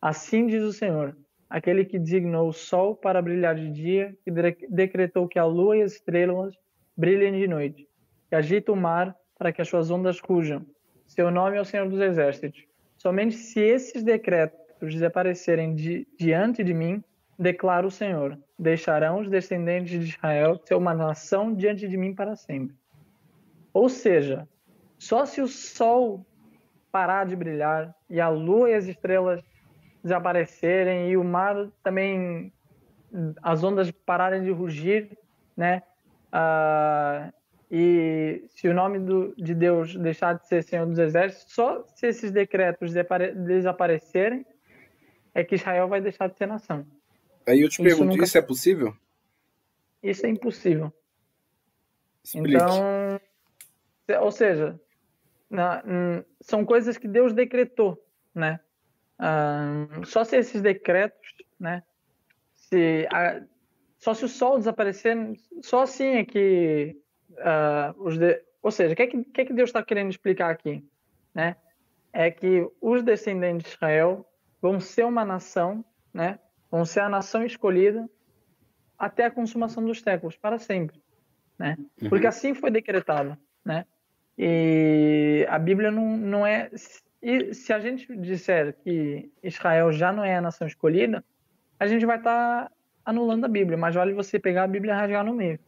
Assim 0.00 0.46
diz 0.46 0.62
o 0.62 0.72
Senhor 0.72 1.16
aquele 1.48 1.84
que 1.84 1.98
designou 1.98 2.48
o 2.48 2.52
sol 2.52 2.94
para 2.94 3.22
brilhar 3.22 3.54
de 3.54 3.70
dia, 3.70 4.14
que 4.24 4.30
decretou 4.68 5.26
que 5.26 5.38
a 5.38 5.44
lua 5.44 5.76
e 5.76 5.82
as 5.82 5.92
estrelas 5.92 6.54
brilhem 6.96 7.32
de 7.32 7.48
noite, 7.48 7.88
que 8.28 8.34
agita 8.34 8.72
o 8.72 8.76
mar 8.76 9.16
para 9.38 9.52
que 9.52 9.62
as 9.62 9.68
suas 9.68 9.90
ondas 9.90 10.20
rujam. 10.20 10.66
Seu 11.06 11.30
nome 11.30 11.56
é 11.56 11.60
o 11.60 11.64
Senhor 11.64 11.88
dos 11.88 12.00
Exércitos. 12.00 12.66
Somente 12.96 13.34
se 13.36 13.60
esses 13.60 14.02
decretos 14.02 14.92
desaparecerem 14.92 15.74
de, 15.74 16.06
diante 16.18 16.62
de 16.62 16.74
mim, 16.74 17.02
declara 17.38 17.86
o 17.86 17.90
Senhor, 17.90 18.36
deixarão 18.58 19.20
os 19.20 19.30
descendentes 19.30 20.00
de 20.00 20.10
Israel 20.10 20.60
ser 20.64 20.74
uma 20.74 20.92
nação 20.92 21.54
diante 21.54 21.86
de 21.86 21.96
mim 21.96 22.14
para 22.14 22.34
sempre. 22.34 22.76
Ou 23.72 23.88
seja, 23.88 24.46
só 24.98 25.24
se 25.24 25.40
o 25.40 25.46
sol 25.46 26.26
parar 26.90 27.24
de 27.24 27.36
brilhar 27.36 27.94
e 28.10 28.20
a 28.20 28.28
lua 28.28 28.70
e 28.70 28.74
as 28.74 28.86
estrelas 28.86 29.40
desaparecerem 30.08 31.10
e 31.10 31.16
o 31.16 31.22
mar 31.22 31.68
também 31.82 32.52
as 33.42 33.62
ondas 33.62 33.90
pararem 33.90 34.42
de 34.42 34.50
rugir, 34.50 35.16
né? 35.56 35.82
Uh, 36.32 37.32
e 37.70 38.44
se 38.48 38.68
o 38.68 38.74
nome 38.74 38.98
do, 38.98 39.34
de 39.36 39.54
Deus 39.54 39.94
deixar 39.96 40.34
de 40.34 40.46
ser 40.46 40.62
Senhor 40.62 40.86
dos 40.86 40.98
Exércitos, 40.98 41.54
só 41.54 41.84
se 41.94 42.06
esses 42.06 42.30
decretos 42.30 42.92
desaparecerem 43.34 44.44
é 45.34 45.44
que 45.44 45.54
Israel 45.54 45.88
vai 45.88 46.00
deixar 46.00 46.28
de 46.28 46.36
ser 46.36 46.46
nação. 46.46 46.86
Aí 47.46 47.60
eu 47.60 47.68
te 47.68 47.74
isso 47.74 47.82
pergunto, 47.82 48.12
nunca... 48.12 48.24
isso 48.24 48.38
é 48.38 48.42
possível? 48.42 48.94
Isso 50.02 50.24
é 50.26 50.28
impossível. 50.28 50.92
Explique. 52.24 52.56
Então, 52.56 53.20
ou 54.22 54.32
seja, 54.32 54.78
na, 55.50 55.82
são 56.40 56.64
coisas 56.64 56.96
que 56.96 57.08
Deus 57.08 57.32
decretou, 57.32 58.02
né? 58.34 58.60
Só 60.04 60.24
se 60.24 60.36
esses 60.36 60.62
decretos, 60.62 61.34
né? 61.58 61.82
Se 62.54 63.08
a, 63.12 63.42
só 63.98 64.14
se 64.14 64.24
o 64.24 64.28
sol 64.28 64.58
desaparecer, 64.58 65.16
só 65.62 65.82
assim 65.82 66.16
é 66.16 66.24
que 66.24 66.96
uh, 67.32 68.00
os 68.02 68.16
de, 68.16 68.42
ou 68.62 68.70
seja, 68.70 68.92
o 68.92 68.96
que, 68.96 69.02
é 69.02 69.06
que, 69.06 69.24
que, 69.24 69.40
é 69.40 69.44
que 69.44 69.52
Deus 69.52 69.70
está 69.70 69.82
querendo 69.82 70.10
explicar 70.10 70.50
aqui, 70.50 70.84
né? 71.34 71.56
É 72.12 72.30
que 72.30 72.66
os 72.80 73.02
descendentes 73.02 73.66
de 73.66 73.74
Israel 73.74 74.24
vão 74.60 74.80
ser 74.80 75.04
uma 75.04 75.24
nação, 75.24 75.84
né? 76.12 76.38
Vão 76.70 76.84
ser 76.84 77.00
a 77.00 77.08
nação 77.08 77.44
escolhida 77.44 78.08
até 78.98 79.24
a 79.24 79.30
consumação 79.30 79.84
dos 79.84 80.00
séculos, 80.00 80.36
para 80.36 80.58
sempre, 80.58 81.00
né? 81.58 81.76
Uhum. 82.00 82.08
Porque 82.08 82.26
assim 82.26 82.54
foi 82.54 82.70
decretado, 82.70 83.36
né? 83.64 83.84
E 84.36 85.44
a 85.48 85.58
Bíblia 85.58 85.90
não, 85.90 86.16
não 86.16 86.46
é 86.46 86.70
e 87.22 87.52
se 87.54 87.72
a 87.72 87.80
gente 87.80 88.14
disser 88.16 88.74
que 88.82 89.30
Israel 89.42 89.92
já 89.92 90.12
não 90.12 90.24
é 90.24 90.36
a 90.36 90.40
nação 90.40 90.66
escolhida, 90.66 91.24
a 91.78 91.86
gente 91.86 92.06
vai 92.06 92.18
estar 92.18 92.66
tá 92.66 92.72
anulando 93.04 93.44
a 93.44 93.48
Bíblia. 93.48 93.76
Mas 93.76 93.94
vale 93.94 94.12
você 94.12 94.38
pegar 94.38 94.64
a 94.64 94.68
Bíblia 94.68 94.92
e 94.92 94.96
rasgar 94.96 95.24
no 95.24 95.34
meio. 95.34 95.58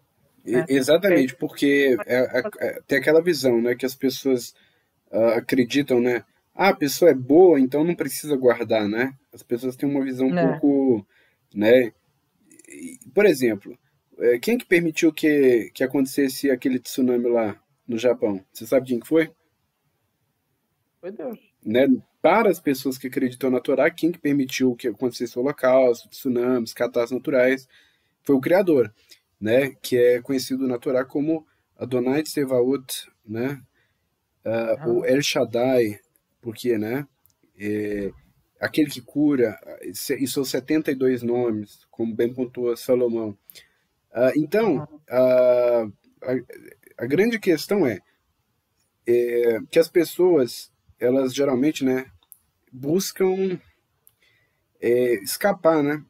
Né? 0.44 0.64
Exatamente, 0.68 1.36
porque 1.36 1.96
é, 2.06 2.38
é, 2.38 2.42
é, 2.60 2.80
tem 2.86 2.98
aquela 2.98 3.22
visão, 3.22 3.60
né, 3.60 3.74
que 3.74 3.84
as 3.84 3.94
pessoas 3.94 4.54
uh, 5.10 5.36
acreditam, 5.36 6.00
né? 6.00 6.24
Ah, 6.54 6.70
a 6.70 6.76
pessoa 6.76 7.10
é 7.10 7.14
boa, 7.14 7.60
então 7.60 7.84
não 7.84 7.94
precisa 7.94 8.36
guardar, 8.36 8.88
né? 8.88 9.12
As 9.32 9.42
pessoas 9.42 9.76
têm 9.76 9.88
uma 9.88 10.04
visão 10.04 10.28
um 10.28 10.38
é. 10.38 10.46
pouco, 10.58 11.06
né? 11.54 11.92
por 13.14 13.26
exemplo, 13.26 13.76
é, 14.18 14.38
quem 14.38 14.56
que 14.56 14.64
permitiu 14.64 15.12
que, 15.12 15.70
que 15.74 15.82
acontecesse 15.82 16.50
aquele 16.50 16.78
tsunami 16.78 17.28
lá 17.28 17.60
no 17.86 17.98
Japão? 17.98 18.44
Você 18.52 18.66
sabe 18.66 18.86
quem 18.86 19.00
que 19.00 19.08
foi? 19.08 19.30
Foi 21.00 21.10
Deus. 21.10 21.38
Né? 21.64 21.86
Para 22.20 22.50
as 22.50 22.60
pessoas 22.60 22.98
que 22.98 23.06
acreditam 23.06 23.50
na 23.50 23.60
Torá, 23.60 23.90
quem 23.90 24.12
que 24.12 24.18
permitiu 24.18 24.76
que 24.76 24.88
acontecesse 24.88 25.38
o 25.38 25.42
holocausto, 25.42 26.08
tsunamis, 26.10 26.74
catástrofes 26.74 27.12
naturais, 27.12 27.68
foi 28.22 28.36
o 28.36 28.40
Criador, 28.40 28.92
né? 29.40 29.70
Que 29.82 29.96
é 29.96 30.20
conhecido 30.20 30.68
na 30.68 30.78
Torá 30.78 31.04
como 31.04 31.46
Adonai 31.76 32.22
Tsevaot, 32.22 33.10
né? 33.24 33.62
Uh, 34.44 34.90
O 34.90 35.04
El 35.04 35.22
Shaddai, 35.22 35.98
porque, 36.40 36.76
né? 36.76 37.06
É, 37.58 38.10
aquele 38.60 38.90
que 38.90 39.00
cura, 39.00 39.58
e 39.82 40.26
são 40.26 40.44
72 40.44 41.22
nomes, 41.22 41.86
como 41.90 42.14
bem 42.14 42.32
pontua 42.32 42.76
Salomão. 42.76 43.30
Uh, 44.12 44.32
então, 44.36 44.84
uh, 44.84 45.92
a, 46.22 47.02
a, 47.04 47.06
grande 47.06 47.38
questão 47.38 47.86
é, 47.86 48.00
é, 49.06 49.60
que 49.70 49.78
as 49.78 49.88
pessoas, 49.88 50.70
elas 51.00 51.34
geralmente, 51.34 51.84
né, 51.84 52.06
buscam 52.70 53.58
é, 54.80 55.14
escapar, 55.22 55.82
né? 55.82 56.04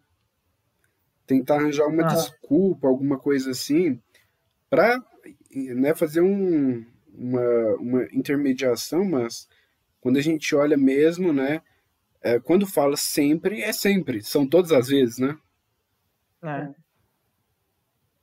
Tentar 1.27 1.57
arranjar 1.57 1.87
uma 1.87 2.03
desculpa, 2.03 2.89
alguma 2.89 3.19
coisa 3.19 3.53
assim, 3.53 4.01
para 4.69 5.01
né, 5.55 5.95
fazer 5.95 6.21
um, 6.21 6.85
uma, 7.15 7.75
uma 7.77 8.05
intermediação, 8.13 9.05
mas 9.05 9.49
quando 10.01 10.17
a 10.17 10.21
gente 10.21 10.55
olha 10.55 10.77
mesmo, 10.77 11.33
né, 11.33 11.63
é, 12.21 12.39
quando 12.41 12.67
fala 12.67 12.97
sempre, 12.97 13.63
é 13.63 13.73
sempre, 13.73 14.23
são 14.23 14.47
todas 14.47 14.73
as 14.73 14.89
vezes, 14.89 15.19
né? 15.19 15.39
É. 16.43 16.69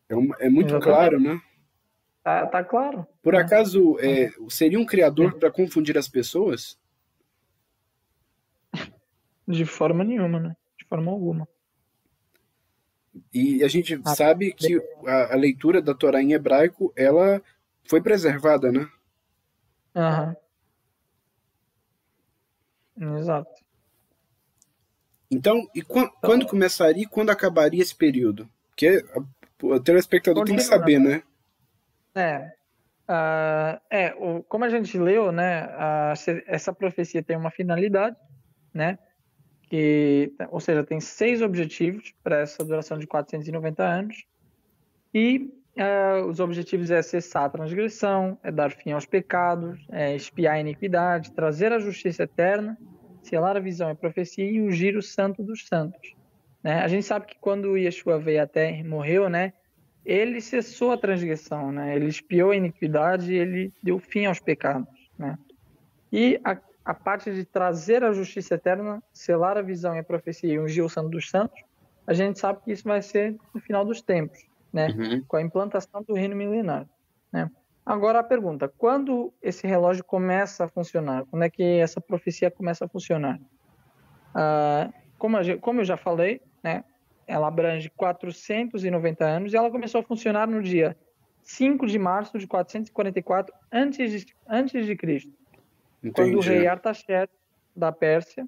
É, 0.10 0.16
um, 0.16 0.34
é 0.40 0.50
muito 0.50 0.70
Exatamente. 0.70 0.84
claro, 0.84 1.20
né? 1.20 1.42
Tá, 2.28 2.46
tá 2.46 2.62
claro. 2.62 3.08
Por 3.24 3.36
é. 3.36 3.38
acaso, 3.38 3.98
é, 4.02 4.30
seria 4.50 4.78
um 4.78 4.86
criador 4.86 5.40
para 5.40 5.50
confundir 5.50 5.98
as 5.98 6.10
pessoas? 6.10 6.78
De 9.48 9.64
forma 9.64 10.04
nenhuma, 10.04 10.38
né? 10.38 10.58
De 10.78 10.84
forma 10.84 11.10
alguma. 11.10 11.48
E 13.34 13.64
a 13.64 13.70
gente 13.70 13.98
ah, 14.04 14.14
sabe 14.14 14.52
que 14.52 14.78
a, 15.06 15.36
a, 15.36 15.38
leitura 15.38 15.82
da 15.82 15.94
Torá 15.94 16.22
em 16.22 16.34
hebraico, 16.34 16.92
ela 16.98 17.42
foi 17.86 18.02
preservada, 18.02 18.74
né? 18.74 18.90
Aham. 19.96 20.36
Exato. 23.00 23.64
Então, 25.32 25.66
e 25.74 25.82
quando, 25.82 26.08
então, 26.08 26.20
quando 26.20 26.46
começaria 26.46 27.04
e 27.04 27.08
quando 27.08 27.30
acabaria 27.30 27.82
esse 27.82 27.96
período? 27.96 28.50
Porque 28.72 29.02
o 29.64 29.80
telespectador 29.80 30.44
tem 30.44 30.58
que 30.58 30.62
saber, 30.64 31.00
né? 31.00 31.24
É. 32.18 32.52
Uh, 33.08 33.80
é, 33.90 34.16
o, 34.18 34.44
como 34.44 34.66
a 34.66 34.70
gente 34.70 34.98
leu, 34.98 35.32
né, 35.32 35.70
essa 36.46 36.74
profecia 36.74 37.24
tem 37.24 37.38
uma 37.38 37.52
finalidade, 37.52 38.18
né, 38.74 38.98
que, 39.62 40.34
ou 40.50 40.60
seja, 40.60 40.84
tem 40.84 41.00
seis 41.00 41.42
objetivos 41.42 42.14
para 42.24 42.40
essa 42.40 42.66
duração 42.66 42.98
de 42.98 43.08
490 43.08 43.84
anos, 43.84 44.26
e 45.14 45.50
uh, 45.78 46.26
os 46.28 46.40
objetivos 46.40 46.92
é 46.92 47.02
cessar 47.02 47.46
a 47.46 47.50
transgressão, 47.50 48.38
é 48.44 48.52
dar 48.52 48.72
fim 48.72 48.92
aos 48.92 49.06
pecados, 49.06 49.80
é 49.90 50.16
espiar 50.16 50.56
a 50.56 50.60
iniquidade, 50.60 51.32
trazer 51.32 51.72
a 51.72 51.80
justiça 51.80 52.24
eterna, 52.24 52.78
selar 53.22 53.56
a 53.56 53.62
visão 53.62 53.90
e 53.90 53.92
a 53.92 53.96
profecia 53.96 54.50
e 54.50 54.62
ungir 54.62 54.98
o 54.98 55.02
santo 55.02 55.44
dos 55.44 55.66
santos. 55.68 56.14
Né? 56.64 56.82
A 56.82 56.88
gente 56.88 57.06
sabe 57.06 57.28
que 57.28 57.38
quando 57.40 57.78
Yeshua 57.78 58.20
veio 58.20 58.42
até 58.42 58.78
e 58.78 58.84
morreu, 58.84 59.30
né, 59.30 59.54
ele 60.08 60.40
cessou 60.40 60.94
a 60.94 60.98
transgressão, 60.98 61.70
né? 61.70 61.94
ele 61.94 62.08
espiou 62.08 62.52
a 62.52 62.56
iniquidade 62.56 63.34
ele 63.34 63.74
deu 63.84 64.00
fim 64.00 64.26
aos 64.26 64.40
pecados. 64.40 64.88
Né? 65.20 65.38
E 66.12 66.40
a, 66.46 66.58
a 66.86 66.94
parte 66.94 67.34
de 67.34 67.44
trazer 67.44 68.06
a 68.06 68.14
justiça 68.14 68.56
eterna, 68.56 69.04
selar 69.12 69.58
a 69.58 69.62
visão 69.62 69.94
e 69.96 70.00
a 70.00 70.04
profecia 70.04 70.54
e 70.54 70.58
ungir 70.58 70.84
o 70.84 70.90
santo 70.90 71.10
dos 71.10 71.30
santos, 71.30 71.62
a 72.08 72.14
gente 72.14 72.40
sabe 72.40 72.62
que 72.64 72.72
isso 72.72 72.86
vai 72.86 73.02
ser 73.02 73.36
no 73.54 73.60
final 73.60 73.84
dos 73.84 74.02
tempos, 74.02 74.46
né? 74.72 74.88
Uhum. 74.88 75.24
com 75.28 75.36
a 75.36 75.42
implantação 75.42 76.02
do 76.02 76.14
reino 76.14 76.38
milenar. 76.38 76.88
Né? 77.34 77.52
Agora 77.86 78.20
a 78.20 78.24
pergunta: 78.24 78.72
quando 78.78 79.34
esse 79.42 79.68
relógio 79.68 80.06
começa 80.06 80.64
a 80.64 80.68
funcionar? 80.70 81.26
Quando 81.26 81.44
é 81.44 81.50
que 81.50 81.64
essa 81.64 82.00
profecia 82.00 82.50
começa 82.50 82.86
a 82.86 82.88
funcionar? 82.88 83.38
Ah, 84.34 84.90
como, 85.18 85.36
a, 85.36 85.42
como 85.60 85.82
eu 85.82 85.86
já 85.86 85.98
falei, 85.98 86.42
né, 86.64 86.86
ela 87.28 87.48
abrange 87.48 87.92
490 87.96 89.26
anos 89.26 89.54
e 89.54 89.58
ela 89.58 89.70
começou 89.70 90.00
a 90.02 90.04
funcionar 90.04 90.48
no 90.48 90.64
dia 90.64 90.96
5 91.44 91.86
de 91.86 92.00
março 92.00 92.40
de 92.40 92.48
444 92.48 93.54
antes 93.72 94.26
de, 94.26 94.34
antes 94.48 94.86
de 94.86 94.96
Cristo. 94.96 95.32
Entendi. 96.04 96.14
Quando 96.14 96.38
o 96.38 96.42
rei 96.42 96.68
Artaxerxes 96.68 97.38
da 97.76 97.92
Pérsia 97.92 98.46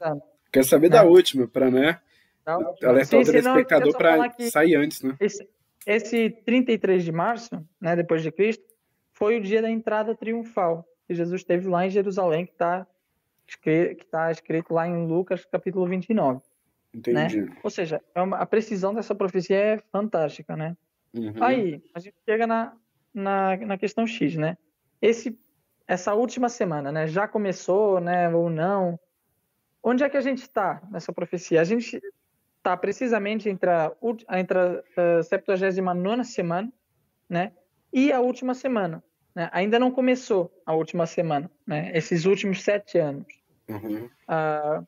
Anos. 0.00 0.22
Quer 0.52 0.64
saber 0.64 0.88
né? 0.88 0.96
da 0.96 1.04
última, 1.04 1.48
para 1.48 1.70
né? 1.70 2.00
Alertar 2.46 3.20
o 3.20 3.24
telespectador 3.24 3.96
para 3.96 4.34
sair 4.50 4.76
antes, 4.76 5.02
né? 5.02 5.16
Esse, 5.18 5.48
esse 5.86 6.30
33 6.30 7.04
de 7.04 7.12
março, 7.12 7.66
né, 7.80 7.96
depois 7.96 8.22
de 8.22 8.30
Cristo, 8.30 8.64
foi 9.12 9.38
o 9.38 9.40
dia 9.40 9.62
da 9.62 9.70
entrada 9.70 10.14
triunfal 10.14 10.86
que 11.06 11.14
Jesus 11.14 11.44
teve 11.44 11.68
lá 11.68 11.86
em 11.86 11.90
Jerusalém, 11.90 12.46
que 12.46 12.52
está 12.52 12.86
que 13.60 13.96
tá 14.10 14.30
escrito 14.30 14.72
lá 14.72 14.88
em 14.88 15.06
Lucas 15.06 15.44
capítulo 15.44 15.86
29. 15.86 16.40
Entendi. 16.94 17.42
Né? 17.42 17.56
Ou 17.62 17.70
seja, 17.70 18.00
é 18.14 18.20
a 18.20 18.46
precisão 18.46 18.94
dessa 18.94 19.14
profecia 19.14 19.56
é 19.56 19.78
fantástica, 19.90 20.56
né? 20.56 20.76
Uhum. 21.12 21.34
Aí, 21.40 21.82
a 21.94 21.98
gente 21.98 22.16
chega 22.24 22.46
na, 22.46 22.72
na, 23.12 23.56
na 23.56 23.78
questão 23.78 24.06
X, 24.06 24.36
né? 24.36 24.56
Esse, 25.02 25.38
essa 25.86 26.14
última 26.14 26.48
semana, 26.48 26.92
né? 26.92 27.06
Já 27.06 27.26
começou, 27.26 28.00
né? 28.00 28.28
Ou 28.28 28.48
não? 28.48 28.98
onde 29.84 30.02
é 30.02 30.08
que 30.08 30.16
a 30.16 30.20
gente 30.22 30.38
está 30.38 30.82
nessa 30.90 31.12
profecia? 31.12 31.60
A 31.60 31.64
gente 31.64 32.00
está 32.56 32.74
precisamente 32.76 33.48
entre 33.50 33.68
a, 33.68 33.92
entre 34.32 34.58
a 34.58 35.22
79 35.22 36.24
semana 36.24 36.72
né, 37.28 37.52
e 37.92 38.10
a 38.10 38.20
última 38.20 38.54
semana. 38.54 39.04
Né? 39.34 39.50
Ainda 39.52 39.78
não 39.78 39.90
começou 39.90 40.50
a 40.64 40.72
última 40.72 41.06
semana, 41.06 41.50
né? 41.66 41.92
esses 41.94 42.24
últimos 42.24 42.62
sete 42.62 42.98
anos. 42.98 43.26
Uhum. 43.68 44.08
Uh, 44.28 44.86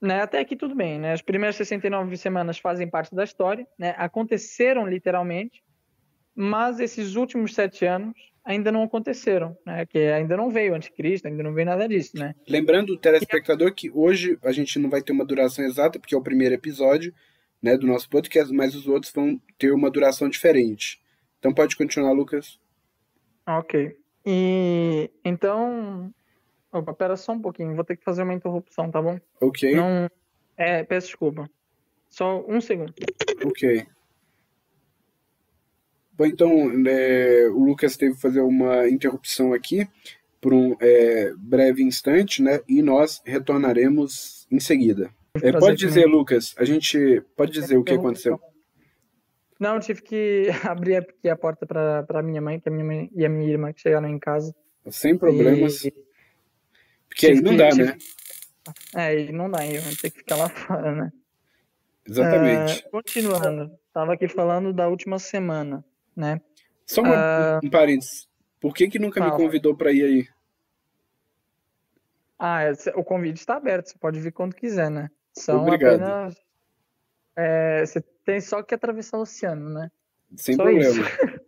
né, 0.00 0.22
até 0.22 0.40
aqui 0.40 0.56
tudo 0.56 0.74
bem, 0.74 0.98
né? 0.98 1.12
As 1.12 1.22
primeiras 1.22 1.56
69 1.56 2.16
semanas 2.16 2.58
fazem 2.58 2.88
parte 2.88 3.14
da 3.14 3.24
história, 3.24 3.66
né? 3.78 3.94
Aconteceram 3.98 4.86
literalmente, 4.86 5.62
mas 6.34 6.80
esses 6.80 7.16
últimos 7.16 7.54
sete 7.54 7.84
anos 7.84 8.14
ainda 8.44 8.72
não 8.72 8.82
aconteceram, 8.82 9.56
né? 9.64 9.84
Que 9.84 9.98
ainda 9.98 10.36
não 10.36 10.50
veio 10.50 10.72
o 10.72 10.76
anticristo, 10.76 11.28
ainda 11.28 11.42
não 11.42 11.52
veio 11.52 11.66
nada 11.66 11.86
disso, 11.86 12.16
né? 12.16 12.34
Lembrando 12.48 12.94
o 12.94 12.98
telespectador 12.98 13.74
que 13.74 13.90
hoje 13.90 14.38
a 14.42 14.52
gente 14.52 14.78
não 14.78 14.88
vai 14.88 15.02
ter 15.02 15.12
uma 15.12 15.24
duração 15.24 15.64
exata, 15.64 15.98
porque 15.98 16.14
é 16.14 16.18
o 16.18 16.22
primeiro 16.22 16.54
episódio, 16.54 17.14
né, 17.62 17.76
do 17.76 17.86
nosso 17.86 18.08
podcast, 18.08 18.52
mas 18.54 18.74
os 18.74 18.86
outros 18.86 19.12
vão 19.12 19.38
ter 19.58 19.72
uma 19.72 19.90
duração 19.90 20.30
diferente. 20.30 20.98
Então 21.38 21.52
pode 21.52 21.76
continuar, 21.76 22.12
Lucas. 22.12 22.58
Ok. 23.46 23.96
E 24.24 25.10
então 25.24 26.12
Opa, 26.72 26.94
pera 26.94 27.16
só 27.16 27.32
um 27.32 27.40
pouquinho, 27.40 27.74
vou 27.74 27.84
ter 27.84 27.96
que 27.96 28.04
fazer 28.04 28.22
uma 28.22 28.34
interrupção, 28.34 28.90
tá 28.90 29.02
bom? 29.02 29.18
Ok. 29.40 29.74
Não... 29.74 30.08
É, 30.56 30.84
peço 30.84 31.08
desculpa. 31.08 31.50
Só 32.08 32.44
um 32.46 32.60
segundo. 32.60 32.92
Ok. 33.44 33.86
Bom, 36.12 36.26
então, 36.26 36.70
é, 36.86 37.48
o 37.48 37.64
Lucas 37.64 37.96
teve 37.96 38.14
que 38.14 38.20
fazer 38.20 38.40
uma 38.40 38.88
interrupção 38.88 39.52
aqui 39.52 39.88
por 40.40 40.52
um 40.52 40.76
é, 40.80 41.32
breve 41.36 41.82
instante, 41.82 42.42
né? 42.42 42.60
E 42.68 42.82
nós 42.82 43.22
retornaremos 43.24 44.46
em 44.50 44.60
seguida. 44.60 45.10
É, 45.42 45.52
pode 45.52 45.76
dizer, 45.76 46.06
Lucas, 46.06 46.54
a 46.58 46.64
gente 46.64 47.22
pode 47.36 47.52
dizer 47.52 47.76
o 47.76 47.84
que 47.84 47.94
aconteceu. 47.94 48.40
Não, 49.58 49.74
eu 49.74 49.80
tive 49.80 50.02
que 50.02 50.48
abrir 50.64 50.96
aqui 50.96 51.28
a 51.28 51.36
porta 51.36 51.66
para 51.66 52.22
minha 52.22 52.40
mãe, 52.40 52.58
que 52.58 52.68
a 52.68 52.72
minha 52.72 52.84
mãe 52.84 53.10
e 53.14 53.24
a 53.24 53.28
minha 53.28 53.50
irmã 53.50 53.72
que 53.72 53.80
chegaram 53.80 54.08
em 54.08 54.18
casa. 54.18 54.54
Sem 54.88 55.16
problemas. 55.16 55.84
E 55.84 55.94
porque 57.10 57.26
aí 57.26 57.40
não 57.40 57.56
dá, 57.56 57.74
né? 57.74 57.98
É, 58.94 59.00
aí 59.02 59.32
não 59.32 59.50
dá, 59.50 59.66
eu 59.66 59.82
vou 59.82 59.96
ter 59.96 60.10
que 60.10 60.18
ficar 60.18 60.36
lá 60.36 60.48
fora, 60.48 60.94
né? 60.94 61.12
Exatamente. 62.08 62.86
Uh, 62.86 62.90
continuando, 62.90 63.78
tava 63.92 64.14
aqui 64.14 64.26
falando 64.28 64.72
da 64.72 64.88
última 64.88 65.18
semana, 65.18 65.84
né? 66.16 66.40
Só 66.86 67.02
uma, 67.02 67.58
uh, 67.58 67.66
um 67.66 67.68
parênteses. 67.68 68.28
Por 68.58 68.74
que 68.74 68.88
que 68.88 68.98
nunca 68.98 69.20
fala. 69.20 69.32
me 69.32 69.44
convidou 69.44 69.76
para 69.76 69.92
ir 69.92 70.04
aí? 70.04 70.28
Ah, 72.38 72.62
o 72.94 73.04
convite 73.04 73.38
está 73.38 73.56
aberto, 73.56 73.88
você 73.88 73.98
pode 73.98 74.18
vir 74.18 74.32
quando 74.32 74.54
quiser, 74.54 74.90
né? 74.90 75.10
São 75.34 75.62
Obrigado. 75.62 76.02
Apenas, 76.02 76.36
é, 77.36 77.84
você 77.84 78.00
tem 78.24 78.40
só 78.40 78.62
que 78.62 78.74
atravessar 78.74 79.18
o 79.18 79.22
oceano, 79.22 79.68
né? 79.68 79.90
Sem 80.36 80.56
só 80.56 80.62
problema. 80.62 81.04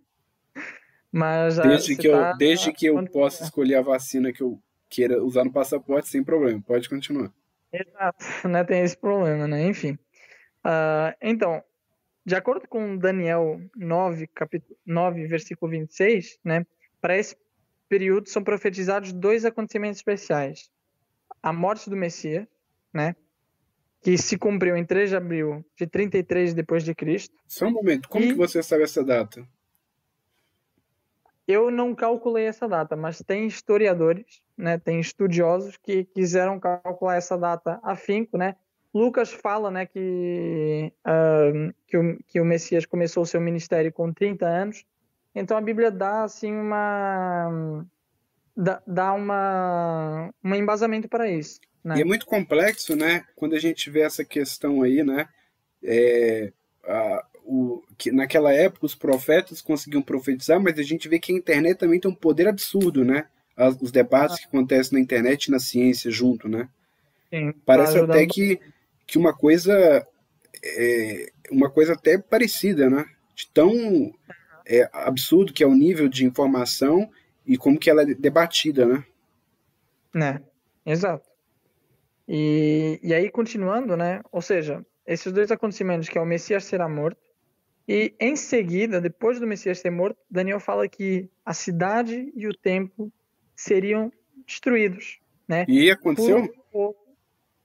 Mas 1.11 1.59
desde 1.59 1.97
que, 1.97 2.11
tá, 2.11 2.31
eu, 2.31 2.37
desde 2.37 2.73
que 2.73 2.87
eu 2.87 3.05
possa 3.11 3.45
escolher 3.45 3.77
a 3.77 3.83
vacina 3.83 4.33
que 4.33 4.43
eu 4.43 4.63
queira 4.93 5.23
usar 5.25 5.45
no 5.45 5.53
passaporte 5.53 6.09
sem 6.09 6.23
problema. 6.23 6.61
Pode 6.61 6.89
continuar. 6.89 7.33
Exato, 7.73 8.49
né? 8.49 8.63
Tem 8.63 8.83
esse 8.83 8.97
problema, 8.97 9.49
né? 9.49 9.67
Enfim. 9.67 9.93
Uh, 10.65 11.17
então, 11.23 11.65
de 12.25 12.35
acordo 12.35 12.69
com 12.69 12.99
Daniel 12.99 13.59
9, 13.75 14.27
capítulo 14.29 14.77
9, 14.85 15.27
versículo 15.27 15.71
26, 15.71 16.39
né? 16.45 16.67
Para 17.01 17.17
esse 17.17 17.35
período 17.89 18.29
são 18.29 18.45
profetizados 18.45 19.13
dois 19.13 19.47
acontecimentos 19.47 19.99
especiais. 19.99 20.71
A 21.43 21.53
morte 21.53 21.89
do 21.89 21.97
Messias, 21.97 22.47
né? 22.93 23.17
Que 24.03 24.19
se 24.19 24.37
cumpriu 24.37 24.77
em 24.77 24.85
3 24.85 25.11
de 25.11 25.17
abril 25.17 25.65
de 25.77 25.87
33 25.87 26.53
depois 26.53 26.85
de 26.85 26.95
Cristo. 26.95 27.35
Só 27.47 27.67
um 27.67 27.71
momento, 27.71 28.09
como 28.09 28.25
e... 28.25 28.29
que 28.29 28.35
você 28.35 28.63
sabe 28.63 28.83
essa 28.83 29.03
data? 29.03 29.49
Eu 31.49 31.71
não 31.71 31.95
calculei 31.95 32.45
essa 32.45 32.69
data, 32.69 32.95
mas 32.95 33.23
tem 33.27 33.47
historiadores, 33.47 34.42
né, 34.57 34.79
tem 34.79 35.01
estudiosos 35.01 35.77
que 35.77 36.05
quiseram 36.05 36.61
calcular 36.61 37.17
essa 37.17 37.37
data 37.37 37.81
afinco, 37.83 38.37
né? 38.37 38.57
Lucas 38.95 39.33
fala, 39.33 39.71
né, 39.71 39.87
que, 39.87 40.93
uh, 41.07 41.75
que, 41.87 41.97
o, 41.97 42.19
que 42.29 42.41
o 42.41 42.45
Messias 42.45 42.85
começou 42.85 43.23
o 43.23 43.27
seu 43.27 43.41
ministério 43.41 43.91
com 43.93 44.13
30 44.13 44.47
anos. 44.47 44.85
Então 45.35 45.57
a 45.57 45.63
Bíblia 45.63 45.91
dá 45.91 46.25
assim 46.25 46.53
uma 46.53 47.87
dá, 48.55 48.83
dá 48.87 49.13
uma 49.15 50.31
um 50.45 50.55
embasamento 50.55 51.09
para 51.09 51.31
isso. 51.31 51.59
Né? 51.83 51.97
E 51.97 52.03
é 52.03 52.05
muito 52.05 52.27
complexo, 52.27 52.95
né? 52.95 53.25
Quando 53.35 53.55
a 53.55 53.59
gente 53.59 53.89
vê 53.89 54.01
essa 54.01 54.25
questão 54.25 54.83
aí, 54.83 55.03
né? 55.03 55.27
É, 55.83 56.53
a, 56.85 57.27
o, 57.45 57.83
que 57.97 58.13
naquela 58.13 58.53
época 58.53 58.87
os 58.87 58.95
profetas 58.95 59.61
conseguiam 59.61 60.03
profetizar, 60.03 60.61
mas 60.61 60.79
a 60.79 60.83
gente 60.83 61.09
vê 61.09 61.19
que 61.19 61.33
a 61.33 61.37
internet 61.37 61.79
também 61.79 61.99
tem 61.99 62.11
um 62.11 62.15
poder 62.15 62.47
absurdo, 62.47 63.05
né? 63.05 63.27
As, 63.57 63.81
os 63.81 63.93
debates 63.93 64.37
ah. 64.37 64.39
que 64.41 64.47
acontecem 64.47 64.99
na 64.99 65.03
internet 65.03 65.47
e 65.47 65.51
na 65.51 65.59
ciência 65.59 66.11
junto, 66.11 66.49
né? 66.49 66.69
Sim, 67.31 67.53
Parece 67.65 67.99
até 67.99 68.27
que, 68.27 68.61
que 69.07 69.19
uma 69.19 69.35
coisa 69.35 70.07
é, 70.65 71.33
uma 71.51 71.71
coisa 71.71 71.95
até 71.95 72.19
parecida, 72.19 72.89
né? 72.89 73.05
De 73.35 73.49
tão 73.49 74.13
é, 74.67 74.89
absurdo 74.93 75.53
que 75.53 75.63
é 75.63 75.67
o 75.67 75.75
nível 75.75 76.09
de 76.09 76.25
informação 76.25 77.11
e 77.47 77.57
como 77.57 77.79
que 77.79 77.91
ela 77.91 78.03
é 78.03 78.15
debatida, 78.15 78.87
né? 78.87 79.05
Né, 80.15 80.43
exato. 80.85 81.29
E, 82.29 83.01
e 83.03 83.13
aí, 83.13 83.31
continuando, 83.31 83.97
né? 83.97 84.21
Ou 84.31 84.43
seja, 84.43 84.85
esses 85.07 85.33
dois 85.33 85.51
acontecimentos, 85.51 86.09
que 86.09 86.19
é 86.19 86.21
o 86.21 86.27
Messias 86.27 86.65
será 86.65 86.89
morto 86.89 87.19
e 87.89 88.15
em 88.21 88.37
seguida, 88.37 89.01
depois 89.01 89.41
do 89.41 89.47
Messias 89.47 89.81
ser 89.81 89.91
morto, 89.91 90.19
Daniel 90.31 90.61
fala 90.61 90.89
que 90.89 91.29
a 91.45 91.53
cidade 91.53 92.33
e 92.35 92.47
o 92.47 92.57
templo 92.57 93.13
seriam 93.63 94.13
destruídos, 94.47 95.21
né? 95.47 95.65
E 95.69 95.91
aconteceu? 95.91 96.39
Um 96.39 96.49
povo, 96.71 96.97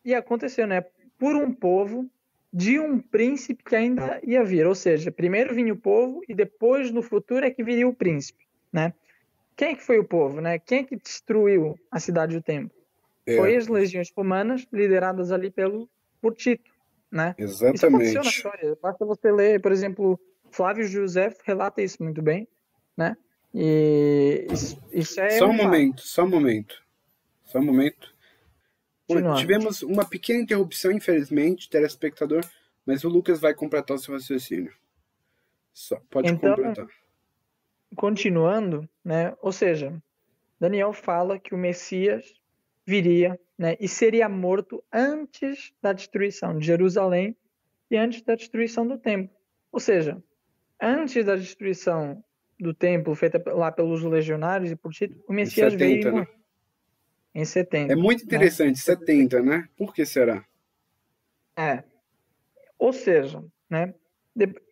e 0.04 0.14
aconteceu, 0.14 0.68
né? 0.68 0.86
Por 1.18 1.36
um 1.36 1.52
povo 1.52 2.10
de 2.54 2.80
um 2.80 3.00
príncipe 3.00 3.64
que 3.64 3.76
ainda 3.76 4.20
ia 4.24 4.44
vir, 4.44 4.66
ou 4.66 4.76
seja, 4.76 5.12
primeiro 5.12 5.54
vinha 5.54 5.74
o 5.74 5.78
povo 5.78 6.22
e 6.28 6.34
depois 6.34 6.92
no 6.92 7.02
futuro 7.02 7.46
é 7.46 7.52
que 7.52 7.64
viria 7.64 7.88
o 7.88 7.94
príncipe, 7.94 8.46
né? 8.72 8.94
Quem 9.56 9.70
é 9.70 9.76
que 9.76 9.84
foi 9.84 10.00
o 10.00 10.04
povo, 10.04 10.40
né? 10.40 10.60
Quem 10.60 10.80
é 10.80 10.84
que 10.84 10.96
destruiu 10.96 11.78
a 11.92 12.00
cidade 12.00 12.36
e 12.36 12.38
o 12.38 12.42
templo? 12.42 12.78
É. 13.26 13.36
Foi 13.36 13.56
as 13.56 13.68
legiões 13.68 14.12
romanas 14.16 14.66
lideradas 14.72 15.32
ali 15.32 15.50
pelo 15.50 15.90
por 16.22 16.34
Tito 16.36 16.78
né? 17.12 17.36
Exatamente. 17.38 17.76
Isso 17.76 17.86
aconteceu 17.88 18.24
na 18.24 18.30
história. 18.30 18.78
Basta 18.82 19.06
você 19.06 19.32
ler, 19.32 19.62
por 19.62 19.72
exemplo, 19.72 20.20
Flávio 20.52 20.88
José 20.88 21.34
relata 21.46 21.82
isso 21.82 22.04
muito 22.04 22.22
bem, 22.22 22.48
né? 22.96 23.16
E 23.54 24.48
isso, 24.94 25.20
é. 25.20 25.32
Só 25.32 25.48
um, 25.48 25.54
momento, 25.54 26.02
só 26.02 26.24
um 26.24 26.30
momento. 26.30 26.84
Só 27.46 27.60
um 27.60 27.66
momento. 27.66 28.14
tivemos 29.38 29.82
uma 29.82 30.06
pequena 30.06 30.42
interrupção, 30.42 30.92
infelizmente, 30.92 31.70
telespectador, 31.70 32.44
mas 32.86 33.04
o 33.04 33.10
Lucas 33.10 33.40
vai 33.40 33.54
completar 33.54 33.96
o 33.96 34.00
seu 34.00 34.14
raciocínio. 34.14 34.74
Só, 35.74 36.00
pode 36.10 36.30
então, 36.30 36.56
completar. 36.56 36.88
Continuando, 37.96 38.88
né? 39.04 39.36
Ou 39.42 39.52
seja, 39.52 39.96
Daniel 40.60 40.92
fala 40.92 41.40
que 41.40 41.54
o 41.54 41.58
Messias 41.58 42.34
viria 42.86 43.40
né, 43.58 43.76
e 43.80 43.88
seria 43.88 44.30
morto 44.30 44.84
antes 44.92 45.74
da 45.82 45.92
destruição 45.92 46.58
de 46.58 46.66
Jerusalém 46.66 47.36
e 47.92 47.98
antes 47.98 48.22
da 48.22 48.36
destruição 48.36 48.88
do 48.88 48.98
templo. 48.98 49.36
Ou 49.72 49.80
seja, 49.80 50.22
antes 50.82 51.26
da 51.26 51.36
destruição 51.36 52.24
do 52.60 52.74
templo 52.74 53.14
feita 53.16 53.42
lá 53.54 53.72
pelos 53.72 54.04
legionários 54.04 54.72
e 54.72 54.76
por 54.76 54.92
Tito, 54.92 55.24
o 55.28 55.34
Messias 55.34 55.74
70, 55.74 55.78
veio 55.78 56.16
né? 56.16 56.28
em 57.34 57.46
70. 57.46 57.94
É 57.94 57.96
muito 57.96 58.20
né? 58.20 58.26
interessante, 58.26 58.78
né? 58.78 58.96
70, 58.96 59.42
né? 59.42 59.70
Por 59.78 59.94
que 59.94 60.06
será? 60.06 60.44
É. 61.56 61.84
Ou 62.78 62.94
seja, 62.94 63.44
né, 63.70 63.94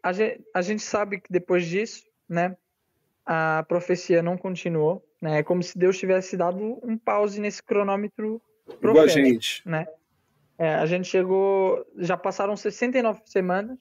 a 0.03 0.14
gente, 0.14 0.41
a 0.53 0.62
gente 0.62 0.84
sabe 0.84 1.20
que 1.20 1.32
depois 1.32 1.66
disso, 1.66 2.03
né, 2.30 2.56
a 3.26 3.66
profecia 3.68 4.22
não 4.22 4.38
continuou, 4.38 5.03
né? 5.22 5.40
É 5.40 5.44
como 5.44 5.64
se 5.64 5.78
Deus 5.78 5.98
tivesse 5.98 6.38
dado 6.38 6.80
um 6.84 6.98
pause 6.98 7.41
nesse 7.41 7.64
cronômetro 7.64 8.40
profético, 8.80 8.90
Igual 8.90 9.06
a 9.06 9.07
gente. 9.07 9.68
né? 9.68 9.88
É, 10.57 10.76
a 10.76 10.86
gente 10.86 11.07
chegou, 11.07 11.86
já 11.98 12.16
passaram 12.16 12.56
69 12.56 13.22
semanas, 13.26 13.78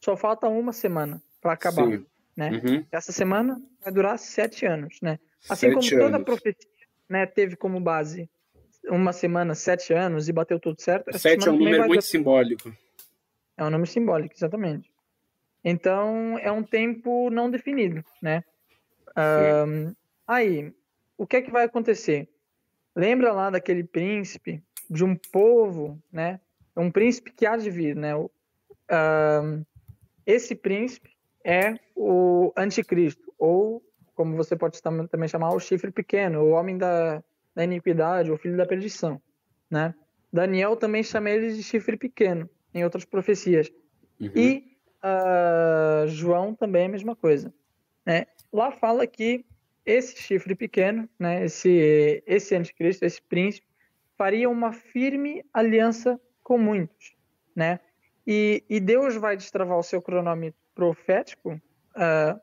só 0.00 0.16
falta 0.16 0.48
uma 0.48 0.72
semana 0.72 1.22
para 1.40 1.52
acabar, 1.52 1.86
Sim. 1.86 2.06
Né? 2.36 2.50
Uhum. 2.50 2.86
Essa 2.92 3.12
semana 3.12 3.60
vai 3.82 3.92
durar 3.92 4.18
sete 4.18 4.66
anos, 4.66 4.98
né? 5.00 5.18
Assim 5.48 5.72
sete 5.72 5.74
como 5.74 6.02
toda 6.02 6.16
anos. 6.16 6.24
profecia, 6.24 6.68
né, 7.08 7.24
teve 7.24 7.56
como 7.56 7.80
base 7.80 8.28
uma 8.88 9.12
semana, 9.12 9.54
sete 9.54 9.92
anos 9.92 10.28
e 10.28 10.32
bateu 10.32 10.60
tudo 10.60 10.80
certo. 10.80 11.16
Sete 11.18 11.48
é 11.48 11.50
um 11.50 11.56
número 11.56 11.86
muito 11.88 12.04
simbólico. 12.04 12.72
É 13.56 13.64
um 13.64 13.70
número 13.70 13.90
simbólico, 13.90 14.34
exatamente. 14.34 14.90
Então 15.64 16.38
é 16.38 16.52
um 16.52 16.62
tempo 16.62 17.30
não 17.30 17.50
definido, 17.50 18.04
né? 18.22 18.44
Um, 19.16 19.94
aí 20.26 20.72
o 21.16 21.26
que 21.26 21.36
é 21.38 21.42
que 21.42 21.50
vai 21.50 21.64
acontecer? 21.64 22.28
Lembra 22.94 23.32
lá 23.32 23.50
daquele 23.50 23.82
príncipe 23.82 24.62
de 24.88 25.04
um 25.04 25.16
povo, 25.16 26.00
né? 26.12 26.40
Um 26.76 26.90
príncipe 26.90 27.32
que 27.32 27.46
há 27.46 27.56
de 27.56 27.70
vir, 27.70 27.96
né? 27.96 28.14
Uh, 28.14 29.66
esse 30.24 30.54
príncipe 30.54 31.15
é 31.46 31.78
o 31.94 32.52
anticristo, 32.56 33.32
ou 33.38 33.80
como 34.16 34.34
você 34.34 34.56
pode 34.56 34.82
também 34.82 35.28
chamar 35.28 35.54
o 35.54 35.60
chifre 35.60 35.92
pequeno, 35.92 36.42
o 36.42 36.50
homem 36.50 36.76
da, 36.76 37.22
da 37.54 37.62
iniquidade, 37.62 38.32
o 38.32 38.36
filho 38.36 38.56
da 38.56 38.66
perdição, 38.66 39.22
né? 39.70 39.94
Daniel 40.32 40.74
também 40.74 41.04
chama 41.04 41.30
ele 41.30 41.54
de 41.54 41.62
chifre 41.62 41.96
pequeno, 41.96 42.50
em 42.74 42.82
outras 42.82 43.04
profecias. 43.04 43.70
Uhum. 44.20 44.32
E 44.34 44.76
uh, 45.04 46.08
João 46.08 46.52
também 46.52 46.82
é 46.82 46.86
a 46.86 46.90
mesma 46.90 47.14
coisa. 47.14 47.54
Né? 48.04 48.26
Lá 48.52 48.72
fala 48.72 49.06
que 49.06 49.44
esse 49.84 50.20
chifre 50.20 50.54
pequeno, 50.56 51.08
né, 51.16 51.44
esse, 51.44 52.22
esse 52.26 52.56
anticristo, 52.56 53.04
esse 53.04 53.22
príncipe, 53.22 53.66
faria 54.18 54.50
uma 54.50 54.72
firme 54.72 55.44
aliança 55.54 56.20
com 56.42 56.58
muitos. 56.58 57.14
Né? 57.54 57.78
E, 58.26 58.64
e 58.68 58.80
Deus 58.80 59.14
vai 59.14 59.36
destravar 59.36 59.78
o 59.78 59.82
seu 59.82 60.02
cronômetro 60.02 60.65
profético 60.76 61.54
uh, 61.96 62.40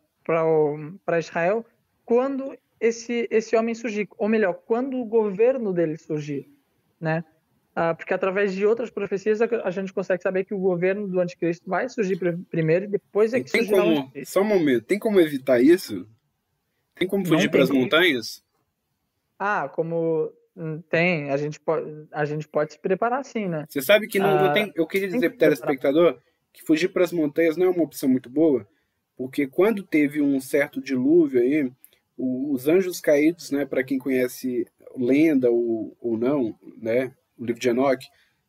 para 1.06 1.20
Israel 1.20 1.64
quando 2.04 2.58
esse, 2.82 3.28
esse 3.32 3.56
homem 3.56 3.74
surgir, 3.74 4.10
ou 4.18 4.28
melhor, 4.28 4.56
quando 4.66 4.98
o 4.98 5.06
governo 5.06 5.72
dele 5.72 5.98
surgir. 5.98 6.50
Né? 7.00 7.24
Uh, 7.72 7.96
porque 7.96 8.14
através 8.14 8.54
de 8.54 8.66
outras 8.66 8.90
profecias 8.90 9.42
a, 9.42 9.72
gente 9.72 9.94
consegue 9.94 10.22
saber 10.22 10.44
que 10.44 10.54
o 10.54 10.60
governo 10.60 11.08
do 11.08 11.20
anticristo 11.20 11.70
vai 11.70 11.88
surgir 11.88 12.20
primeiro 12.50 12.86
e 12.86 12.88
depois 12.88 13.34
é 13.34 13.42
que 13.42 13.52
tem 13.52 13.66
como, 13.66 14.12
Só 14.26 14.42
um 14.42 14.46
momento, 14.46 14.86
tem 14.86 15.00
como 15.00 15.20
evitar 15.20 15.62
isso? 15.62 16.08
Tem 16.96 17.08
como 17.08 17.26
fugir 17.26 17.50
para 17.50 17.64
as 17.64 17.70
montanhas? 17.70 18.44
Ah, 19.40 19.68
como 19.68 20.32
hum, 20.56 20.82
tem, 20.88 21.32
a 21.32 21.38
gente 21.38 21.60
pode, 21.60 22.08
a 22.12 22.26
gente 22.26 22.48
pode 22.48 22.74
se 22.74 22.80
preparar 22.80 23.26
sim, 23.26 23.48
né? 23.48 23.66
Você 23.68 23.82
sabe 23.82 24.08
que 24.08 24.20
não, 24.20 24.46
não 24.46 24.54
tem, 24.54 24.72
eu 24.76 24.86
queria 24.86 25.08
dizer 25.08 25.30
para 25.30 25.36
o 25.36 25.40
telespectador 25.40 26.22
que 26.54 26.64
fugir 26.64 26.90
para 26.90 27.04
as 27.04 27.12
montanhas 27.12 27.58
não 27.58 27.66
é 27.66 27.70
uma 27.70 27.84
opção 27.84 28.08
muito 28.08 28.30
boa, 28.30 28.68
porque 29.18 29.48
quando 29.48 29.84
teve 29.84 30.22
um 30.22 30.40
certo 30.40 30.80
dilúvio 30.80 31.42
aí, 31.42 31.72
os 32.18 32.68
anjos 32.68 33.02
caídos, 33.02 33.52
né, 33.52 33.66
para 33.66 33.84
quem 33.84 33.98
conhece 33.98 34.68
lenda 34.96 35.50
ou, 35.50 35.98
ou 36.00 36.18
não, 36.18 36.58
né, 36.78 37.12
o 37.38 37.44
livro 37.44 37.60
de 37.60 37.70
Enoch, 37.70 38.08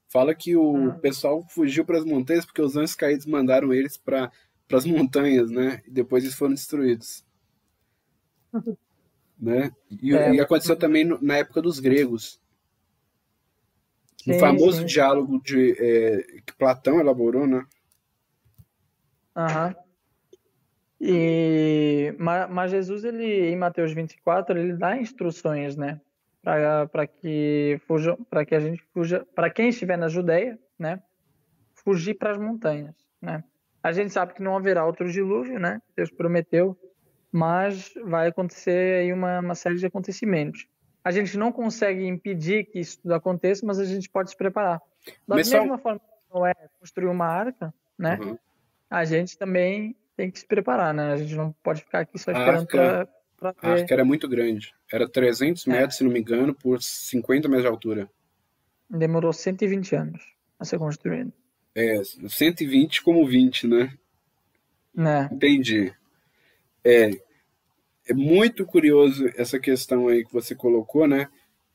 fala 0.08 0.34
que 0.34 0.54
o 0.54 0.90
ah. 0.90 0.94
pessoal 0.98 1.44
fugiu 1.48 1.84
para 1.84 1.98
as 1.98 2.04
montanhas 2.04 2.44
porque 2.44 2.62
os 2.62 2.76
anjos 2.76 2.94
caídos 2.94 3.26
mandaram 3.26 3.72
eles 3.72 3.96
para 3.96 4.30
as 4.70 4.84
montanhas, 4.84 5.50
né? 5.50 5.82
E 5.86 5.90
depois 5.90 6.22
eles 6.22 6.36
foram 6.36 6.54
destruídos. 6.54 7.24
né? 9.40 9.72
E, 9.90 10.14
é, 10.14 10.34
e 10.34 10.40
aconteceu 10.40 10.76
também 10.76 11.04
no, 11.04 11.20
na 11.20 11.38
época 11.38 11.60
dos 11.60 11.80
gregos. 11.80 12.40
Sim, 14.22 14.36
o 14.36 14.38
famoso 14.38 14.80
sim. 14.80 14.86
diálogo 14.86 15.42
de, 15.42 15.72
é, 15.78 16.22
que 16.46 16.54
Platão 16.56 17.00
elaborou, 17.00 17.46
né? 17.46 17.66
Aham. 19.36 19.74
E, 21.00 22.14
mas, 22.18 22.50
mas 22.50 22.70
Jesus, 22.70 23.04
ele, 23.04 23.50
em 23.50 23.56
Mateus 23.56 23.92
24, 23.92 24.58
ele 24.58 24.74
dá 24.74 24.96
instruções, 24.96 25.76
né? 25.76 26.00
para 26.44 27.06
que 27.06 27.80
para 28.28 28.44
que 28.44 28.54
a 28.54 28.60
gente 28.60 28.82
fuja, 28.92 29.26
para 29.34 29.48
quem 29.48 29.70
estiver 29.70 29.96
na 29.96 30.08
Judéia, 30.08 30.58
né, 30.78 31.02
fugir 31.74 32.14
para 32.14 32.32
as 32.32 32.38
montanhas, 32.38 32.94
né? 33.20 33.42
A 33.82 33.92
gente 33.92 34.12
sabe 34.12 34.34
que 34.34 34.42
não 34.42 34.56
haverá 34.56 34.84
outro 34.84 35.10
dilúvio, 35.10 35.58
né? 35.58 35.80
Deus 35.96 36.10
prometeu, 36.10 36.76
mas 37.30 37.92
vai 38.04 38.28
acontecer 38.28 39.00
aí 39.00 39.12
uma, 39.12 39.40
uma 39.40 39.54
série 39.54 39.76
de 39.76 39.86
acontecimentos. 39.86 40.66
A 41.02 41.10
gente 41.10 41.36
não 41.36 41.52
consegue 41.52 42.06
impedir 42.06 42.64
que 42.64 42.78
isso 42.78 42.98
tudo 43.02 43.12
aconteça, 43.12 43.66
mas 43.66 43.78
a 43.78 43.84
gente 43.84 44.08
pode 44.08 44.30
se 44.30 44.36
preparar. 44.36 44.80
Da 45.28 45.36
mas 45.36 45.50
mesma 45.50 45.76
só... 45.76 45.82
forma 45.82 46.00
que 46.00 46.34
não 46.34 46.46
é 46.46 46.54
construir 46.80 47.08
uma 47.08 47.26
arca, 47.26 47.74
né? 47.98 48.18
Uhum. 48.22 48.38
A 48.94 49.04
gente 49.04 49.36
também 49.36 49.96
tem 50.16 50.30
que 50.30 50.38
se 50.38 50.46
preparar, 50.46 50.94
né? 50.94 51.12
A 51.12 51.16
gente 51.16 51.34
não 51.34 51.52
pode 51.62 51.80
ficar 51.82 52.00
aqui 52.00 52.18
só 52.18 52.30
esperando 52.30 52.66
para 52.66 53.08
a 53.40 53.70
arca 53.70 53.92
era 53.92 54.04
muito 54.04 54.28
grande. 54.28 54.72
Era 54.90 55.08
300 55.08 55.66
é. 55.66 55.70
metros, 55.70 55.94
é. 55.94 55.98
se 55.98 56.04
não 56.04 56.12
me 56.12 56.20
engano, 56.20 56.54
por 56.54 56.80
50 56.80 57.48
metros 57.48 57.64
de 57.64 57.68
altura. 57.68 58.10
Demorou 58.88 59.32
120 59.32 59.96
anos 59.96 60.22
a 60.58 60.64
ser 60.64 60.78
construído. 60.78 61.32
É, 61.74 62.00
120 62.04 63.02
como 63.02 63.26
20, 63.26 63.66
né? 63.66 63.92
Né. 64.94 65.28
Entendi. 65.32 65.92
É, 66.84 67.10
é 68.08 68.14
muito 68.14 68.64
curioso 68.64 69.28
essa 69.36 69.58
questão 69.58 70.06
aí 70.06 70.24
que 70.24 70.32
você 70.32 70.54
colocou, 70.54 71.08
né? 71.08 71.28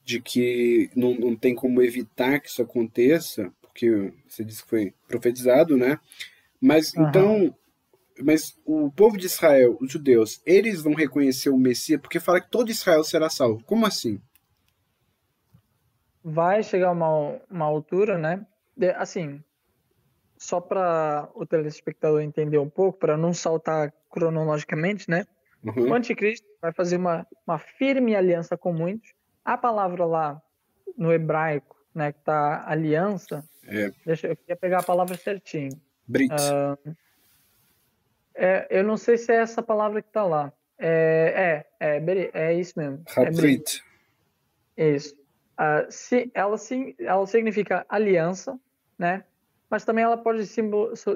De 0.05 0.21
que 0.21 0.89
não, 0.95 1.13
não 1.15 1.35
tem 1.35 1.53
como 1.53 1.81
evitar 1.81 2.39
que 2.39 2.47
isso 2.47 2.61
aconteça, 2.61 3.51
porque 3.61 4.13
você 4.27 4.43
disse 4.43 4.63
que 4.63 4.69
foi 4.69 4.93
profetizado, 5.07 5.75
né? 5.75 5.99
Mas 6.61 6.93
uhum. 6.93 7.07
então, 7.07 7.55
mas 8.21 8.59
o 8.65 8.91
povo 8.91 9.17
de 9.17 9.25
Israel, 9.25 9.77
os 9.79 9.91
judeus, 9.91 10.41
eles 10.45 10.81
vão 10.81 10.93
reconhecer 10.93 11.49
o 11.49 11.57
Messias 11.57 12.01
porque 12.01 12.19
fala 12.19 12.41
que 12.41 12.49
todo 12.49 12.71
Israel 12.71 13.03
será 13.03 13.29
salvo. 13.29 13.63
Como 13.63 13.85
assim? 13.85 14.21
Vai 16.23 16.61
chegar 16.63 16.91
uma, 16.91 17.39
uma 17.49 17.65
altura, 17.65 18.17
né? 18.17 18.45
De, 18.75 18.89
assim, 18.91 19.41
só 20.37 20.59
para 20.59 21.29
o 21.33 21.45
telespectador 21.45 22.21
entender 22.21 22.57
um 22.57 22.69
pouco, 22.69 22.99
para 22.99 23.17
não 23.17 23.33
saltar 23.33 23.93
cronologicamente, 24.09 25.09
né? 25.09 25.25
Uhum. 25.63 25.89
O 25.89 25.93
anticristo 25.93 26.47
vai 26.61 26.71
fazer 26.71 26.97
uma, 26.97 27.27
uma 27.45 27.57
firme 27.57 28.15
aliança 28.15 28.57
com 28.57 28.73
muitos. 28.73 29.13
A 29.43 29.57
palavra 29.57 30.05
lá 30.05 30.41
no 30.97 31.11
hebraico, 31.11 31.75
né, 31.93 32.11
que 32.11 32.19
tá 32.19 32.63
aliança, 32.65 33.43
é. 33.67 33.91
deixa 34.05 34.27
eu 34.27 34.35
queria 34.35 34.55
pegar 34.55 34.79
a 34.79 34.83
palavra 34.83 35.17
certinho. 35.17 35.79
Brit. 36.09 36.33
Uh, 36.33 36.95
é, 38.33 38.67
eu 38.69 38.83
não 38.83 38.97
sei 38.97 39.17
se 39.17 39.31
é 39.31 39.35
essa 39.35 39.61
palavra 39.61 40.01
que 40.01 40.09
está 40.09 40.23
lá. 40.23 40.51
É, 40.77 41.65
é, 41.79 41.99
é, 41.99 42.31
é 42.33 42.53
isso 42.53 42.73
mesmo. 42.77 43.03
Habrit. 43.15 43.83
É 44.75 44.95
isso. 44.95 45.13
Uh, 45.59 45.85
se, 45.91 46.31
ela, 46.33 46.57
sim, 46.57 46.95
ela 46.99 47.27
significa 47.27 47.85
aliança, 47.89 48.57
né? 48.97 49.25
Mas 49.69 49.83
também 49.85 50.03
ela 50.03 50.17
pode 50.17 50.47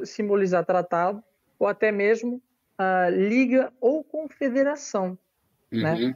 simbolizar 0.05 0.65
tratado 0.65 1.23
ou 1.57 1.65
até 1.65 1.91
mesmo 1.91 2.41
uh, 2.77 3.09
liga 3.09 3.71
ou 3.79 4.03
confederação, 4.03 5.17
né? 5.71 5.93
uhum. 5.93 6.07
né? 6.09 6.15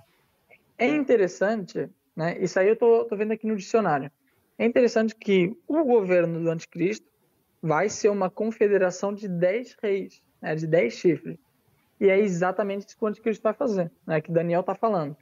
É 0.77 0.87
interessante, 0.87 1.89
né? 2.15 2.37
Isso 2.37 2.59
aí 2.59 2.67
eu 2.67 2.75
tô, 2.75 3.05
tô 3.05 3.15
vendo 3.15 3.31
aqui 3.31 3.47
no 3.47 3.55
dicionário. 3.55 4.11
É 4.57 4.65
interessante 4.65 5.15
que 5.15 5.55
o 5.67 5.83
governo 5.83 6.41
do 6.41 6.49
anticristo 6.51 7.07
vai 7.67 7.89
ser 7.89 8.09
uma 8.09 8.29
confederação 8.29 9.13
de 9.13 9.27
dez 9.27 9.75
reis 9.81 10.21
né, 10.41 10.55
de 10.55 10.67
10 10.67 10.93
chifres. 10.93 11.37
E 11.99 12.09
é 12.09 12.19
exatamente 12.19 12.87
isso 12.87 12.97
que 12.97 13.03
o 13.03 13.07
anticristo 13.07 13.43
vai 13.43 13.53
fazer, 13.53 13.91
né, 14.05 14.21
que 14.21 14.31
Daniel 14.31 14.61
está 14.61 14.75
falando. 14.75 15.15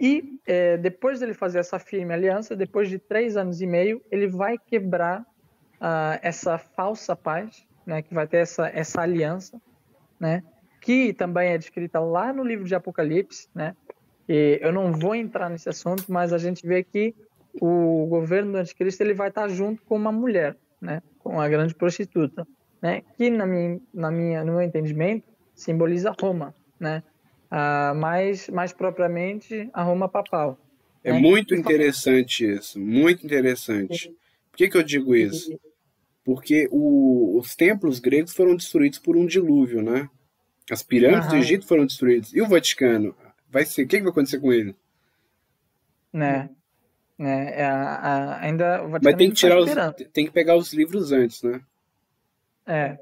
E 0.00 0.38
é, 0.46 0.76
depois 0.76 1.18
dele 1.18 1.34
fazer 1.34 1.58
essa 1.58 1.78
firme 1.78 2.14
aliança, 2.14 2.54
depois 2.54 2.88
de 2.88 2.98
três 2.98 3.36
anos 3.36 3.60
e 3.60 3.66
meio, 3.66 4.00
ele 4.10 4.28
vai 4.28 4.56
quebrar 4.56 5.22
uh, 5.22 6.18
essa 6.22 6.56
falsa 6.56 7.16
paz, 7.16 7.66
né, 7.84 8.02
que 8.02 8.14
vai 8.14 8.26
ter 8.26 8.38
essa, 8.38 8.68
essa 8.68 9.00
aliança, 9.00 9.60
né, 10.20 10.44
que 10.80 11.12
também 11.12 11.50
é 11.50 11.58
descrita 11.58 11.98
lá 11.98 12.32
no 12.32 12.44
livro 12.44 12.64
de 12.64 12.76
Apocalipse. 12.76 13.48
Né, 13.52 13.74
e 14.28 14.60
eu 14.62 14.72
não 14.72 14.92
vou 14.92 15.16
entrar 15.16 15.50
nesse 15.50 15.68
assunto, 15.68 16.04
mas 16.06 16.32
a 16.32 16.38
gente 16.38 16.64
vê 16.64 16.84
que 16.84 17.12
o 17.60 18.06
governo 18.06 18.52
do 18.52 18.58
anticristo 18.58 19.02
ele 19.02 19.14
vai 19.14 19.30
estar 19.30 19.48
junto 19.48 19.82
com 19.82 19.96
uma 19.96 20.12
mulher, 20.12 20.56
né, 20.80 21.02
com 21.18 21.40
a 21.40 21.48
grande 21.48 21.74
prostituta 21.74 22.46
né, 22.80 23.02
que 23.16 23.30
na 23.30 23.46
minha, 23.46 23.80
na 23.92 24.10
minha, 24.10 24.44
no 24.44 24.52
meu 24.52 24.62
entendimento 24.62 25.26
simboliza 25.54 26.14
Roma, 26.20 26.54
né, 26.78 27.02
ah, 27.50 27.92
mais, 27.94 28.48
mais 28.48 28.72
propriamente 28.72 29.68
a 29.72 29.82
Roma 29.82 30.08
papal. 30.08 30.58
É 31.02 31.12
né? 31.12 31.18
muito 31.18 31.54
interessante 31.54 32.46
isso, 32.46 32.78
muito 32.78 33.24
interessante. 33.24 34.08
Por 34.50 34.56
que, 34.56 34.68
que 34.68 34.76
eu 34.76 34.82
digo 34.82 35.14
isso? 35.14 35.58
Porque 36.24 36.68
o, 36.70 37.38
os 37.38 37.56
templos 37.56 37.98
gregos 38.00 38.34
foram 38.34 38.54
destruídos 38.54 38.98
por 38.98 39.16
um 39.16 39.24
dilúvio, 39.24 39.82
né? 39.82 40.08
As 40.70 40.82
pirâmides 40.82 41.28
Aham. 41.28 41.30
do 41.30 41.36
Egito 41.36 41.66
foram 41.66 41.86
destruídas. 41.86 42.32
E 42.34 42.42
o 42.42 42.46
Vaticano? 42.46 43.14
Vai 43.48 43.64
ser, 43.64 43.84
o 43.84 43.88
que, 43.88 43.96
que 43.96 44.02
vai 44.02 44.12
acontecer 44.12 44.38
com 44.38 44.52
ele? 44.52 44.76
Né? 46.12 46.50
Né? 47.18 47.60
É, 47.60 47.64
a, 47.64 47.94
a, 47.94 48.40
ainda 48.40 48.82
o 48.84 48.88
Vaticano 48.90 49.00
Mas 49.02 49.14
tem 49.16 49.28
que 49.30 49.36
tirar 49.36 49.64
tá 49.66 49.90
os, 49.90 50.12
tem 50.12 50.26
que 50.26 50.32
pegar 50.32 50.56
os 50.56 50.72
livros 50.72 51.10
antes, 51.10 51.42
né? 51.42 51.60
É. 52.66 52.98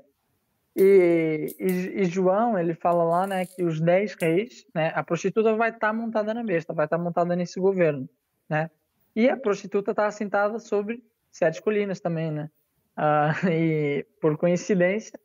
E, 0.75 1.55
e, 1.59 2.03
e, 2.03 2.05
João, 2.05 2.59
ele 2.59 2.75
fala 2.75 3.03
lá, 3.03 3.27
né, 3.27 3.47
que 3.47 3.65
os 3.65 3.81
dez 3.81 4.15
reis, 4.21 4.67
né, 4.75 4.93
a 4.95 5.03
prostituta 5.03 5.55
vai 5.55 5.71
estar 5.71 5.89
tá 5.89 5.93
montada 5.93 6.35
na 6.35 6.45
besta, 6.45 6.75
vai 6.75 6.85
estar 6.85 6.99
tá 6.99 7.03
montada 7.03 7.35
nesse 7.35 7.59
governo, 7.59 8.09
né? 8.49 8.71
E 9.15 9.29
a 9.29 9.37
prostituta 9.37 9.93
está 9.93 10.07
assentada 10.07 10.59
sobre 10.59 11.03
sete 11.31 11.63
colinas 11.63 11.99
também, 11.99 12.31
né? 12.31 12.51
Ah, 12.95 13.33
e 13.51 14.05
por 14.21 14.37
coincidência, 14.37 15.19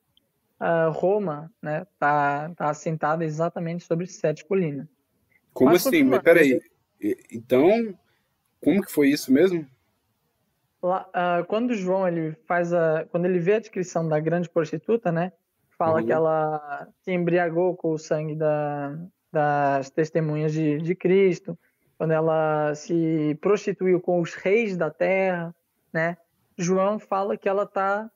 Roma, 0.94 1.52
né, 1.62 1.86
tá, 2.00 2.50
tá 2.56 2.70
assentada 2.70 3.26
exatamente 3.26 3.84
sobre 3.84 4.06
sete 4.08 4.46
colinas. 4.46 4.88
Como 5.54 5.72
Mas, 5.72 5.86
assim? 5.86 6.04
Mas 6.04 6.22
peraí, 6.22 6.62
então, 7.32 7.94
como 8.62 8.82
que 8.82 8.92
foi 8.92 9.10
isso 9.10 9.32
mesmo? 9.32 9.68
lá, 10.82 11.08
uh, 11.10 11.46
quando 11.46 11.76
João 11.76 12.08
ele 12.08 12.36
faz 12.48 12.74
a, 12.74 13.06
quando 13.12 13.26
ele 13.26 13.40
vê 13.40 13.56
a 13.56 13.60
descrição 13.60 14.08
da 14.08 14.20
grande 14.20 14.50
prostituta, 14.50 15.12
né? 15.12 15.32
Fala 15.78 16.00
uhum. 16.00 16.06
que 16.06 16.12
ela 16.12 16.88
se 17.02 17.12
embriagou 17.12 17.76
com 17.76 17.92
o 17.92 17.98
sangue 17.98 18.36
da, 18.36 18.98
das 19.32 19.90
testemunhas 19.90 20.52
de, 20.52 20.80
de 20.80 20.96
Cristo, 20.96 21.58
quando 21.98 22.12
ela 22.12 22.74
se 22.76 23.38
prostituiu 23.42 24.02
com 24.02 24.20
os 24.20 24.34
reis 24.34 24.76
da 24.76 24.90
terra, 24.90 25.56
né? 25.94 26.18
João 26.58 27.00
fala 27.00 27.38
que 27.38 27.50
ela 27.50 27.64
está 27.64 28.10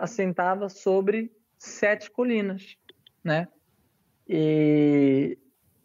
assentada 0.00 0.68
sobre 0.70 1.30
sete 1.58 2.10
colinas, 2.10 2.76
né? 3.22 3.48
E 4.26 5.36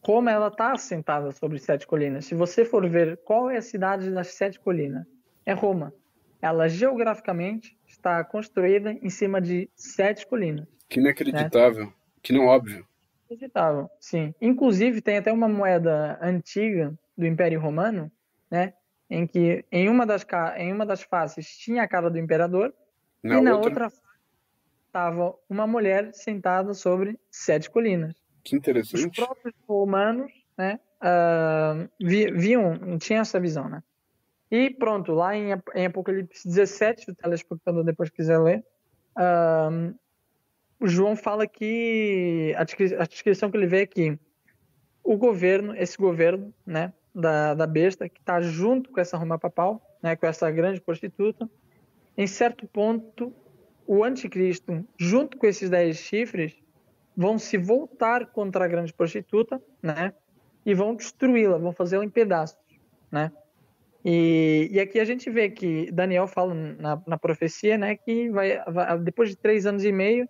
como 0.03 0.29
ela 0.29 0.49
está 0.49 0.73
assentada 0.73 1.31
sobre 1.31 1.57
sete 1.57 1.87
colinas? 1.87 2.25
Se 2.25 2.35
você 2.35 2.65
for 2.65 2.87
ver 2.87 3.17
qual 3.23 3.49
é 3.49 3.57
a 3.57 3.61
cidade 3.61 4.11
das 4.11 4.27
sete 4.27 4.59
colinas, 4.59 5.05
é 5.45 5.53
Roma. 5.53 5.93
Ela 6.41 6.67
geograficamente 6.67 7.77
está 7.87 8.21
construída 8.23 8.91
em 9.01 9.09
cima 9.09 9.39
de 9.39 9.69
sete 9.75 10.27
colinas. 10.27 10.67
Que 10.89 10.99
inacreditável, 10.99 11.85
né? 11.85 11.93
que 12.21 12.33
não 12.33 12.47
óbvio. 12.47 12.85
Inacreditável, 13.29 13.89
sim. 13.99 14.35
Inclusive 14.41 15.01
tem 15.01 15.17
até 15.17 15.31
uma 15.31 15.47
moeda 15.47 16.19
antiga 16.21 16.93
do 17.17 17.25
Império 17.25 17.61
Romano, 17.61 18.11
né? 18.51 18.73
Em 19.09 19.25
que 19.25 19.63
em 19.71 19.87
uma 19.87 20.05
das, 20.05 20.25
em 20.57 20.73
uma 20.73 20.85
das 20.85 21.01
faces 21.01 21.47
tinha 21.57 21.83
a 21.83 21.87
cara 21.87 22.09
do 22.09 22.19
imperador 22.19 22.73
na 23.23 23.37
e 23.37 23.41
na 23.41 23.55
outra, 23.55 23.85
outra 23.85 24.03
estava 24.87 25.33
uma 25.49 25.65
mulher 25.65 26.13
sentada 26.13 26.73
sobre 26.73 27.17
sete 27.31 27.69
colinas. 27.69 28.22
Que 28.43 28.55
interessante. 28.55 29.07
Os 29.07 29.15
próprios 29.15 29.55
romanos, 29.67 30.31
né, 30.57 30.79
uh, 31.01 31.89
viam, 31.99 32.97
tinha 32.97 33.19
essa 33.19 33.39
visão, 33.39 33.69
né? 33.69 33.81
E 34.51 34.69
pronto, 34.69 35.13
lá 35.13 35.35
em, 35.35 35.49
em 35.73 35.85
Apocalipse 35.85 36.47
17, 36.47 37.11
o 37.11 37.15
telespectador 37.15 37.83
depois 37.83 38.09
quiser 38.09 38.37
ler, 38.37 38.63
uh, 39.17 39.95
João 40.85 41.15
fala 41.15 41.47
que 41.47 42.53
a, 42.57 43.05
descrição 43.05 43.49
que 43.49 43.57
ele 43.57 43.67
vê 43.67 43.81
é 43.81 43.85
que 43.85 44.19
o 45.03 45.17
governo, 45.17 45.75
esse 45.75 45.97
governo, 45.97 46.53
né, 46.65 46.93
da, 47.13 47.53
da 47.53 47.67
besta, 47.67 48.07
que 48.09 48.19
está 48.19 48.41
junto 48.41 48.91
com 48.91 48.99
essa 48.99 49.17
Roma 49.17 49.39
papal, 49.39 49.81
né, 50.01 50.15
com 50.15 50.25
essa 50.25 50.49
grande 50.51 50.81
prostituta, 50.81 51.49
em 52.17 52.27
certo 52.27 52.67
ponto, 52.67 53.33
o 53.87 54.03
anticristo, 54.03 54.85
junto 54.97 55.37
com 55.37 55.47
esses 55.47 55.69
dez 55.69 55.97
chifres, 55.97 56.55
vão 57.15 57.37
se 57.37 57.57
voltar 57.57 58.27
contra 58.27 58.65
a 58.65 58.67
grande 58.67 58.93
prostituta, 58.93 59.61
né? 59.81 60.13
E 60.65 60.73
vão 60.73 60.95
destruí-la, 60.95 61.57
vão 61.57 61.73
fazê-la 61.73 62.03
em 62.03 62.09
pedaços, 62.09 62.57
né? 63.11 63.31
E, 64.05 64.69
e, 64.71 64.79
aqui 64.81 64.99
a 64.99 65.05
gente 65.05 65.29
vê 65.29 65.49
que 65.49 65.89
Daniel 65.91 66.27
fala 66.27 66.53
na, 66.53 67.01
na 67.07 67.17
profecia, 67.17 67.77
né, 67.77 67.95
que 67.95 68.29
vai, 68.29 68.61
vai, 68.65 68.99
depois 68.99 69.29
de 69.29 69.37
três 69.37 69.65
anos 69.65 69.85
e 69.85 69.93
meio, 69.93 70.25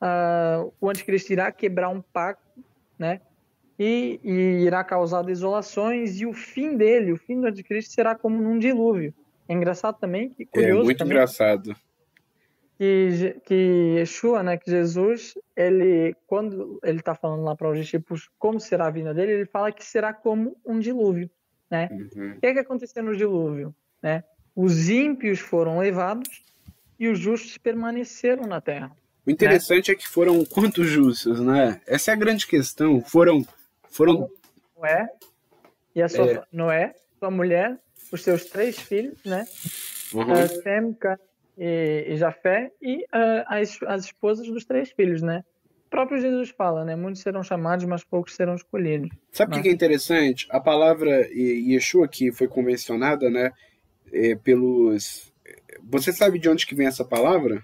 uh, 0.00 0.72
o 0.80 0.88
anticristo 0.88 1.30
irá 1.30 1.52
quebrar 1.52 1.90
um 1.90 2.00
pacto, 2.00 2.64
né, 2.98 3.20
e, 3.78 4.18
e, 4.24 4.30
irá 4.64 4.82
causar 4.82 5.20
desolações 5.20 6.18
e 6.18 6.24
o 6.24 6.32
fim 6.32 6.74
dele, 6.74 7.12
o 7.12 7.18
fim 7.18 7.38
do 7.38 7.46
anticristo 7.46 7.92
será 7.92 8.14
como 8.14 8.40
num 8.40 8.58
dilúvio. 8.58 9.12
É 9.46 9.52
engraçado 9.52 9.98
também, 9.98 10.30
que 10.30 10.46
curioso 10.46 10.80
É 10.80 10.84
muito 10.84 10.98
também, 10.98 11.12
engraçado 11.12 11.76
que, 12.78 13.40
que 13.44 13.96
Yeshua, 13.98 14.42
né, 14.42 14.56
que 14.56 14.70
Jesus, 14.70 15.34
ele, 15.56 16.14
quando 16.26 16.78
ele 16.84 17.00
está 17.00 17.14
falando 17.14 17.42
lá 17.42 17.56
para 17.56 17.70
os 17.70 17.76
discípulos 17.76 18.30
como 18.38 18.60
será 18.60 18.86
a 18.86 18.90
vinda 18.90 19.12
dele, 19.12 19.32
ele 19.32 19.46
fala 19.46 19.72
que 19.72 19.84
será 19.84 20.12
como 20.12 20.56
um 20.64 20.78
dilúvio, 20.78 21.28
né? 21.68 21.88
Uhum. 21.90 22.34
O 22.36 22.40
que, 22.40 22.46
é 22.46 22.52
que 22.52 22.60
aconteceu 22.60 23.02
no 23.02 23.16
dilúvio, 23.16 23.74
né? 24.00 24.22
Os 24.54 24.88
ímpios 24.88 25.40
foram 25.40 25.78
levados 25.80 26.44
e 26.98 27.08
os 27.08 27.18
justos 27.18 27.58
permaneceram 27.58 28.46
na 28.46 28.60
terra. 28.60 28.92
O 29.26 29.30
interessante 29.30 29.88
né? 29.88 29.94
é 29.94 29.98
que 29.98 30.08
foram 30.08 30.44
quantos 30.44 30.86
justos, 30.86 31.40
né? 31.40 31.80
Essa 31.86 32.12
é 32.12 32.14
a 32.14 32.16
grande 32.16 32.46
questão. 32.46 33.02
Foram, 33.02 33.44
foram. 33.90 34.30
Noé 34.76 35.08
e 35.94 36.02
a 36.02 36.08
sua 36.08 36.30
é. 36.30 36.42
Noé, 36.52 36.94
sua 37.18 37.30
mulher, 37.30 37.76
os 38.12 38.22
seus 38.22 38.44
três 38.44 38.78
filhos, 38.78 39.18
né? 39.24 39.46
Uhum. 40.14 40.32
Uh, 40.32 40.62
Sem, 40.62 40.96
e, 41.58 42.06
e 42.08 42.16
Jafé 42.16 42.70
e 42.80 43.02
uh, 43.04 43.44
as, 43.46 43.78
as 43.86 44.04
esposas 44.04 44.46
dos 44.46 44.64
três 44.64 44.90
filhos, 44.92 45.20
né? 45.20 45.44
O 45.86 45.90
próprio 45.90 46.20
Jesus 46.20 46.50
fala, 46.50 46.84
né? 46.84 46.94
Muitos 46.94 47.22
serão 47.22 47.42
chamados, 47.42 47.84
mas 47.86 48.04
poucos 48.04 48.34
serão 48.34 48.54
escolhidos. 48.54 49.10
Sabe 49.32 49.58
o 49.58 49.62
que 49.62 49.68
é 49.68 49.72
interessante? 49.72 50.46
A 50.50 50.60
palavra 50.60 51.26
Yeshua 51.32 52.06
que 52.06 52.30
foi 52.30 52.46
convencionada, 52.46 53.28
né? 53.28 53.50
É, 54.12 54.34
pelos... 54.36 55.32
Você 55.82 56.12
sabe 56.12 56.38
de 56.38 56.48
onde 56.48 56.66
que 56.66 56.74
vem 56.74 56.86
essa 56.86 57.04
palavra? 57.04 57.62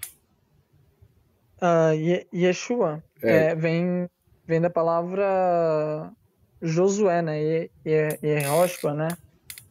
Uh, 1.61 2.27
Yeshua 2.33 3.03
é. 3.21 3.51
É, 3.51 3.55
vem, 3.55 4.09
vem 4.45 4.59
da 4.59 4.69
palavra 4.69 6.11
Josué, 6.61 7.21
né? 7.21 7.41
E, 7.41 7.71
e, 7.85 8.19
e 8.23 8.93
né? 8.93 9.07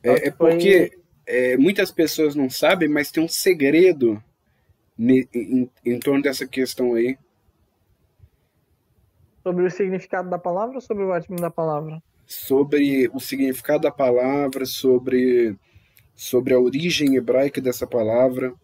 É, 0.03 0.29
é 0.29 0.31
porque 0.31 0.97
é, 1.27 1.57
muitas 1.57 1.91
pessoas 1.91 2.35
não 2.35 2.51
sabem, 2.51 2.89
mas 2.89 3.11
tem 3.11 3.23
um 3.23 3.29
segredo 3.29 4.23
em, 4.99 5.27
em, 5.35 5.71
em, 5.85 5.99
torno 5.99 6.23
dessa 6.23 6.47
questão 6.47 6.95
aí. 6.95 7.19
Sobre 9.43 9.67
o 9.67 9.71
significado 9.71 10.31
da 10.31 10.39
palavra 10.39 10.77
ou 10.77 10.81
sobre 10.81 11.05
o 11.05 11.09
batismo 11.09 11.37
da 11.37 11.51
palavra? 11.51 12.03
Sobre 12.27 13.11
o 13.13 13.21
significado 13.21 13.83
da 13.83 13.91
palavra, 13.91 14.65
sobre, 14.65 15.57
sobre 16.15 16.55
a 16.55 16.59
origem 16.59 17.17
hebraica 17.17 17.61
dessa 17.61 17.87
palavra. 17.87 18.55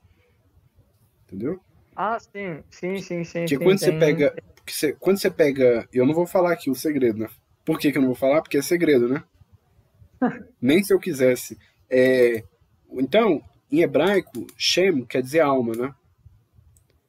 Entendeu? 1.26 1.60
Ah, 1.94 2.18
sim, 2.18 2.62
sim, 2.70 2.98
sim, 3.00 3.24
sim. 3.24 3.40
Porque 3.40 3.56
sim, 3.56 3.62
quando 3.62 3.78
tem... 3.78 3.90
você 3.90 3.98
pega. 3.98 4.34
Você, 4.66 4.92
quando 4.94 5.18
você 5.18 5.30
pega. 5.30 5.88
Eu 5.92 6.06
não 6.06 6.14
vou 6.14 6.26
falar 6.26 6.52
aqui 6.52 6.70
o 6.70 6.74
segredo, 6.74 7.18
né? 7.18 7.28
Por 7.64 7.78
que, 7.78 7.92
que 7.92 7.98
eu 7.98 8.02
não 8.02 8.08
vou 8.08 8.16
falar? 8.16 8.40
Porque 8.40 8.56
é 8.56 8.62
segredo, 8.62 9.06
né? 9.06 9.22
Nem 10.60 10.82
se 10.82 10.94
eu 10.94 10.98
quisesse. 10.98 11.58
É, 11.90 12.44
então, 12.92 13.42
em 13.70 13.80
hebraico, 13.80 14.46
Shem 14.56 15.04
quer 15.04 15.22
dizer 15.22 15.40
alma, 15.40 15.74
né? 15.74 15.94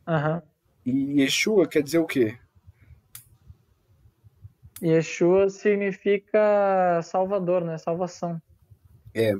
Uhum. 0.08 0.42
E 0.86 1.22
Yeshua 1.22 1.68
quer 1.68 1.84
dizer 1.84 2.00
o 2.00 2.06
quê? 2.06 2.38
Yeshua 4.82 5.50
significa 5.50 7.02
salvador, 7.04 7.64
né? 7.64 7.78
Salvação. 7.78 8.42
É. 9.14 9.34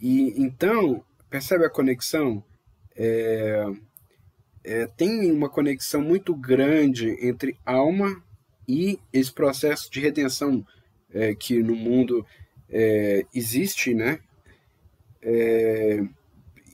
E 0.00 0.42
então, 0.42 1.04
percebe 1.28 1.66
a 1.66 1.70
conexão? 1.70 2.42
É, 2.96 3.64
é, 4.64 4.86
tem 4.86 5.30
uma 5.30 5.48
conexão 5.48 6.00
muito 6.00 6.34
grande 6.34 7.10
entre 7.26 7.56
alma 7.66 8.22
e 8.66 8.98
esse 9.12 9.32
processo 9.32 9.90
de 9.90 10.00
redenção 10.00 10.64
é, 11.12 11.34
que 11.34 11.62
no 11.62 11.74
mundo 11.74 12.24
é, 12.70 13.26
existe, 13.34 13.92
né? 13.92 14.20
É, 15.22 16.02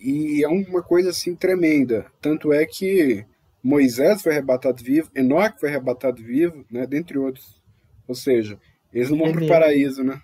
e 0.01 0.43
é 0.43 0.49
uma 0.49 0.83
coisa 0.83 1.11
assim 1.11 1.35
tremenda. 1.35 2.07
Tanto 2.21 2.53
é 2.53 2.65
que 2.65 3.25
Moisés 3.63 4.23
foi 4.23 4.33
arrebatado 4.33 4.83
vivo, 4.83 5.11
Enoque 5.15 5.61
foi 5.61 5.69
arrebatado 5.69 6.23
vivo, 6.23 6.65
né, 6.71 6.87
dentre 6.87 7.19
outros. 7.19 7.61
Ou 8.07 8.15
seja, 8.15 8.59
eles 8.93 9.11
não 9.11 9.19
vão 9.19 9.33
para 9.33 9.45
o 9.45 9.49
paraíso, 9.49 10.03
né? 10.03 10.21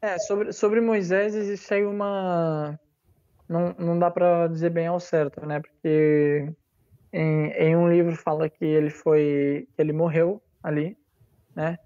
É, 0.00 0.18
sobre, 0.18 0.52
sobre 0.52 0.80
Moisés 0.80 1.34
existe 1.34 1.74
aí 1.74 1.84
uma. 1.84 2.78
Não, 3.46 3.74
não 3.78 3.98
dá 3.98 4.10
para 4.10 4.46
dizer 4.46 4.70
bem 4.70 4.86
ao 4.86 4.98
certo, 4.98 5.44
né? 5.44 5.60
Porque 5.60 6.48
em, 7.12 7.50
em 7.50 7.76
um 7.76 7.90
livro 7.90 8.16
fala 8.16 8.48
que 8.48 8.64
ele 8.64 8.88
foi. 8.88 9.68
que 9.74 9.82
ele 9.82 9.92
morreu 9.92 10.40
ali, 10.62 10.96
né? 11.54 11.76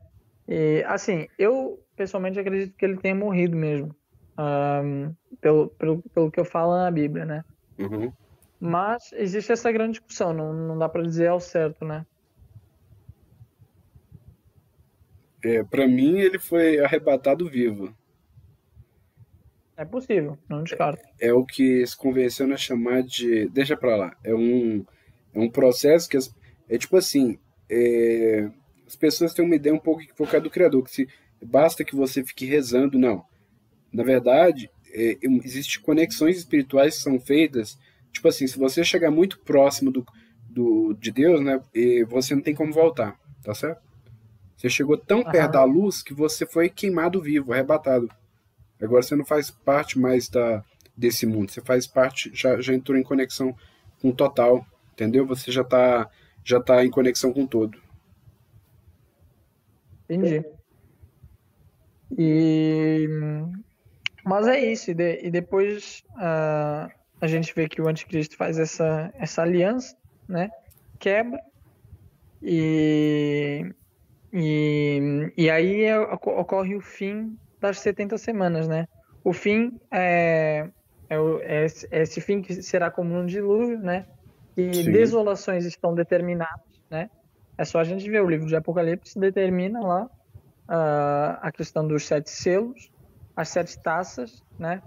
E 0.47 0.85
assim, 0.87 1.27
eu 1.37 1.83
pessoalmente 1.97 2.39
acredito 2.39 2.77
que 2.77 2.85
ele 2.85 2.99
tenha 2.99 3.15
morrido 3.15 3.57
mesmo 3.57 3.95
um, 4.39 5.15
pelo, 5.41 5.69
pelo, 5.71 6.03
pelo 6.03 6.31
que 6.31 6.41
eu 6.41 6.45
falo 6.45 6.77
na 6.77 6.91
Bíblia, 6.91 7.25
né? 7.25 7.45
Uhum. 7.79 8.13
Mas 8.61 9.13
existe 9.13 9.53
essa 9.53 9.71
grande 9.71 9.99
discussão, 9.99 10.33
não, 10.33 10.53
não 10.53 10.79
dá 10.79 10.89
para 10.89 11.03
dizer 11.03 11.29
ao 11.29 11.41
certo, 11.41 11.85
né? 11.85 12.07
É, 15.45 15.63
para 15.63 15.87
mim 15.87 16.19
ele 16.19 16.39
foi 16.39 16.79
arrebatado 16.79 17.49
vivo. 17.49 17.95
É 19.77 19.85
possível, 19.85 20.39
não 20.49 20.63
descarto. 20.63 21.03
É, 21.21 21.29
é 21.29 21.35
o 21.35 21.45
que 21.45 21.87
se 21.87 21.97
convenciona 21.97 22.55
a 22.55 22.59
chamar 22.59 23.03
de. 23.03 23.49
Deixa 23.49 23.77
pra 23.77 23.97
lá. 23.97 24.17
É 24.23 24.35
um, 24.35 24.85
é 25.35 25.39
um 25.39 25.51
processo 25.51 26.09
que. 26.09 26.17
As, 26.17 26.35
é 26.69 26.79
tipo 26.79 26.97
assim. 26.97 27.39
É, 27.69 28.49
as 28.87 28.95
pessoas 28.95 29.35
têm 29.35 29.45
uma 29.45 29.57
ideia 29.57 29.75
um 29.75 29.81
pouco 29.81 30.03
equivocada 30.03 30.45
do 30.45 30.51
Criador, 30.51 30.85
que 30.85 30.91
se 30.91 31.09
basta 31.43 31.85
que 31.85 31.97
você 31.97 32.25
fique 32.25 32.47
rezando, 32.47 32.99
não. 32.99 33.25
Na 33.95 34.03
verdade, 34.03 34.69
é, 34.93 35.17
existem 35.23 35.81
conexões 35.81 36.37
espirituais 36.37 36.97
que 36.97 37.03
são 37.03 37.21
feitas, 37.21 37.79
tipo 38.13 38.27
assim, 38.27 38.47
se 38.47 38.59
você 38.59 38.83
chegar 38.83 39.11
muito 39.11 39.39
próximo 39.39 39.93
do, 39.93 40.05
do, 40.51 40.93
de 40.95 41.13
Deus, 41.13 41.41
né, 41.41 41.61
você 42.09 42.35
não 42.35 42.43
tem 42.43 42.55
como 42.55 42.73
voltar, 42.73 43.17
tá 43.43 43.55
certo? 43.55 43.81
Você 44.57 44.69
chegou 44.69 44.99
tão 44.99 45.19
uhum. 45.19 45.31
perto 45.31 45.53
da 45.53 45.65
luz 45.65 46.03
que 46.03 46.13
você 46.13 46.45
foi 46.45 46.69
queimado 46.69 47.23
vivo, 47.23 47.53
arrebatado. 47.53 48.11
Agora 48.81 49.03
você 49.03 49.15
não 49.15 49.25
faz 49.25 49.51
parte 49.51 49.99
mais 49.99 50.29
da, 50.29 50.65
desse 50.97 51.27
mundo. 51.27 51.51
Você 51.51 51.61
faz 51.61 51.87
parte, 51.87 52.31
já, 52.35 52.61
já 52.61 52.75
entrou 52.75 52.99
em 52.99 53.03
conexão 53.03 53.55
com 54.01 54.09
o 54.09 54.15
total, 54.15 54.67
entendeu? 54.93 55.27
Você 55.27 55.53
já 55.53 55.63
está 55.63 56.11
já 56.45 56.61
tá 56.61 56.85
em 56.85 56.91
conexão 56.91 57.33
com 57.33 57.47
todo. 57.47 57.79
Entendi. 60.09 60.45
E 62.19 63.09
mas 64.25 64.47
é 64.47 64.59
isso. 64.61 64.91
E, 64.91 64.95
de, 64.95 65.21
e 65.23 65.31
depois 65.31 66.03
uh, 66.17 66.91
a 67.21 67.27
gente 67.27 67.55
vê 67.55 67.69
que 67.69 67.81
o 67.81 67.89
anticristo 67.89 68.37
faz 68.37 68.59
essa 68.59 69.13
essa 69.15 69.43
aliança, 69.43 69.97
né? 70.29 70.51
Quebra 70.99 71.41
e 72.43 73.73
e, 74.33 75.33
e 75.37 75.49
aí 75.49 75.85
é, 75.85 75.99
ocorre 75.99 76.75
o 76.75 76.81
fim 76.81 77.39
das 77.61 77.79
70 77.79 78.19
semanas, 78.19 78.67
né? 78.67 78.87
O 79.23 79.33
fim 79.33 79.79
é, 79.93 80.69
é, 81.09 81.17
é, 81.17 81.67
é 81.91 82.03
esse 82.03 82.21
fim 82.21 82.43
que 82.43 82.63
será 82.63 82.91
como 82.91 83.15
um 83.15 83.25
dilúvio, 83.25 83.79
né? 83.79 84.07
E 84.57 84.73
Sim. 84.75 84.93
desolações 84.93 85.65
estão 85.65 85.95
determinadas, 85.95 86.61
né? 86.91 87.09
É 87.57 87.65
só 87.65 87.79
a 87.79 87.85
gente 87.85 88.09
ver 88.11 88.23
o 88.23 88.29
livro 88.29 88.47
de 88.47 88.57
Apocalipse 88.57 89.19
determina 89.19 89.81
lá 89.81 90.05
uh, 90.05 91.39
a 91.41 91.53
questão 91.53 91.87
dos 91.87 92.05
sete 92.05 92.31
selos, 92.31 92.91
as 93.37 93.49
sete 93.49 93.79
taças, 93.83 94.43
né? 94.59 94.83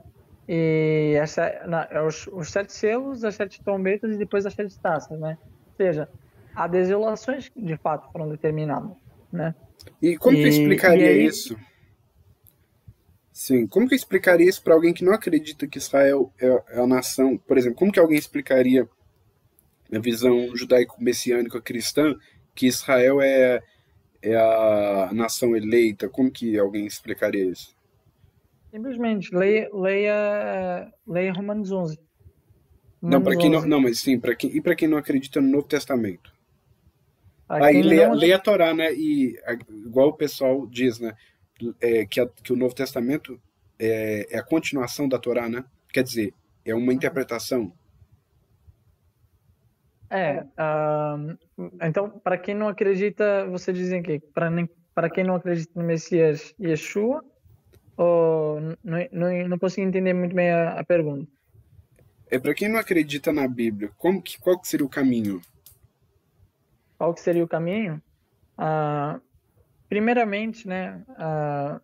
E 0.48 1.14
essa, 1.22 1.66
na, 1.68 1.88
os, 2.06 2.28
os, 2.28 2.50
sete 2.50 2.72
selos, 2.72 3.24
as 3.24 3.36
sete 3.36 3.62
trombetas 3.62 4.16
e 4.16 4.18
depois 4.18 4.46
as 4.46 4.54
sete 4.54 4.80
taças, 4.80 5.20
né? 5.20 5.38
Ou 5.42 5.76
seja, 5.76 6.10
há 6.56 6.68
desolações 6.68 7.50
que 7.50 7.62
de 7.62 7.76
fato 7.78 8.10
foram 8.12 8.30
determinadas, 8.30 8.96
né? 9.32 9.54
E 10.02 10.18
como 10.18 10.38
e, 10.38 10.44
que 10.44 10.48
explicaria 10.48 11.10
aí, 11.10 11.26
isso? 11.26 11.58
Sim, 13.32 13.68
como 13.68 13.88
que 13.88 13.94
eu 13.94 13.98
explicaria 13.98 14.50
isso 14.50 14.64
para 14.64 14.74
alguém 14.74 14.94
que 14.94 15.06
não 15.06 15.14
acredita 15.14 15.68
que 15.68 15.78
Israel 15.78 16.34
é, 16.40 16.48
é, 16.48 16.80
a 16.80 16.88
nação? 16.88 17.38
Por 17.38 17.58
exemplo, 17.58 17.78
como 17.78 17.92
que 17.92 18.00
alguém 18.00 18.18
explicaria 18.18 18.90
na 19.92 20.00
visão 20.00 20.56
judaico-messiânica 20.56 21.62
cristã 21.62 22.16
que 22.56 22.66
Israel 22.66 23.22
é, 23.22 23.62
é 24.24 24.36
a 24.36 25.10
nação 25.14 25.56
eleita? 25.56 26.10
Como 26.10 26.32
que 26.32 26.58
alguém 26.58 26.88
explicaria 26.88 27.46
isso? 27.46 27.77
Simplesmente, 28.78 29.36
leia, 29.36 29.70
leia, 29.74 30.94
leia 31.08 31.34
Romanos 31.34 31.72
11. 31.72 31.98
Romanos 31.98 32.06
não, 33.02 33.22
para 33.24 33.36
quem 33.36 33.50
não, 33.50 33.66
não, 33.66 33.82
mas 33.82 34.00
sim, 34.00 34.20
para 34.20 34.36
quem 34.36 34.56
e 34.56 34.62
para 34.62 34.76
quem 34.76 34.88
não 34.88 35.00
acredita 35.00 35.42
no 35.42 35.50
Novo 35.50 35.68
Testamento. 35.68 36.32
Aí 37.50 37.82
leia, 37.82 38.10
não... 38.10 38.16
leia 38.16 38.36
a 38.36 38.40
Torá, 38.40 38.76
né? 38.76 38.94
E 38.94 39.36
igual 39.70 40.10
o 40.10 40.14
pessoal 40.14 40.68
diz, 40.68 41.00
né? 41.00 41.16
é, 41.82 42.06
que, 42.06 42.20
a, 42.20 42.28
que, 42.28 42.54
o 42.54 42.56
Novo 42.56 42.76
Testamento 42.76 43.42
é, 43.80 44.28
é, 44.30 44.38
a 44.38 44.44
continuação 44.44 45.10
da 45.10 45.18
Torá, 45.18 45.50
né? 45.50 45.66
Quer 45.92 46.04
dizer, 46.04 46.34
é 46.64 46.76
uma 46.76 46.94
interpretação. 46.94 47.74
É. 50.08 50.42
Uh, 50.42 51.36
então, 51.82 52.10
para 52.20 52.38
quem 52.38 52.54
não 52.54 52.68
acredita, 52.68 53.48
você 53.48 53.74
dizem 53.74 54.04
que 54.04 54.20
para 54.94 55.10
quem 55.10 55.24
não 55.24 55.36
acredita 55.36 55.72
no 55.76 55.84
Messias 55.84 56.54
Yeshua, 56.62 57.24
ou 57.98 58.62
não, 58.84 59.08
não, 59.12 59.48
não 59.50 59.60
consigo 59.60 59.88
entender 59.88 60.14
muito 60.14 60.36
bem 60.36 60.52
a, 60.52 60.80
a 60.80 60.84
pergunta. 60.84 61.28
É 62.30 62.38
para 62.38 62.54
quem 62.54 62.70
não 62.70 62.80
acredita 62.80 63.34
na 63.34 63.48
Bíblia, 63.48 63.90
como 63.98 64.22
que, 64.22 64.40
qual 64.40 64.60
que 64.60 64.68
seria 64.68 64.86
o 64.86 64.90
caminho? 64.90 65.42
Qual 66.98 67.14
que 67.14 67.22
seria 67.22 67.44
o 67.44 67.48
caminho? 67.48 68.02
Uh, 68.58 69.20
primeiramente, 69.90 70.68
né, 70.68 71.02
uh, 71.10 71.82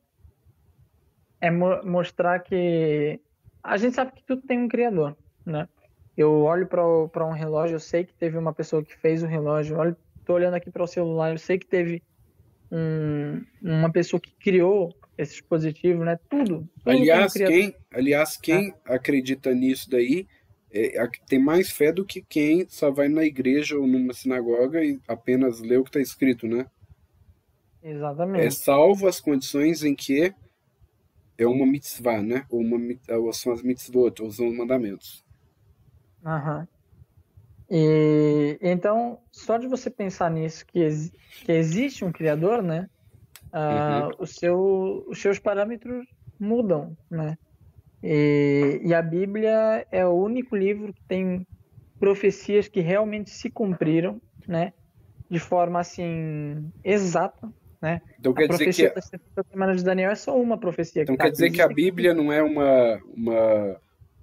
é 1.42 1.50
mo 1.50 1.84
mostrar 1.84 2.40
que 2.40 3.20
a 3.64 3.78
gente 3.78 3.96
sabe 3.96 4.12
que 4.12 4.24
tudo 4.24 4.42
tem 4.42 4.60
um 4.60 4.68
criador, 4.68 5.16
né? 5.46 5.68
Eu 6.16 6.42
olho 6.42 6.68
para 6.68 7.26
um 7.26 7.32
relógio, 7.32 7.76
eu 7.76 7.80
sei 7.80 8.04
que 8.04 8.14
teve 8.14 8.38
uma 8.38 8.54
pessoa 8.54 8.84
que 8.84 8.96
fez 8.96 9.24
o 9.24 9.28
relógio. 9.28 9.78
Olho, 9.78 9.98
tô 10.26 10.34
olhando 10.34 10.54
aqui 10.54 10.70
para 10.70 10.84
o 10.84 10.88
celular, 10.88 11.32
eu 11.32 11.40
sei 11.40 11.58
que 11.58 11.66
teve 11.66 12.04
um, 12.72 13.44
uma 13.62 13.92
pessoa 13.92 14.20
que 14.20 14.32
criou 14.36 14.94
esse 15.18 15.34
dispositivo, 15.34 16.04
né? 16.04 16.20
Tudo. 16.30 16.46
tudo 16.46 16.70
aliás, 16.86 17.34
quem, 17.34 17.76
aliás, 17.92 18.38
quem 18.38 18.74
é. 18.86 18.94
acredita 18.94 19.54
nisso 19.54 19.90
daí 19.90 20.28
é, 20.72 21.08
tem 21.28 21.40
mais 21.40 21.70
fé 21.70 21.92
do 21.92 22.04
que 22.04 22.22
quem 22.22 22.68
só 22.68 22.90
vai 22.90 23.08
na 23.08 23.24
igreja 23.24 23.78
ou 23.78 23.86
numa 23.86 24.14
sinagoga 24.14 24.84
e 24.84 25.00
apenas 25.08 25.60
lê 25.60 25.78
o 25.78 25.84
que 25.84 25.90
está 25.90 26.02
escrito, 26.02 26.48
né? 26.48 26.66
Exatamente. 27.84 28.46
É 28.46 28.50
salvo 28.50 29.08
as 29.08 29.20
condições 29.20 29.84
em 29.84 29.94
que 29.94 30.34
é 31.38 31.46
uma 31.46 31.66
mitzvah, 31.66 32.22
né? 32.22 32.46
Ou, 32.50 32.62
uma, 32.62 32.78
ou 33.20 33.34
são 33.34 33.54
as 33.54 33.62
mitzvot, 33.62 34.22
ou 34.22 34.32
são 34.32 34.48
os 34.48 34.58
mandamentos. 34.58 35.24
Aham. 36.26 36.68
E 37.70 38.58
então, 38.62 39.20
só 39.32 39.58
de 39.58 39.68
você 39.68 39.90
pensar 39.90 40.32
nisso, 40.32 40.66
que, 40.66 40.88
que 41.46 41.52
existe 41.52 42.04
um 42.04 42.12
criador, 42.12 42.64
né? 42.64 42.90
Uh, 43.54 44.06
uhum. 44.06 44.12
o 44.18 44.26
seu, 44.26 45.06
os 45.08 45.22
seus 45.22 45.38
parâmetros 45.38 46.08
mudam, 46.40 46.98
né? 47.10 47.38
E, 48.02 48.82
e, 48.84 48.94
a 48.94 49.02
Bíblia 49.02 49.86
é 49.92 50.06
o 50.06 50.12
único 50.12 50.56
livro 50.56 50.92
que 50.92 51.04
tem 51.04 51.46
profecias 52.00 52.68
que 52.68 52.82
realmente 52.82 53.30
se 53.30 53.52
cumpriram, 53.52 54.20
né? 54.48 54.74
De 55.30 55.40
forma 55.40 55.80
assim 55.80 56.70
exata, 56.84 57.48
né? 57.80 58.02
Então 58.20 58.34
quer 58.34 58.48
dizer 58.48 58.74
que 58.74 59.00
a 59.40 59.44
semana 59.44 59.76
de 59.76 59.84
Daniel 59.84 60.12
é 60.12 60.16
só 60.16 60.36
uma 60.36 60.58
profecia. 60.58 61.04
Então 61.04 61.16
que 61.16 61.22
quer 61.22 61.32
dizer 61.32 61.52
que 61.52 61.62
a 61.62 61.68
Bíblia 61.68 62.14
não 62.14 62.34
é 62.34 62.42
uma, 62.42 63.00
uma, 63.16 63.78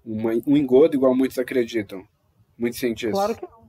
uma, 0.04 0.30
um 0.46 0.56
engodo 0.56 0.96
igual 0.96 1.14
muitos 1.14 1.38
acreditam, 1.38 2.04
muitos 2.58 2.80
cientistas. 2.80 3.12
Claro 3.12 3.36
que 3.36 3.46
não. 3.46 3.60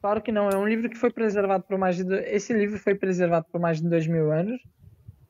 Claro 0.00 0.22
que 0.22 0.32
não. 0.32 0.50
É 0.50 0.56
um 0.56 0.68
livro 0.68 0.90
que 0.90 0.96
foi 0.96 1.10
preservado 1.10 1.64
por 1.64 1.78
mais 1.78 1.96
de 1.96 2.14
esse 2.24 2.52
livro 2.52 2.78
foi 2.78 2.94
preservado 2.94 3.46
por 3.50 3.60
mais 3.60 3.80
de 3.80 3.88
dois 3.88 4.06
mil 4.06 4.32
anos. 4.32 4.60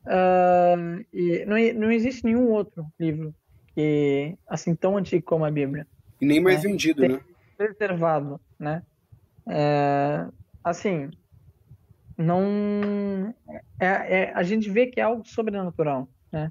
Uh, 0.07 1.05
e 1.13 1.45
não, 1.47 1.57
não 1.81 1.91
existe 1.91 2.25
nenhum 2.25 2.49
outro 2.51 2.87
livro 2.99 3.35
que 3.75 4.37
assim 4.47 4.75
tão 4.75 4.97
antigo 4.97 5.25
como 5.25 5.45
a 5.45 5.51
Bíblia. 5.51 5.87
E 6.21 6.25
nem 6.27 6.41
mais 6.41 6.63
né? 6.63 6.71
vendido, 6.71 7.01
Tem 7.01 7.11
né? 7.11 7.21
Preservado, 7.57 8.41
né? 8.59 8.83
É, 9.49 10.27
assim, 10.63 11.11
não 12.17 13.35
é, 13.79 13.87
é, 13.87 14.33
a 14.35 14.43
gente 14.43 14.71
vê 14.71 14.87
que 14.87 15.01
é 15.01 15.03
algo 15.03 15.27
sobrenatural, 15.27 16.09
né? 16.33 16.51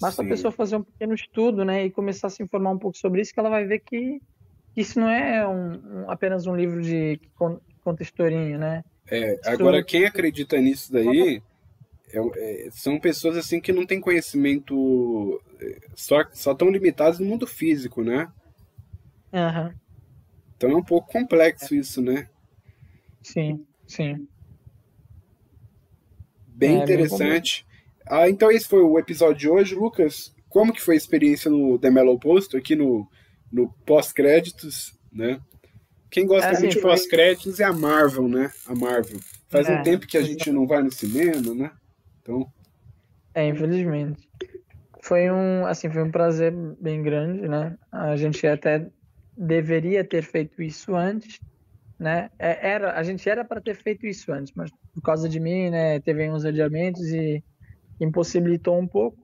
Basta 0.00 0.22
Sim. 0.22 0.28
a 0.28 0.30
pessoa 0.30 0.52
fazer 0.52 0.76
um 0.76 0.82
pequeno 0.82 1.14
estudo, 1.14 1.64
né, 1.64 1.84
e 1.84 1.90
começar 1.90 2.26
a 2.26 2.30
se 2.30 2.42
informar 2.42 2.70
um 2.70 2.78
pouco 2.78 2.96
sobre 2.96 3.20
isso, 3.20 3.32
que 3.32 3.38
ela 3.38 3.50
vai 3.50 3.64
ver 3.64 3.78
que 3.78 4.20
isso 4.76 4.98
não 4.98 5.08
é 5.08 5.46
um, 5.46 5.72
um, 5.74 6.10
apenas 6.10 6.46
um 6.46 6.56
livro 6.56 6.82
de 6.82 7.18
que 7.18 7.30
conta 7.84 8.02
historinha, 8.02 8.58
né? 8.58 8.84
É, 9.08 9.38
agora 9.44 9.84
quem 9.84 10.06
acredita 10.06 10.58
nisso 10.58 10.92
daí 10.92 11.42
é, 12.12 12.66
é, 12.66 12.70
são 12.70 13.00
pessoas 13.00 13.36
assim 13.36 13.60
que 13.60 13.72
não 13.72 13.86
têm 13.86 14.00
conhecimento 14.00 15.40
é, 15.60 15.78
só 15.94 16.24
só 16.32 16.54
tão 16.54 16.70
limitados 16.70 17.18
no 17.18 17.26
mundo 17.26 17.46
físico, 17.46 18.02
né? 18.02 18.30
Uhum. 19.32 19.72
Então 20.56 20.70
é 20.70 20.76
um 20.76 20.82
pouco 20.84 21.10
complexo 21.10 21.74
isso, 21.74 22.02
né? 22.02 22.28
Sim, 23.22 23.64
sim. 23.86 24.28
Bem 26.46 26.78
é, 26.78 26.82
interessante. 26.82 27.66
Ah, 28.06 28.28
então 28.28 28.50
esse 28.50 28.68
foi 28.68 28.82
o 28.82 28.98
episódio 28.98 29.38
de 29.38 29.48
hoje, 29.48 29.74
Lucas. 29.74 30.34
Como 30.48 30.72
que 30.72 30.82
foi 30.82 30.94
a 30.94 30.98
experiência 30.98 31.50
no 31.50 31.78
The 31.78 31.90
Mellow 31.90 32.18
Post, 32.18 32.56
aqui 32.56 32.76
no, 32.76 33.08
no 33.50 33.72
pós-créditos, 33.86 34.96
né? 35.10 35.40
Quem 36.10 36.26
gosta 36.26 36.50
é, 36.50 36.60
muito 36.60 36.74
de 36.74 36.80
pós-créditos 36.80 37.58
é 37.58 37.64
a 37.64 37.72
Marvel, 37.72 38.28
né? 38.28 38.52
A 38.66 38.74
Marvel. 38.74 39.18
Faz 39.48 39.66
é, 39.66 39.80
um 39.80 39.82
tempo 39.82 40.06
que 40.06 40.18
a 40.18 40.22
gente 40.22 40.52
não 40.52 40.66
vai 40.66 40.82
no 40.82 40.92
cinema, 40.92 41.54
né? 41.54 41.72
Então. 42.40 42.52
É, 43.34 43.46
infelizmente. 43.46 44.28
Foi 45.02 45.30
um, 45.30 45.66
assim, 45.66 45.90
foi 45.90 46.02
um 46.02 46.10
prazer 46.10 46.52
bem 46.80 47.02
grande, 47.02 47.48
né? 47.48 47.76
A 47.90 48.16
gente 48.16 48.46
até 48.46 48.86
deveria 49.36 50.04
ter 50.04 50.22
feito 50.22 50.62
isso 50.62 50.94
antes, 50.94 51.40
né? 51.98 52.30
É, 52.38 52.70
era, 52.70 52.96
a 52.96 53.02
gente 53.02 53.28
era 53.28 53.44
para 53.44 53.60
ter 53.60 53.74
feito 53.74 54.06
isso 54.06 54.32
antes, 54.32 54.52
mas 54.54 54.70
por 54.94 55.02
causa 55.02 55.28
de 55.28 55.40
mim, 55.40 55.70
né, 55.70 55.98
teve 56.00 56.28
uns 56.30 56.44
adiamentos 56.44 57.02
e 57.08 57.42
impossibilitou 58.00 58.78
um 58.78 58.86
pouco. 58.86 59.18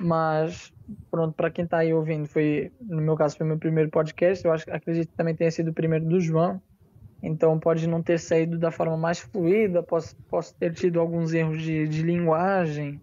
Mas 0.00 0.72
pronto, 1.10 1.34
para 1.34 1.50
quem 1.50 1.64
está 1.64 1.78
aí 1.78 1.92
ouvindo, 1.92 2.26
foi 2.26 2.70
no 2.80 3.02
meu 3.02 3.16
caso 3.16 3.36
foi 3.36 3.46
meu 3.46 3.58
primeiro 3.58 3.90
podcast. 3.90 4.44
Eu 4.44 4.52
acho, 4.52 4.64
acredito 4.70 5.08
que 5.10 5.16
também 5.16 5.34
tenha 5.34 5.50
sido 5.50 5.70
o 5.70 5.74
primeiro 5.74 6.06
do 6.06 6.20
João. 6.20 6.60
Então 7.22 7.58
pode 7.58 7.86
não 7.86 8.02
ter 8.02 8.18
saído 8.18 8.58
da 8.58 8.70
forma 8.70 8.96
mais 8.96 9.18
fluida, 9.18 9.82
posso, 9.82 10.14
posso 10.28 10.54
ter 10.54 10.72
tido 10.74 11.00
alguns 11.00 11.32
erros 11.32 11.62
de, 11.62 11.88
de 11.88 12.02
linguagem, 12.02 13.00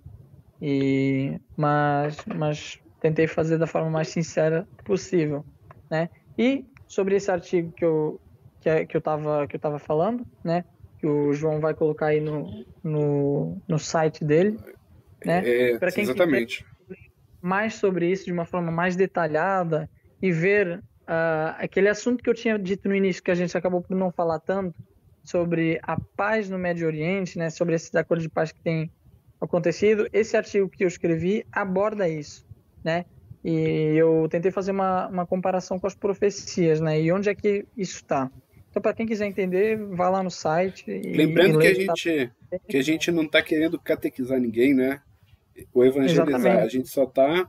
e 0.62 1.38
mas, 1.58 2.18
mas 2.26 2.80
tentei 3.02 3.28
fazer 3.28 3.58
da 3.58 3.68
forma 3.68 3.90
mais 3.90 4.08
sincera 4.08 4.68
possível, 4.86 5.44
né? 5.90 6.10
E 6.38 6.66
sobre 6.88 7.16
esse 7.16 7.30
artigo 7.30 7.72
que 7.72 7.84
eu 7.84 8.20
que, 8.62 8.86
que 8.86 8.96
eu 8.96 9.00
estava 9.00 9.48
que 9.48 9.56
eu 9.56 9.60
tava 9.60 9.78
falando, 9.78 10.26
né? 10.44 10.64
Que 11.00 11.08
o 11.08 11.34
João 11.34 11.60
vai 11.60 11.74
colocar 11.74 12.08
aí 12.08 12.22
no, 12.22 12.66
no, 12.82 13.58
no 13.68 13.78
site 13.78 14.24
dele, 14.24 14.58
né? 15.26 15.42
É, 15.46 15.78
Para 15.78 15.92
quem 15.92 16.04
exatamente. 16.04 16.66
mais 17.42 17.74
sobre 17.74 18.10
isso 18.10 18.26
de 18.26 18.32
uma 18.32 18.46
forma 18.46 18.72
mais 18.72 18.96
detalhada 18.96 19.90
e 20.22 20.32
ver 20.32 20.82
uh, 21.04 21.56
aquele 21.58 21.90
assunto 21.90 22.24
que 22.24 22.30
eu 22.30 22.34
tinha 22.34 22.58
dito 22.58 22.88
no 22.88 22.96
início, 22.96 23.24
que 23.24 23.32
a 23.32 23.36
gente 23.36 23.58
acabou 23.58 23.82
por 23.82 23.96
não 23.96 24.12
falar 24.12 24.40
tanto, 24.40 24.76
sobre 25.24 25.80
a 25.82 26.00
paz 26.00 26.50
no 26.50 26.58
Médio 26.58 26.86
Oriente, 26.86 27.38
né, 27.38 27.50
sobre 27.50 27.76
esses 27.76 27.94
acordos 27.96 28.24
de 28.24 28.30
paz 28.30 28.52
que 28.52 28.60
têm 28.60 28.92
acontecido. 29.40 30.08
Esse 30.12 30.36
artigo 30.36 30.70
que 30.70 30.84
eu 30.84 30.88
escrevi 30.88 31.46
aborda 31.52 32.08
isso, 32.08 32.46
né? 32.84 33.06
E 33.44 33.96
eu 33.98 34.28
tentei 34.30 34.52
fazer 34.52 34.72
uma, 34.72 35.08
uma 35.08 35.26
comparação 35.26 35.78
com 35.78 35.86
as 35.86 35.96
profecias, 35.96 36.80
né? 36.80 37.02
E 37.02 37.12
onde 37.12 37.30
é 37.30 37.36
que 37.36 37.66
isso 37.76 37.98
está? 37.98 38.32
Então, 38.70 38.82
para 38.82 38.94
quem 38.94 39.06
quiser 39.06 39.28
entender, 39.28 39.78
vá 39.78 40.10
lá 40.10 40.24
no 40.24 40.32
site. 40.32 40.90
E, 40.90 41.14
Lembrando 41.14 41.62
e 41.62 41.62
que, 41.62 41.68
a 41.68 41.74
gente, 41.74 42.32
tá... 42.50 42.60
que 42.68 42.78
a 42.78 42.82
gente 42.82 43.12
não 43.12 43.24
está 43.24 43.42
querendo 43.42 43.78
catequizar 43.78 44.40
ninguém, 44.40 44.74
né? 44.74 45.02
O 45.74 45.84
evangelizar, 45.84 46.28
Exatamente. 46.28 46.64
a 46.64 46.68
gente 46.68 46.88
só 46.88 47.04
está. 47.04 47.48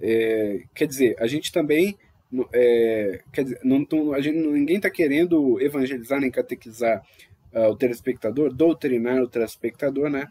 É, 0.00 0.62
quer 0.74 0.86
dizer, 0.86 1.16
a 1.18 1.26
gente 1.26 1.52
também. 1.52 1.96
É, 2.52 3.22
quer 3.32 3.44
dizer, 3.44 3.60
não, 3.64 3.84
a 4.12 4.20
gente, 4.20 4.36
ninguém 4.36 4.76
está 4.76 4.88
querendo 4.88 5.60
evangelizar 5.60 6.20
nem 6.20 6.30
catequizar 6.30 7.04
uh, 7.52 7.70
o 7.70 7.76
telespectador, 7.76 8.52
doutrinar 8.52 9.20
o 9.20 9.28
telespectador, 9.28 10.08
né? 10.08 10.28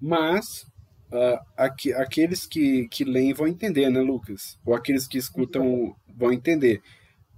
Mas 0.00 0.66
uh, 1.12 1.38
aqu, 1.56 1.92
aqueles 1.94 2.46
que, 2.46 2.88
que 2.88 3.04
leem 3.04 3.34
vão 3.34 3.46
entender, 3.46 3.90
né, 3.90 4.00
Lucas? 4.00 4.58
Ou 4.64 4.74
aqueles 4.74 5.06
que 5.06 5.18
escutam 5.18 5.94
vão 6.16 6.32
entender 6.32 6.80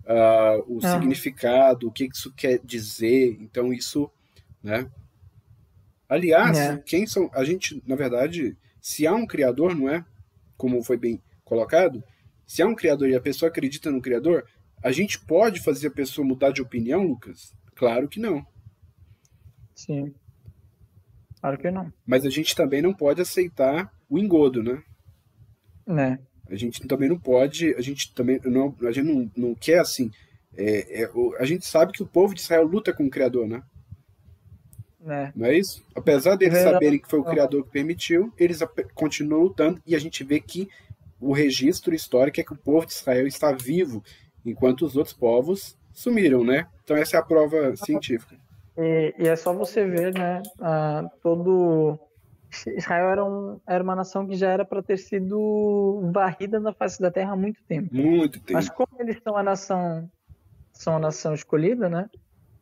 uh, 0.05 0.63
o 0.67 0.79
ah. 0.83 0.93
significado, 0.93 1.89
o 1.89 1.93
que 1.93 2.05
isso 2.05 2.33
quer 2.35 2.61
dizer. 2.65 3.37
Então, 3.41 3.73
isso, 3.73 4.11
né? 4.63 4.89
Aliás, 6.09 6.59
é. 6.59 6.77
quem 6.85 7.07
são. 7.07 7.31
A 7.33 7.43
gente, 7.43 7.83
na 7.87 7.97
verdade, 7.97 8.57
se 8.81 9.07
há 9.07 9.15
um 9.15 9.27
criador, 9.27 9.75
não 9.75 9.89
é? 9.89 10.05
Como 10.57 10.83
foi 10.85 10.97
bem 10.97 11.21
colocado, 11.45 12.03
se 12.53 12.61
há 12.61 12.67
um 12.67 12.75
criador 12.75 13.09
e 13.09 13.15
a 13.15 13.21
pessoa 13.21 13.49
acredita 13.49 13.91
no 13.91 14.03
criador, 14.03 14.47
a 14.83 14.93
gente 14.93 15.19
pode 15.19 15.59
fazer 15.61 15.87
a 15.87 15.91
pessoa 15.91 16.27
mudar 16.27 16.51
de 16.51 16.61
opinião, 16.61 17.03
Lucas? 17.03 17.57
Claro 17.75 18.07
que 18.07 18.21
não. 18.21 18.45
Sim. 19.75 20.13
Claro 21.41 21.57
que 21.57 21.71
não. 21.71 21.91
Mas 22.05 22.27
a 22.27 22.29
gente 22.29 22.55
também 22.55 22.83
não 22.83 22.93
pode 22.93 23.23
aceitar 23.23 23.91
o 24.07 24.19
engodo, 24.19 24.63
né? 24.63 24.83
Né. 25.87 26.19
A 26.47 26.55
gente 26.55 26.87
também 26.87 27.09
não 27.09 27.19
pode, 27.19 27.75
a 27.75 27.81
gente 27.81 28.13
também 28.13 28.39
não, 28.45 28.77
a 28.83 28.93
gente 28.93 29.07
não, 29.07 29.31
não 29.35 29.55
quer 29.55 29.79
assim. 29.79 30.11
É, 30.55 31.05
é, 31.05 31.11
a 31.39 31.47
gente 31.47 31.65
sabe 31.65 31.93
que 31.93 32.03
o 32.03 32.07
povo 32.07 32.35
de 32.35 32.43
Israel 32.43 32.67
luta 32.67 32.93
com 32.93 33.07
o 33.07 33.11
Criador, 33.11 33.49
né? 33.49 33.63
É. 35.07 35.33
Não 35.35 35.47
é 35.47 35.57
isso? 35.57 35.83
Apesar 35.95 36.37
deles 36.37 36.59
é 36.59 36.65
saberem 36.65 36.99
que 36.99 37.09
foi 37.09 37.19
o 37.19 37.25
Criador 37.25 37.65
que 37.65 37.71
permitiu, 37.71 38.31
eles 38.37 38.59
continuam 38.95 39.45
lutando 39.45 39.81
e 39.87 39.97
a 39.97 39.99
gente 39.99 40.23
vê 40.23 40.39
que 40.39 40.69
o 41.23 41.33
registro 41.33 41.95
histórico 41.95 42.41
é 42.41 42.45
que 42.45 42.53
o 42.53 42.59
povo 42.59 42.85
de 42.85 42.93
Israel 42.93 43.27
está 43.27 43.53
vivo, 43.53 44.03
enquanto 44.45 44.83
os 44.83 44.97
outros 44.97 45.15
povos 45.15 45.79
sumiram, 45.93 46.43
né? 46.43 46.67
Então 46.83 46.97
essa 46.97 47.17
é 47.17 47.21
a 47.21 47.23
prova 47.23 47.77
científica. 47.77 48.37
E, 48.77 49.15
e 49.19 49.29
é 49.29 49.37
só 49.37 49.53
você 49.53 49.87
ver, 49.87 50.15
né, 50.15 50.43
todo 51.23 51.99
Israel 52.77 53.11
era, 53.11 53.25
um, 53.25 53.61
era 53.67 53.85
uma 53.85 53.95
nação 53.95 54.27
que 54.27 54.35
já 54.35 54.51
era 54.51 54.65
para 54.65 54.83
ter 54.83 54.97
sido 54.99 56.11
varrida 56.13 56.59
da 56.59 56.73
face 56.73 57.01
da 57.01 57.11
terra 57.11 57.33
há 57.33 57.37
muito 57.37 57.63
tempo. 57.65 57.95
Muito 57.95 58.41
tempo. 58.41 58.55
Mas 58.55 58.69
como 58.69 58.89
eles 58.99 59.21
são 59.23 59.37
a 59.37 59.43
nação, 59.43 60.11
são 60.73 60.97
a 60.97 60.99
nação 60.99 61.35
escolhida, 61.35 61.89
né? 61.89 62.09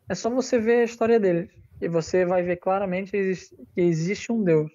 É 0.09 0.15
só 0.15 0.28
você 0.28 0.59
ver 0.59 0.81
a 0.81 0.85
história 0.85 1.19
deles 1.19 1.49
e 1.81 1.89
você 1.89 2.24
vai 2.24 2.43
ver 2.43 2.57
claramente 2.57 3.12
que 3.12 3.81
existe 3.81 4.31
um 4.32 4.43
Deus, 4.43 4.70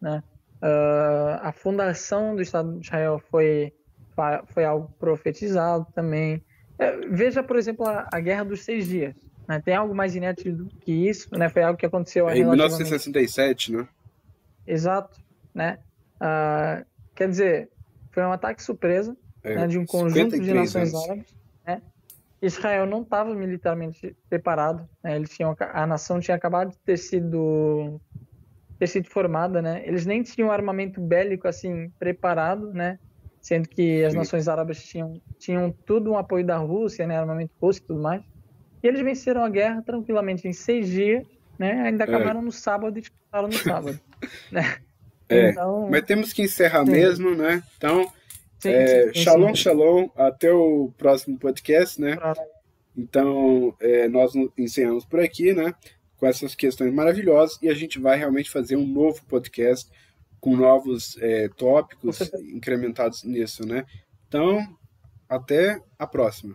né? 0.00 0.22
Uh, 0.62 1.40
a 1.42 1.52
fundação 1.52 2.36
do 2.36 2.42
Estado 2.42 2.78
de 2.78 2.86
Israel 2.86 3.20
foi 3.30 3.72
foi 4.46 4.64
algo 4.64 4.92
profetizado 4.98 5.86
também. 5.94 6.44
É, 6.78 6.98
veja, 7.08 7.42
por 7.42 7.56
exemplo, 7.56 7.86
a, 7.86 8.06
a 8.12 8.20
Guerra 8.20 8.44
dos 8.44 8.62
Seis 8.62 8.86
Dias. 8.86 9.14
Né? 9.48 9.60
Tem 9.64 9.74
algo 9.74 9.94
mais 9.94 10.14
inédito 10.14 10.52
do 10.52 10.66
que 10.66 10.92
isso, 10.92 11.28
né? 11.36 11.48
Foi 11.48 11.62
algo 11.62 11.78
que 11.78 11.86
aconteceu 11.86 12.28
em 12.30 12.44
1967, 12.44 13.72
né? 13.72 13.88
Exato, 14.66 15.20
né? 15.54 15.78
Uh, 16.16 16.84
quer 17.14 17.28
dizer, 17.28 17.70
foi 18.10 18.22
um 18.22 18.32
ataque 18.32 18.62
surpresa 18.62 19.16
é, 19.42 19.56
né, 19.56 19.66
de 19.66 19.78
um 19.78 19.86
conjunto 19.86 20.38
de 20.38 20.52
nações 20.52 20.94
anos. 20.94 21.04
árabes. 21.04 21.34
Né? 21.66 21.82
Israel 22.40 22.86
não 22.86 23.02
estava 23.02 23.34
militarmente 23.34 24.16
preparado. 24.28 24.88
Né? 25.02 25.16
Eles 25.16 25.30
tinham, 25.30 25.56
a 25.58 25.86
nação 25.86 26.20
tinha 26.20 26.36
acabado 26.36 26.70
de 26.70 26.78
ter 26.78 26.96
sido 26.96 28.00
ter 28.82 28.88
sido 28.88 29.08
formada, 29.08 29.62
né? 29.62 29.82
Eles 29.86 30.04
nem 30.04 30.22
tinham 30.22 30.50
armamento 30.50 31.00
bélico 31.00 31.46
assim 31.46 31.90
preparado, 31.98 32.72
né? 32.72 32.98
Sendo 33.40 33.68
que 33.68 34.04
as 34.04 34.12
Sim. 34.12 34.18
nações 34.18 34.48
árabes 34.48 34.82
tinham 34.82 35.20
tinham 35.38 35.70
tudo 35.86 36.12
um 36.12 36.18
apoio 36.18 36.44
da 36.44 36.56
Rússia, 36.56 37.06
né? 37.06 37.16
Armamento 37.16 37.52
russo 37.60 37.80
e 37.80 37.82
tudo 37.82 38.00
mais. 38.00 38.22
E 38.82 38.86
eles 38.88 39.00
venceram 39.00 39.44
a 39.44 39.48
guerra 39.48 39.82
tranquilamente 39.82 40.48
em 40.48 40.52
seis 40.52 40.88
dias 40.88 41.26
né? 41.62 41.82
Ainda 41.82 42.04
é. 42.04 42.08
acabaram 42.08 42.40
é. 42.40 42.44
no 42.44 42.50
sábado 42.50 42.98
e 42.98 43.00
disputaram 43.00 43.46
no 43.46 43.54
sábado. 43.54 44.00
né? 44.50 44.78
É, 45.28 45.50
então, 45.50 45.88
mas 45.88 46.02
temos 46.02 46.32
que 46.32 46.42
encerrar 46.42 46.84
sim. 46.84 46.90
mesmo, 46.90 47.34
né? 47.36 47.62
Então, 47.76 48.10
sim, 48.58 48.70
é, 48.70 49.12
sim, 49.12 49.20
shalom, 49.20 49.54
shalom, 49.54 50.08
até 50.16 50.52
o 50.52 50.92
próximo 50.98 51.38
podcast, 51.38 52.00
né? 52.00 52.18
Então, 52.96 53.74
é, 53.80 54.08
nós 54.08 54.32
encerramos 54.58 55.04
por 55.04 55.20
aqui, 55.20 55.54
né? 55.54 55.72
Com 56.22 56.28
essas 56.28 56.54
questões 56.54 56.94
maravilhosas 56.94 57.58
e 57.60 57.68
a 57.68 57.74
gente 57.74 57.98
vai 57.98 58.16
realmente 58.16 58.48
fazer 58.48 58.76
um 58.76 58.86
novo 58.86 59.24
podcast 59.24 59.90
com 60.38 60.54
novos 60.56 61.16
é, 61.20 61.48
tópicos 61.48 62.20
incrementados 62.46 63.24
nisso, 63.24 63.66
né? 63.66 63.84
Então, 64.28 64.64
até 65.28 65.82
a 65.98 66.06
próxima. 66.06 66.54